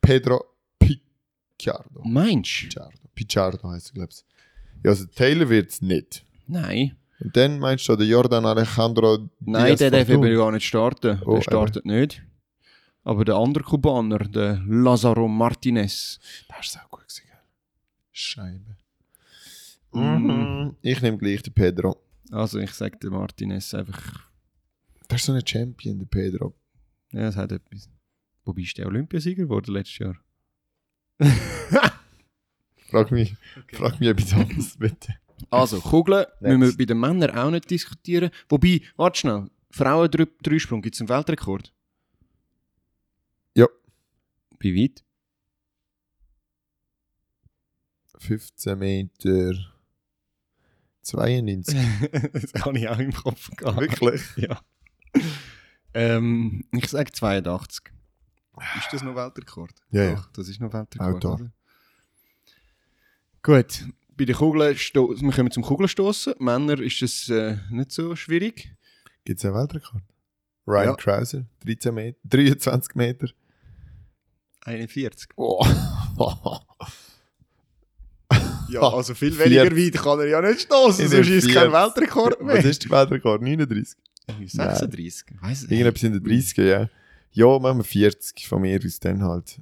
Pedro 0.00 0.44
Picciardo. 0.78 2.02
Meinst 2.04 2.50
du? 2.62 2.66
Picciardo, 2.66 2.98
Picciardo 3.14 3.70
heisst 3.70 3.90
er, 3.90 3.94
glaube 3.94 4.12
ich. 4.12 4.24
Ja, 4.82 4.90
also 4.90 5.04
Taylor 5.06 5.48
wird 5.48 5.70
es 5.70 5.80
nicht. 5.80 6.23
Nein. 6.46 6.96
Und 7.20 7.36
dann 7.36 7.58
meinst 7.58 7.88
du 7.88 7.96
den 7.96 8.08
Jordan 8.08 8.44
Alejandro 8.44 9.28
Nein, 9.40 9.66
Diaz 9.66 9.78
der 9.78 9.90
darf 9.90 10.08
eben 10.08 10.22
gar 10.36 10.52
nicht 10.52 10.66
starten. 10.66 11.20
Oh, 11.24 11.36
der 11.36 11.42
startet 11.42 11.86
nicht. 11.86 12.22
Aber 13.04 13.24
der 13.24 13.36
andere 13.36 13.62
Kubaner, 13.64 14.18
der 14.18 14.62
Lazaro 14.66 15.28
Martinez. 15.28 16.18
Das 16.48 16.66
ist 16.66 16.78
auch 16.78 16.90
gut 16.90 17.00
gewesen. 17.06 17.22
Scheibe. 18.12 18.76
Mhm. 19.92 20.26
Mhm. 20.26 20.76
Ich 20.82 21.00
nehme 21.02 21.18
gleich 21.18 21.42
den 21.42 21.52
Pedro. 21.52 21.96
Also 22.30 22.58
ich 22.58 22.72
sage 22.72 22.96
der 22.98 23.10
Martinez 23.10 23.74
einfach, 23.74 24.28
Das 25.08 25.20
ist 25.20 25.26
so 25.26 25.32
ein 25.32 25.46
Champion, 25.46 25.98
der 25.98 26.06
Pedro. 26.06 26.54
ja, 27.12 27.20
das 27.22 27.36
hat 27.36 27.52
etwas. 27.52 27.88
Wobei 28.44 28.62
ist 28.62 28.76
der 28.76 28.86
Olympiasieger 28.86 29.44
geworden 29.44 29.72
letztes 29.72 29.98
Jahr? 29.98 30.16
Frag 32.90 33.10
mich, 33.10 33.34
frag 33.72 33.98
mich 34.00 34.08
etwas 34.08 34.32
anderes, 34.34 34.76
bitte. 34.76 35.14
Also, 35.50 35.80
Kugeln 35.80 36.26
müssen 36.40 36.60
wir 36.60 36.76
bei 36.76 36.84
den 36.84 37.00
Männern 37.00 37.36
auch 37.36 37.50
nicht 37.50 37.70
diskutieren. 37.70 38.30
Wobei, 38.48 38.80
warte 38.96 39.20
schnell, 39.20 39.50
Frauen-Dreisprung, 39.70 40.82
gibt 40.82 40.94
es 40.94 41.00
einen 41.00 41.08
Weltrekord? 41.08 41.72
Ja. 43.54 43.66
Wie 44.58 44.82
weit? 44.82 45.04
15 48.18 48.78
Meter 48.78 49.52
92. 51.02 51.76
das 52.32 52.64
habe 52.64 52.78
ich 52.78 52.88
auch 52.88 52.98
im 52.98 53.12
Kopf 53.12 53.50
gehabt. 53.56 53.80
Wirklich? 53.80 54.22
Ja. 54.36 54.60
Ähm, 55.92 56.64
ich 56.72 56.88
sage 56.88 57.12
82. 57.12 57.92
Ist 58.78 58.92
das 58.92 59.02
noch 59.02 59.14
Weltrekord? 59.14 59.74
Ja, 59.90 60.04
ja. 60.04 60.14
Doch, 60.14 60.30
das 60.32 60.48
ist 60.48 60.60
noch 60.60 60.72
Weltrekord. 60.72 61.24
Auch 61.24 61.38
da. 61.38 61.50
Gut, 63.42 63.84
bei 64.16 64.24
den 64.24 64.34
Kugeln, 64.34 64.76
wir 64.76 65.32
kommen 65.32 65.50
zum 65.50 65.62
Kugelstoßen. 65.62 66.34
Männer 66.38 66.80
ist 66.80 67.02
das 67.02 67.28
äh, 67.28 67.56
nicht 67.70 67.92
so 67.92 68.14
schwierig. 68.16 68.74
Gibt 69.24 69.38
es 69.38 69.44
einen 69.44 69.54
Weltrekord? 69.54 70.02
Ryan 70.66 70.86
Ja. 70.86 70.94
Krauser, 70.94 71.46
13 71.64 71.94
Meter, 71.94 72.18
23 72.24 72.94
Meter. 72.94 73.28
41. 74.64 75.30
Oh. 75.36 75.64
Ja, 78.70 78.80
also 78.80 79.14
viel 79.14 79.38
weniger 79.38 79.70
weit 79.76 79.92
kann 80.02 80.18
er 80.20 80.26
ja 80.26 80.40
nicht 80.40 80.62
stoßen, 80.62 81.06
sonst 81.06 81.28
ist 81.28 81.44
es 81.46 81.54
kein 81.54 81.70
40. 81.70 81.72
Weltrekord 81.72 82.42
mehr. 82.42 82.56
Was 82.56 82.64
ist 82.64 82.82
der 82.82 82.90
Weltrekord? 82.90 83.42
39? 83.42 83.98
36? 84.26 85.26
Weiss 85.42 85.64
ich 85.64 85.70
Irgendetwas 85.70 86.02
in 86.02 86.12
den 86.14 86.24
30er, 86.24 86.64
ja. 86.64 86.88
Ja, 87.30 87.58
machen 87.58 87.78
wir 87.78 87.84
40 87.84 88.48
von 88.48 88.62
mir 88.62 88.80
aus 88.82 88.98
dann 89.00 89.22
halt. 89.22 89.60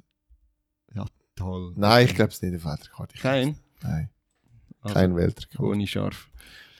Toll. 1.35 1.73
Nein, 1.75 2.05
ich 2.05 2.15
glaube 2.15 2.29
es 2.29 2.35
ist 2.35 2.43
nicht 2.43 2.53
ein 2.53 2.63
Weltrekord. 2.63 3.13
Kein? 3.15 3.57
Nein, 3.81 4.09
Also, 4.83 4.93
kein 4.95 5.15
Weltrekord. 5.15 5.69
Ohne 5.71 5.87
scharf. 5.87 6.29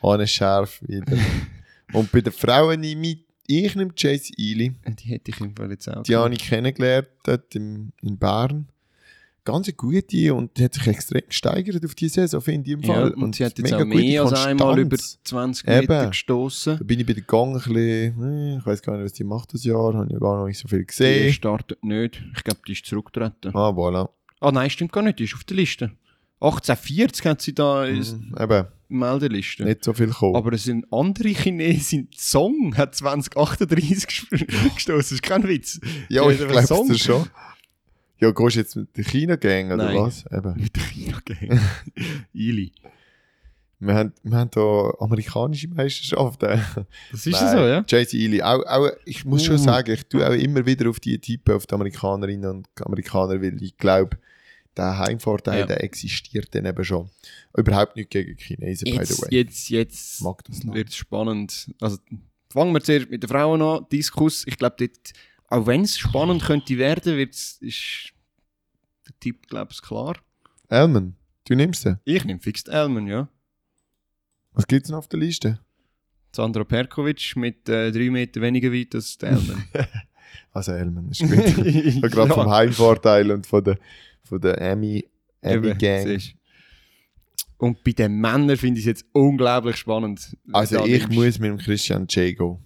Ohne 0.01 0.28
Schärf 0.28 0.82
wieder. 0.88 1.18
Und 1.93 2.12
bei 2.12 2.22
den 2.22 2.34
Frauen 2.34 2.80
nehme 2.82 3.08
ich, 3.08 3.18
ich 3.47 3.76
nehme 3.76 3.91
Chase 3.93 4.34
Ely. 4.38 4.74
Die 4.88 5.10
hätte 5.10 5.32
ich 5.32 5.39
im 5.39 5.56
Fall 5.56 5.70
jetzt 5.72 5.88
auch. 5.89 6.04
Die 6.04 6.16
habe 6.16 6.34
ich 6.34 6.39
kennengelernt 6.39 7.08
dort 7.24 7.56
im, 7.56 7.91
in 8.01 8.18
Bern. 8.18 8.68
Ganz 9.45 9.68
eine 9.68 9.74
gute 9.74 10.34
und 10.34 10.58
die 10.58 10.64
hat 10.64 10.74
sich 10.74 10.88
extrem 10.88 11.22
gesteigert 11.28 11.84
auf 11.84 11.95
diese 11.95 12.22
Saison, 12.22 12.39
finde 12.39 12.68
ich 12.70 12.74
im 12.78 12.82
Ja, 12.84 12.93
Fall. 12.93 13.12
und, 13.16 13.36
sie 13.36 13.43
hat 13.43 13.58
jetzt 13.58 13.72
mega 13.72 13.84
auch 13.84 13.86
mehr 13.86 14.22
als 14.24 14.45
einmal 14.45 14.80
über 14.80 14.95
Konstanz. 14.95 15.58
20 15.60 15.68
Eben. 15.68 15.80
Meter 15.82 16.08
gestoßen. 16.08 16.78
Da 16.78 16.84
bin 16.86 16.99
ich 17.01 17.06
bei 17.06 17.12
der 17.12 17.24
Gang 17.24 17.49
ein 17.49 17.74
bisschen, 17.74 18.24
äh, 18.24 18.58
ich 18.58 18.66
weiß 18.66 18.82
gar 18.82 18.95
nicht, 18.95 19.04
was 19.04 19.12
die 19.14 19.26
macht 19.26 19.54
das 19.54 19.66
Jahr, 19.66 19.93
habe 19.95 20.06
ich 20.06 20.14
ja 20.14 20.20
gar 20.20 20.38
noch 20.39 20.47
nicht 20.47 20.60
so 20.60 20.70
viel 20.70 20.80
Die 20.80 20.86
gesehen. 20.86 21.34
startet 21.34 21.84
nicht. 21.84 22.24
Ich 22.38 22.43
glaube, 22.45 22.62
die 22.66 22.72
ist 22.72 22.86
zurückgetreten. 22.86 23.54
Ah, 23.54 23.70
voilà. 23.72 24.08
Ah 24.39 24.51
nein, 24.54 24.70
stimmt 24.70 24.93
gar 24.93 25.04
nicht. 25.04 25.20
Die 25.20 25.26
ist 25.26 25.34
auf 25.36 25.43
der 25.43 25.58
Liste. 25.58 25.91
1840 26.44 27.26
hat 27.26 27.41
sie 27.41 27.54
da 27.56 27.86
in 27.86 28.00
Mhm, 28.00 28.36
eben, 28.39 28.66
Meldeliste. 28.89 29.64
nicht 29.64 29.84
so 29.84 29.94
viel 29.94 30.08
gekommen. 30.08 30.36
Aber 30.36 30.52
es 30.54 30.64
sind 30.66 30.86
andere 30.91 31.30
Chinesen. 31.30 32.10
Song 32.16 32.76
hat 32.78 32.94
2038 32.96 34.04
ges- 34.06 34.30
gestoßen. 34.76 34.98
Das 34.98 35.12
ist 35.12 35.24
kein 35.24 35.48
Witz. 35.48 35.80
ja, 36.10 36.30
ich 36.30 36.38
glaube 36.38 36.91
es 36.94 37.00
schon. 37.00 37.26
Ja, 38.20 38.32
gehst 38.32 38.56
du 38.56 38.60
jetzt 38.60 38.76
mit 38.76 38.96
der 38.98 39.04
China-Gang 39.04 39.68
oder 39.72 39.86
Nein. 39.86 39.98
was? 39.98 40.26
Eben. 40.32 40.54
Mit 40.62 40.76
der 40.76 40.84
China-Gang. 40.84 41.60
Ili. 42.34 42.72
Wir 43.80 43.96
haben, 43.96 44.14
wir 44.24 44.38
haben 44.38 44.50
hier 44.54 44.94
amerikanische 45.00 45.68
Meisterschaften. 45.68 46.62
Das 47.12 47.28
ist 47.28 47.38
so, 47.39 47.58
ja? 47.58 47.84
JC 47.86 48.14
Ely. 48.14 48.41
Auch, 48.41 48.64
auch, 48.66 48.89
ich 49.04 49.26
muss 49.26 49.44
schon 49.44 49.56
Uh. 49.56 49.58
sagen, 49.58 49.91
ich 49.91 50.06
tue 50.06 50.26
auch 50.26 50.32
immer 50.34 50.66
wieder 50.66 50.89
auf 50.89 51.02
die 51.02 51.20
Typen, 51.20 51.54
auf 51.54 51.66
die 51.68 51.74
Amerikanerinnen 51.76 52.50
und 52.50 52.68
Amerikaner, 52.82 53.41
weil 53.41 53.62
ich 53.62 53.76
glaube, 53.78 54.18
der 54.78 54.98
Heimvorteil, 55.00 55.60
Ja. 55.62 55.66
der 55.66 55.84
existiert 55.84 56.54
dann 56.56 56.66
eben 56.66 56.84
schon. 56.84 57.10
Überhaupt 57.56 57.96
nicht 57.96 58.10
gegen 58.10 58.38
Chinesen, 58.38 58.86
by 58.86 58.92
the 58.92 58.98
Jetzt, 58.98 59.22
way. 59.22 59.28
jetzt, 59.32 59.70
jetzt 59.70 60.24
wird 60.24 60.90
es 60.90 60.96
spannend. 60.96 61.72
Also, 61.80 61.98
fangen 62.50 62.74
wir 62.74 62.82
zuerst 62.82 63.10
mit 63.10 63.24
den 63.24 63.30
Frauen 63.30 63.62
an. 63.62 63.86
Diskus. 63.92 64.46
Ich 64.48 64.58
glaube, 64.58 64.90
auch 65.48 65.68
wenn 65.68 65.82
es 65.82 65.98
spannend 65.98 66.44
könnte 66.44 66.78
werden, 66.78 67.18
wird's, 67.18 67.58
ist 67.62 68.14
der 69.08 69.14
Tipp, 69.20 69.48
glaube 69.48 69.72
ich, 69.72 69.82
klar. 69.82 70.18
Elman, 70.70 71.16
du 71.46 71.56
nimmst 71.56 71.86
den. 71.86 72.00
Ich 72.06 72.24
nehme 72.26 72.40
Fixed 72.40 72.68
Elman, 72.70 73.08
ja. 73.08 73.28
Was 74.54 74.66
gibt 74.68 74.86
es 74.86 74.92
noch 74.92 75.00
auf 75.00 75.08
der 75.08 75.20
Liste? 75.20 75.60
Sandro 76.36 76.66
Perkovic 76.66 77.36
mit 77.36 77.70
äh, 77.70 77.92
drei 77.92 78.10
Meter 78.10 78.42
weniger 78.42 78.72
weit 78.72 78.96
als 78.96 79.18
der 79.20 79.30
Elman. 79.34 79.64
Also 80.52 80.72
Elman 80.72 81.10
ist 81.10 81.20
gut. 81.22 81.32
ja, 81.66 82.08
Gerade 82.08 82.34
vom 82.34 82.50
Heimvorteil 82.50 83.30
und 83.32 83.46
von 83.46 83.64
der, 83.64 83.78
von 84.34 84.42
der 84.42 84.60
Emmy, 84.62 85.06
Gang. 85.42 86.20
Und 87.58 87.84
bei 87.84 87.92
den 87.92 88.16
Männern 88.20 88.58
finde 88.58 88.80
ich 88.80 88.86
es 88.86 88.88
jetzt 88.88 89.06
unglaublich 89.14 89.78
spannend. 89.78 90.36
Also 90.52 90.84
ich 90.86 91.08
nimmst- 91.08 91.14
muss 91.16 91.40
mit 91.40 91.50
dem 91.52 91.58
Christian 91.58 92.06
Jago. 92.10 92.60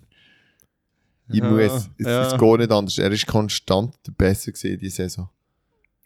Ich 1.30 1.40
Ja, 1.40 1.50
muss. 1.52 1.90
Es, 1.98 2.06
ja. 2.08 2.28
es 2.28 2.38
geht 2.40 2.60
nicht 2.60 2.72
anders. 2.72 2.98
Er 2.98 3.12
ist 3.12 3.28
konstant 3.28 3.94
der 4.08 4.14
Beste 4.14 4.52
gewesen 4.52 4.80
diese 4.80 4.96
Saison. 4.96 5.30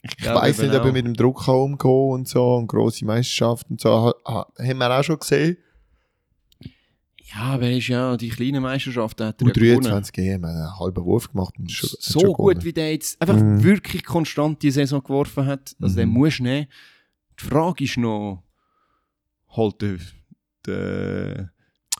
Ich 0.03 0.17
glaube 0.17 0.41
weiß 0.41 0.57
nicht, 0.63 0.69
ob 0.73 0.83
er 0.83 0.89
auch. 0.89 0.93
mit 0.93 1.05
dem 1.05 1.13
Druck 1.13 1.45
kann 1.45 1.55
umgehen 1.55 2.11
und 2.11 2.27
so 2.27 2.55
und 2.55 2.67
grosse 2.67 3.05
Meisterschaften 3.05 3.73
und 3.73 3.81
so. 3.81 3.89
Ha, 3.91 4.13
ha, 4.25 4.47
haben 4.57 4.77
wir 4.79 4.99
auch 4.99 5.03
schon 5.03 5.19
gesehen. 5.19 5.57
Ja, 7.33 7.41
aber 7.53 7.63
er 7.67 7.77
ist 7.77 7.87
ja 7.87 8.17
die 8.17 8.29
kleinen 8.29 8.61
Meisterschaften 8.63 9.25
hat 9.25 9.41
er 9.41 9.45
Und 9.47 9.55
ja 9.57 9.63
gewonnen. 9.63 9.83
23 9.83 10.17
EM, 10.17 10.45
hat 10.45 10.51
einen 10.51 10.79
halben 10.79 11.05
Wurf 11.05 11.31
gemacht 11.31 11.53
und 11.57 11.71
schon, 11.71 11.89
so 11.99 12.19
schon 12.19 12.33
gut, 12.33 12.63
wie 12.63 12.73
der 12.73 12.91
jetzt 12.91 13.21
einfach 13.21 13.37
Mhm. 13.41 13.63
wirklich 13.63 14.03
konstant 14.03 14.61
die 14.63 14.71
Saison 14.71 15.01
geworfen 15.01 15.45
hat. 15.45 15.75
Also 15.81 15.95
den 15.95 16.09
Mhm. 16.09 16.15
musst 16.15 16.39
du 16.39 16.43
nehmen. 16.43 16.67
Die 17.39 17.43
Frage 17.45 17.83
ist 17.85 17.97
noch, 17.97 18.43
holt 19.49 19.81
der, 19.81 19.97
der 20.65 21.51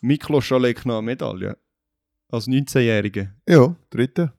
Miklos 0.02 0.44
Schalek 0.46 0.86
noch 0.86 0.98
eine 0.98 1.06
Medaille? 1.06 1.58
Als 2.30 2.48
19-Jähriger. 2.48 3.30
Ja, 3.48 3.76
dritte. 3.90 4.34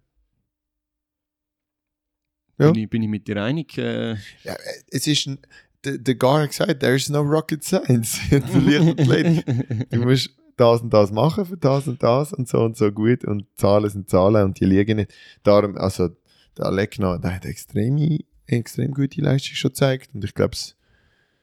Ja. 2.58 2.70
Bin, 2.70 2.82
ich, 2.82 2.90
bin 2.90 3.02
ich 3.02 3.08
mit 3.08 3.26
dir 3.28 3.42
einig? 3.42 3.76
Äh, 3.78 4.12
Ja, 4.44 4.56
es 4.90 5.06
ist 5.06 5.26
ein, 5.26 5.38
der, 5.84 5.98
der 5.98 6.14
Gar 6.14 6.42
hat 6.42 6.50
gesagt, 6.50 6.80
there 6.80 6.94
is 6.94 7.08
no 7.08 7.20
rocket 7.20 7.64
science. 7.64 8.18
in 8.30 8.40
der 8.46 8.60
Leichtathletik. 8.60 9.90
Du 9.90 10.02
musst 10.04 10.30
das 10.56 10.80
und 10.82 10.92
das 10.92 11.10
machen 11.12 11.44
für 11.46 11.56
das 11.56 11.86
und 11.88 12.02
das 12.02 12.32
und 12.32 12.48
so 12.48 12.58
und 12.64 12.76
so 12.76 12.90
gut 12.92 13.24
und 13.24 13.46
Zahlen 13.56 13.88
sind 13.90 14.08
Zahlen 14.10 14.44
und 14.44 14.60
die 14.60 14.64
liegen 14.64 14.96
nicht. 14.96 15.12
Darum, 15.42 15.76
also 15.76 16.10
der 16.56 16.66
Alekna, 16.66 17.18
der 17.18 17.34
hat 17.36 17.44
extrem, 17.46 18.18
extrem 18.46 18.92
gute 18.92 19.20
Leistung 19.20 19.54
schon 19.56 19.70
gezeigt 19.70 20.10
und 20.14 20.24
ich 20.24 20.34
glaube, 20.34 20.52
es, 20.54 20.76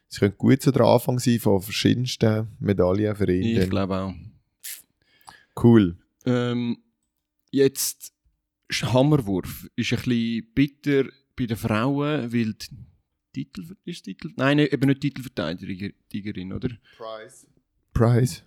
es 0.10 0.20
könnte 0.20 0.38
gut 0.38 0.62
so 0.62 0.72
der 0.72 0.86
Anfang 0.86 1.20
sein 1.20 1.40
von 1.40 1.62
verschiedensten 1.62 2.48
Medaillen 2.60 3.16
für 3.16 3.32
ihn. 3.32 3.62
ich 3.62 3.70
glaube 3.70 3.98
auch. 3.98 4.14
Cool. 5.62 5.98
Ähm, 6.26 6.78
jetzt 7.52 8.14
Hammerwurf 8.72 9.68
ist 9.76 9.92
ein 9.94 9.98
bisschen 10.04 10.48
bitter 10.54 11.04
bei 11.36 11.46
den 11.48 11.58
Frauen, 11.58 12.32
weil 12.32 12.54
die 12.54 12.68
Titel, 13.34 13.76
ist 13.86 14.04
Titel? 14.04 14.32
Nein, 14.36 14.58
nicht- 14.58 14.74
eben 14.74 14.88
nicht 14.88 15.02
Titelverteidigerin, 15.02 16.54
oder? 16.54 16.70
Prize. 16.98 17.48
Prize. 17.94 18.42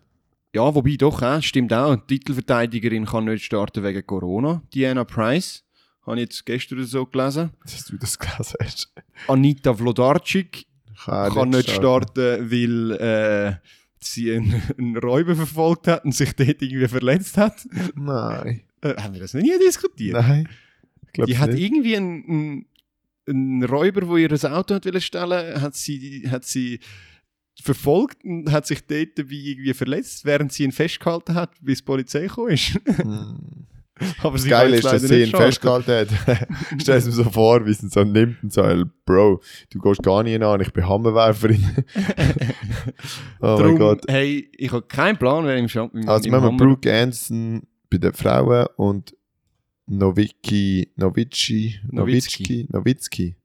Ja, 0.55 0.75
wobei 0.75 0.97
doch, 0.97 1.23
äh, 1.23 1.41
stimmt 1.41 1.73
auch. 1.73 1.97
Die 1.97 2.19
Titelverteidigerin 2.19 3.07
kann 3.07 3.25
nicht 3.25 3.45
starten 3.45 3.83
wegen 3.83 4.07
Corona. 4.07 4.63
Diana 4.75 5.05
Price, 5.05 5.65
habe 6.07 6.17
ich 6.17 6.23
jetzt 6.23 6.45
gestern 6.45 6.85
so 6.85 7.07
gelesen. 7.07 7.51
Dass 7.65 7.87
du 7.87 7.97
das 7.97 8.19
gelesen 8.19 8.57
hast. 8.61 8.93
Anita 9.29 9.73
Vlodarczyk 9.73 10.67
Kann, 11.05 11.33
kann 11.33 11.49
nicht 11.51 11.71
starten, 11.71 12.51
weil 12.51 12.91
äh, 12.93 13.55
sie 13.99 14.33
einen, 14.33 14.63
einen 14.79 14.97
Räuber 14.99 15.35
verfolgt 15.37 15.89
hat 15.89 16.05
und 16.05 16.15
sich 16.15 16.35
dort 16.35 16.61
irgendwie 16.61 16.89
verletzt 16.89 17.39
hat. 17.39 17.67
Nein. 17.95 18.63
Äh, 18.83 18.95
haben 18.97 19.15
wir 19.15 19.21
das 19.21 19.33
nie 19.33 19.59
diskutiert? 19.59 20.21
Nein. 20.21 20.49
Die 21.17 21.39
hat 21.39 21.51
nicht. 21.51 21.63
irgendwie 21.63 21.97
einen, 21.97 22.25
einen, 22.29 22.67
einen 23.27 23.65
Räuber, 23.65 24.03
der 24.03 24.31
ihr 24.31 24.53
Auto 24.53 24.75
hat 24.75 25.03
stellen, 25.03 25.61
hat 25.61 25.77
sie, 25.77 26.29
hat 26.31 26.45
sie 26.45 26.81
verfolgt 27.61 28.25
und 28.25 28.51
hat 28.51 28.67
sich 28.67 28.87
dort 28.87 29.19
irgendwie 29.19 29.75
verletzt, 29.75 30.25
während 30.25 30.53
sie 30.53 30.65
ihn 30.65 30.73
festgehalten 30.73 31.35
hat, 31.35 31.51
bis 31.61 31.79
die 31.79 31.85
Polizei 31.85 32.23
gekommen 32.23 32.51
ist. 32.53 32.79
Hm. 32.87 33.67
Aber 34.23 34.37
sie 34.39 34.49
Geil 34.49 34.71
kann 34.71 34.79
ist, 34.79 34.85
dass 34.85 35.03
sie 35.03 35.21
ihn 35.23 35.29
starten. 35.29 35.47
festgehalten 35.47 36.09
hat. 36.27 36.49
Stell 36.81 36.97
es 36.97 37.05
mir 37.07 37.13
so 37.13 37.25
vor, 37.25 37.65
wie 37.67 37.73
sie 37.73 37.87
ihn 37.87 37.91
so 37.91 38.03
nimmt 38.03 38.43
und 38.43 38.53
so, 38.53 38.63
"Ey, 38.63 38.83
Bro, 39.05 39.41
du 39.71 39.79
gehst 39.79 40.03
gar 40.03 40.23
nicht 40.25 40.43
an, 40.43 40.61
ich 40.61 40.73
bin 40.73 40.89
Hammerwerferin. 40.89 41.85
oh 41.95 43.47
mein 43.47 43.59
Darum, 43.59 43.79
Gott. 43.79 44.05
hey, 44.09 44.51
ich 44.57 44.73
habe 44.73 44.83
keinen 44.83 45.19
Plan, 45.19 45.45
wer 45.45 45.57
im 45.57 45.69
Champion 45.69 46.09
Also 46.09 46.25
im 46.27 46.33
wir 46.33 46.41
haben 46.41 46.57
Brooke 46.57 46.93
Anderson 46.93 47.63
bei 47.91 47.99
den 47.99 48.13
Frauen 48.13 48.67
und 48.77 49.15
Novicki, 49.87 50.91
Novici. 50.97 51.79
Nowitzki, 51.91 52.67
Nowitzki. 52.71 53.37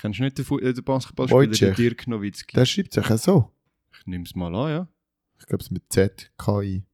Kennst 0.00 0.18
du 0.20 0.22
nicht 0.24 0.38
den, 0.38 0.44
Fu- 0.44 0.58
äh, 0.58 0.72
den 0.72 0.84
Basketballspieler, 0.84 1.40
Wojciech. 1.48 1.58
den 1.58 1.74
Dirk 1.74 2.06
Nowitzki? 2.06 2.54
Der 2.56 2.66
schreibt 2.66 2.92
sich 2.92 3.10
auch 3.10 3.18
so. 3.18 3.52
Ich 3.98 4.06
nehme 4.06 4.24
es 4.24 4.34
mal 4.34 4.54
an, 4.54 4.70
ja. 4.70 4.88
Ich 5.40 5.46
glaube, 5.46 5.62
es 5.62 5.70
mit 5.70 5.84
Z, 5.92 6.30
KI. 6.38 6.84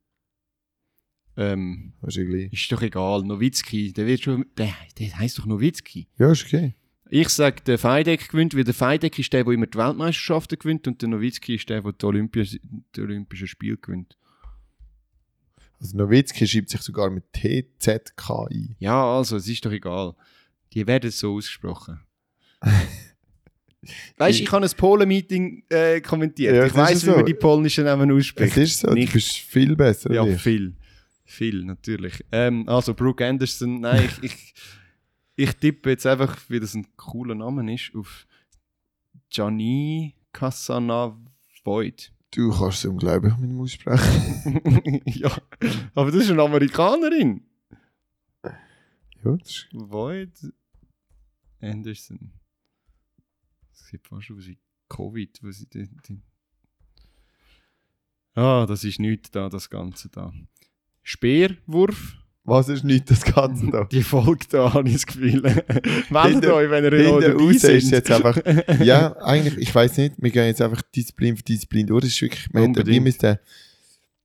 Ähm, 1.36 1.94
Wahrscheinlich. 2.00 2.52
ist 2.52 2.70
doch 2.70 2.80
egal, 2.82 3.22
Nowitzki, 3.24 3.92
der 3.92 4.06
wird 4.06 4.22
schon, 4.22 4.46
der, 4.56 4.72
der 4.98 5.18
heisst 5.18 5.38
doch 5.38 5.46
Nowitzki. 5.46 6.08
Ja, 6.18 6.30
ist 6.30 6.44
okay. 6.44 6.74
Ich 7.10 7.28
sage, 7.28 7.60
der 7.62 7.78
Feideck 7.78 8.28
gewinnt, 8.28 8.54
weil 8.56 8.64
der 8.64 8.72
Feideck 8.74 9.18
ist 9.18 9.32
der, 9.32 9.44
der 9.44 9.52
immer 9.52 9.66
die 9.66 9.76
Weltmeisterschaften 9.78 10.58
gewinnt 10.58 10.86
und 10.86 11.02
der 11.02 11.08
Nowitzki 11.08 11.56
ist 11.56 11.68
der, 11.68 11.82
der 11.82 11.92
die, 11.92 12.06
Olympia, 12.06 12.44
die 12.44 13.00
Olympischen 13.00 13.48
Spiele 13.48 13.76
gewinnt. 13.76 14.16
Also 15.80 15.96
Nowitzki 15.96 16.46
schreibt 16.46 16.70
sich 16.70 16.80
sogar 16.80 17.10
mit 17.10 17.24
TZK 17.32 18.30
ein. 18.50 18.76
Ja, 18.78 19.04
also, 19.16 19.36
es 19.36 19.48
ist 19.48 19.64
doch 19.64 19.72
egal. 19.72 20.14
Die 20.72 20.86
werden 20.86 21.10
so 21.10 21.34
ausgesprochen. 21.34 22.00
weißt 24.18 24.38
du, 24.38 24.42
ich 24.42 24.52
habe 24.52 24.64
ein 24.66 24.72
Polen-Meeting 24.76 25.64
äh, 25.68 26.00
kommentiert. 26.00 26.54
Ja, 26.54 26.66
ich 26.66 26.74
weiß, 26.74 27.02
wie 27.02 27.06
so. 27.10 27.16
man 27.16 27.24
die 27.26 27.34
polnischen 27.34 27.84
Namen 27.84 28.10
Es 28.10 28.16
ausspricht. 28.16 28.56
ist 28.56 28.80
so, 28.80 28.92
Nicht. 28.92 29.08
du 29.08 29.12
bist 29.14 29.36
viel 29.38 29.76
besser 29.76 30.12
Ja, 30.12 30.24
viel. 30.36 30.74
Viel, 31.24 31.64
natürlich. 31.64 32.24
Ähm, 32.32 32.68
also, 32.68 32.94
Brooke 32.94 33.26
Anderson, 33.26 33.80
nein, 33.80 34.08
ich, 34.22 34.22
ich, 34.30 34.54
ich 35.36 35.52
tippe 35.56 35.90
jetzt 35.90 36.06
einfach, 36.06 36.38
wie 36.48 36.60
das 36.60 36.74
ein 36.74 36.86
cooler 36.96 37.34
Name 37.34 37.74
ist, 37.74 37.90
auf 37.94 38.26
Gianni 39.30 40.14
Casanavoid. 40.32 42.12
Du 42.30 42.50
kannst 42.50 42.78
es 42.78 42.84
unglaublich 42.86 43.36
mit 43.38 43.50
dem 43.50 43.60
aussprechen. 43.60 45.00
ja, 45.06 45.30
aber 45.94 46.10
das 46.10 46.22
ist 46.24 46.30
eine 46.30 46.42
Amerikanerin. 46.42 47.42
ja, 48.42 49.36
das 49.36 49.48
ist 49.48 49.68
Void 49.72 50.30
Anderson. 51.60 52.32
Das 53.76 53.88
sieht 53.88 54.06
fast 54.06 54.30
aus 54.30 54.46
wie 54.46 54.58
Covid, 54.88 55.40
wo 55.42 55.50
sie 55.50 55.66
die, 55.66 55.88
die 56.08 56.22
Ah, 58.34 58.66
das 58.66 58.82
ist 58.84 58.98
nichts 58.98 59.30
da, 59.30 59.48
das 59.48 59.70
Ganze 59.70 60.08
da. 60.08 60.32
Speerwurf, 61.02 62.16
Was 62.44 62.68
ist 62.68 62.82
nicht 62.84 63.10
das 63.10 63.24
Ganze 63.24 63.70
da? 63.70 63.84
die 63.92 64.02
folgt 64.02 64.54
da, 64.54 64.74
habe 64.74 64.88
ich 64.88 64.94
das 64.94 65.06
Gefühl. 65.06 65.40
Meldet 66.10 66.46
euch, 66.46 66.70
wenn 66.70 66.84
ihr 66.84 66.96
Hinten 66.96 67.20
dabei 67.20 67.32
raus 67.32 67.64
ist 67.64 67.90
jetzt 67.90 68.10
einfach, 68.10 68.36
ja, 68.80 69.16
eigentlich, 69.22 69.56
ich 69.58 69.74
weiß 69.74 69.98
nicht, 69.98 70.14
wir 70.18 70.30
gehen 70.30 70.46
jetzt 70.46 70.62
einfach 70.62 70.82
Disziplin 70.82 71.36
für 71.36 71.42
Disziplin 71.42 71.86
durch. 71.86 72.02
Das 72.04 72.10
ist 72.12 72.22
wirklich, 72.22 72.48
wir 72.52 72.62
hätten 72.62 72.86
wie 72.86 73.00
müssten, 73.00 73.38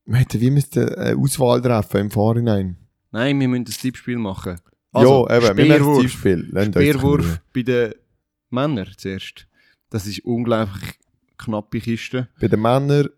wir 0.06 0.18
hätten 0.18 0.40
wie 0.40 0.50
müssten 0.50 0.88
eine 0.94 1.16
Auswahl 1.16 1.60
treffen 1.62 2.00
im 2.00 2.10
Vorhinein. 2.10 2.76
Nein, 3.12 3.38
wir 3.38 3.48
müssen 3.48 3.62
ein 3.62 3.64
Tippspiel 3.66 4.18
machen. 4.18 4.60
ja, 4.94 5.02
eben, 5.02 5.56
wir 5.56 5.66
machen 5.66 5.66
Speerwurf. 5.68 5.98
ein 5.98 6.02
Tippspiel. 6.02 6.68
Speerwurf 6.72 7.40
bei 7.54 7.62
den 7.62 7.94
Männern 8.50 8.88
zuerst. 8.96 9.46
Das 9.90 10.06
ist 10.06 10.20
unglaublich 10.24 10.98
knappe 11.38 11.80
Kiste. 11.80 12.28
Bei 12.40 12.48
den 12.48 12.60
Männern, 12.60 13.08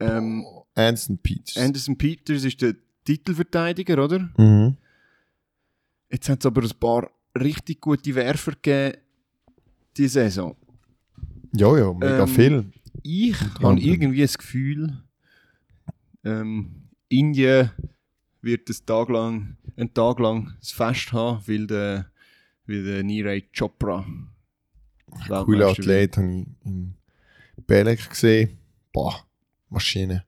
Ähm, 0.00 0.44
Anson 0.74 1.18
Peters. 1.18 1.56
Anderson 1.56 1.96
Peters 1.96 2.44
ist 2.44 2.60
der 2.62 2.74
Titelverteidiger, 3.04 4.02
oder? 4.02 4.30
mhm. 4.36 4.76
Jetzt 6.10 6.28
hat 6.28 6.40
es 6.40 6.46
aber 6.46 6.62
ein 6.62 6.70
paar 6.78 7.10
richtig 7.38 7.80
gute 7.80 8.14
Werfer 8.14 8.52
gegeben, 8.52 8.98
die 9.96 10.08
Saison. 10.08 10.54
Ja, 11.54 11.76
ja, 11.78 11.92
mega 11.92 12.22
Ähm, 12.22 12.28
viel. 12.28 12.72
Ich 13.02 13.40
habe 13.62 13.80
irgendwie 13.80 14.20
das 14.20 14.36
Gefühl, 14.36 15.02
ähm, 16.24 16.88
Indien 17.08 17.70
wird 18.42 18.68
ein 18.68 18.76
Tag 18.86 19.08
lang, 19.08 19.56
einen 19.76 19.94
Tag 19.94 20.18
lang 20.18 20.54
das 20.60 20.72
Fest 20.72 21.12
haben, 21.12 21.42
weil 21.46 21.66
der, 21.66 22.11
weil 22.72 22.84
der 22.84 23.02
Niraj 23.02 23.42
Chopra 23.56 24.04
Cooler 25.28 25.46
Weltmeister 25.46 25.46
wird. 25.48 25.78
Athlet 25.78 26.16
habe 26.16 26.26
ich 26.32 26.46
in 26.66 26.94
Belek 27.66 28.08
gesehen. 28.10 28.58
Boah, 28.92 29.14
Maschine. 29.68 30.24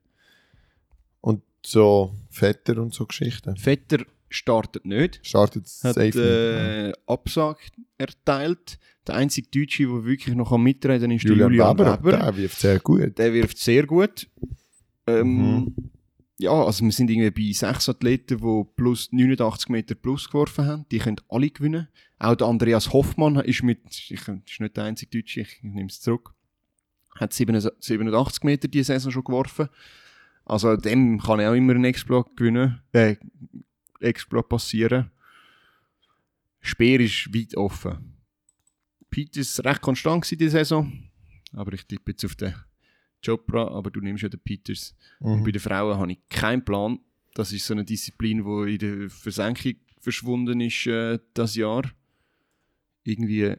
Und 1.21 1.43
so 1.65 2.15
Vetter 2.31 2.79
und 2.81 2.93
so 2.95 3.07
Geschichten. 3.07 3.57
Vetter 3.57 4.05
startet 4.29 4.85
nicht. 4.85 5.21
Startet 5.23 5.65
hat 5.83 5.95
safe 5.95 6.01
nicht. 6.01 6.17
äh, 6.17 6.93
Absage 7.07 7.61
erteilt. 7.99 8.79
Der 9.07 9.17
einzige 9.17 9.49
Deutsche, 9.49 9.85
der 9.87 10.05
wirklich 10.05 10.35
noch 10.35 10.57
mitreden 10.57 11.01
kann, 11.03 11.11
ist 11.13 11.25
Julian, 11.25 11.51
Julian 11.53 11.79
Weber, 11.79 11.99
Weber. 11.99 12.17
der 12.19 12.37
wirft 12.37 12.59
sehr 12.59 12.79
gut. 12.81 13.19
Der 13.19 13.33
wirft 13.33 13.59
sehr 13.59 13.87
gut. 13.87 14.27
Ähm, 15.07 15.37
Mhm. 15.37 15.75
Ja, 16.39 16.51
also 16.51 16.85
wir 16.85 16.91
sind 16.91 17.11
irgendwie 17.11 17.31
bei 17.31 17.53
sechs 17.53 17.89
Athleten, 17.89 18.39
die 18.39 18.65
plus 18.75 19.09
89 19.13 19.69
Meter 19.69 19.95
plus 19.95 20.29
geworfen 20.29 20.67
haben. 20.67 20.85
Die 20.91 20.99
können 20.99 21.21
alle 21.29 21.49
gewinnen. 21.49 21.87
Auch 22.19 22.35
der 22.37 22.47
Andreas 22.47 22.93
Hoffmann 22.93 23.37
ist 23.41 23.63
mit, 23.63 23.81
ich, 23.91 24.11
ist 24.13 24.61
nicht 24.61 24.77
der 24.77 24.85
einzige 24.85 25.19
Deutsche, 25.19 25.41
ich, 25.43 25.57
ich 25.59 25.63
nehme 25.63 25.89
es 25.89 26.01
zurück, 26.01 26.33
hat 27.17 27.33
87 27.33 28.45
Meter 28.45 28.69
diese 28.69 28.93
Saison 28.93 29.13
schon 29.13 29.25
geworfen. 29.25 29.69
Also 30.45 30.77
dem 30.77 31.21
kann 31.21 31.41
auch 31.41 31.55
immer 31.55 31.75
ein 31.75 31.85
Exploit 31.85 32.37
gewinnen, 32.37 32.81
äh, 32.93 33.17
Exploit 34.01 34.49
passieren. 34.49 35.11
Speer 36.61 37.01
ist 37.01 37.35
weit 37.35 37.57
offen. 37.57 38.15
Peters 39.11 39.63
recht 39.65 39.81
konstant 39.81 40.23
gewesen 40.25 40.39
diese 40.39 40.51
Saison, 40.59 40.93
aber 41.53 41.73
ich 41.75 41.87
tippe 41.87 42.13
jetzt 42.13 42.25
auf 42.25 42.35
den 42.37 42.55
Chopra, 43.25 43.69
aber 43.69 43.91
du 43.91 44.01
nimmst 44.01 44.23
ja 44.23 44.29
den 44.29 44.41
Peters. 44.41 44.95
Und 45.21 45.41
Mhm. 45.41 45.45
bei 45.45 45.51
den 45.53 45.61
Frauen 45.61 45.99
habe 45.99 46.13
ich 46.13 46.19
keinen 46.29 46.65
Plan. 46.65 46.99
Das 47.35 47.53
ist 47.53 47.67
so 47.67 47.75
eine 47.75 47.85
Disziplin, 47.85 48.45
die 48.45 48.75
in 48.75 48.79
der 48.79 49.11
Versenkung 49.11 49.75
verschwunden 50.01 50.61
ist 50.61 50.87
äh, 50.87 51.19
das 51.33 51.55
Jahr. 51.55 51.83
Irgendwie 53.05 53.55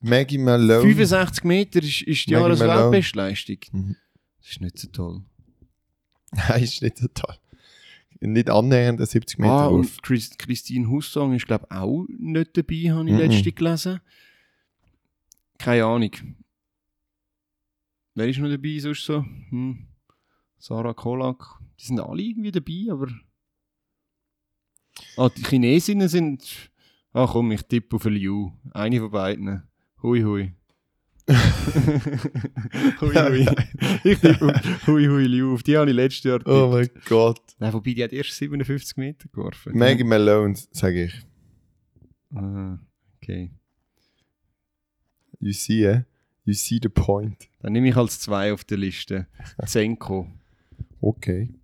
Maggie 0.00 0.38
Malone. 0.38 0.82
65 0.82 1.44
Meter 1.44 1.82
ist, 1.82 2.02
ist 2.02 2.26
die. 2.26 2.32
Jahresweltbestleistung. 2.32 3.58
Mhm. 3.72 3.96
Das 4.40 4.50
ist 4.50 4.60
nicht 4.60 4.78
so 4.78 4.88
toll. 4.88 5.22
Nein, 6.32 6.62
ist 6.62 6.82
nicht 6.82 6.98
total. 6.98 7.38
Nicht 8.20 8.50
annähernd 8.50 9.00
ein 9.00 9.06
70 9.06 9.38
Meter 9.38 9.52
Ah, 9.52 9.66
und 9.68 10.02
Chris, 10.02 10.36
Christine 10.36 10.88
Hussong 10.88 11.34
ist, 11.34 11.46
glaube 11.46 11.66
ich, 11.70 11.76
auch 11.76 12.04
nicht 12.18 12.56
dabei, 12.56 12.90
habe 12.90 13.08
ich 13.08 13.14
Mhm. 13.14 13.18
letzte 13.18 13.52
gelesen. 13.52 14.00
Keine 15.56 15.84
Ahnung. 15.84 16.10
Wer 18.14 18.28
ist 18.28 18.38
noch 18.38 18.48
dabei 18.48 18.78
sonst 18.80 19.04
so? 19.04 19.22
Hm. 19.50 19.86
Sarah 20.58 20.94
Kolak. 20.94 21.60
Die 21.78 21.84
sind 21.86 22.00
alle 22.00 22.22
irgendwie 22.22 22.50
dabei, 22.50 22.86
aber... 22.90 23.08
Ah, 25.16 25.28
die 25.28 25.44
Chinesinnen 25.44 26.08
sind... 26.08 26.70
Ah 27.12 27.26
komm, 27.26 27.52
ich 27.52 27.62
tippe 27.62 27.96
auf 27.96 28.04
Liu. 28.04 28.52
Eine 28.72 29.00
von 29.00 29.10
beiden. 29.10 29.62
Hui 30.02 30.22
hui. 30.22 30.52
hui 33.00 33.14
hui. 33.14 33.46
Ich 34.04 34.18
tippe 34.18 34.46
auf 34.46 34.86
Hui 34.86 35.06
hui 35.06 35.24
Liu. 35.26 35.54
Auf 35.54 35.62
die 35.62 35.76
habe 35.76 35.90
ich 35.90 35.96
letztes 35.96 36.24
Jahr 36.24 36.38
getippt. 36.38 36.56
Oh 36.56 36.70
mein 36.70 36.90
Gott. 37.06 37.40
Nein, 37.58 37.72
wobei 37.72 37.94
die 37.94 38.04
hat 38.04 38.12
erst 38.12 38.36
57 38.36 38.96
Meter 38.96 39.28
geworfen. 39.28 39.76
Maggie 39.76 40.04
Malone, 40.04 40.54
sage 40.72 41.04
ich. 41.04 41.26
Ah, 42.34 42.78
okay. 43.16 43.50
You 45.40 45.52
see, 45.52 45.84
eh? 45.84 46.04
You 46.44 46.54
see 46.54 46.78
the 46.82 46.88
point. 46.88 47.48
Dann 47.60 47.72
nehme 47.72 47.88
ich 47.88 47.96
als 47.96 48.20
zwei 48.20 48.52
auf 48.52 48.64
der 48.64 48.78
Liste. 48.78 49.26
Zenko. 49.66 50.26
Okay. 51.00 51.54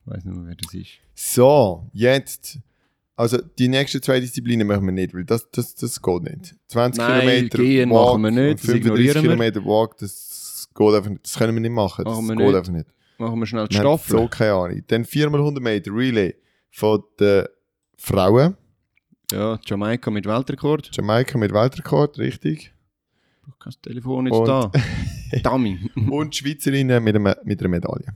Ich 0.00 0.06
weiß 0.06 0.24
nicht 0.24 0.36
mehr, 0.36 0.46
wer 0.46 0.54
das 0.54 0.74
ist. 0.74 0.90
So, 1.14 1.88
jetzt. 1.92 2.60
Also, 3.20 3.38
die 3.58 3.68
nächsten 3.68 4.00
zwei 4.02 4.18
Disziplinen 4.20 4.66
machen 4.66 4.86
wir 4.86 4.92
nicht, 4.92 5.12
weil 5.14 5.24
das, 5.24 5.50
das, 5.50 5.74
das 5.74 6.00
geht 6.00 6.22
nicht. 6.22 6.54
20 6.68 6.98
Nein, 7.02 7.20
Kilometer 7.20 7.58
gehen 7.58 7.90
Walk 7.90 8.06
machen 8.18 8.22
wir 8.22 8.30
nicht, 8.30 8.50
und 8.50 8.60
das 8.60 8.66
35 8.66 8.76
ignorieren 8.86 9.14
wir. 9.14 9.22
Kilometer 9.22 9.64
Walk, 9.66 9.96
das 9.98 10.68
geht 10.74 10.94
einfach 10.94 11.10
nicht. 11.10 11.24
Das 11.26 11.34
können 11.38 11.54
wir 11.54 11.60
nicht 11.60 11.70
machen. 11.72 12.04
Das 12.06 12.14
Machen 12.14 12.28
geht 12.28 12.46
nicht. 12.46 12.54
einfach 12.56 12.72
nicht. 12.72 12.86
Machen 13.18 13.38
wir 13.38 13.46
schnell 13.46 13.68
die 13.68 13.74
Wir 13.74 13.80
Staffel. 13.82 14.10
so 14.18 14.28
keine 14.28 14.52
Ahnung. 14.54 14.82
Dann 14.86 15.04
4x100 15.04 15.60
Meter 15.60 15.92
Relay 15.94 16.34
von 16.70 17.02
den 17.18 17.44
Frauen. 17.98 18.56
Ja, 19.32 19.60
Jamaika 19.66 20.10
mit 20.10 20.24
Weltrekord. 20.24 20.88
Jamaika 20.96 21.36
mit 21.36 21.52
Weltrekord, 21.52 22.18
richtig. 22.18 22.72
Ich 23.42 23.46
habe 23.46 23.56
das 23.64 23.80
Telefon 23.82 24.26
jetzt 24.28 24.36
Und- 24.36 24.48
da. 24.48 24.72
Dummy. 25.42 25.90
Und 26.08 26.34
Schweizerinnen 26.34 27.04
mit, 27.04 27.16
mit 27.44 27.60
einer 27.60 27.68
Medaille. 27.68 28.14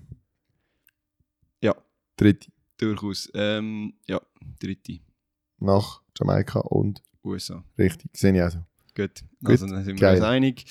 Ja. 1.60 1.74
Dritte. 2.16 2.48
Durchaus. 2.78 3.30
Ähm, 3.34 3.94
ja, 4.06 4.20
dritte. 4.60 4.98
Nach 5.58 6.02
Jamaika 6.18 6.60
und 6.60 7.02
USA. 7.24 7.64
richtig. 7.78 8.10
Sehe 8.16 8.34
ich 8.34 8.42
auch 8.42 8.50
so. 8.50 8.58
Gut. 8.94 9.22
Gut, 9.40 9.50
Also 9.50 9.66
dann 9.66 9.84
sind 9.84 9.96
wir 9.96 10.00
geil. 10.00 10.16
uns 10.16 10.24
einig. 10.24 10.64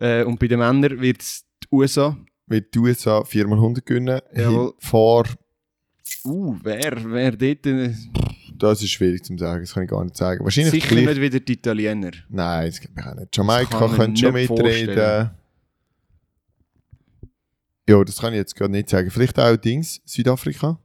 Äh, 0.00 0.24
und 0.24 0.38
bei 0.38 0.48
den 0.48 0.58
Männern 0.58 1.00
wird 1.00 1.20
es 1.22 1.44
die 1.62 1.68
USA. 1.70 2.16
Wird 2.46 2.74
die 2.74 2.78
USA 2.78 3.20
4x100 3.20 3.82
gewinnen. 3.82 4.20
Jawohl. 4.34 4.74
Vor, 4.78 5.24
Uh, 6.24 6.56
wer, 6.62 7.02
wer 7.10 7.30
dort... 7.32 7.66
Äh, 7.66 7.94
das 8.54 8.82
ist 8.82 8.90
schwierig 8.90 9.24
zu 9.24 9.36
sagen, 9.38 9.62
das 9.62 9.72
kann 9.72 9.84
ich 9.84 9.90
gar 9.90 10.04
nicht 10.04 10.16
sagen. 10.16 10.44
Wahrscheinlich 10.44 10.72
sicher 10.72 10.88
gleich- 10.94 11.06
nicht 11.06 11.20
wieder 11.20 11.40
die 11.40 11.52
Italiener. 11.54 12.10
Nein, 12.28 12.66
das 12.66 12.80
glaube 12.80 13.00
ich 13.00 13.06
auch 13.06 13.14
nicht. 13.14 13.36
Jamaika 13.36 13.88
mir 13.88 13.96
könnte 13.96 14.20
schon 14.20 14.32
mitreden. 14.34 15.30
Ja, 17.88 18.04
das 18.04 18.16
kann 18.20 18.32
ich 18.32 18.36
jetzt 18.38 18.54
gerade 18.54 18.72
nicht 18.72 18.88
sagen. 18.88 19.10
Vielleicht 19.10 19.38
auch 19.38 19.56
Dings, 19.56 20.00
Südafrika. 20.04 20.78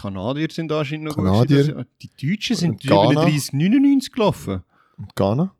Die 0.00 0.02
Kanadier 0.02 0.48
sind 0.50 0.72
anscheinend 0.72 1.04
noch 1.06 1.16
Kanadier. 1.16 1.74
gut. 1.74 1.86
Die 2.02 2.10
Deutschen 2.30 2.56
sind 2.56 2.70
Und 2.72 2.80
Ghana. 2.82 3.08
37, 3.26 3.52
99 3.52 4.12
gelaufen. 4.12 4.62
Und 4.96 5.14
Ghana. 5.16 5.54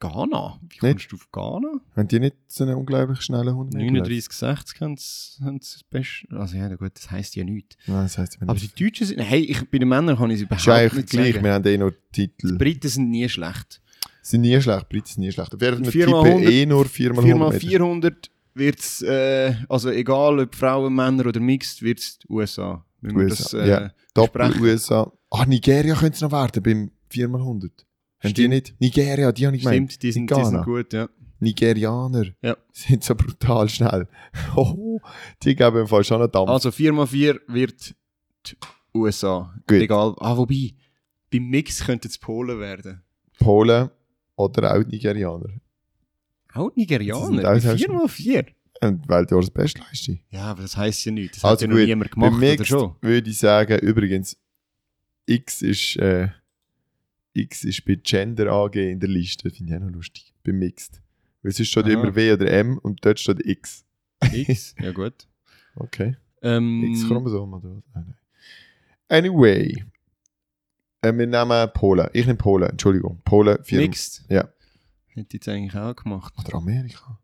Ghana? 0.00 0.60
Wie 0.62 0.66
Nicht? 0.66 0.80
kommst 0.80 1.12
du 1.12 1.16
auf 1.16 1.30
Ghana? 1.32 1.80
Haben 1.96 2.08
die 2.08 2.20
nicht 2.20 2.36
so 2.46 2.62
einen 2.64 2.76
unglaublich 2.76 3.20
schnellen 3.20 3.48
100 3.48 3.74
Meter? 3.74 3.92
39, 3.92 4.32
60 4.32 4.80
haben 4.80 4.96
sie 4.96 5.58
das 5.58 5.82
Beste. 5.90 6.28
Also 6.36 6.56
ja, 6.56 6.72
gut, 6.76 6.92
das 6.94 7.10
heisst 7.10 7.34
ja 7.34 7.42
nichts. 7.42 7.76
Nein, 7.86 8.04
das 8.04 8.16
heisst, 8.16 8.38
Aber 8.40 8.54
die 8.54 8.68
Deutschen 8.68 9.06
sind... 9.08 9.18
Hey, 9.20 9.40
ich, 9.40 9.68
bei 9.68 9.78
den 9.78 9.88
Männern 9.88 10.16
kann 10.16 10.30
ich 10.30 10.36
es 10.36 10.42
ist 10.42 10.46
überhaupt 10.46 10.68
eigentlich 10.68 10.92
nicht 10.94 11.10
gleich, 11.10 11.32
sagen. 11.34 11.44
wir 11.44 11.52
haben 11.52 11.66
eh 11.66 11.78
nur 11.78 11.94
Titel. 12.12 12.52
Die 12.52 12.58
Briten 12.58 12.88
sind 12.88 13.10
nie 13.10 13.28
schlecht. 13.28 13.80
sind 14.22 14.42
nie 14.42 14.60
schlecht, 14.60 14.88
Briten 14.88 15.08
sind 15.08 15.20
nie 15.24 15.32
schlecht. 15.32 15.50
Fall 15.50 15.84
Viermal 15.84 16.22
tippen 16.22 16.42
100, 16.44 16.52
eh 16.52 16.66
nur 16.66 16.84
4 16.84 17.14
mal 17.14 17.22
4 17.22 17.34
100 17.34 17.38
mal 17.38 17.52
Meter. 17.54 17.68
400 17.68 18.30
wird 18.54 18.78
es, 18.78 19.02
äh, 19.02 19.54
also 19.68 19.90
egal 19.90 20.38
ob 20.38 20.54
Frauen, 20.54 20.94
Männer 20.94 21.26
oder 21.26 21.40
Mixed, 21.40 21.82
wird 21.82 21.98
es 21.98 22.18
die 22.20 22.28
USA. 22.28 22.84
Wenn 23.00 23.16
wir 23.16 23.28
das 23.28 23.40
USA, 23.54 23.58
äh, 23.64 23.68
ja. 23.68 23.90
Doppel. 24.14 24.60
USA. 24.60 25.12
Ah, 25.30 25.44
Nigeria 25.46 25.94
könnte 25.94 26.14
es 26.16 26.20
noch 26.20 26.32
werden 26.32 26.62
beim 26.62 26.90
4x100. 27.12 27.70
Haben 28.20 28.34
die 28.34 28.48
nicht? 28.48 28.74
Nigeria, 28.80 29.30
die 29.32 29.46
habe 29.46 29.56
ich 29.56 29.62
gemeint. 29.62 29.92
Stimmt, 29.92 30.02
die 30.02 30.12
sind, 30.12 30.30
die 30.30 30.44
sind 30.44 30.64
gut, 30.64 30.92
ja. 30.92 31.08
Nigerianer 31.40 32.24
Ja. 32.42 32.56
sind 32.72 33.04
so 33.04 33.14
brutal 33.14 33.68
schnell. 33.68 34.08
Oh, 34.56 35.00
die 35.44 35.54
geben 35.54 35.76
im 35.78 35.86
Fall 35.86 36.02
schon 36.04 36.20
einen 36.20 36.30
Dampf. 36.32 36.50
Also 36.50 36.70
4x4 36.70 37.38
wird 37.46 37.94
die 38.46 38.56
USA. 38.94 39.54
Gut. 39.68 39.78
Egal. 39.78 40.14
Ah, 40.18 40.36
wobei, 40.36 40.74
beim 41.32 41.44
Mix 41.48 41.84
könnte 41.86 42.08
es 42.08 42.18
Polen 42.18 42.58
werden. 42.58 43.02
Polen 43.38 43.90
oder 44.34 44.74
auch 44.76 44.84
Nigerianer. 44.84 45.50
Auch 46.54 46.74
Nigerianer. 46.74 47.44
alles- 47.48 47.64
4x4. 47.64 48.46
Und 48.80 49.08
Weltjahresbestleiste. 49.08 50.18
Ja, 50.30 50.42
aber 50.44 50.62
das 50.62 50.76
heisst 50.76 51.04
ja 51.04 51.12
nichts. 51.12 51.38
Das 51.40 51.44
Also 51.44 51.54
hat 51.54 51.60
ja 51.62 51.66
noch 51.68 51.76
gut, 51.76 51.86
niemand 51.86 52.10
Beim 52.12 52.40
gemacht, 52.40 52.54
oder 52.60 52.64
schon? 52.64 52.94
würde 53.00 53.30
ich 53.30 53.38
sagen, 53.38 53.78
übrigens, 53.80 54.36
X 55.26 55.62
ist, 55.62 55.96
äh, 55.96 56.28
X 57.32 57.64
ist 57.64 57.84
bei 57.84 57.96
Gender 57.96 58.50
AG 58.52 58.76
in 58.76 59.00
der 59.00 59.08
Liste. 59.08 59.50
Finde 59.50 59.72
ich 59.74 59.78
auch 59.80 59.84
noch 59.84 59.92
lustig. 59.92 60.32
Beim 60.44 60.58
Mixed. 60.58 61.00
Weil 61.42 61.52
sonst 61.52 61.68
steht 61.68 61.84
Aha. 61.86 61.92
immer 61.92 62.14
W 62.14 62.32
oder 62.32 62.50
M 62.50 62.78
und 62.78 63.04
dort 63.04 63.18
steht 63.20 63.44
X. 63.44 63.84
X, 64.32 64.74
ja 64.80 64.92
gut. 64.92 65.14
Okay. 65.80 66.16
Ähm, 66.42 66.82
X-Chromosom 66.92 67.52
oder 67.54 67.76
was? 67.76 67.84
Nein, 67.94 68.04
nein. 68.08 68.16
Anyway. 69.08 69.84
Äh, 71.02 71.12
wir 71.16 71.26
nehmen 71.28 71.70
Polen. 71.72 72.08
Ich 72.12 72.26
nehme 72.26 72.36
Polen, 72.36 72.70
Entschuldigung. 72.70 73.20
Polen, 73.24 73.62
vier. 73.62 73.78
Mixed? 73.78 74.24
Ja. 74.28 74.48
Hätte 75.06 75.26
ich 75.28 75.32
jetzt 75.34 75.48
eigentlich 75.48 75.76
auch 75.76 75.94
gemacht. 75.94 76.34
Oder 76.36 76.56
Amerika. 76.56 77.20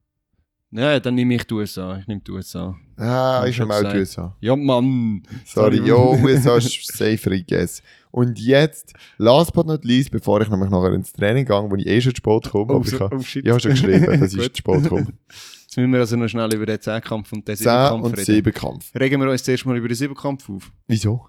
Ja, 0.77 0.99
dann 0.99 1.15
nehme 1.15 1.35
ich 1.37 1.45
die 1.45 1.55
USA. 1.55 1.99
Ich 1.99 2.07
nehme 2.09 2.21
die 2.21 2.33
USA. 2.33 2.75
Ah, 2.97 3.45
ich 3.47 3.57
nehme 3.59 3.75
auch 3.75 3.93
die. 3.93 3.99
USA. 3.99 4.37
Ja, 4.41 4.57
Mann. 4.57 5.23
Sorry, 5.47 5.77
Sorry. 5.77 5.89
jo, 5.89 6.19
USA 6.23 6.57
ist 6.59 6.87
safer, 6.97 7.31
I 7.33 7.45
guess. 7.47 7.81
Und 8.11 8.39
jetzt, 8.41 8.93
last 9.19 9.53
but 9.53 9.67
not 9.67 9.85
least, 9.85 10.11
bevor 10.11 10.41
ich 10.41 10.49
nämlich 10.49 10.71
nachher 10.71 10.93
ins 10.93 11.13
Training 11.13 11.45
gehe, 11.47 11.71
wo 11.71 11.75
ich 11.77 11.87
eh 11.87 12.01
schon 12.01 12.13
zu 12.13 12.19
spät 12.19 12.51
komme, 12.51 12.73
Oh, 12.73 12.77
aber 12.77 12.85
ich 12.85 12.91
so- 12.91 13.01
habe 13.01 13.17
oh, 13.17 13.21
shit. 13.21 13.45
ich 13.45 13.51
habe 13.51 13.61
schon 13.61 13.71
geschrieben, 13.73 14.05
dass 14.21 14.35
ich 14.35 14.53
zu 14.53 14.59
spät 14.59 14.89
komme. 14.89 15.07
Jetzt 15.29 15.77
müssen 15.77 15.93
wir 15.93 16.01
also 16.01 16.17
noch 16.17 16.29
schnell 16.29 16.55
über 16.55 16.67
den 16.67 16.81
Zehnkampf 16.81 17.33
und 17.33 17.47
den 17.49 17.57
10 17.57 17.65
Siebenkampf 17.65 18.05
und 18.05 18.13
reden. 18.13 18.25
7 18.25 18.53
Kampf. 18.53 18.95
Regen 18.95 19.21
wir 19.21 19.31
uns 19.31 19.43
zuerst 19.43 19.67
mal 19.67 19.77
über 19.77 19.89
den 19.89 19.97
Siebenkampf 19.97 20.49
auf. 20.51 20.71
Wieso? 20.87 21.27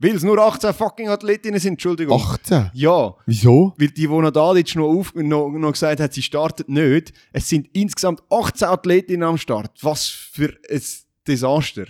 Weil 0.00 0.14
es 0.14 0.22
nur 0.22 0.38
18 0.38 0.72
fucking 0.74 1.08
Athletinnen 1.08 1.58
sind, 1.58 1.72
Entschuldigung. 1.72 2.20
18? 2.20 2.70
Ja, 2.72 3.14
Wieso? 3.26 3.74
weil 3.78 3.88
die, 3.88 3.94
die 3.94 4.08
Nadalic 4.08 4.76
noch, 4.76 4.86
auf, 4.88 5.12
noch, 5.14 5.48
noch 5.50 5.72
gesagt 5.72 5.98
hat, 6.00 6.14
sie 6.14 6.22
startet 6.22 6.68
nicht. 6.68 7.12
Es 7.32 7.48
sind 7.48 7.68
insgesamt 7.72 8.22
18 8.30 8.68
Athletinnen 8.68 9.24
am 9.28 9.38
Start. 9.38 9.72
Was 9.82 10.06
für 10.06 10.54
ein 10.70 10.82
Desaster. 11.26 11.86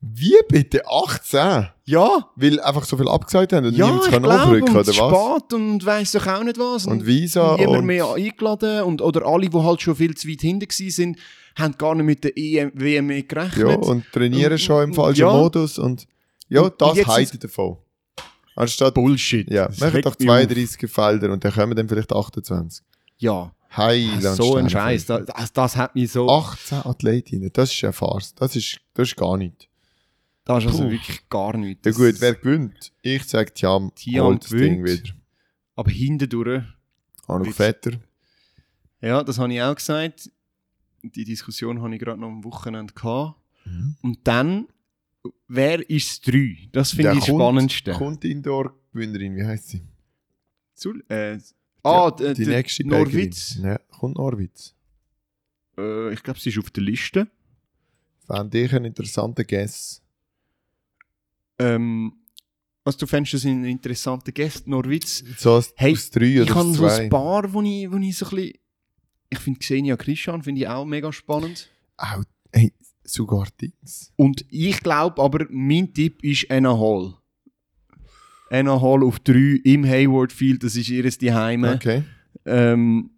Wie 0.00 0.34
bitte 0.48 0.82
18? 0.86 1.68
Ja, 1.86 2.28
Weil 2.36 2.60
einfach 2.60 2.84
so 2.84 2.96
viel 2.96 3.08
abgesagt 3.08 3.52
haben 3.52 3.66
und 3.66 3.74
ja, 3.76 3.86
niemand 3.86 4.04
kann 4.10 4.22
nachrücken, 4.22 4.68
und 4.68 4.76
oder 4.76 4.86
was? 4.86 4.94
spät 4.94 5.52
und 5.54 5.84
weiss 5.86 6.12
doch 6.12 6.26
auch 6.28 6.44
nicht 6.44 6.56
was. 6.58 6.86
Und 6.86 7.04
Visa 7.04 7.56
niemand 7.56 7.78
und- 7.78 7.86
mehr 7.86 8.06
eingeladen 8.14 8.82
und, 8.84 9.02
oder 9.02 9.26
alle, 9.26 9.48
die 9.48 9.58
halt 9.58 9.80
schon 9.82 9.96
viel 9.96 10.14
zu 10.14 10.28
weit 10.28 10.40
hinten 10.42 10.68
waren, 10.68 10.90
sind, 10.90 11.18
haben 11.58 11.74
gar 11.78 11.96
nicht 11.96 12.04
mit 12.06 12.22
der 12.22 12.36
EM, 12.36 12.70
WM 12.74 13.06
mehr 13.06 13.22
gerechnet. 13.24 13.58
Ja, 13.70 13.74
und 13.76 14.04
trainieren 14.12 14.52
Und- 14.52 14.58
schon 14.60 14.84
im 14.84 14.90
und- 14.90 14.94
falschen 14.96 15.20
ja. 15.22 15.32
Modus 15.32 15.78
und 15.80 16.06
ja, 16.48 16.68
das 16.70 17.06
heitet 17.06 17.44
davon. 17.44 17.78
Anstatt, 18.56 18.94
Bullshit. 18.94 19.48
ja, 19.50 19.68
machen 19.78 20.02
doch 20.02 20.18
mich 20.18 20.28
auf. 20.28 20.36
32 20.36 20.90
Felder 20.90 21.32
und 21.32 21.44
dann 21.44 21.52
kommen 21.52 21.76
dann 21.76 21.88
vielleicht 21.88 22.12
28. 22.12 22.84
Ja, 23.18 23.52
Heiland 23.76 24.36
so 24.36 24.56
ein. 24.56 24.68
Scheiß. 24.68 25.06
Das, 25.06 25.52
das, 25.52 25.76
hat 25.76 25.94
mich 25.94 26.10
so... 26.10 26.28
18 26.28 26.78
Athletinnen, 26.78 27.50
das 27.52 27.72
ist 27.72 27.84
eine 27.84 27.92
Farce. 27.92 28.34
Das 28.34 28.56
ist, 28.56 28.80
das 28.94 29.08
ist 29.08 29.16
gar 29.16 29.36
nicht. 29.36 29.68
Das 30.44 30.64
ist 30.64 30.70
also 30.70 30.84
Puh. 30.84 30.90
wirklich 30.90 31.28
gar 31.28 31.56
nichts. 31.56 31.84
Ja 31.84 31.92
gut, 31.92 32.20
wer 32.20 32.34
gewinnt? 32.34 32.92
Ich 33.02 33.24
sage 33.24 33.52
Tiam, 33.52 33.92
Thiam 33.94 34.24
holt 34.24 34.44
das 34.44 34.50
Ding 34.50 34.82
gewinnt. 34.82 35.04
wieder. 35.04 35.14
Aber 35.76 35.90
hindurch, 35.90 36.62
Anuk 37.26 37.48
Witz. 37.48 37.56
Vetter. 37.56 37.92
ja, 39.02 39.22
das 39.22 39.38
habe 39.38 39.52
ich 39.52 39.60
auch 39.60 39.74
gesagt. 39.74 40.30
Die 41.02 41.24
Diskussion 41.24 41.82
hatte 41.82 41.94
ich 41.94 42.00
gerade 42.00 42.18
noch 42.18 42.28
am 42.28 42.42
Wochenende. 42.44 42.94
Gehabt. 42.94 43.36
Mhm. 43.66 43.96
Und 44.02 44.18
dann, 44.24 44.68
wer 45.48 45.88
ist 45.90 46.26
das 46.26 46.32
3? 46.32 46.68
Das 46.72 46.90
finde 46.92 47.12
ich 47.12 47.18
das 47.20 47.26
kommt- 47.28 47.40
Spannendste. 47.42 47.92
Kommt 47.92 48.24
Indoor-Gewinnerin, 48.24 49.36
wie 49.36 49.44
heißt 49.44 49.68
sie? 49.68 49.82
Zu, 50.74 50.94
äh, 51.08 51.38
ah, 51.82 52.10
die, 52.10 52.22
d- 52.24 52.34
die 52.34 52.44
d- 52.44 52.50
nächste 52.50 52.86
Norwitz. 52.86 53.56
Ja, 53.62 53.78
kommt 53.98 54.16
Norwitz. 54.16 54.74
Äh, 55.76 56.12
ich 56.12 56.22
glaube, 56.22 56.38
sie 56.38 56.50
ist 56.50 56.58
auf 56.58 56.70
der 56.70 56.82
Liste. 56.84 57.28
Fände 58.26 58.58
ich 58.62 58.74
einen 58.74 58.84
interessanten 58.86 59.44
Guess. 59.46 60.02
Ähm, 61.58 62.12
was 62.84 62.96
du 62.96 63.06
fändest, 63.06 63.34
das 63.34 63.40
sind 63.42 63.64
interessante 63.64 64.32
Gäste, 64.32 64.70
Norwitz. 64.70 65.24
So 65.36 65.52
aus, 65.54 65.72
Hey, 65.76 65.92
aus 65.92 66.10
drei 66.10 66.26
Ich 66.26 66.40
oder 66.42 66.54
habe 66.54 66.68
aus 66.70 66.76
so 66.76 66.86
ein 66.86 67.08
paar, 67.10 67.52
wo 67.52 67.60
ich, 67.62 67.90
wo 67.90 67.96
ich 67.96 68.16
so 68.16 68.26
ein 68.26 68.30
bisschen... 68.36 68.52
Ich 69.30 69.38
finde 69.40 69.58
Xenia 69.58 69.96
Christian 69.96 70.42
finde 70.42 70.62
ich 70.62 70.68
auch 70.68 70.86
mega 70.86 71.12
spannend. 71.12 71.68
Auch, 71.98 72.22
sogar 73.08 73.46
Dings. 73.60 74.12
Und 74.16 74.44
ich 74.50 74.80
glaube 74.80 75.20
aber, 75.22 75.46
mein 75.50 75.92
Tipp 75.94 76.22
ist 76.24 76.50
Anna 76.50 76.76
Hall. 76.78 77.14
Anna 78.50 78.80
Hall 78.80 79.02
auf 79.04 79.18
3 79.20 79.60
im 79.64 79.84
Hayward 79.86 80.32
Field, 80.32 80.62
das 80.64 80.76
ist 80.76 80.88
ihres 80.88 81.18
Daheim. 81.18 81.64
Okay. 81.64 82.04
Ähm, 82.46 83.10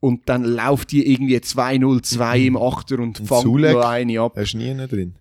und 0.00 0.28
dann 0.28 0.44
läuft 0.44 0.92
die 0.92 1.10
irgendwie 1.12 1.36
2-0-2 1.36 2.46
im 2.46 2.56
Achter 2.56 2.98
und 2.98 3.20
Und 3.20 3.26
fängt 3.28 3.42
Sulek? 3.42 3.72
noch 3.74 3.84
eine 3.84 4.20
ab. 4.20 4.34
Hast 4.36 4.52
du 4.54 4.58
nie 4.58 4.70
einen 4.70 4.88
drin? 4.88 5.14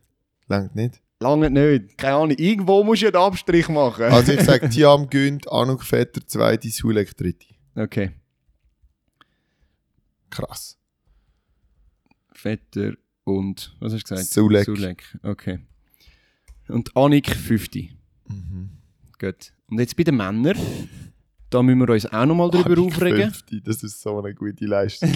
Langt 0.48 0.76
nicht. 0.76 1.02
Lange 1.19 1.49
nicht. 1.49 1.98
Keine 1.98 2.15
Ahnung. 2.15 2.36
Irgendwo 2.38 2.84
musst 2.84 3.03
du 3.03 3.07
einen 3.07 3.15
Abstrich 3.15 3.69
machen. 3.69 4.03
Also 4.06 4.34
ich 4.34 4.41
sage, 4.41 4.69
Tiam 4.69 5.10
gönnt, 5.10 5.49
Anuk 5.52 5.84
Vetter 5.84 6.26
zweite, 6.27 6.69
Sulek 6.69 7.15
dritte. 7.15 7.45
okay. 7.76 8.11
Krass. 10.30 10.77
Vetter 12.34 12.94
und, 13.26 13.76
was 13.80 13.93
hast 13.93 14.10
du 14.10 14.15
gesagt? 14.15 14.31
Sulek. 14.31 14.65
Sulek. 14.65 15.18
Okay. 15.23 15.60
Und 16.69 16.95
Annik 16.95 17.30
50. 17.30 17.91
Mhm. 18.27 18.69
Gut. 19.19 19.52
Und 19.69 19.80
jetzt 19.80 19.95
bei 19.97 20.03
den 20.03 20.15
Männern, 20.18 20.57
da 21.49 21.61
müssen 21.61 21.80
wir 21.80 21.89
uns 21.89 22.06
auch 22.06 22.26
nochmal 22.26 22.49
drüber 22.49 22.72
Annik 22.72 22.93
aufregen. 22.93 23.22
50, 23.31 23.64
Das 23.64 23.84
ist 23.84 24.02
so 24.02 24.19
eine 24.19 24.34
gute 24.34 24.65
Leistung. 24.65 25.11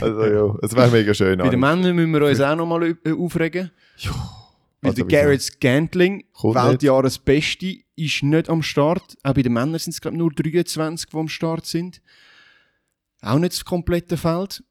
also 0.00 0.24
ja, 0.24 0.56
es 0.62 0.74
wäre 0.74 0.90
mega 0.90 1.12
schön. 1.14 1.38
Bei 1.38 1.48
den 1.50 1.62
Annik. 1.62 1.84
Männern 1.84 1.96
müssen 1.96 2.12
wir 2.12 2.26
uns 2.26 2.40
auch 2.40 2.56
nochmal 2.56 2.96
äh, 3.04 3.12
aufregen. 3.12 3.70
Weil 4.80 4.90
Also 4.90 5.04
der? 5.04 5.22
Garrett 5.22 5.42
Scantling. 5.42 6.24
Weltjahresbeste, 6.42 7.78
ist 7.96 8.22
nicht 8.22 8.48
am 8.48 8.62
Start. 8.62 9.16
Auch 9.22 9.34
bei 9.34 9.42
den 9.42 9.52
Männern 9.52 9.78
sind 9.78 9.92
es, 9.92 10.00
glaube 10.00 10.16
ich, 10.16 10.18
nur 10.18 10.32
23, 10.32 11.08
die 11.10 11.16
am 11.16 11.28
Start 11.28 11.66
sind. 11.66 12.02
Auch 13.20 13.38
nicht 13.38 13.52
das 13.52 13.64
komplette 13.64 14.16
Feld. 14.16 14.64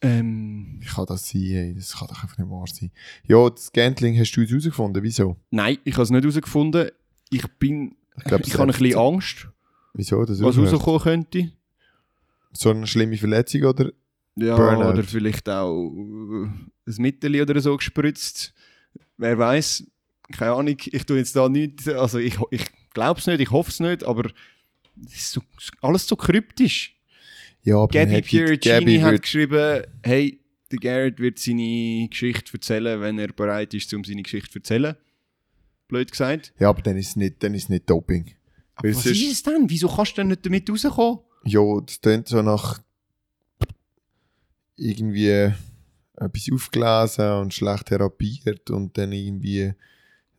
Ähm, 0.00 0.76
Wie 0.80 0.86
kann 0.86 1.06
das 1.06 1.28
sein? 1.28 1.74
Das 1.76 1.96
kann 1.96 2.08
doch 2.08 2.22
einfach 2.22 2.38
nicht 2.38 2.50
wahr 2.50 2.66
sein. 2.68 2.90
Ja, 3.26 3.48
das 3.50 3.72
Gantling 3.72 4.18
hast 4.18 4.32
du 4.32 4.40
jetzt 4.40 4.50
herausgefunden. 4.50 5.02
Wieso? 5.02 5.36
nein, 5.50 5.78
ich 5.84 5.94
habe 5.94 6.02
es 6.04 6.10
nicht 6.10 6.22
herausgefunden. 6.22 6.90
Ich 7.30 7.46
bin. 7.58 7.96
Ich, 8.16 8.24
glaub, 8.24 8.40
ich 8.46 8.54
habe 8.54 8.64
ein 8.64 8.78
bisschen 8.78 8.98
Angst, 8.98 9.48
Wieso? 9.94 10.24
Das 10.24 10.40
was 10.40 10.56
rauskommen 10.56 11.00
könnte. 11.00 11.52
So 12.52 12.70
eine 12.70 12.86
schlimme 12.86 13.16
Verletzung 13.16 13.64
oder? 13.64 13.90
Ja, 14.36 14.56
Burnout. 14.56 14.92
oder 14.92 15.02
vielleicht 15.02 15.48
auch 15.48 15.90
äh, 15.90 16.46
ein 16.46 16.94
Mittel 16.98 17.40
oder 17.40 17.60
so 17.60 17.76
gespritzt. 17.76 18.54
Wer 19.16 19.36
weiß? 19.36 19.84
Keine 20.32 20.52
Ahnung. 20.52 20.76
Ich 20.84 21.04
tue 21.04 21.18
jetzt 21.18 21.34
da 21.34 21.48
nicht. 21.48 21.88
Also 21.88 22.18
ich, 22.18 22.38
ich 22.50 22.64
glaube 22.94 23.18
es 23.18 23.26
nicht, 23.26 23.40
ich 23.40 23.50
hoffe 23.50 23.70
es 23.70 23.80
nicht, 23.80 24.04
aber 24.04 24.30
es 25.04 25.14
ist 25.14 25.32
so, 25.32 25.42
alles 25.80 26.06
so 26.06 26.14
kryptisch. 26.16 26.97
Ja, 27.68 27.76
aber 27.76 27.88
Gabby 27.92 28.56
Gabby 28.56 28.98
hat 29.00 29.20
geschrieben, 29.20 29.82
hey, 30.02 30.40
der 30.72 30.78
Garrett 30.78 31.18
wird 31.18 31.38
seine 31.38 32.08
Geschichte 32.08 32.54
erzählen, 32.54 33.00
wenn 33.00 33.18
er 33.18 33.28
bereit 33.28 33.74
ist, 33.74 33.92
um 33.92 34.04
seine 34.04 34.22
Geschichte 34.22 34.50
zu 34.50 34.58
erzählen. 34.58 34.96
Blöd 35.86 36.10
gesagt. 36.10 36.54
Ja, 36.58 36.70
aber 36.70 36.80
dann 36.82 36.96
ist 36.96 37.08
es 37.10 37.16
nicht, 37.16 37.42
dann 37.42 37.52
ist 37.54 37.64
es 37.64 37.68
nicht 37.68 37.88
Doping. 37.90 38.32
Weil 38.76 38.94
Was 38.94 39.04
ist 39.06 39.32
es 39.32 39.42
denn? 39.42 39.68
Wieso 39.68 39.88
kannst 39.88 40.12
du 40.12 40.22
denn 40.22 40.28
nicht 40.28 40.46
damit 40.46 40.70
rauskommen? 40.70 41.20
Ja, 41.44 41.60
das 41.84 42.00
klingt 42.00 42.28
so 42.28 42.40
nach 42.42 42.80
irgendwie 44.76 45.52
etwas 46.16 46.48
aufgelesen 46.52 47.32
und 47.32 47.54
schlecht 47.54 47.86
therapiert 47.86 48.70
und 48.70 48.96
dann 48.96 49.12
irgendwie 49.12 49.72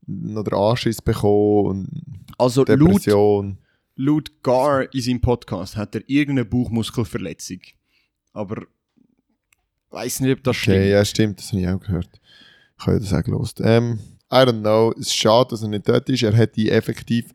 noch 0.07 0.43
den 0.43 0.53
Anschiss 0.53 1.01
bekommen 1.01 1.65
und 1.68 2.26
Also 2.38 2.64
Depression. 2.65 3.47
laut 3.49 3.57
Gar 4.43 4.93
in 4.93 5.01
seinem 5.01 5.21
Podcast 5.21 5.76
hat 5.76 5.95
er 5.95 6.01
irgendeine 6.07 6.45
Bauchmuskelverletzung. 6.45 7.59
Aber 8.34 8.65
weiß 9.89 10.21
nicht, 10.21 10.38
ob 10.38 10.43
das 10.43 10.55
stimmt. 10.55 10.77
Okay, 10.77 10.91
ja, 10.91 11.03
stimmt, 11.03 11.39
das 11.39 11.51
habe 11.51 11.61
ich 11.61 11.67
auch 11.67 11.80
gehört. 11.80 12.21
Ich 12.80 12.88
habe 12.88 12.99
das 12.99 13.13
auch 13.13 13.23
gelost. 13.23 13.59
Ähm, 13.63 13.99
I 14.31 14.35
don't 14.35 14.61
know, 14.61 14.91
es 14.93 15.07
ist 15.07 15.15
schade, 15.15 15.49
dass 15.49 15.63
er 15.63 15.69
nicht 15.69 15.89
dort 15.89 16.07
ist. 16.07 16.23
Er 16.23 16.34
hätte 16.34 16.69
effektiv 16.71 17.31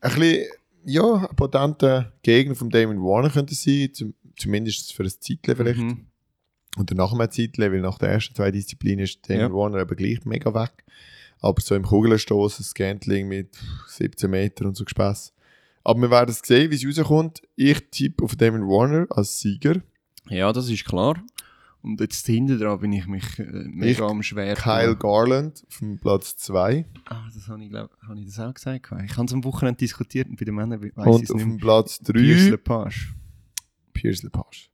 ein 0.00 0.14
bisschen, 0.14 0.46
ja, 0.84 1.26
ein 1.28 1.36
potenter 1.36 2.12
Gegner 2.22 2.54
von 2.54 2.70
Damon 2.70 3.02
Warner 3.02 3.30
könnte 3.30 3.54
sein, 3.54 3.90
zum, 3.92 4.14
zumindest 4.36 4.92
für 4.92 5.02
ein 5.02 5.10
Zeitchen 5.10 5.56
vielleicht. 5.56 5.80
Mhm. 5.80 6.06
Und 6.76 6.90
dann 6.90 6.98
nach 6.98 7.12
einem 7.12 7.30
Zeitchen, 7.30 7.72
weil 7.72 7.80
nach 7.80 7.98
der 7.98 8.10
ersten 8.10 8.34
zwei 8.34 8.50
Disziplinen 8.50 9.04
ist 9.04 9.28
Damon 9.28 9.40
Ja. 9.40 9.52
Warner 9.52 9.80
eben 9.80 9.96
gleich 9.96 10.24
mega 10.24 10.54
weg. 10.54 10.84
Aber 11.40 11.60
so 11.60 11.74
im 11.74 11.82
Kugelstoßen, 11.84 12.64
Scantling 12.64 13.26
mit 13.26 13.56
17 13.88 14.30
Metern 14.30 14.68
und 14.68 14.76
so 14.76 14.84
Gespäss. 14.84 15.32
Aber 15.84 16.00
wir 16.02 16.10
werden 16.10 16.30
es 16.30 16.40
sehen, 16.40 16.70
wie 16.70 16.74
es 16.74 16.98
rauskommt. 16.98 17.42
Ich 17.56 17.90
tippe 17.90 18.24
auf 18.24 18.36
Damon 18.36 18.62
Warner 18.68 19.06
als 19.10 19.40
Sieger. 19.40 19.80
Ja, 20.28 20.52
das 20.52 20.68
ist 20.68 20.84
klar. 20.84 21.22
Und 21.82 21.98
jetzt 22.00 22.26
hinten 22.26 22.58
dran 22.58 22.78
bin 22.80 22.92
ich 22.92 23.06
mich 23.06 23.38
äh, 23.38 23.44
mega 23.44 23.90
Ich- 23.90 24.00
am 24.02 24.22
schwer. 24.22 24.54
Kyle 24.54 24.94
Garland 24.96 25.64
auf 25.66 25.78
dem 25.78 25.98
Platz 25.98 26.36
2. 26.36 26.84
Ah, 27.06 27.26
das 27.34 27.48
habe 27.48 27.62
ich, 27.64 27.70
glaube 27.70 27.88
habe 28.06 28.20
ich 28.20 28.26
das 28.26 28.38
auch 28.38 28.52
gesagt. 28.52 28.84
Ich 29.04 29.16
habe 29.16 29.24
es 29.26 29.32
am 29.32 29.42
Wochenende 29.44 29.78
diskutiert 29.78 30.28
und 30.28 30.36
bei 30.38 30.44
den 30.44 30.54
Männern 30.54 30.82
weiß 30.82 30.90
ich 30.90 30.96
Und 31.06 31.22
es 31.24 31.30
auf 31.30 31.36
nicht 31.36 31.44
dem 31.44 31.48
mehr. 31.52 31.58
Platz 31.58 31.98
Pierce 32.04 32.44
3 32.44 32.50
Lepage. 32.50 33.14
Piers 33.94 34.22
Lepage. 34.22 34.68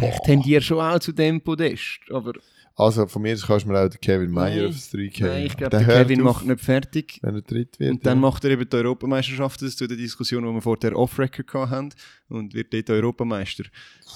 Ich 0.00 0.18
tendiere 0.24 0.62
schon 0.62 0.78
auch 0.80 0.98
zu 1.00 1.12
dem 1.12 1.40
Podest, 1.40 2.00
aber 2.10 2.32
Also 2.80 3.08
von 3.08 3.22
mir 3.22 3.36
kannst 3.36 3.64
du 3.66 3.70
mir 3.72 3.80
auch 3.84 3.88
den 3.88 4.00
Kevin 4.00 4.30
Meyer 4.30 4.62
Nein. 4.62 4.66
aufs 4.68 4.90
3 4.90 4.98
geben. 5.08 5.28
nein, 5.28 5.46
ich 5.46 5.56
glaube, 5.56 5.70
Der 5.76 5.84
der 5.84 5.96
Kevin 6.04 6.20
macht 6.22 6.46
nicht 6.46 6.60
fertig. 6.60 7.18
Wenn 7.22 7.34
er 7.34 7.42
dritt 7.42 7.80
wird. 7.80 7.90
Und 7.90 8.06
dann 8.06 8.18
ja. 8.18 8.20
macht 8.20 8.44
er 8.44 8.52
eben 8.52 8.70
die 8.70 8.76
Europameisterschaft, 8.76 9.60
das 9.62 9.74
zu 9.76 9.88
der 9.88 9.96
Diskussion, 9.96 10.44
die 10.44 10.52
wir 10.52 10.62
vor 10.62 10.76
der 10.76 10.96
Off-Record 10.96 11.70
haben, 11.70 11.88
und 12.28 12.54
wird 12.54 12.72
dort 12.72 12.88
Europameister. 12.90 13.64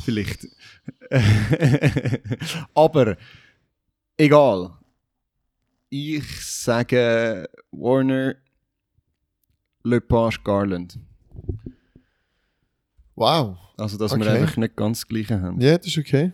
Vielleicht. 0.05 0.47
Aber, 2.75 3.17
egal. 4.17 4.71
Ich 5.91 6.25
sage 6.47 7.49
Warner, 7.73 8.37
Lepage, 9.83 10.39
Garland. 10.45 11.01
Wow. 13.17 13.59
Also, 13.77 13.99
dass 13.99 14.13
Okay. 14.13 14.23
wir 14.25 14.31
einfach 14.33 14.57
nicht 14.57 14.77
ganz 14.77 15.01
das 15.01 15.09
Gleiche 15.09 15.41
haben. 15.41 15.61
Ja, 15.61 15.77
das 15.77 15.89
ist 15.89 15.99
okay. 15.99 16.31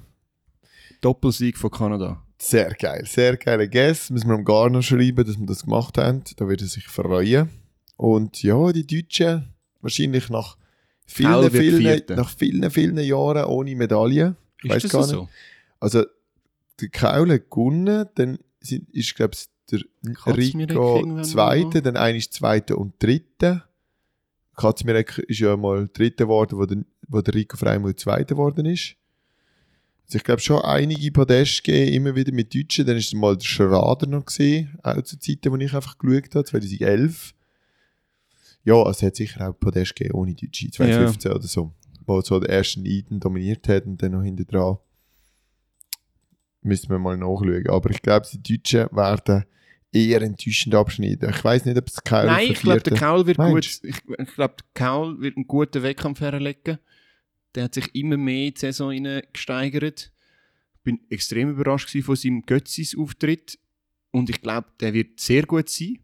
Doppelsieg 1.01 1.57
von 1.57 1.71
Kanada. 1.71 2.23
Sehr 2.41 2.71
geil. 2.75 3.05
Sehr 3.07 3.37
geiler 3.37 3.67
Guess. 3.67 4.11
Müssen 4.11 4.29
wir 4.29 4.35
am 4.35 4.45
Garner 4.45 4.83
schreiben, 4.83 5.25
dass 5.25 5.39
wir 5.39 5.47
das 5.47 5.65
gemacht 5.65 5.99
haben. 5.99 6.23
Da 6.37 6.49
wird 6.49 6.63
er 6.63 6.69
sich 6.69 6.87
freuen. 6.87 7.51
Und 7.97 8.43
ja, 8.43 8.73
die 8.73 8.87
Deutschen 8.87 9.49
wahrscheinlich 9.81 10.29
nach 10.29 10.57
vielen, 11.05 11.51
vielen, 11.51 12.03
nach 12.11 12.31
vielen, 12.31 12.71
vielen 12.71 12.99
Jahren 12.99 13.45
ohne 13.45 13.75
Medaille. 13.75 14.37
Ich 14.63 14.71
weiß 14.71 14.89
gar 14.89 15.01
nicht. 15.01 15.11
so? 15.11 15.29
Also, 15.81 16.05
der 16.81 16.89
Kaul 16.91 17.33
hat 17.33 17.51
gewonnen, 17.51 18.07
dann 18.15 18.39
sind, 18.61 18.89
ist, 18.91 19.15
glaube 19.15 19.35
ich, 19.35 19.47
der 19.71 19.81
Rico 20.37 21.05
mal? 21.05 21.81
dann 21.83 21.97
einer 21.97 22.19
ist 22.19 22.33
Zweiter 22.33 22.79
und 22.79 23.03
Dritter. 23.03 23.65
Katzmirek 24.57 25.19
ist 25.19 25.41
ja 25.41 25.57
mal 25.57 25.89
Dritter 25.93 26.25
geworden, 26.25 26.59
wo 26.59 26.67
der, 26.67 26.85
wo 27.09 27.21
der 27.21 27.35
Rico 27.35 27.57
Freimund 27.57 27.99
Zweiter 27.99 28.35
geworden 28.35 28.67
ist. 28.67 28.97
Also 30.09 30.17
ich 30.17 30.25
glaube 30.25 30.41
schon 30.41 30.63
einige 30.63 31.13
Podeste 31.13 31.63
gegeben, 31.63 31.93
immer 31.93 32.17
wieder 32.17 32.33
mit 32.33 32.55
Deutschen. 32.55 32.87
Dann 32.87 32.97
ist 32.97 33.13
mal 33.13 33.37
der 33.37 33.45
Schrader 33.45 34.07
noch 34.07 34.25
gesehen, 34.25 34.79
auch 34.83 35.03
zu 35.03 35.19
Zeiten, 35.19 35.53
wo 35.53 35.57
ich 35.57 35.75
einfach 35.75 35.99
geschaut 35.99 36.35
habe, 36.35 36.45
2011. 36.45 37.35
Ja, 38.65 38.77
also 38.77 38.91
es 38.91 39.03
hat 39.03 39.17
sicher 39.17 39.51
auch 39.51 39.61
Podeste 39.61 39.93
gegeben 39.93 40.19
ohne 40.19 40.35
Deutsche, 40.35 40.71
2015 40.71 41.31
oder 41.31 41.47
so. 41.47 41.73
Wo 42.07 42.23
so 42.23 42.41
der 42.41 42.49
erste 42.49 42.81
Eden 42.81 43.21
dominiert 43.21 43.69
hat 43.69 43.85
und 43.85 44.03
dann 44.03 44.13
noch 44.13 44.23
hinter 44.23 44.45
dran. 44.45 44.79
Müssen 46.63 46.89
wir 46.89 46.99
mal 46.99 47.19
nachschauen. 47.19 47.69
Aber 47.69 47.91
ich 47.91 48.01
glaube, 48.01 48.27
die 48.33 48.57
Deutschen 48.57 48.89
werden 48.91 49.45
eher 49.93 50.23
enttäuschend 50.23 50.75
abschneiden. 50.75 51.29
Ich 51.29 51.45
weiß 51.45 51.67
nicht, 51.67 51.77
ob 51.77 51.87
es 51.87 52.03
Kyle 52.03 52.25
Nein, 52.25 52.53
ich 52.53 52.61
glaube, 52.61 52.81
der 52.81 52.97
Kaul 52.97 53.27
wird 53.27 53.37
Meinst 53.37 53.83
gut. 53.83 53.91
Ich, 53.91 53.97
ich 53.97 54.35
glaube, 54.35 54.55
der 54.57 54.67
Kaul 54.73 55.21
wird 55.21 55.37
einen 55.37 55.47
guten 55.47 55.83
Wettkampf 55.83 56.21
herlegen. 56.23 56.79
Der 57.59 57.65
hat 57.65 57.75
sich 57.75 57.93
immer 57.93 58.17
mehr 58.17 58.47
in 58.47 58.55
die 58.55 58.61
Saison 58.61 58.95
gesteigert. 59.33 60.13
Bin 60.85 61.01
extrem 61.11 61.51
überrascht 61.51 61.91
von 62.05 62.15
seinem 62.15 62.43
Götzis-Auftritt. 62.43 63.59
Und 64.13 64.31
ich 64.31 64.41
glaube, 64.41 64.69
der 64.79 64.95
wird 64.95 65.19
sehr 65.19 65.43
gut 65.43 65.69
sein. 65.69 65.99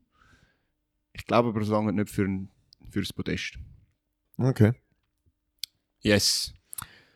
Ich 1.12 1.24
glaube 1.26 1.50
aber, 1.50 1.60
es 1.60 1.68
lange 1.68 1.92
nicht 1.92 2.10
für, 2.10 2.24
ein, 2.24 2.48
für 2.90 3.00
das 3.02 3.12
Podest. 3.12 3.54
Okay. 4.36 4.72
Yes. 6.00 6.52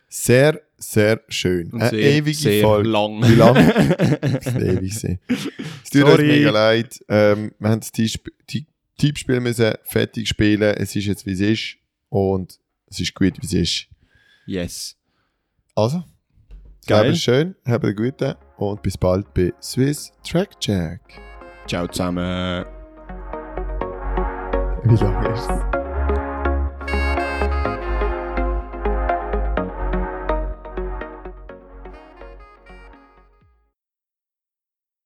Sehr, 0.09 0.63
sehr 0.77 1.21
schön. 1.29 1.73
Und 1.73 1.81
Eine 1.83 1.91
sehr, 1.91 2.13
ewige 2.13 2.37
sehr 2.39 2.63
Folge. 2.63 2.89
lang. 2.91 3.21
Wie 3.29 3.35
lang? 3.35 3.57
Das 4.45 4.55
ewig 4.55 4.95
sein. 4.97 5.19
Es 5.83 5.91
tut 5.91 6.05
uns 6.05 6.19
mega 6.21 6.51
leid. 6.51 7.05
Ähm, 7.09 7.51
wir 7.59 7.71
haben 7.71 7.81
das 7.81 7.91
Tipp- 7.91 8.33
Tipp- 8.47 8.69
Tippspiel 8.99 9.41
müssen 9.41 9.75
fertig 9.83 10.29
spielen. 10.29 10.63
Es 10.63 10.95
ist 10.95 11.07
jetzt, 11.07 11.27
wie 11.27 11.33
es 11.33 11.41
ist. 11.41 11.77
Und 12.09 12.61
es 12.87 13.01
ist 13.01 13.15
gut, 13.15 13.35
wie 13.43 13.47
es 13.47 13.53
ist. 13.53 13.89
Yes. 14.49 14.97
Also, 15.75 16.03
Geil. 16.89 17.03
Geil. 17.05 17.15
schön, 17.17 17.55
habt 17.67 17.85
einen 17.85 17.95
guten 17.95 18.35
und 18.57 18.83
bis 18.83 18.97
bald 18.97 19.33
bei 19.35 19.53
Swiss 19.61 20.11
Track 20.27 20.51
Jack. 20.61 21.01
Ciao 21.67 21.87
zusammen. 21.87 22.65
Wie 24.85 24.97
lange 24.97 25.29
ist? 25.35 25.78